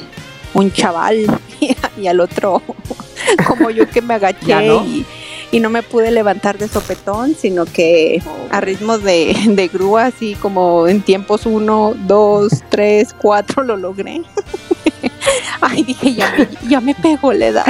un 0.53 0.71
chaval 0.71 1.25
y 1.97 2.07
al 2.07 2.19
otro 2.19 2.61
como 3.47 3.69
yo 3.69 3.89
que 3.89 4.01
me 4.01 4.15
agaché 4.15 4.67
no. 4.67 4.85
y, 4.85 5.05
y 5.51 5.59
no 5.59 5.69
me 5.69 5.83
pude 5.83 6.11
levantar 6.11 6.57
de 6.57 6.67
sopetón, 6.67 7.35
sino 7.35 7.65
que 7.65 8.21
a 8.49 8.61
ritmos 8.61 9.03
de, 9.03 9.35
de 9.47 9.67
grúa, 9.67 10.05
así 10.05 10.35
como 10.35 10.87
en 10.87 11.01
tiempos 11.01 11.45
uno, 11.45 11.93
dos, 11.95 12.63
tres, 12.69 13.13
cuatro, 13.17 13.63
lo 13.63 13.77
logré. 13.77 14.21
Ay, 15.61 15.83
dije, 15.83 16.13
ya 16.13 16.33
me, 16.37 16.47
ya 16.69 16.81
me 16.81 16.95
pegó 16.95 17.33
la 17.33 17.47
edad. 17.47 17.65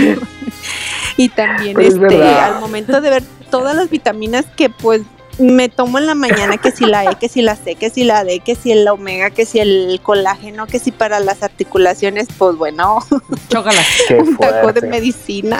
Y 1.17 1.29
también 1.29 1.79
este, 1.79 2.23
al 2.23 2.59
momento 2.59 3.01
de 3.01 3.09
ver 3.09 3.23
todas 3.49 3.75
las 3.75 3.89
vitaminas 3.89 4.45
que 4.55 4.69
pues 4.69 5.01
me 5.39 5.69
tomo 5.69 5.99
en 5.99 6.07
la 6.07 6.15
mañana, 6.15 6.57
que 6.57 6.71
si 6.71 6.85
la 6.85 7.05
E, 7.05 7.15
que 7.15 7.29
si 7.29 7.41
la 7.41 7.55
C, 7.55 7.75
que 7.75 7.89
si 7.89 8.03
la 8.03 8.23
D, 8.23 8.39
que 8.39 8.55
si 8.55 8.71
el 8.71 8.87
omega, 8.87 9.29
que 9.29 9.45
si 9.45 9.59
el 9.59 9.99
colágeno, 10.01 10.65
que 10.65 10.79
si 10.79 10.91
para 10.91 11.19
las 11.19 11.43
articulaciones, 11.43 12.27
pues 12.37 12.55
bueno, 12.55 12.99
un 13.11 14.37
taco 14.37 14.73
de 14.73 14.81
medicina. 14.81 15.59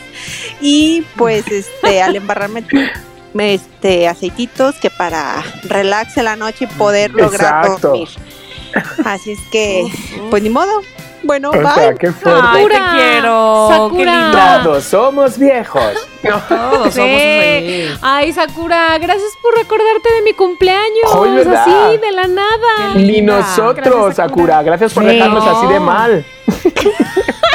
y 0.60 1.02
pues 1.16 1.46
este, 1.48 2.02
al 2.02 2.16
embarrarme 2.16 2.64
este 3.38 4.08
aceititos 4.08 4.76
que 4.76 4.90
para 4.90 5.42
relax 5.64 6.16
en 6.16 6.24
la 6.24 6.36
noche 6.36 6.64
y 6.64 6.74
poder 6.78 7.10
lograr 7.12 7.64
Exacto. 7.64 7.88
dormir. 7.88 8.08
Así 9.04 9.32
es 9.32 9.38
que, 9.50 9.86
pues 10.30 10.42
ni 10.42 10.50
modo. 10.50 10.82
Bueno, 11.26 11.50
O 11.50 11.52
bye. 11.52 11.74
sea, 11.74 11.94
qué 11.94 12.12
fuerte. 12.12 12.40
Ay, 12.44 12.66
te 12.66 12.78
quiero. 12.96 13.68
Sakura. 13.70 14.60
Todos 14.62 14.84
somos 14.84 15.38
viejos. 15.38 15.82
No. 16.26 16.38
Todos 16.48 16.88
Sí. 16.94 17.00
somos 17.00 17.16
así. 17.20 17.98
Ay, 18.02 18.32
Sakura, 18.32 18.98
gracias 18.98 19.30
por 19.40 19.54
recordarte 19.54 20.12
de 20.14 20.22
mi 20.22 20.32
cumpleaños. 20.32 21.14
Ay, 21.14 21.30
¿verdad? 21.36 21.62
así, 21.62 21.98
de 21.98 22.10
la 22.12 22.26
nada. 22.26 22.92
Qué 22.94 22.98
Ni 22.98 23.22
nosotros, 23.22 23.76
Gracias, 23.86 24.16
Sakura. 24.16 24.62
Gracias 24.64 24.92
por 24.92 25.04
Sí. 25.04 25.10
dejarnos 25.10 25.46
así 25.46 25.66
de 25.72 25.80
mal. 25.80 26.24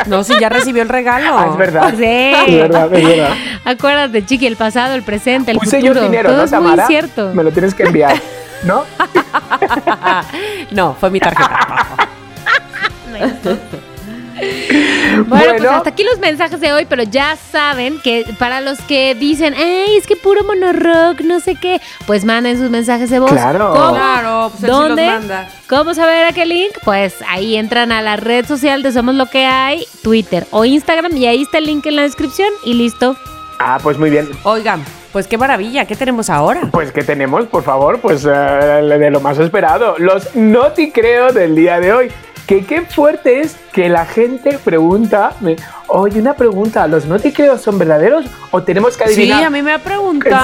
No, 0.07 0.24
si 0.24 0.34
ya 0.39 0.49
recibió 0.49 0.82
el 0.82 0.89
regalo. 0.89 1.38
Ah, 1.38 1.47
es 1.51 1.57
verdad. 1.57 1.93
Sí. 1.95 2.03
Es 2.47 2.57
verdad, 2.59 2.91
es 2.93 3.05
verdad. 3.07 3.34
Acuérdate, 3.65 4.26
chiqui, 4.26 4.47
el 4.47 4.55
pasado, 4.55 4.95
el 4.95 5.03
presente, 5.03 5.51
el 5.51 5.59
Puse 5.59 5.80
futuro. 5.80 5.93
yo 6.01 6.01
dinero, 6.01 6.30
Todo 6.30 6.38
¿no, 6.39 6.43
es 6.45 6.51
muy 6.51 6.61
Tamara? 6.61 6.88
cierto. 6.88 7.32
Me 7.36 7.43
lo 7.43 7.51
tienes 7.51 7.76
que 7.76 7.84
enviar, 7.84 8.15
¿no? 8.63 8.84
No, 10.72 10.95
fue 10.99 11.11
mi 11.11 11.19
tarjeta. 11.19 11.97
Bueno, 15.28 15.53
pues 15.57 15.69
hasta 15.69 15.89
aquí 15.89 16.03
los 16.03 16.19
mensajes 16.19 16.59
de 16.59 16.74
hoy, 16.74 16.86
pero 16.89 17.03
ya 17.03 17.36
saben 17.51 17.99
que 17.99 18.26
para 18.39 18.61
los 18.61 18.80
que 18.82 19.13
dicen, 19.15 19.53
ay, 19.53 19.97
es 19.97 20.07
que 20.07 20.15
puro 20.15 20.43
monorock, 20.43 21.22
no 21.22 21.39
sé 21.39 21.55
qué, 21.55 21.82
pues 22.07 22.26
manden 22.26 22.57
sus 22.57 22.69
mensajes 22.69 23.09
de 23.09 23.19
voz. 23.19 23.32
Claro. 23.32 23.74
¿Cómo? 23.74 23.93
Claro, 23.93 24.49
pues 24.51 24.63
él 24.63 24.69
sí 24.69 24.76
¿Dónde? 24.76 25.05
los 25.05 25.13
manda. 25.13 25.49
¿Cómo 25.69 25.93
saber 25.93 26.26
a 26.26 26.32
qué 26.32 26.45
link? 26.45 26.72
Pues 26.84 27.15
ahí 27.28 27.55
entran 27.55 27.91
a 27.91 28.01
la 28.01 28.15
red 28.15 28.45
social 28.45 28.84
de 28.84 28.91
Somos 28.91 29.15
Lo 29.15 29.28
que 29.28 29.45
hay, 29.45 29.86
Twitter 30.01 30.47
o 30.51 30.65
Instagram, 30.65 31.15
y 31.15 31.28
ahí 31.28 31.43
está 31.43 31.57
el 31.57 31.65
link 31.65 31.86
en 31.86 31.97
la 31.97 32.03
descripción 32.03 32.49
y 32.65 32.74
listo. 32.74 33.15
Ah, 33.59 33.80
pues 33.82 33.97
muy 33.97 34.09
bien. 34.09 34.28
Oigan, 34.43 34.84
pues 35.11 35.28
qué 35.28 35.38
maravilla, 35.38 35.86
¿qué 35.86 35.95
tenemos 35.95 36.30
ahora? 36.30 36.69
Pues 36.72 36.91
que 36.91 37.03
tenemos, 37.03 37.45
por 37.45 37.63
favor, 37.63 37.99
pues 37.99 38.26
eh, 38.26 38.30
de 38.30 39.11
lo 39.11 39.19
más 39.19 39.38
esperado, 39.38 39.95
los 39.99 40.36
no 40.36 40.74
creo 40.93 41.32
del 41.32 41.55
día 41.55 41.80
de 41.80 41.93
hoy. 41.93 42.11
Que 42.47 42.65
qué 42.65 42.81
fuerte 42.81 43.39
es 43.39 43.55
que 43.71 43.87
la 43.87 44.05
gente 44.05 44.57
pregunta, 44.63 45.33
me- 45.39 45.55
oye, 45.87 46.19
una 46.19 46.33
pregunta, 46.33 46.85
¿los 46.87 47.05
no 47.05 47.17
te 47.19 47.31
creo 47.31 47.57
son 47.57 47.77
verdaderos 47.79 48.25
o 48.51 48.61
tenemos 48.63 48.97
que 48.97 49.07
Sí, 49.07 49.13
adivinar? 49.21 49.43
a 49.45 49.49
mí 49.49 49.61
me 49.61 49.73
ha 49.73 49.79
preguntado. 49.79 50.35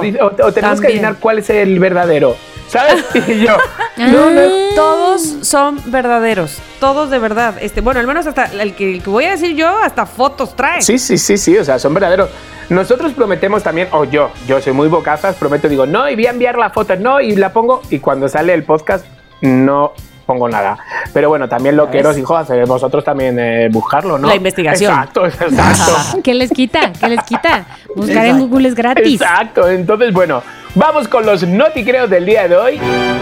Exacto, 0.00 0.24
o, 0.42 0.46
o 0.46 0.52
tenemos 0.52 0.80
que 0.80 0.86
adivinar 0.88 1.16
cuál 1.20 1.38
es 1.38 1.50
el 1.50 1.78
verdadero, 1.78 2.34
¿sabes? 2.68 3.04
Y 3.28 3.40
yo, 3.44 3.56
no, 3.96 4.30
no, 4.30 4.40
Todos 4.74 5.36
son 5.42 5.78
verdaderos, 5.86 6.58
todos 6.80 7.10
de 7.10 7.18
verdad. 7.20 7.54
Este, 7.60 7.80
bueno, 7.80 8.00
al 8.00 8.06
menos 8.08 8.26
hasta 8.26 8.46
el 8.46 8.74
que, 8.74 8.94
el 8.94 9.02
que 9.02 9.10
voy 9.10 9.24
a 9.26 9.30
decir 9.32 9.54
yo, 9.54 9.68
hasta 9.68 10.04
fotos 10.06 10.56
trae. 10.56 10.82
Sí, 10.82 10.98
sí, 10.98 11.16
sí, 11.16 11.36
sí, 11.38 11.56
o 11.56 11.64
sea, 11.64 11.78
son 11.78 11.94
verdaderos. 11.94 12.30
Nosotros 12.70 13.12
prometemos 13.12 13.62
también, 13.62 13.86
o 13.92 14.02
yo, 14.04 14.30
yo 14.48 14.60
soy 14.60 14.72
muy 14.72 14.88
bocazas, 14.88 15.36
prometo, 15.36 15.68
digo, 15.68 15.86
no, 15.86 16.08
y 16.08 16.16
voy 16.16 16.26
a 16.26 16.30
enviar 16.30 16.58
la 16.58 16.70
foto, 16.70 16.96
no, 16.96 17.20
y 17.20 17.36
la 17.36 17.52
pongo, 17.52 17.82
y 17.90 18.00
cuando 18.00 18.28
sale 18.28 18.52
el 18.54 18.64
podcast, 18.64 19.06
no 19.42 19.92
pongo 20.26 20.48
nada. 20.48 20.76
Pero 21.12 21.28
bueno, 21.28 21.48
también 21.48 21.76
lo 21.76 21.90
que 21.90 22.04
os 22.04 22.18
hijo, 22.18 22.36
hacer 22.36 22.66
vosotros 22.66 23.04
también 23.04 23.38
eh, 23.38 23.68
buscarlo, 23.70 24.18
¿no? 24.18 24.28
La 24.28 24.34
investigación. 24.34 24.92
Exacto, 24.92 25.26
exacto. 25.26 26.20
¿Qué 26.24 26.34
les 26.34 26.50
quita? 26.50 26.92
¿Qué 26.92 27.08
les 27.08 27.22
quita? 27.22 27.64
Buscar 27.94 28.26
en 28.26 28.40
Google 28.40 28.68
es 28.68 28.74
gratis. 28.74 29.20
Exacto, 29.20 29.68
entonces 29.68 30.12
bueno, 30.12 30.42
vamos 30.74 31.08
con 31.08 31.24
los 31.24 31.46
noticreos 31.46 32.10
del 32.10 32.26
día 32.26 32.48
de 32.48 32.56
hoy. 32.56 32.80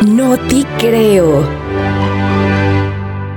No 0.09 0.36
te 0.36 0.64
creo. 0.78 1.44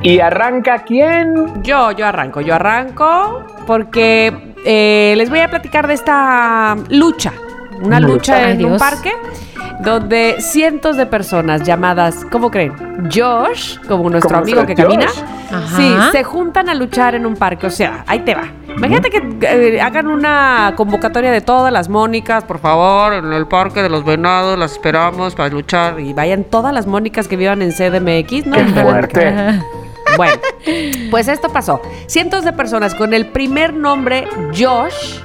Y 0.01 0.19
arranca 0.19 0.83
quién? 0.85 1.61
Yo, 1.63 1.91
yo 1.91 2.05
arranco, 2.05 2.39
yo 2.39 2.55
arranco 2.55 3.43
porque 3.65 4.55
eh, 4.65 5.13
les 5.17 5.29
voy 5.29 5.39
a 5.39 5.49
platicar 5.49 5.87
de 5.87 5.95
esta 5.95 6.77
lucha. 6.89 7.33
Una 7.81 7.99
Lucha. 7.99 8.49
en 8.49 8.65
un 8.65 8.77
parque 8.77 9.13
donde 9.79 10.37
cientos 10.39 10.97
de 10.97 11.05
personas 11.05 11.63
llamadas, 11.63 12.25
¿cómo 12.31 12.49
creen? 12.49 12.73
Josh, 13.13 13.77
como 13.87 14.09
nuestro 14.09 14.37
amigo 14.37 14.65
que 14.65 14.75
camina. 14.75 15.07
Ajá. 15.51 15.77
sí, 15.77 15.95
se 16.11 16.23
juntan 16.23 16.67
a 16.69 16.75
luchar 16.75 17.15
en 17.15 17.25
un 17.25 17.35
parque. 17.35 17.67
O 17.67 17.71
sea, 17.71 18.03
ahí 18.07 18.19
te 18.19 18.35
va. 18.35 18.45
Imagínate 18.75 19.09
que 19.09 19.21
eh, 19.41 19.81
hagan 19.81 20.07
una 20.07 20.73
convocatoria 20.75 21.31
de 21.31 21.41
todas 21.41 21.73
las 21.73 21.89
Mónicas, 21.89 22.43
por 22.43 22.59
favor, 22.59 23.13
en 23.13 23.33
el 23.33 23.47
parque 23.47 23.81
de 23.81 23.89
los 23.89 24.05
venados, 24.05 24.57
las 24.57 24.73
esperamos 24.73 25.35
para 25.35 25.49
luchar. 25.49 25.99
Y 25.99 26.13
vayan 26.13 26.43
todas 26.43 26.73
las 26.73 26.85
Mónicas 26.85 27.27
que 27.27 27.37
vivan 27.37 27.61
en 27.61 27.71
CDMX, 27.71 28.45
¿no? 28.45 28.55
Qué 28.57 28.65
fuerte. 28.65 29.61
Bueno, 30.15 30.33
pues 31.11 31.27
esto 31.27 31.49
pasó. 31.49 31.81
Cientos 32.07 32.43
de 32.45 32.53
personas 32.53 32.95
con 32.95 33.13
el 33.13 33.27
primer 33.27 33.73
nombre 33.73 34.27
Josh, 34.57 35.19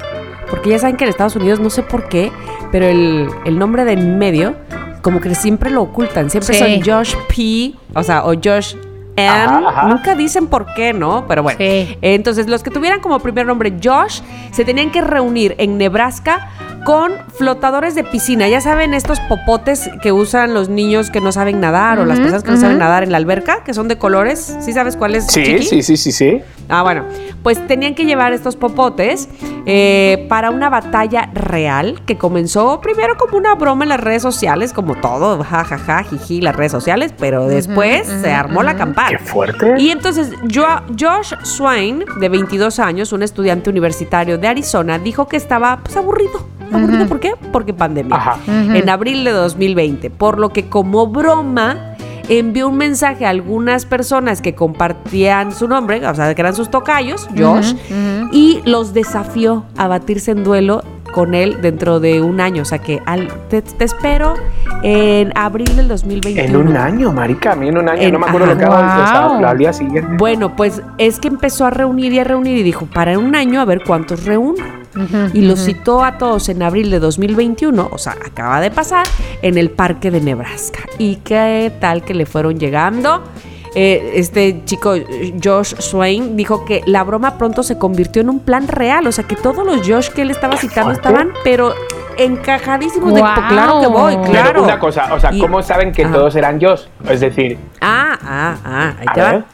porque 0.53 0.69
ya 0.69 0.79
saben 0.79 0.97
que 0.99 1.05
en 1.05 1.11
Estados 1.11 1.35
Unidos 1.35 1.61
no 1.61 1.71
sé 1.71 1.83
por 1.83 2.09
qué, 2.11 2.31
pero 2.71 2.87
el, 2.87 3.27
el 3.47 3.59
nombre 3.59 3.87
de 3.87 3.93
en 3.95 4.19
medio, 4.19 4.55
como 5.01 5.19
que 5.19 5.35
siempre 5.35 5.71
lo 5.71 5.81
ocultan. 5.81 6.29
Siempre 6.29 6.53
Sí. 6.55 6.61
son 6.61 6.83
Josh 6.85 7.15
P, 7.27 7.75
o 7.99 8.03
sea, 8.03 8.25
o 8.27 8.35
Josh. 8.35 8.77
Ajá, 9.17 9.63
ajá. 9.67 9.89
Nunca 9.89 10.15
dicen 10.15 10.47
por 10.49 10.67
qué, 10.75 10.93
¿no? 10.93 11.25
Pero 11.27 11.43
bueno. 11.43 11.57
Sí. 11.59 11.97
Entonces, 12.03 12.49
los 12.49 12.63
que 12.63 12.71
tuvieran 12.71 13.01
como 13.01 13.19
primer 13.21 13.47
nombre 13.47 13.73
Josh 13.83 14.21
se 14.53 14.65
tenían 14.67 14.91
que 14.91 15.01
reunir 15.01 15.55
en 15.57 15.79
Nebraska 15.79 16.51
con 16.85 17.13
flotadores 17.37 17.95
de 17.95 18.05
piscina. 18.05 18.49
Ya 18.49 18.61
saben, 18.61 18.95
estos 18.95 19.21
popotes 19.29 19.89
que 20.03 20.13
usan 20.13 20.53
los 20.55 20.69
niños 20.69 21.11
que 21.11 21.21
no 21.21 21.31
saben 21.33 21.61
nadar 21.61 21.99
o 21.99 22.05
las 22.05 22.19
personas 22.19 22.43
que 22.43 22.51
no 22.51 22.57
saben 22.57 22.79
nadar 22.79 23.03
en 23.03 23.13
la 23.13 23.19
alberca, 23.19 23.63
que 23.65 23.73
son 23.75 23.89
de 23.89 23.99
colores. 23.99 24.57
¿Sí 24.61 24.73
sabes 24.73 24.97
cuál 24.97 25.15
es? 25.15 25.27
Sí, 25.27 25.43
Chiqui? 25.45 25.63
sí, 25.63 25.83
sí, 25.83 25.97
sí, 25.97 26.13
sí. 26.13 26.41
Ah, 26.69 26.83
bueno, 26.83 27.05
pues 27.43 27.65
tenían 27.67 27.95
que 27.95 28.05
llevar 28.05 28.33
estos 28.33 28.57
popotes 28.57 29.29
eh, 29.67 30.27
para 30.29 30.51
una 30.51 30.71
batalla 30.71 31.29
real 31.35 32.01
que 32.07 32.17
comenzó 32.17 32.81
primero 32.81 33.17
como 33.19 33.37
una 33.37 33.55
broma 33.57 33.85
en 33.85 33.91
las 33.91 34.01
redes 34.01 34.23
sociales, 34.23 34.73
como 34.73 34.95
todo, 34.95 35.43
jajaja, 35.45 36.03
jiji, 36.05 36.41
las 36.41 36.57
redes 36.57 36.73
sociales, 36.73 37.13
pero 37.19 37.47
después 37.47 38.07
se 38.07 38.33
armó 38.33 38.63
la 38.63 38.77
campana. 38.77 39.19
Qué 39.19 39.25
fuerte. 39.25 39.75
Y 39.79 39.91
entonces 39.91 40.31
Jo- 40.53 40.83
Josh 40.99 41.35
Swain, 41.43 42.05
de 42.21 42.29
22 42.29 42.79
años, 42.79 43.13
un 43.13 43.23
estudiante 43.23 43.69
universitario 43.71 44.39
de 44.39 44.49
Arizona, 44.49 44.99
dijo 44.99 45.27
que 45.29 45.37
estaba 45.37 45.81
pues, 45.83 45.97
aburrido. 45.97 46.47
¿Aburrido 46.73 47.07
por 47.07 47.21
qué? 47.21 47.33
Porque 47.53 47.73
pandemia. 47.75 48.15
Ajá. 48.17 48.37
En 48.47 48.89
abril 48.89 49.25
de 49.25 49.33
2020. 49.33 50.11
Por 50.11 50.39
lo 50.39 50.51
que 50.51 50.69
como 50.69 51.07
broma 51.07 51.95
envió 52.29 52.69
un 52.69 52.77
mensaje 52.77 53.27
a 53.27 53.31
algunas 53.31 53.85
personas 53.85 54.41
que 54.41 54.55
compartían 54.55 55.53
su 55.53 55.67
nombre, 55.69 56.07
o 56.07 56.15
sea, 56.15 56.35
que 56.35 56.41
eran 56.41 56.55
sus 56.55 56.71
tocayos, 56.71 57.29
Josh, 57.37 57.75
y 58.31 58.61
los 58.65 58.95
desafió 58.95 59.65
a 59.77 59.89
batirse 59.89 60.31
en 60.31 60.45
duelo 60.45 60.83
con 61.13 61.35
él 61.35 61.59
dentro 61.61 62.01
de 62.01 62.23
un 62.23 62.41
año. 62.41 62.63
O 62.63 62.65
sea 62.65 62.79
que 62.79 63.03
al- 63.05 63.29
te, 63.51 63.61
te 63.61 63.85
espero 63.85 64.35
en 64.83 65.31
abril 65.37 65.77
del 65.77 65.89
2021. 65.89 66.61
En 66.61 66.69
un 66.69 66.77
año, 66.77 67.13
marica, 67.13 67.53
a 67.53 67.57
mí 67.57 67.69
en 67.69 67.77
un 67.77 67.89
año, 67.89 68.01
En- 68.03 68.13
no 68.13 68.19
me 68.21 68.27
acuerdo 68.27 68.47
ajá. 68.47 68.55
lo 68.55 68.61
que 68.61 69.39
Wow. 69.39 69.47
al 69.47 69.59
día 69.59 69.73
siguiente. 69.73 70.15
Bueno, 70.17 70.57
pues 70.57 70.81
es 70.99 71.19
que 71.21 71.29
empezó 71.29 71.67
a 71.67 71.71
reunir 71.71 72.13
y 72.15 72.19
a 72.21 72.25
reunir 72.25 72.57
y 72.57 72.63
dijo, 72.63 72.87
para 72.87 73.19
un 73.19 73.35
año 73.37 73.61
a 73.61 73.65
ver 73.67 73.83
cuántos 73.87 74.25
reúno. 74.25 74.65
Y 75.33 75.43
los 75.43 75.61
citó 75.65 76.05
a 76.05 76.19
todos 76.19 76.49
en 76.49 76.63
abril 76.63 76.91
de 76.91 76.99
2021, 77.01 77.89
o 77.91 77.99
sea, 77.99 78.13
acaba 78.13 78.61
de 78.61 78.71
pasar, 78.71 79.07
en 79.41 79.57
el 79.59 79.71
parque 79.71 80.11
de 80.11 80.21
Nebraska. 80.21 80.81
¿Y 80.99 81.17
qué 81.17 81.73
tal 81.81 82.03
que 82.05 82.15
le 82.15 82.27
fueron 82.27 82.59
llegando? 82.59 83.23
Eh, 83.75 84.13
este 84.17 84.63
chico 84.67 84.93
Josh 85.43 85.75
Swain 85.79 86.37
dijo 86.37 86.67
que 86.67 86.83
la 86.85 87.05
broma 87.05 87.39
pronto 87.39 87.63
se 87.63 87.79
convirtió 87.79 88.21
en 88.21 88.29
un 88.29 88.41
plan 88.41 88.69
real, 88.69 89.07
o 89.07 89.13
sea 89.13 89.25
que 89.25 89.35
todos 89.35 89.65
los 89.65 89.89
Josh 89.89 90.09
que 90.11 90.21
él 90.23 90.31
estaba 90.31 90.59
citando 90.59 90.93
estaban, 90.93 91.31
pero 91.43 91.73
encajadísimos 92.19 93.15
de 93.15 93.21
Guau. 93.21 93.35
claro 93.49 93.81
que 93.81 93.87
voy, 93.87 94.17
claro. 94.31 94.49
Pero 94.53 94.63
una 94.65 94.79
cosa, 94.79 95.15
o 95.15 95.19
sea, 95.19 95.33
Y- 95.33 95.41
¿cómo 95.41 95.63
saben 95.63 95.91
que 95.93 96.05
Ajá. 96.05 96.13
todos 96.13 96.37
eran 96.37 96.59
yo? 96.61 96.75
Es 97.09 97.21
decir, 97.21 97.59
Ah, 97.81 98.19
ah, 98.23 98.57
ah, 98.65 98.93
ahí 99.01 99.07
te 99.15 99.21
va. 99.23 99.45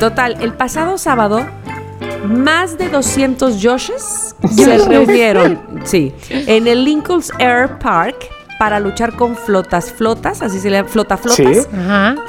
Total, 0.00 0.36
el 0.40 0.52
pasado 0.54 0.98
sábado, 0.98 1.44
más 2.26 2.76
de 2.78 2.88
200 2.88 3.58
Joshes 3.62 4.34
se 4.54 4.78
reunieron, 4.86 5.60
sí, 5.84 6.12
en 6.30 6.66
el 6.66 6.84
Lincoln's 6.84 7.32
Air 7.38 7.78
Park 7.78 8.16
para 8.58 8.80
luchar 8.80 9.12
con 9.16 9.36
flotas 9.36 9.92
flotas, 9.92 10.40
así 10.40 10.58
se 10.58 10.70
le 10.70 10.78
llama, 10.78 10.88
flota 10.88 11.18
flotas, 11.18 11.36
Sí. 11.46 11.60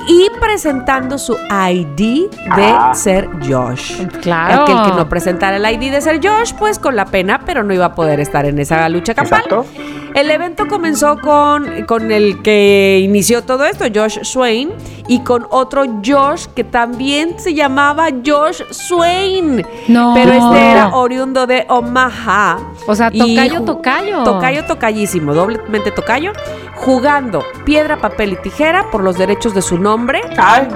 Y 0.10 0.28
presentando 0.42 1.18
su 1.18 1.38
ID 1.38 2.28
de 2.30 2.66
Ah. 2.66 2.92
ser 2.94 3.30
Josh. 3.48 4.06
Claro. 4.22 4.64
Aquel 4.64 4.76
que 4.92 4.98
no 4.98 5.08
presentara 5.08 5.56
el 5.56 5.66
ID 5.66 5.90
de 5.92 6.02
ser 6.02 6.20
Josh, 6.22 6.54
pues 6.60 6.80
con 6.80 6.98
la 6.98 7.06
pena, 7.06 7.40
pero 7.46 7.64
no 7.64 7.74
iba 7.74 7.86
a 7.86 7.96
poder 7.96 8.20
estar 8.20 8.46
en 8.46 8.60
esa 8.60 8.90
lucha 8.90 9.14
campal. 9.14 9.40
Exacto. 9.46 9.66
El 10.18 10.32
evento 10.32 10.68
comenzó 10.68 11.20
con, 11.20 11.86
con 11.86 12.12
el 12.12 12.42
que 12.42 13.00
inició 13.04 13.44
todo 13.44 13.66
esto, 13.66 13.86
Josh 13.94 14.24
Swain, 14.24 14.72
y 15.08 15.20
con 15.20 15.46
otro 15.52 15.84
Josh 16.04 16.48
que 16.56 16.64
también 16.64 17.40
se 17.40 17.54
llamaba 17.54 18.08
Josh 18.26 18.64
Swain. 18.72 19.64
No. 19.88 20.14
Pero 20.16 20.32
este 20.32 20.72
era 20.72 20.96
oriundo 20.96 21.46
de 21.46 21.68
Omaha. 21.70 22.58
O 22.88 22.96
sea, 22.96 23.12
tocayo, 23.12 23.62
tocayo. 23.62 24.24
Tocayo, 24.24 24.66
tocallísimo, 24.66 25.36
doblemente 25.36 25.92
tocayo, 25.92 26.32
jugando 26.74 27.44
piedra, 27.64 27.98
papel 27.98 28.34
y 28.34 28.42
tijera 28.42 28.90
por 28.90 29.04
los 29.04 29.20
derechos 29.20 29.54
de 29.54 29.62
su 29.62 29.78
nombre. 29.78 30.22
Ay. 30.36 30.68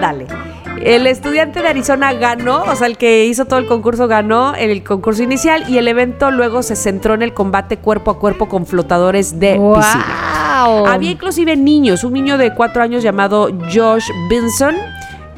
El 0.84 1.08
estudiante 1.08 1.62
de 1.62 1.68
Arizona 1.68 2.14
ganó, 2.14 2.64
o 2.64 2.76
sea, 2.76 2.88
el 2.88 2.98
que 2.98 3.26
hizo 3.26 3.46
todo 3.46 3.60
el 3.60 3.68
concurso 3.68 4.08
ganó 4.08 4.54
el 4.56 4.84
concurso 4.84 5.24
inicial 5.24 5.66
y 5.70 5.78
el 5.78 5.88
evento 5.88 6.32
luego 6.32 6.64
se 6.64 6.76
centró 6.76 7.14
en 7.14 7.22
el 7.22 7.34
combate 7.34 7.78
cuerpo 7.78 8.12
a 8.12 8.20
cuerpo 8.20 8.48
con 8.50 8.66
flotadores 8.66 9.40
de 9.40 9.52
piscina. 9.54 10.66
Wow. 10.66 10.86
Había 10.88 11.12
inclusive 11.12 11.56
niños, 11.56 12.04
un 12.04 12.14
niño 12.14 12.38
de 12.38 12.54
cuatro 12.54 12.82
años 12.84 13.04
llamado 13.04 13.50
Josh 13.74 14.10
Benson. 14.30 14.76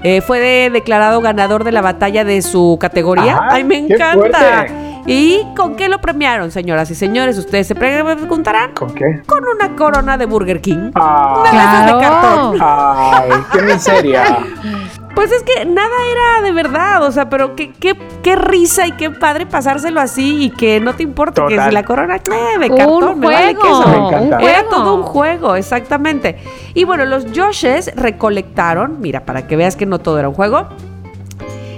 eh, 0.06 0.20
fue 0.20 0.40
de- 0.41 0.70
declarado 0.70 1.22
ganador 1.22 1.64
de 1.64 1.72
la 1.72 1.82
batalla 1.82 2.26
de 2.26 2.41
su 2.41 2.78
categoría. 2.78 3.36
Ajá, 3.38 3.48
Ay, 3.52 3.64
me 3.64 3.78
encanta. 3.78 4.14
fuerte. 4.14 4.74
¿Y 5.06 5.41
con 5.56 5.76
qué 5.78 5.88
lo 5.88 5.99
premiaron, 6.02 6.52
señoras 6.52 6.91
y 6.91 6.95
señores? 6.95 7.38
Ustedes 7.38 7.68
se 7.68 7.76
preguntarán. 7.76 8.74
¿Con 8.74 8.94
qué? 8.94 9.22
Con 9.26 9.40
una 9.56 9.78
corona 9.78 10.18
de 10.18 10.26
Burger 10.26 10.60
King. 10.60 10.91
Ah. 10.95 11.40
Una 11.40 11.52
de 11.52 11.57
de 11.94 11.99
Claro. 11.99 11.99
cartón. 12.02 12.57
Ay, 12.61 13.30
qué 13.53 13.61
miseria. 13.61 14.38
Pues 15.15 15.31
es 15.31 15.44
que 15.44 15.65
nada 15.65 15.94
era 16.11 16.41
de 16.44 16.52
verdad, 16.52 17.03
o 17.03 17.11
sea, 17.11 17.30
pero 17.30 17.56
qué, 17.56 17.72
qué, 17.72 17.95
qué 18.23 18.35
risa 18.35 18.88
y 18.88 18.94
qué 18.94 19.11
padre 19.11 19.45
pasárselo 19.45 20.02
así 20.02 20.45
y 20.45 20.49
que 20.49 20.80
no 20.80 20.95
te 20.95 21.03
importa 21.03 21.45
que 21.48 21.60
si 21.61 21.72
la 21.72 21.84
corona 21.84 22.15
eh, 22.15 22.69
Un 22.69 22.77
cartón, 22.77 23.19
me 23.19 23.27
vale 23.27 23.53
juego. 23.56 23.61
queso. 23.84 24.10
Me 24.10 24.27
Era 24.27 24.40
juego. 24.40 24.69
todo 24.69 24.95
un 24.95 25.03
juego, 25.03 25.56
exactamente. 25.56 26.38
Y 26.73 26.85
bueno, 26.85 27.06
los 27.06 27.27
Joshes 27.35 27.91
recolectaron, 27.95 29.02
mira, 29.02 29.23
para 29.23 29.45
que 29.45 29.56
veas 29.56 29.76
que 29.76 29.85
no 29.85 29.99
todo 29.99 30.18
era 30.18 30.30
un 30.30 30.35
juego, 30.35 30.68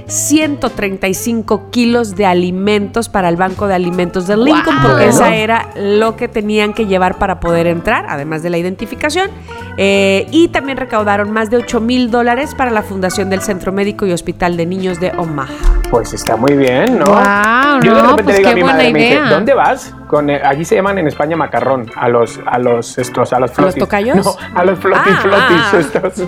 135 0.08 1.70
kilos 1.72 2.16
de 2.16 2.26
alimentos 2.26 3.10
para 3.10 3.30
el 3.30 3.36
Banco 3.36 3.68
de 3.68 3.76
Alimentos 3.76 4.28
de 4.28 4.38
Lincoln, 4.38 4.82
Wow. 4.82 4.90
porque 4.92 5.08
esa 5.08 5.36
era 5.36 5.70
lo 5.76 6.16
que 6.16 6.28
tenían 6.28 6.74
que 6.74 6.86
llevar 6.86 7.18
para 7.18 7.40
poder 7.40 7.68
entrar, 7.68 8.06
además 8.10 8.44
de 8.44 8.50
la 8.50 8.58
identificación. 8.58 9.30
Eh, 9.78 10.28
y 10.32 10.48
también 10.50 10.78
recaudaron 10.78 11.32
más 11.32 11.50
de 11.50 11.58
8 11.58 11.80
mil 11.82 12.10
dólares 12.12 12.56
para 12.56 12.72
la 12.72 12.82
fundación 12.82 13.30
del 13.30 13.42
Centro 13.42 13.72
Médico 13.72 14.06
y 14.06 14.12
Hospital 14.12 14.58
de 14.58 14.66
Niños 14.66 15.00
de 15.00 15.12
Omaha. 15.18 15.50
Pues 15.90 16.14
está 16.14 16.36
muy 16.36 16.54
bien, 16.58 17.00
¿no? 17.00 17.06
Guau, 17.06 17.80
Yo 17.82 17.96
de 17.96 18.02
no, 18.02 18.10
repente 18.10 18.24
pues 18.24 18.38
digo 18.38 18.50
a 18.50 18.54
mi 18.56 18.64
madre, 18.64 18.92
me 18.92 19.00
dice. 19.00 19.20
¿dónde 19.30 19.54
vas? 19.54 19.94
Con, 20.08 20.30
eh, 20.30 20.42
allí 20.44 20.66
se 20.66 20.76
llaman 20.76 20.98
en 20.98 21.08
España 21.08 21.36
macarrón, 21.38 21.90
a 21.96 22.10
los, 22.10 22.40
a 22.46 22.60
los 22.60 22.98
estos, 22.98 23.32
a 23.34 23.40
los 23.40 23.50
¿A 23.52 23.62
los 23.62 23.74
flotis. 23.74 23.80
tocayos? 23.80 24.18
No, 24.18 24.36
a 24.54 24.66
los 24.66 24.78
floti 24.80 25.10
Ah, 25.12 25.20
flotis 25.22 25.62
ah. 25.74 25.78
estos. 25.80 26.28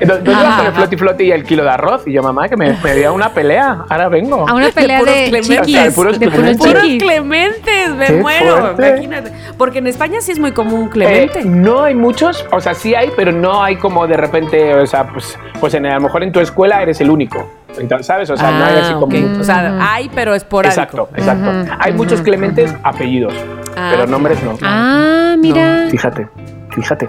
Entonces, 0.00 0.24
¿dónde 0.24 0.32
vas 0.32 0.56
con 0.56 0.66
el 0.66 0.72
floti 0.72 0.96
floti 0.96 1.24
y 1.24 1.32
el 1.32 1.44
kilo 1.44 1.62
de 1.64 1.70
arroz? 1.70 2.02
Y 2.06 2.12
yo, 2.12 2.22
mamá, 2.22 2.48
que 2.48 2.56
me, 2.56 2.76
me 2.82 2.94
dio 2.94 3.14
una 3.14 3.30
pelea, 3.30 3.84
ahora 3.88 4.08
vengo. 4.08 4.46
A 4.48 4.54
una 4.54 4.68
pelea 4.74 4.98
puros 5.00 5.14
de, 5.14 5.42
sea, 5.42 5.60
de 5.62 5.66
chiquis. 5.66 5.94
puros 5.94 6.18
de 6.18 6.26
puros 6.30 6.40
Clementes. 6.56 6.66
Puros. 6.72 6.98
Clementes, 6.98 7.90
me 7.96 8.06
Qué 8.06 8.12
muero, 8.14 8.56
fuerte. 8.58 8.88
imagínate. 8.88 9.32
Porque 9.56 9.78
en 9.78 9.86
España 9.86 10.20
sí 10.20 10.32
es 10.32 10.38
muy 10.38 10.52
común 10.52 10.86
Eh, 10.86 10.90
Clemente. 10.92 11.44
no 11.44 11.82
hay 11.84 11.94
muchos, 11.94 12.44
o 12.52 12.60
sea, 12.60 12.74
sí 12.74 12.94
hay, 12.94 13.10
pero 13.16 13.32
no 13.32 13.62
hay 13.62 13.76
como 13.76 14.06
de 14.06 14.16
repente, 14.16 14.74
o 14.74 14.86
sea, 14.86 15.06
pues, 15.08 15.38
pues 15.58 15.74
en, 15.74 15.86
a 15.86 15.94
lo 15.94 16.00
mejor 16.02 16.22
en 16.22 16.32
tu 16.32 16.40
escuela 16.40 16.82
eres 16.82 17.00
el 17.00 17.10
único, 17.10 17.48
Entonces, 17.78 18.06
¿sabes? 18.06 18.30
O 18.30 18.36
sea, 18.36 18.50
no 18.50 18.64
hay 18.64 18.76
así 18.76 18.92
Ah, 18.94 19.00
como... 19.00 19.40
O 19.40 19.44
sea, 19.44 19.94
hay, 19.94 20.10
pero 20.14 20.34
esporádico. 20.34 20.80
Exacto, 20.80 21.08
exacto. 21.16 21.76
Hay 21.80 21.92
muchos 21.92 22.20
Clementes 22.22 22.74
apellidos, 22.82 23.34
Ah, 23.76 23.90
pero 23.92 24.06
nombres 24.06 24.42
no. 24.42 24.56
Ah, 24.62 25.34
mira. 25.38 25.86
Fíjate, 25.90 26.28
fíjate. 26.70 27.08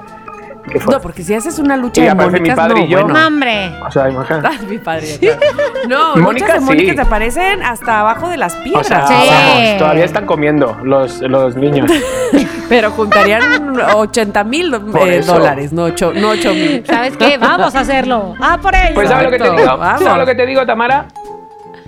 Qué. 0.71 0.79
No, 0.89 0.99
porque 1.01 1.23
si 1.23 1.33
haces 1.33 1.59
una 1.59 1.77
lucha 1.77 2.01
Y 2.01 2.05
de 2.05 2.09
aparece 2.11 2.33
mi 2.33 2.39
Mónicas, 2.49 2.55
padre 2.57 2.79
no, 2.81 2.85
y 2.85 2.89
yo. 2.89 3.01
bueno. 3.01 3.19
No, 3.19 3.27
hombre. 3.27 3.71
O 3.87 3.91
sea, 3.91 4.09
imagínate. 4.09 4.65
Mi 4.69 4.77
padre. 4.79 5.07
No, 5.87 6.15
Mónica, 6.15 6.31
muchas 6.31 6.53
de 6.53 6.59
Mónicas 6.61 6.89
sí. 6.91 6.95
te 6.95 7.01
aparecen 7.01 7.63
hasta 7.63 7.99
abajo 7.99 8.29
de 8.29 8.37
las 8.37 8.55
O 8.55 8.63
piedras. 8.63 8.87
sea, 8.87 9.07
Sí. 9.07 9.13
vamos, 9.29 9.77
todavía 9.77 10.05
están 10.05 10.25
comiendo 10.25 10.77
los, 10.83 11.21
los 11.21 11.55
niños. 11.55 11.89
Pero 12.69 12.89
juntarían 12.91 13.79
80 13.79 14.43
mil 14.43 14.73
eso. 15.07 15.33
dólares, 15.33 15.71
no 15.71 15.83
8 15.83 16.13
no 16.15 16.29
ocho 16.29 16.51
mil. 16.53 16.83
¿Sabes 16.85 17.15
qué? 17.17 17.37
Vamos 17.37 17.75
a 17.75 17.81
hacerlo. 17.81 18.33
Ah, 18.41 18.57
por 18.61 18.73
ello. 18.75 18.95
Pues 18.95 19.07
¿sabes 19.09 19.25
lo 19.25 19.31
que 19.31 19.37
te 19.37 19.51
digo? 19.51 19.77
vamos. 19.77 20.01
¿Sabes 20.01 20.17
lo 20.17 20.25
que 20.25 20.35
te 20.35 20.45
digo, 20.47 20.65
Tamara? 20.65 21.05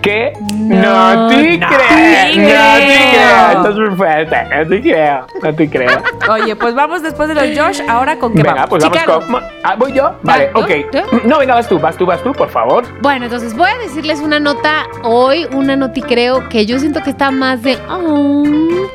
Que 0.02 0.32
No, 0.52 1.14
no, 1.14 1.28
te 1.28 1.58
no 1.58 1.66
creo, 1.66 1.78
no 1.80 1.96
te 1.96 2.32
creo. 2.32 3.10
creo. 3.10 3.50
Esto 3.50 3.68
es 3.70 3.76
muy 3.76 3.96
fuerte, 3.96 4.36
no 4.44 4.68
te 4.68 4.80
creo, 4.80 5.26
no 5.42 5.54
te 5.54 5.70
creo. 5.70 6.02
Oye, 6.30 6.56
pues 6.56 6.74
vamos 6.74 7.02
después 7.02 7.28
de 7.28 7.34
los 7.34 7.58
Josh, 7.58 7.80
ahora 7.88 8.16
con 8.16 8.32
qué 8.32 8.42
Venga, 8.42 8.66
vamos. 8.66 8.68
pues 8.70 8.84
vamos 8.84 9.24
con... 9.26 9.42
Ah, 9.64 9.74
¿Voy 9.76 9.92
yo? 9.92 10.14
Vale, 10.22 10.50
¿tú? 10.54 10.60
ok. 10.60 10.70
¿tú? 10.92 10.98
No, 11.28 11.38
venga, 11.38 11.54
vas 11.54 11.68
tú, 11.68 11.78
vas 11.80 11.96
tú, 11.96 12.06
vas 12.06 12.22
tú, 12.22 12.32
por 12.32 12.48
favor. 12.48 12.84
Bueno, 13.02 13.24
entonces 13.24 13.56
voy 13.56 13.70
a 13.70 13.78
decirles 13.78 14.20
una 14.20 14.38
nota 14.38 14.86
hoy, 15.02 15.46
una 15.52 15.74
noti 15.74 16.00
creo 16.00 16.48
que 16.48 16.64
yo 16.64 16.78
siento 16.78 17.02
que 17.02 17.10
está 17.10 17.32
más 17.32 17.62
de 17.62 17.76
oh, 17.90 18.44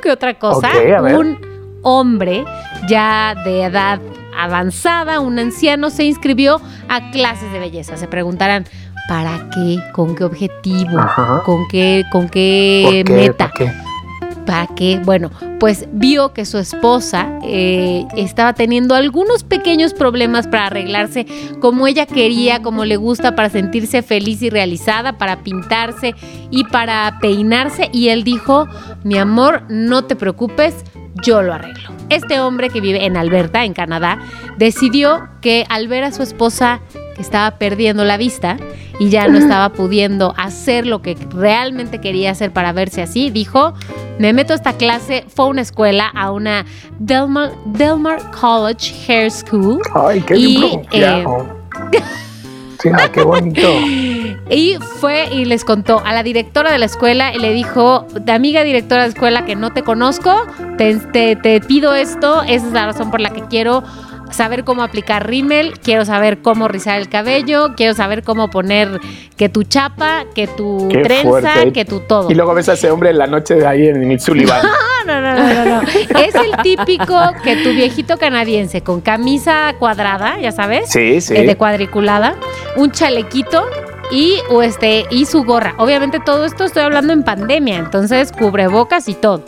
que 0.01 0.09
otra 0.09 0.34
cosa. 0.35 0.69
Ok, 0.69 0.91
a 0.97 1.01
ver. 1.01 1.17
Un 1.17 1.38
hombre 1.81 2.45
ya 2.88 3.35
de 3.43 3.63
edad 3.63 3.99
avanzada, 4.35 5.19
un 5.19 5.38
anciano, 5.38 5.89
se 5.89 6.05
inscribió 6.05 6.59
a 6.89 7.11
clases 7.11 7.51
de 7.51 7.59
belleza. 7.59 7.97
Se 7.97 8.07
preguntarán, 8.07 8.65
¿para 9.07 9.49
qué? 9.49 9.80
¿Con 9.91 10.15
qué 10.15 10.23
objetivo? 10.23 10.99
Ajá. 10.99 11.41
¿Con 11.45 11.67
qué, 11.67 12.03
con 12.11 12.30
qué 12.30 13.03
meta? 13.07 13.49
¿Por 13.49 13.57
qué? 13.57 13.71
¿Para 14.45 14.67
qué? 14.67 14.99
Bueno, 15.03 15.31
pues 15.59 15.88
vio 15.93 16.34
que 16.34 16.45
su 16.45 16.57
esposa 16.57 17.39
eh, 17.43 18.05
estaba 18.17 18.53
teniendo 18.53 18.93
algunos 18.93 19.43
pequeños 19.43 19.93
problemas 19.93 20.47
para 20.47 20.67
arreglarse 20.67 21.25
como 21.61 21.88
ella 21.88 22.05
quería, 22.05 22.61
como 22.61 22.84
le 22.84 22.97
gusta, 22.97 23.35
para 23.35 23.49
sentirse 23.49 24.01
feliz 24.01 24.41
y 24.41 24.49
realizada, 24.49 25.17
para 25.17 25.43
pintarse 25.43 26.13
y 26.51 26.65
para 26.65 27.19
peinarse. 27.21 27.89
Y 27.93 28.09
él 28.09 28.25
dijo, 28.25 28.67
mi 29.03 29.17
amor, 29.17 29.63
no 29.69 30.03
te 30.03 30.17
preocupes, 30.17 30.75
yo 31.23 31.41
lo 31.41 31.53
arreglo. 31.53 31.91
Este 32.09 32.41
hombre 32.41 32.69
que 32.69 32.81
vive 32.81 33.05
en 33.05 33.15
Alberta, 33.15 33.63
en 33.63 33.73
Canadá, 33.73 34.19
decidió 34.57 35.30
que 35.41 35.65
al 35.69 35.88
ver 35.88 36.03
a 36.03 36.11
su 36.11 36.21
esposa 36.21 36.81
que 37.15 37.21
estaba 37.21 37.57
perdiendo 37.57 38.03
la 38.03 38.17
vista 38.17 38.57
y 39.03 39.09
ya 39.09 39.27
no 39.27 39.38
estaba 39.38 39.69
pudiendo 39.69 40.34
hacer 40.38 40.88
lo 40.88 41.01
que 41.01 41.15
realmente 41.31 41.99
quería 41.99 42.31
hacer 42.31 42.51
para 42.51 42.71
verse 42.73 43.01
así, 43.01 43.30
dijo, 43.30 43.73
me 44.19 44.34
meto 44.34 44.53
a 44.53 44.55
esta 44.55 44.73
clase, 44.73 45.25
fue 45.27 45.45
a 45.45 45.47
una 45.49 45.61
escuela, 45.61 46.07
a 46.07 46.31
una 46.31 46.65
Delmar, 46.99 47.51
Delmar 47.65 48.19
College 48.31 48.93
Hair 49.07 49.31
School. 49.31 49.80
Ay, 49.93 50.21
qué 50.21 50.35
Y, 50.38 50.80
qué 50.91 51.23
bonito. 53.23 53.67
Y 54.49 54.75
fue 54.99 55.30
y 55.34 55.45
les 55.45 55.63
contó 55.63 56.01
a 56.05 56.11
la 56.13 56.21
directora 56.21 56.71
de 56.71 56.77
la 56.77 56.85
escuela 56.85 57.34
y 57.34 57.39
le 57.39 57.53
dijo, 57.53 58.05
amiga 58.27 58.63
directora 58.63 59.03
de 59.03 59.09
escuela 59.09 59.45
que 59.45 59.55
no 59.55 59.71
te 59.71 59.84
conozco, 59.84 60.45
te, 60.77 60.95
te- 60.97 61.35
te 61.38 61.61
pido 61.61 61.95
esto, 61.95 62.43
esa 62.43 62.67
es 62.67 62.73
la 62.73 62.85
razón 62.88 63.09
por 63.09 63.21
la 63.21 63.30
que 63.30 63.41
quiero 63.43 63.84
saber 64.34 64.64
cómo 64.64 64.84
aplicar 64.84 65.27
rímel, 65.27 65.80
quiero 65.80 66.05
saber 66.05 66.39
cómo 66.41 66.68
rizar 66.68 66.99
el 66.99 67.10
cabello, 67.10 67.73
quiero 67.76 67.93
saber 67.93 68.23
cómo 68.23 68.49
poner 68.49 68.99
que 69.38 69.49
tu 69.49 69.64
chapa, 69.64 70.26
que 70.35 70.47
tu 70.47 70.88
Qué 70.91 71.01
trenza, 71.01 71.30
fuerte. 71.30 71.72
que 71.73 71.85
tu 71.85 71.99
todo. 72.01 72.30
Y 72.31 72.35
luego 72.35 72.53
ves 72.53 72.69
a 72.69 72.73
ese 72.73 72.91
hombre 72.91 73.11
en 73.11 73.18
la 73.18 73.27
noche 73.27 73.55
de 73.55 73.65
ahí 73.68 73.88
en 73.88 74.19
Sullivan. 74.19 74.61
No, 75.05 75.19
no, 75.19 75.35
no, 75.35 75.53
no, 75.53 75.65
no. 75.65 75.81
Es 75.81 76.34
el 76.34 76.55
típico 76.64 77.19
que 77.43 77.57
tu 77.57 77.72
viejito 77.72 78.18
canadiense 78.18 78.80
con 78.84 79.01
camisa 79.01 79.73
cuadrada, 79.77 80.39
ya 80.39 80.53
sabes, 80.53 80.89
Sí, 80.89 81.19
sí. 81.19 81.35
eh, 81.35 81.45
de 81.45 81.57
cuadriculada, 81.57 82.35
un 82.77 82.89
chalequito 82.89 83.65
y, 84.11 84.35
o 84.49 84.61
este, 84.64 85.03
y 85.11 85.26
su 85.26 85.43
gorra. 85.43 85.76
Obviamente 85.77 86.22
todo 86.26 86.45
esto 86.45 86.64
estoy 86.64 86.84
hablando 86.84 87.11
en 87.11 87.23
pandemia, 87.23 87.80
entonces 87.80 88.31
cubrebocas 88.31 89.10
y 89.10 89.14
todo. 89.14 89.43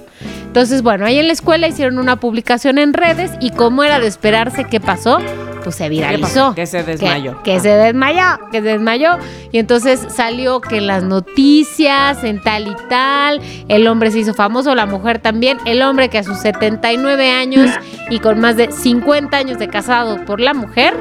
Entonces, 0.46 0.82
bueno, 0.82 1.06
ahí 1.06 1.20
en 1.20 1.28
la 1.28 1.34
escuela 1.34 1.68
hicieron 1.68 2.00
una 2.00 2.16
publicación 2.18 2.78
en 2.78 2.94
redes 2.94 3.32
y 3.42 3.52
como 3.52 3.84
era 3.84 4.00
de 4.00 4.08
esperarse, 4.08 4.64
¿qué 4.64 4.80
pasó? 4.80 5.20
Pues 5.66 5.76
se 5.76 5.90
viralizó. 5.90 6.54
Que 6.54 6.68
se 6.68 6.84
desmayó. 6.84 7.42
Que, 7.42 7.54
que 7.54 7.60
se 7.60 7.70
desmayó, 7.70 8.24
que 8.52 8.62
se 8.62 8.68
desmayó. 8.68 9.18
Y 9.52 9.58
entonces 9.58 10.00
salió 10.10 10.62
que 10.62 10.78
en 10.78 10.88
las 10.88 11.04
noticias, 11.04 12.24
en 12.24 12.40
tal 12.40 12.68
y 12.68 12.76
tal, 12.88 13.42
el 13.68 13.88
hombre 13.88 14.12
se 14.12 14.20
hizo 14.20 14.34
famoso, 14.34 14.76
la 14.76 14.86
mujer 14.86 15.20
también. 15.20 15.58
El 15.66 15.82
hombre 15.82 16.10
que 16.10 16.20
a 16.20 16.24
sus 16.24 16.38
79 16.38 17.32
años 17.32 17.72
y 18.10 18.20
con 18.20 18.40
más 18.40 18.58
de 18.58 18.72
50 18.72 19.36
años 19.36 19.58
de 19.58 19.68
casado 19.68 20.24
por 20.24 20.40
la 20.40 20.54
mujer, 20.54 20.94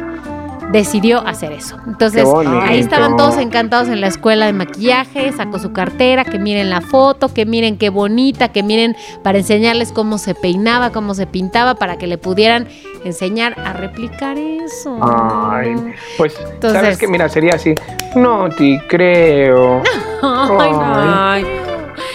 decidió 0.72 1.26
hacer 1.26 1.52
eso. 1.52 1.76
Entonces, 1.86 2.24
ahí 2.62 2.78
estaban 2.78 3.16
todos 3.16 3.36
encantados 3.38 3.88
en 3.88 4.00
la 4.00 4.08
escuela 4.08 4.46
de 4.46 4.52
maquillaje, 4.52 5.32
sacó 5.32 5.58
su 5.58 5.72
cartera, 5.72 6.24
que 6.24 6.38
miren 6.38 6.70
la 6.70 6.80
foto, 6.80 7.32
que 7.32 7.46
miren 7.46 7.78
qué 7.78 7.90
bonita, 7.90 8.48
que 8.48 8.62
miren 8.62 8.96
para 9.22 9.38
enseñarles 9.38 9.92
cómo 9.92 10.18
se 10.18 10.34
peinaba, 10.34 10.90
cómo 10.90 11.14
se 11.14 11.26
pintaba, 11.26 11.74
para 11.76 11.96
que 11.96 12.06
le 12.06 12.18
pudieran 12.18 12.66
enseñar 13.04 13.58
a 13.60 13.72
replicar 13.74 14.36
eso. 14.38 14.98
Ay, 15.02 15.74
pues, 16.16 16.34
Entonces- 16.54 16.80
¿sabes 16.80 16.98
qué? 16.98 17.06
Mira, 17.08 17.28
sería 17.28 17.54
así. 17.54 17.74
No 18.16 18.48
te 18.48 18.80
creo. 18.88 19.82
Ay, 20.22 20.72
no. 20.72 20.94
Ay, 20.94 21.46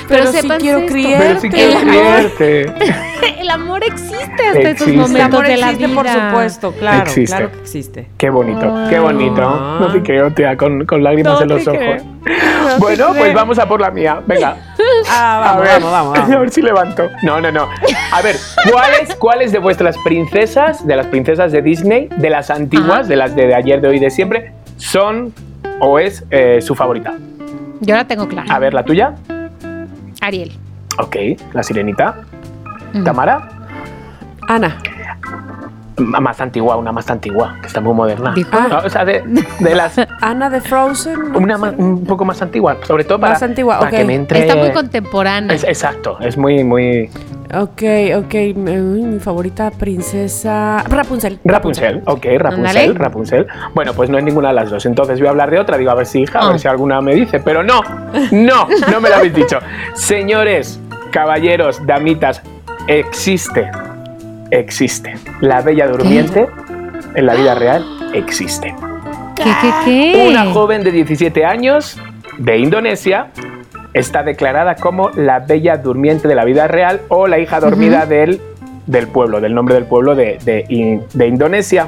Pero, 0.10 0.26
pero 0.32 0.42
sí 0.42 0.50
quiero 0.60 0.86
criarte. 0.86 1.48
El 1.48 1.54
quiero 1.54 1.78
amor- 1.80 1.90
criarte. 1.92 2.74
El 3.40 3.50
amor 3.50 3.84
existe 3.84 4.20
hasta 4.48 4.60
esos 4.60 4.66
Existe. 4.88 4.92
El 4.92 4.98
momentos 4.98 5.34
amor 5.34 5.48
de 5.48 5.58
la 5.58 5.66
existe, 5.72 5.88
vida. 5.88 5.96
por 5.96 6.08
supuesto, 6.08 6.72
claro, 6.74 7.02
Existe. 7.04 7.36
claro 7.36 7.52
que 7.52 7.60
existe. 7.60 8.08
Qué 8.18 8.30
bonito, 8.30 8.74
qué 8.90 8.96
Ay. 8.96 9.02
bonito. 9.02 9.42
No 9.80 9.92
te 9.92 10.02
creo, 10.04 10.32
tía, 10.34 10.56
con, 10.56 10.86
con 10.86 11.04
lágrimas 11.04 11.34
No 11.34 11.42
en 11.42 11.48
los 11.50 11.68
ojos. 11.68 12.04
bueno, 12.80 13.08
pues 13.18 13.34
vamos 13.34 13.58
a 13.60 13.68
por 13.68 13.82
la 13.82 13.92
mía. 13.92 14.22
Venga. 14.26 14.56
Ah, 15.12 15.38
a 15.38 15.40
vamos, 15.52 15.64
ver, 15.64 15.82
vamos, 15.82 15.92
vamos, 16.18 16.20
A 16.36 16.40
ver 16.40 16.50
si 16.50 16.62
levanto. 16.62 17.04
No, 17.24 17.40
no, 17.40 17.52
no. 17.52 17.68
A 18.12 18.22
ver, 18.22 18.36
¿cuáles, 18.70 19.16
¿cuáles 19.16 19.52
de 19.52 19.60
vuestras 19.60 19.98
princesas, 20.04 20.86
de 20.86 20.96
las 20.96 21.08
princesas 21.08 21.52
de 21.54 21.62
Disney, 21.62 22.10
de 22.18 22.30
las 22.30 22.50
antiguas, 22.50 23.08
de 23.08 23.16
las 23.16 23.34
de, 23.36 23.48
de 23.48 23.56
ayer, 23.56 23.80
de 23.82 23.88
hoy, 23.88 24.00
de 24.00 24.10
siempre, 24.10 24.52
son 24.78 25.34
o 25.80 26.00
es 26.00 26.26
eh, 26.32 26.60
su 26.62 26.76
favorita? 26.76 27.14
Yo 27.80 27.96
la 27.96 28.06
tengo 28.06 28.28
clara. 28.28 28.54
A 28.54 28.60
ver, 28.60 28.74
la 28.74 28.84
tuya. 28.84 29.14
Ariel. 30.22 30.52
Ok, 30.98 31.16
la 31.54 31.64
sirenita. 31.64 32.16
Mm. 32.94 33.04
Tamara. 33.04 33.50
Ana. 34.48 34.78
Más 35.98 36.40
antigua, 36.40 36.78
una 36.78 36.94
más 36.94 37.10
antigua, 37.10 37.58
que 37.60 37.68
está 37.68 37.82
muy 37.82 37.94
moderna. 37.94 38.32
Dijo. 38.34 38.50
No, 38.70 38.78
o 38.78 38.90
sea, 38.90 39.04
de, 39.04 39.22
de 39.60 39.76
las. 39.76 39.96
Ana 40.22 40.50
de 40.50 40.62
Frozen. 40.62 41.36
Una 41.36 41.58
ma- 41.58 41.74
un 41.78 42.06
poco 42.06 42.24
más 42.24 42.42
antigua, 42.42 42.78
sobre 42.88 43.04
todo 43.04 43.20
para, 43.20 43.34
Más 43.34 43.44
antigua, 43.44 43.80
para 43.80 43.92
ok. 43.92 43.98
que 43.98 44.06
me 44.06 44.16
entre. 44.16 44.40
Está 44.40 44.56
muy 44.56 44.72
contemporánea. 44.72 45.54
Es- 45.54 45.66
exacto, 45.66 46.18
es 46.22 46.38
muy, 46.38 46.64
muy. 46.64 47.10
Ok, 47.52 47.82
ok. 48.18 48.34
mi 48.56 49.20
favorita 49.20 49.72
princesa. 49.72 50.84
Rapunzel. 50.88 51.40
Rapunzel, 51.44 52.02
ok, 52.06 52.26
Rapunzel. 52.38 52.96
Rapunzel. 52.96 53.48
Bueno, 53.74 53.94
pues 53.94 54.10
no 54.10 54.18
es 54.20 54.24
ninguna 54.24 54.50
de 54.50 54.54
las 54.54 54.70
dos. 54.70 54.86
Entonces 54.86 55.18
voy 55.20 55.28
a 55.28 55.32
hablar 55.32 55.50
de 55.50 55.60
otra, 55.60 55.78
digo 55.78 55.90
a 55.92 55.96
ver 55.96 56.06
si 56.06 56.22
hija, 56.22 56.40
a 56.40 56.48
Ah. 56.48 56.50
ver 56.52 56.60
si 56.60 56.68
alguna 56.68 57.02
me 57.02 57.16
dice. 57.16 57.40
Pero 57.40 57.64
no, 57.64 57.82
no, 58.32 58.68
no 58.92 59.02
me 59.02 59.10
lo 59.10 59.16
habéis 59.16 59.34
dicho. 59.34 59.58
Señores, 59.96 60.80
caballeros, 61.12 61.84
damitas, 61.88 62.42
existe, 62.88 63.70
existe. 64.52 65.16
La 65.42 65.62
Bella 65.62 65.88
Durmiente 65.88 66.48
en 67.16 67.26
la 67.26 67.34
vida 67.34 67.56
real 67.56 67.84
existe. 68.14 68.76
¿Qué, 69.36 69.44
qué, 69.62 69.72
qué? 69.86 70.28
Una 70.30 70.46
joven 70.52 70.84
de 70.84 70.92
17 70.92 71.46
años 71.46 71.98
de 72.38 72.58
Indonesia 72.58 73.28
está 73.94 74.24
declarada 74.24 74.76
como 74.76 75.10
la 75.12 75.40
bella 75.40 75.78
durmiente 75.78 76.28
de 76.28 76.36
la 76.36 76.46
vida 76.46 76.68
real 76.68 77.02
o 77.08 77.28
la 77.28 77.40
hija 77.40 77.60
dormida 77.60 78.06
del, 78.06 78.40
del 78.88 79.08
pueblo, 79.08 79.42
del 79.42 79.54
nombre 79.56 79.76
del 79.76 79.86
pueblo 79.86 80.16
de, 80.16 80.38
de 80.44 80.66
In- 80.70 81.04
de 81.14 81.28
Indonesia. 81.28 81.88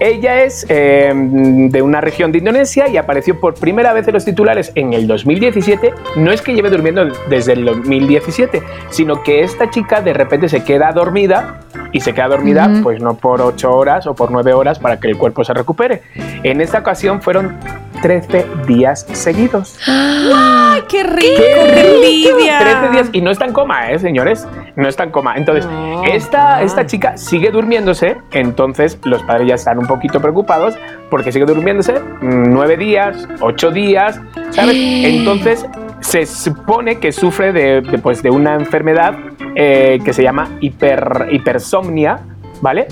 Ella 0.00 0.42
es 0.42 0.66
eh, 0.68 1.12
de 1.14 1.80
una 1.82 2.00
región 2.00 2.32
de 2.32 2.38
Indonesia 2.38 2.88
y 2.88 2.96
apareció 2.96 3.38
por 3.38 3.54
primera 3.54 3.92
vez 3.92 4.08
en 4.08 4.14
los 4.14 4.24
titulares 4.24 4.72
en 4.74 4.94
el 4.94 5.06
2017. 5.06 5.92
No 6.16 6.32
es 6.32 6.42
que 6.42 6.54
lleve 6.54 6.70
durmiendo 6.70 7.06
desde 7.28 7.52
el 7.52 7.64
2017, 7.64 8.62
sino 8.90 9.22
que 9.22 9.42
esta 9.42 9.70
chica 9.70 10.00
de 10.00 10.12
repente 10.12 10.48
se 10.48 10.64
queda 10.64 10.90
dormida 10.90 11.60
y 11.92 12.00
se 12.00 12.14
queda 12.14 12.26
dormida 12.28 12.68
pues 12.82 13.00
no 13.00 13.14
por 13.14 13.40
8 13.42 13.70
horas 13.70 14.06
o 14.08 14.14
por 14.14 14.32
9 14.32 14.52
horas 14.54 14.80
para 14.80 14.98
que 14.98 15.06
el 15.08 15.16
cuerpo 15.16 15.44
se 15.44 15.54
recupere. 15.54 16.02
En 16.42 16.60
esta 16.60 16.78
ocasión 16.80 17.22
fueron 17.22 17.56
13 18.02 18.44
días 18.66 19.06
seguidos. 19.12 19.78
¡Ay, 19.86 20.82
qué 20.88 21.02
rico! 21.04 21.22
¡Qué 21.38 21.54
¡Qué 21.54 21.82
rico! 21.82 21.96
envidia! 22.38 22.58
13 22.58 22.88
días 22.92 23.08
y 23.12 23.20
no 23.22 23.30
está 23.30 23.46
en 23.46 23.52
coma, 23.52 23.90
¿eh, 23.90 23.98
señores? 23.98 24.46
No 24.76 24.88
está 24.88 25.04
en 25.04 25.10
coma. 25.10 25.36
Entonces, 25.36 25.64
No. 25.66 26.02
esta, 26.04 26.62
esta 26.62 26.84
chica 26.86 27.16
sigue 27.16 27.50
durmiéndose, 27.50 28.16
entonces 28.32 28.98
los 29.04 29.22
padres 29.22 29.48
ya 29.48 29.54
están 29.54 29.78
un 29.78 29.86
poquito 29.86 30.20
preocupados 30.20 30.76
porque 31.10 31.32
sigue 31.32 31.44
durmiéndose 31.46 31.94
mm, 32.00 32.52
nueve 32.52 32.76
días, 32.76 33.28
ocho 33.40 33.70
días, 33.70 34.20
¿sabes? 34.50 34.76
Entonces, 34.76 35.64
se 36.00 36.26
supone 36.26 36.98
que 36.98 37.12
sufre 37.12 37.52
de, 37.52 37.80
de, 37.80 37.98
pues, 37.98 38.22
de 38.22 38.30
una 38.30 38.54
enfermedad 38.54 39.14
eh, 39.54 40.00
que 40.04 40.12
se 40.12 40.22
llama 40.22 40.48
hiper, 40.60 41.28
hipersomnia, 41.30 42.18
¿vale? 42.60 42.88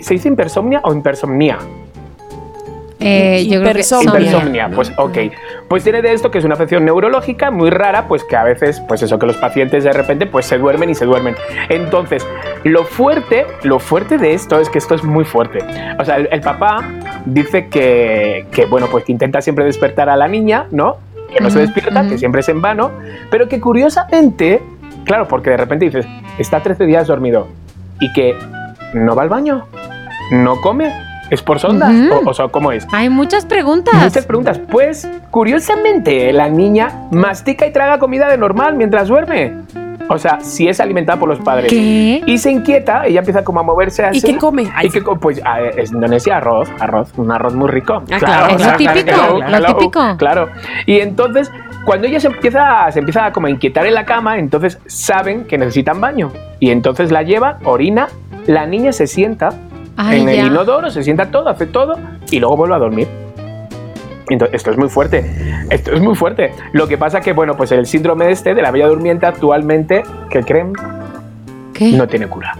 ¿Se 0.00 0.14
dice 0.14 0.28
hipersomnia 0.28 0.80
o 0.84 0.94
hipersomnia? 0.94 1.58
Eh, 3.06 3.46
yo 3.46 3.60
creo 3.60 3.74
que 3.74 3.80
Hipersomnia. 3.80 4.70
Pues 4.70 4.92
ok. 4.96 5.18
Pues 5.68 5.84
tiene 5.84 6.00
de 6.00 6.12
esto 6.12 6.30
que 6.30 6.38
es 6.38 6.44
una 6.44 6.54
afección 6.54 6.84
neurológica 6.84 7.50
muy 7.50 7.70
rara, 7.70 8.08
pues 8.08 8.24
que 8.24 8.36
a 8.36 8.44
veces, 8.44 8.80
pues 8.88 9.02
eso, 9.02 9.18
que 9.18 9.26
los 9.26 9.36
pacientes 9.36 9.84
de 9.84 9.92
repente 9.92 10.26
pues 10.26 10.46
se 10.46 10.58
duermen 10.58 10.90
y 10.90 10.94
se 10.94 11.04
duermen. 11.04 11.36
Entonces, 11.68 12.26
lo 12.64 12.84
fuerte, 12.84 13.46
lo 13.62 13.78
fuerte 13.78 14.16
de 14.16 14.32
esto 14.32 14.58
es 14.58 14.70
que 14.70 14.78
esto 14.78 14.94
es 14.94 15.04
muy 15.04 15.24
fuerte. 15.24 15.58
O 15.98 16.04
sea, 16.04 16.16
el, 16.16 16.28
el 16.30 16.40
papá 16.40 16.82
dice 17.26 17.68
que, 17.68 18.46
que, 18.50 18.66
bueno, 18.66 18.86
pues 18.90 19.04
que 19.04 19.12
intenta 19.12 19.40
siempre 19.40 19.64
despertar 19.64 20.08
a 20.08 20.16
la 20.16 20.28
niña, 20.28 20.66
¿no? 20.70 20.96
Que 21.32 21.40
no 21.42 21.50
se 21.50 21.60
despierta, 21.60 22.08
que 22.08 22.16
siempre 22.16 22.42
es 22.42 22.48
en 22.48 22.62
vano, 22.62 22.92
pero 23.30 23.48
que 23.48 23.60
curiosamente, 23.60 24.62
claro, 25.04 25.26
porque 25.26 25.50
de 25.50 25.56
repente 25.56 25.86
dices, 25.86 26.06
está 26.38 26.60
13 26.60 26.86
días 26.86 27.06
dormido 27.08 27.48
y 28.00 28.12
que 28.12 28.36
no 28.92 29.16
va 29.16 29.22
al 29.22 29.28
baño, 29.28 29.66
no 30.30 30.60
come, 30.60 30.92
es 31.34 31.42
por 31.42 31.58
sondas, 31.58 31.92
o, 32.10 32.30
o 32.30 32.34
sea, 32.34 32.48
¿cómo 32.48 32.72
es? 32.72 32.86
Hay 32.92 33.08
muchas 33.08 33.44
preguntas. 33.44 33.94
Muchas 33.94 34.24
preguntas. 34.26 34.58
Pues, 34.70 35.08
curiosamente, 35.30 36.32
la 36.32 36.48
niña 36.48 37.06
mastica 37.10 37.66
y 37.66 37.72
traga 37.72 37.98
comida 37.98 38.28
de 38.28 38.38
normal 38.38 38.74
mientras 38.76 39.08
duerme. 39.08 39.52
O 40.08 40.18
sea, 40.18 40.40
si 40.40 40.68
es 40.68 40.80
alimentada 40.80 41.18
por 41.18 41.28
los 41.30 41.38
padres. 41.40 41.70
¿Qué? 41.70 42.22
Y 42.26 42.36
se 42.38 42.50
inquieta, 42.50 43.06
ella 43.06 43.20
empieza 43.20 43.42
como 43.42 43.60
a 43.60 43.62
moverse 43.62 44.04
así. 44.04 44.18
¿Y 44.18 44.20
qué 44.20 44.36
come? 44.36 44.70
Ay, 44.74 44.88
Y 44.88 44.90
que 44.90 45.02
co- 45.02 45.16
pues 45.18 45.40
ah, 45.46 45.60
es 45.62 45.92
Indonesia 45.92 46.36
arroz, 46.36 46.68
arroz, 46.78 47.10
un 47.16 47.30
arroz 47.32 47.54
muy 47.54 47.68
rico. 47.68 48.02
Ah, 48.12 48.18
claro, 48.18 48.54
es 48.54 48.66
lo 48.66 48.76
típico, 48.76 49.38
lo 49.38 49.66
típico. 49.76 50.16
Claro. 50.18 50.48
Y 50.84 50.98
entonces, 51.00 51.50
cuando 51.86 52.06
ella 52.06 52.20
se 52.20 52.26
empieza, 52.26 52.90
se 52.92 52.98
empieza 52.98 53.32
como 53.32 53.46
a 53.46 53.50
inquietar 53.50 53.86
en 53.86 53.94
la 53.94 54.04
cama, 54.04 54.38
entonces 54.38 54.78
saben 54.86 55.44
que 55.44 55.56
necesitan 55.56 56.00
baño. 56.02 56.30
Y 56.60 56.70
entonces 56.70 57.10
la 57.10 57.22
lleva, 57.22 57.58
orina, 57.64 58.08
la 58.46 58.66
niña 58.66 58.92
se 58.92 59.06
sienta 59.06 59.54
Ay, 59.96 60.20
en 60.20 60.26
ya. 60.26 60.32
el 60.32 60.46
inodoro, 60.46 60.90
se 60.90 61.02
sienta 61.02 61.30
todo, 61.30 61.48
hace 61.48 61.66
todo 61.66 61.94
y 62.30 62.40
luego 62.40 62.56
vuelve 62.56 62.74
a 62.74 62.78
dormir. 62.78 63.08
Entonces, 64.28 64.56
esto 64.56 64.70
es 64.70 64.78
muy 64.78 64.88
fuerte. 64.88 65.24
Esto 65.70 65.92
es 65.92 66.00
muy 66.00 66.14
fuerte. 66.14 66.52
Lo 66.72 66.88
que 66.88 66.96
pasa 66.96 67.20
que, 67.20 67.32
bueno, 67.32 67.56
pues 67.56 67.72
el 67.72 67.86
síndrome 67.86 68.30
este 68.30 68.54
de 68.54 68.62
la 68.62 68.70
bella 68.70 68.88
durmiente 68.88 69.26
actualmente, 69.26 70.02
¿qué 70.30 70.42
creen? 70.42 70.72
¿Qué? 71.74 71.92
No 71.92 72.06
tiene 72.08 72.26
cura. 72.26 72.56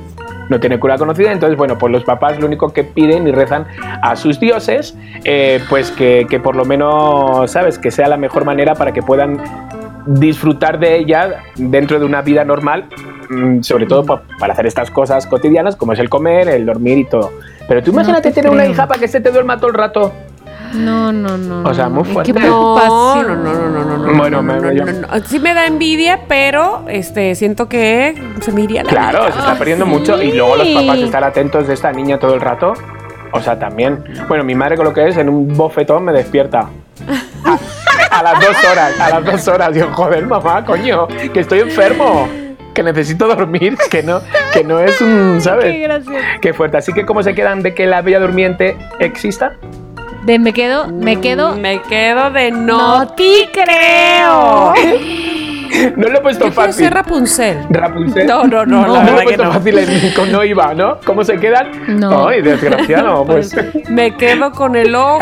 No 0.50 0.60
tiene 0.60 0.78
cura 0.78 0.98
conocida. 0.98 1.32
Entonces, 1.32 1.56
bueno, 1.56 1.78
pues 1.78 1.90
los 1.90 2.04
papás 2.04 2.38
lo 2.38 2.46
único 2.46 2.72
que 2.72 2.84
piden 2.84 3.26
y 3.26 3.32
rezan 3.32 3.66
a 4.02 4.14
sus 4.16 4.38
dioses, 4.38 4.96
eh, 5.24 5.60
pues 5.70 5.90
que, 5.90 6.26
que 6.28 6.38
por 6.38 6.54
lo 6.54 6.66
menos, 6.66 7.50
¿sabes? 7.50 7.78
Que 7.78 7.90
sea 7.90 8.08
la 8.08 8.18
mejor 8.18 8.44
manera 8.44 8.74
para 8.74 8.92
que 8.92 9.00
puedan 9.00 9.42
disfrutar 10.06 10.78
de 10.78 10.98
ella 10.98 11.40
dentro 11.56 11.98
de 11.98 12.04
una 12.04 12.20
vida 12.20 12.44
normal, 12.44 12.88
sobre 13.62 13.86
todo 13.86 14.04
pa- 14.04 14.22
para 14.38 14.52
hacer 14.52 14.66
estas 14.66 14.90
cosas 14.90 15.26
cotidianas 15.26 15.76
como 15.76 15.92
es 15.92 15.98
el 15.98 16.08
comer, 16.08 16.48
el 16.48 16.66
dormir 16.66 16.98
y 16.98 17.04
todo. 17.04 17.32
Pero 17.68 17.82
tú 17.82 17.92
No 17.92 18.00
imagínate 18.00 18.28
te 18.30 18.34
tener 18.34 18.50
una 18.50 18.66
hija 18.66 18.86
para 18.86 19.00
que 19.00 19.08
se 19.08 19.20
te 19.20 19.30
duerma 19.30 19.56
todo 19.58 19.68
el 19.68 19.74
rato. 19.74 20.12
No, 20.74 21.12
no, 21.12 21.38
no. 21.38 21.68
O 21.68 21.72
sea, 21.72 21.84
no. 21.84 21.96
muy 21.96 22.04
fuerte. 22.04 22.32
Qué 22.32 22.40
No, 22.40 22.74
preocupación. 22.74 23.44
no, 23.44 23.52
no, 23.52 23.52
no, 23.54 23.68
no, 23.68 23.84
no, 23.84 24.06
no. 24.12 24.18
Bueno, 24.18 24.42
no, 24.42 24.54
me- 24.54 24.60
no, 24.60 24.72
yo- 24.72 24.84
no, 24.84 24.92
no. 25.06 25.24
Sí 25.24 25.38
me 25.38 25.54
da 25.54 25.66
envidia, 25.66 26.20
pero 26.26 26.84
este 26.88 27.34
siento 27.36 27.68
que 27.68 28.20
se 28.40 28.50
me 28.52 28.62
iría 28.62 28.82
la 28.82 28.90
Claro, 28.90 29.20
vida. 29.20 29.32
se 29.32 29.38
está 29.38 29.54
perdiendo 29.56 29.84
sí. 29.84 29.90
mucho 29.92 30.20
y 30.22 30.32
luego 30.32 30.56
los 30.56 30.68
papás 30.68 30.98
estar 30.98 31.22
atentos 31.22 31.68
de 31.68 31.74
esta 31.74 31.92
niña 31.92 32.18
todo 32.18 32.34
el 32.34 32.40
rato. 32.40 32.72
O 33.32 33.40
sea, 33.40 33.58
también. 33.58 34.02
Bueno, 34.28 34.44
mi 34.44 34.54
madre 34.54 34.76
con 34.76 34.84
lo 34.84 34.92
que 34.92 35.08
es, 35.08 35.16
en 35.16 35.28
un 35.28 35.56
bofetón 35.56 36.04
me 36.04 36.12
despierta. 36.12 36.68
A, 37.44 38.18
a 38.20 38.22
las 38.22 38.40
dos 38.40 38.56
horas, 38.70 39.00
a 39.00 39.10
las 39.10 39.24
dos 39.24 39.48
horas. 39.48 39.74
Yo, 39.74 39.88
joder, 39.92 40.24
mamá, 40.26 40.64
coño, 40.64 41.06
que 41.08 41.40
estoy 41.40 41.60
enfermo, 41.60 42.28
que 42.74 42.82
necesito 42.82 43.26
dormir, 43.26 43.76
que 43.90 44.02
no, 44.02 44.20
que 44.52 44.64
no 44.64 44.80
es 44.80 45.00
un, 45.00 45.34
Qué 45.36 45.40
¿sabes? 45.40 45.80
gracioso. 45.82 46.18
Qué 46.40 46.52
fuerte. 46.52 46.76
Así 46.76 46.92
que, 46.92 47.06
¿cómo 47.06 47.22
se 47.22 47.34
quedan 47.34 47.62
de 47.62 47.74
que 47.74 47.86
la 47.86 48.02
bella 48.02 48.20
durmiente 48.20 48.76
exista? 48.98 49.56
De 50.24 50.38
me 50.38 50.52
quedo, 50.52 50.88
me 50.88 51.20
quedo. 51.20 51.54
Me 51.54 51.82
quedo 51.82 52.30
de 52.30 52.50
no, 52.50 52.98
No 53.04 53.08
te 53.14 53.48
creo. 53.52 54.72
No 55.96 56.08
lo 56.08 56.18
he 56.18 56.20
puesto 56.20 56.46
Yo 56.46 56.52
fácil. 56.52 56.84
ser 56.84 56.94
Rapunzel. 56.94 57.58
Rapunzel. 57.70 58.26
No, 58.26 58.44
no, 58.44 58.64
no, 58.66 58.82
la 58.86 58.86
lo 58.86 58.92
verdad 58.94 59.14
he 59.14 59.18
que 59.18 59.24
puesto 59.24 59.44
no. 59.44 59.52
fácil 59.52 59.78
en- 59.78 60.12
con 60.14 60.32
no 60.32 60.44
iba, 60.44 60.74
¿no? 60.74 60.98
¿Cómo 61.04 61.24
se 61.24 61.36
quedan? 61.38 61.70
No. 62.00 62.28
Ay, 62.28 62.42
desgraciado, 62.42 63.24
pues. 63.26 63.54
Me 63.88 64.16
quedo 64.16 64.50
con 64.52 64.76
el 64.76 64.94
ojo 64.94 65.20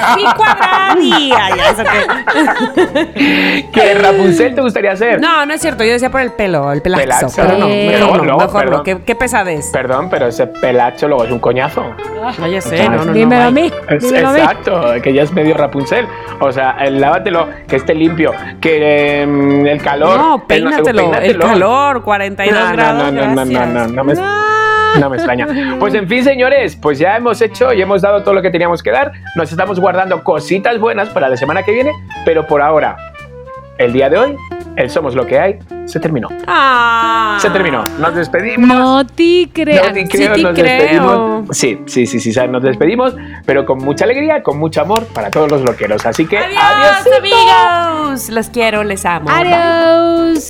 que- 1.85 3.65
¿Qué 3.73 3.95
Rapunzel 3.95 4.55
te 4.55 4.61
gustaría 4.61 4.97
ser? 4.97 5.21
No, 5.21 5.45
no 5.47 5.55
es 5.55 5.61
cierto. 5.61 5.85
Yo 5.85 5.93
decía 5.93 6.11
por 6.11 6.21
el 6.21 6.33
pelo, 6.33 6.73
el 6.73 6.83
pelazo. 6.83 7.03
Pelazo. 7.03 7.33
Pero 7.37 7.59
no, 7.59 7.69
mejor 7.69 8.17
no, 8.19 8.25
No, 8.25 8.37
mejor 8.39 8.61
perdón. 8.61 8.79
no. 8.79 8.83
¿Qué, 8.85 8.99
qué 9.05 9.15
pesadez? 9.15 9.71
Perdón, 9.73 10.09
pero 10.11 10.27
ese 10.29 10.47
pelacho 10.47 11.09
luego 11.09 11.25
es 11.25 11.31
un 11.31 11.39
coñazo. 11.39 11.85
No, 12.39 12.47
ya 12.47 12.61
sé, 12.61 12.85
no, 12.89 12.97
no, 12.97 13.05
no. 13.07 13.13
Dímelo 13.13 13.43
a 13.43 13.47
ay. 13.47 13.53
mí. 13.53 13.71
Es- 13.89 14.03
Dímelo 14.03 14.29
a 14.29 14.33
mí. 14.33 14.39
exacto, 14.41 14.83
que 15.03 15.13
ya 15.13 15.23
es 15.23 15.33
medio 15.33 15.55
Rapunzel. 15.57 16.07
O 16.41 16.53
sea, 16.53 16.77
el 16.81 17.01
lávatelo, 17.01 17.49
que 17.69 17.77
esté 17.77 17.95
limpio, 17.95 18.33
que 18.61 19.23
em, 19.23 19.67
el 19.67 19.81
calor. 19.83 20.19
No, 20.19 20.42
el- 20.43 20.65
peínatelo. 20.65 21.15
El 21.15 21.39
calor, 21.39 22.03
42 22.03 22.61
No, 22.61 22.73
grados. 22.73 23.13
no, 23.13 23.13
no, 23.13 23.45
no, 23.45 23.45
no, 23.45 23.87
no 23.89 24.05
me, 24.05 24.15
no 25.01 25.09
me 25.11 25.17
extraña. 25.17 25.47
Pues 25.79 25.95
en 25.95 26.07
fin, 26.09 26.23
señores, 26.25 26.77
pues 26.77 26.99
ya 26.99 27.17
hemos 27.17 27.41
hecho 27.41 27.73
y 27.73 27.81
hemos 27.81 28.03
dado 28.03 28.23
todo 28.23 28.35
lo 28.35 28.43
que 28.43 28.51
teníamos 28.51 28.83
que 28.83 28.91
dar. 28.91 29.13
Nos 29.37 29.51
estamos 29.51 29.81
guardando 29.81 30.23
cositas 30.23 30.79
buenas 30.79 31.09
para 31.09 31.29
la 31.29 31.37
semana 31.37 31.63
que 31.63 31.73
viene, 31.73 31.93
pero 32.25 32.47
por 32.47 32.61
ahora, 32.63 32.97
el 33.79 33.93
día 33.93 34.09
de 34.09 34.19
hoy, 34.19 34.37
el 34.77 34.91
Somos 34.91 35.15
lo 35.15 35.27
que 35.27 35.39
hay, 35.39 35.59
se 35.87 36.01
terminó. 36.01 36.29
Ah. 36.47 37.37
Se 37.41 37.51
terminó. 37.51 37.85
Nos 37.99 38.15
despedimos. 38.15 38.69
No 38.69 39.05
te 39.07 39.49
creo. 39.53 39.85
No 39.87 39.93
te 39.93 40.03
sí 40.07 40.09
creo, 40.09 40.35
te 40.35 40.43
nos 40.43 40.53
creo. 40.53 40.65
despedimos. 40.79 41.57
Sí, 41.57 41.79
sí, 41.87 42.07
sí, 42.07 42.21
sí, 42.21 42.33
nos 42.49 42.63
despedimos, 42.63 43.15
pero 43.45 43.65
con 43.67 43.79
mucha 43.79 44.05
alegría, 44.05 44.43
con 44.43 44.59
mucho 44.59 44.81
amor 44.81 45.05
para 45.07 45.31
todos 45.31 45.51
los 45.51 45.63
loqueros. 45.63 46.05
Así 46.07 46.27
que 46.27 46.39
Adiós, 46.39 46.61
adiós. 47.07 47.19
amigos. 47.19 48.31
Los 48.31 48.49
quiero, 48.49 48.85
les 48.85 49.05
amo. 49.05 49.27
Bye. 49.27 49.53
Adiós. 49.53 50.49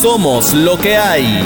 Somos 0.00 0.54
lo 0.54 0.78
que 0.78 0.96
hay. 0.96 1.42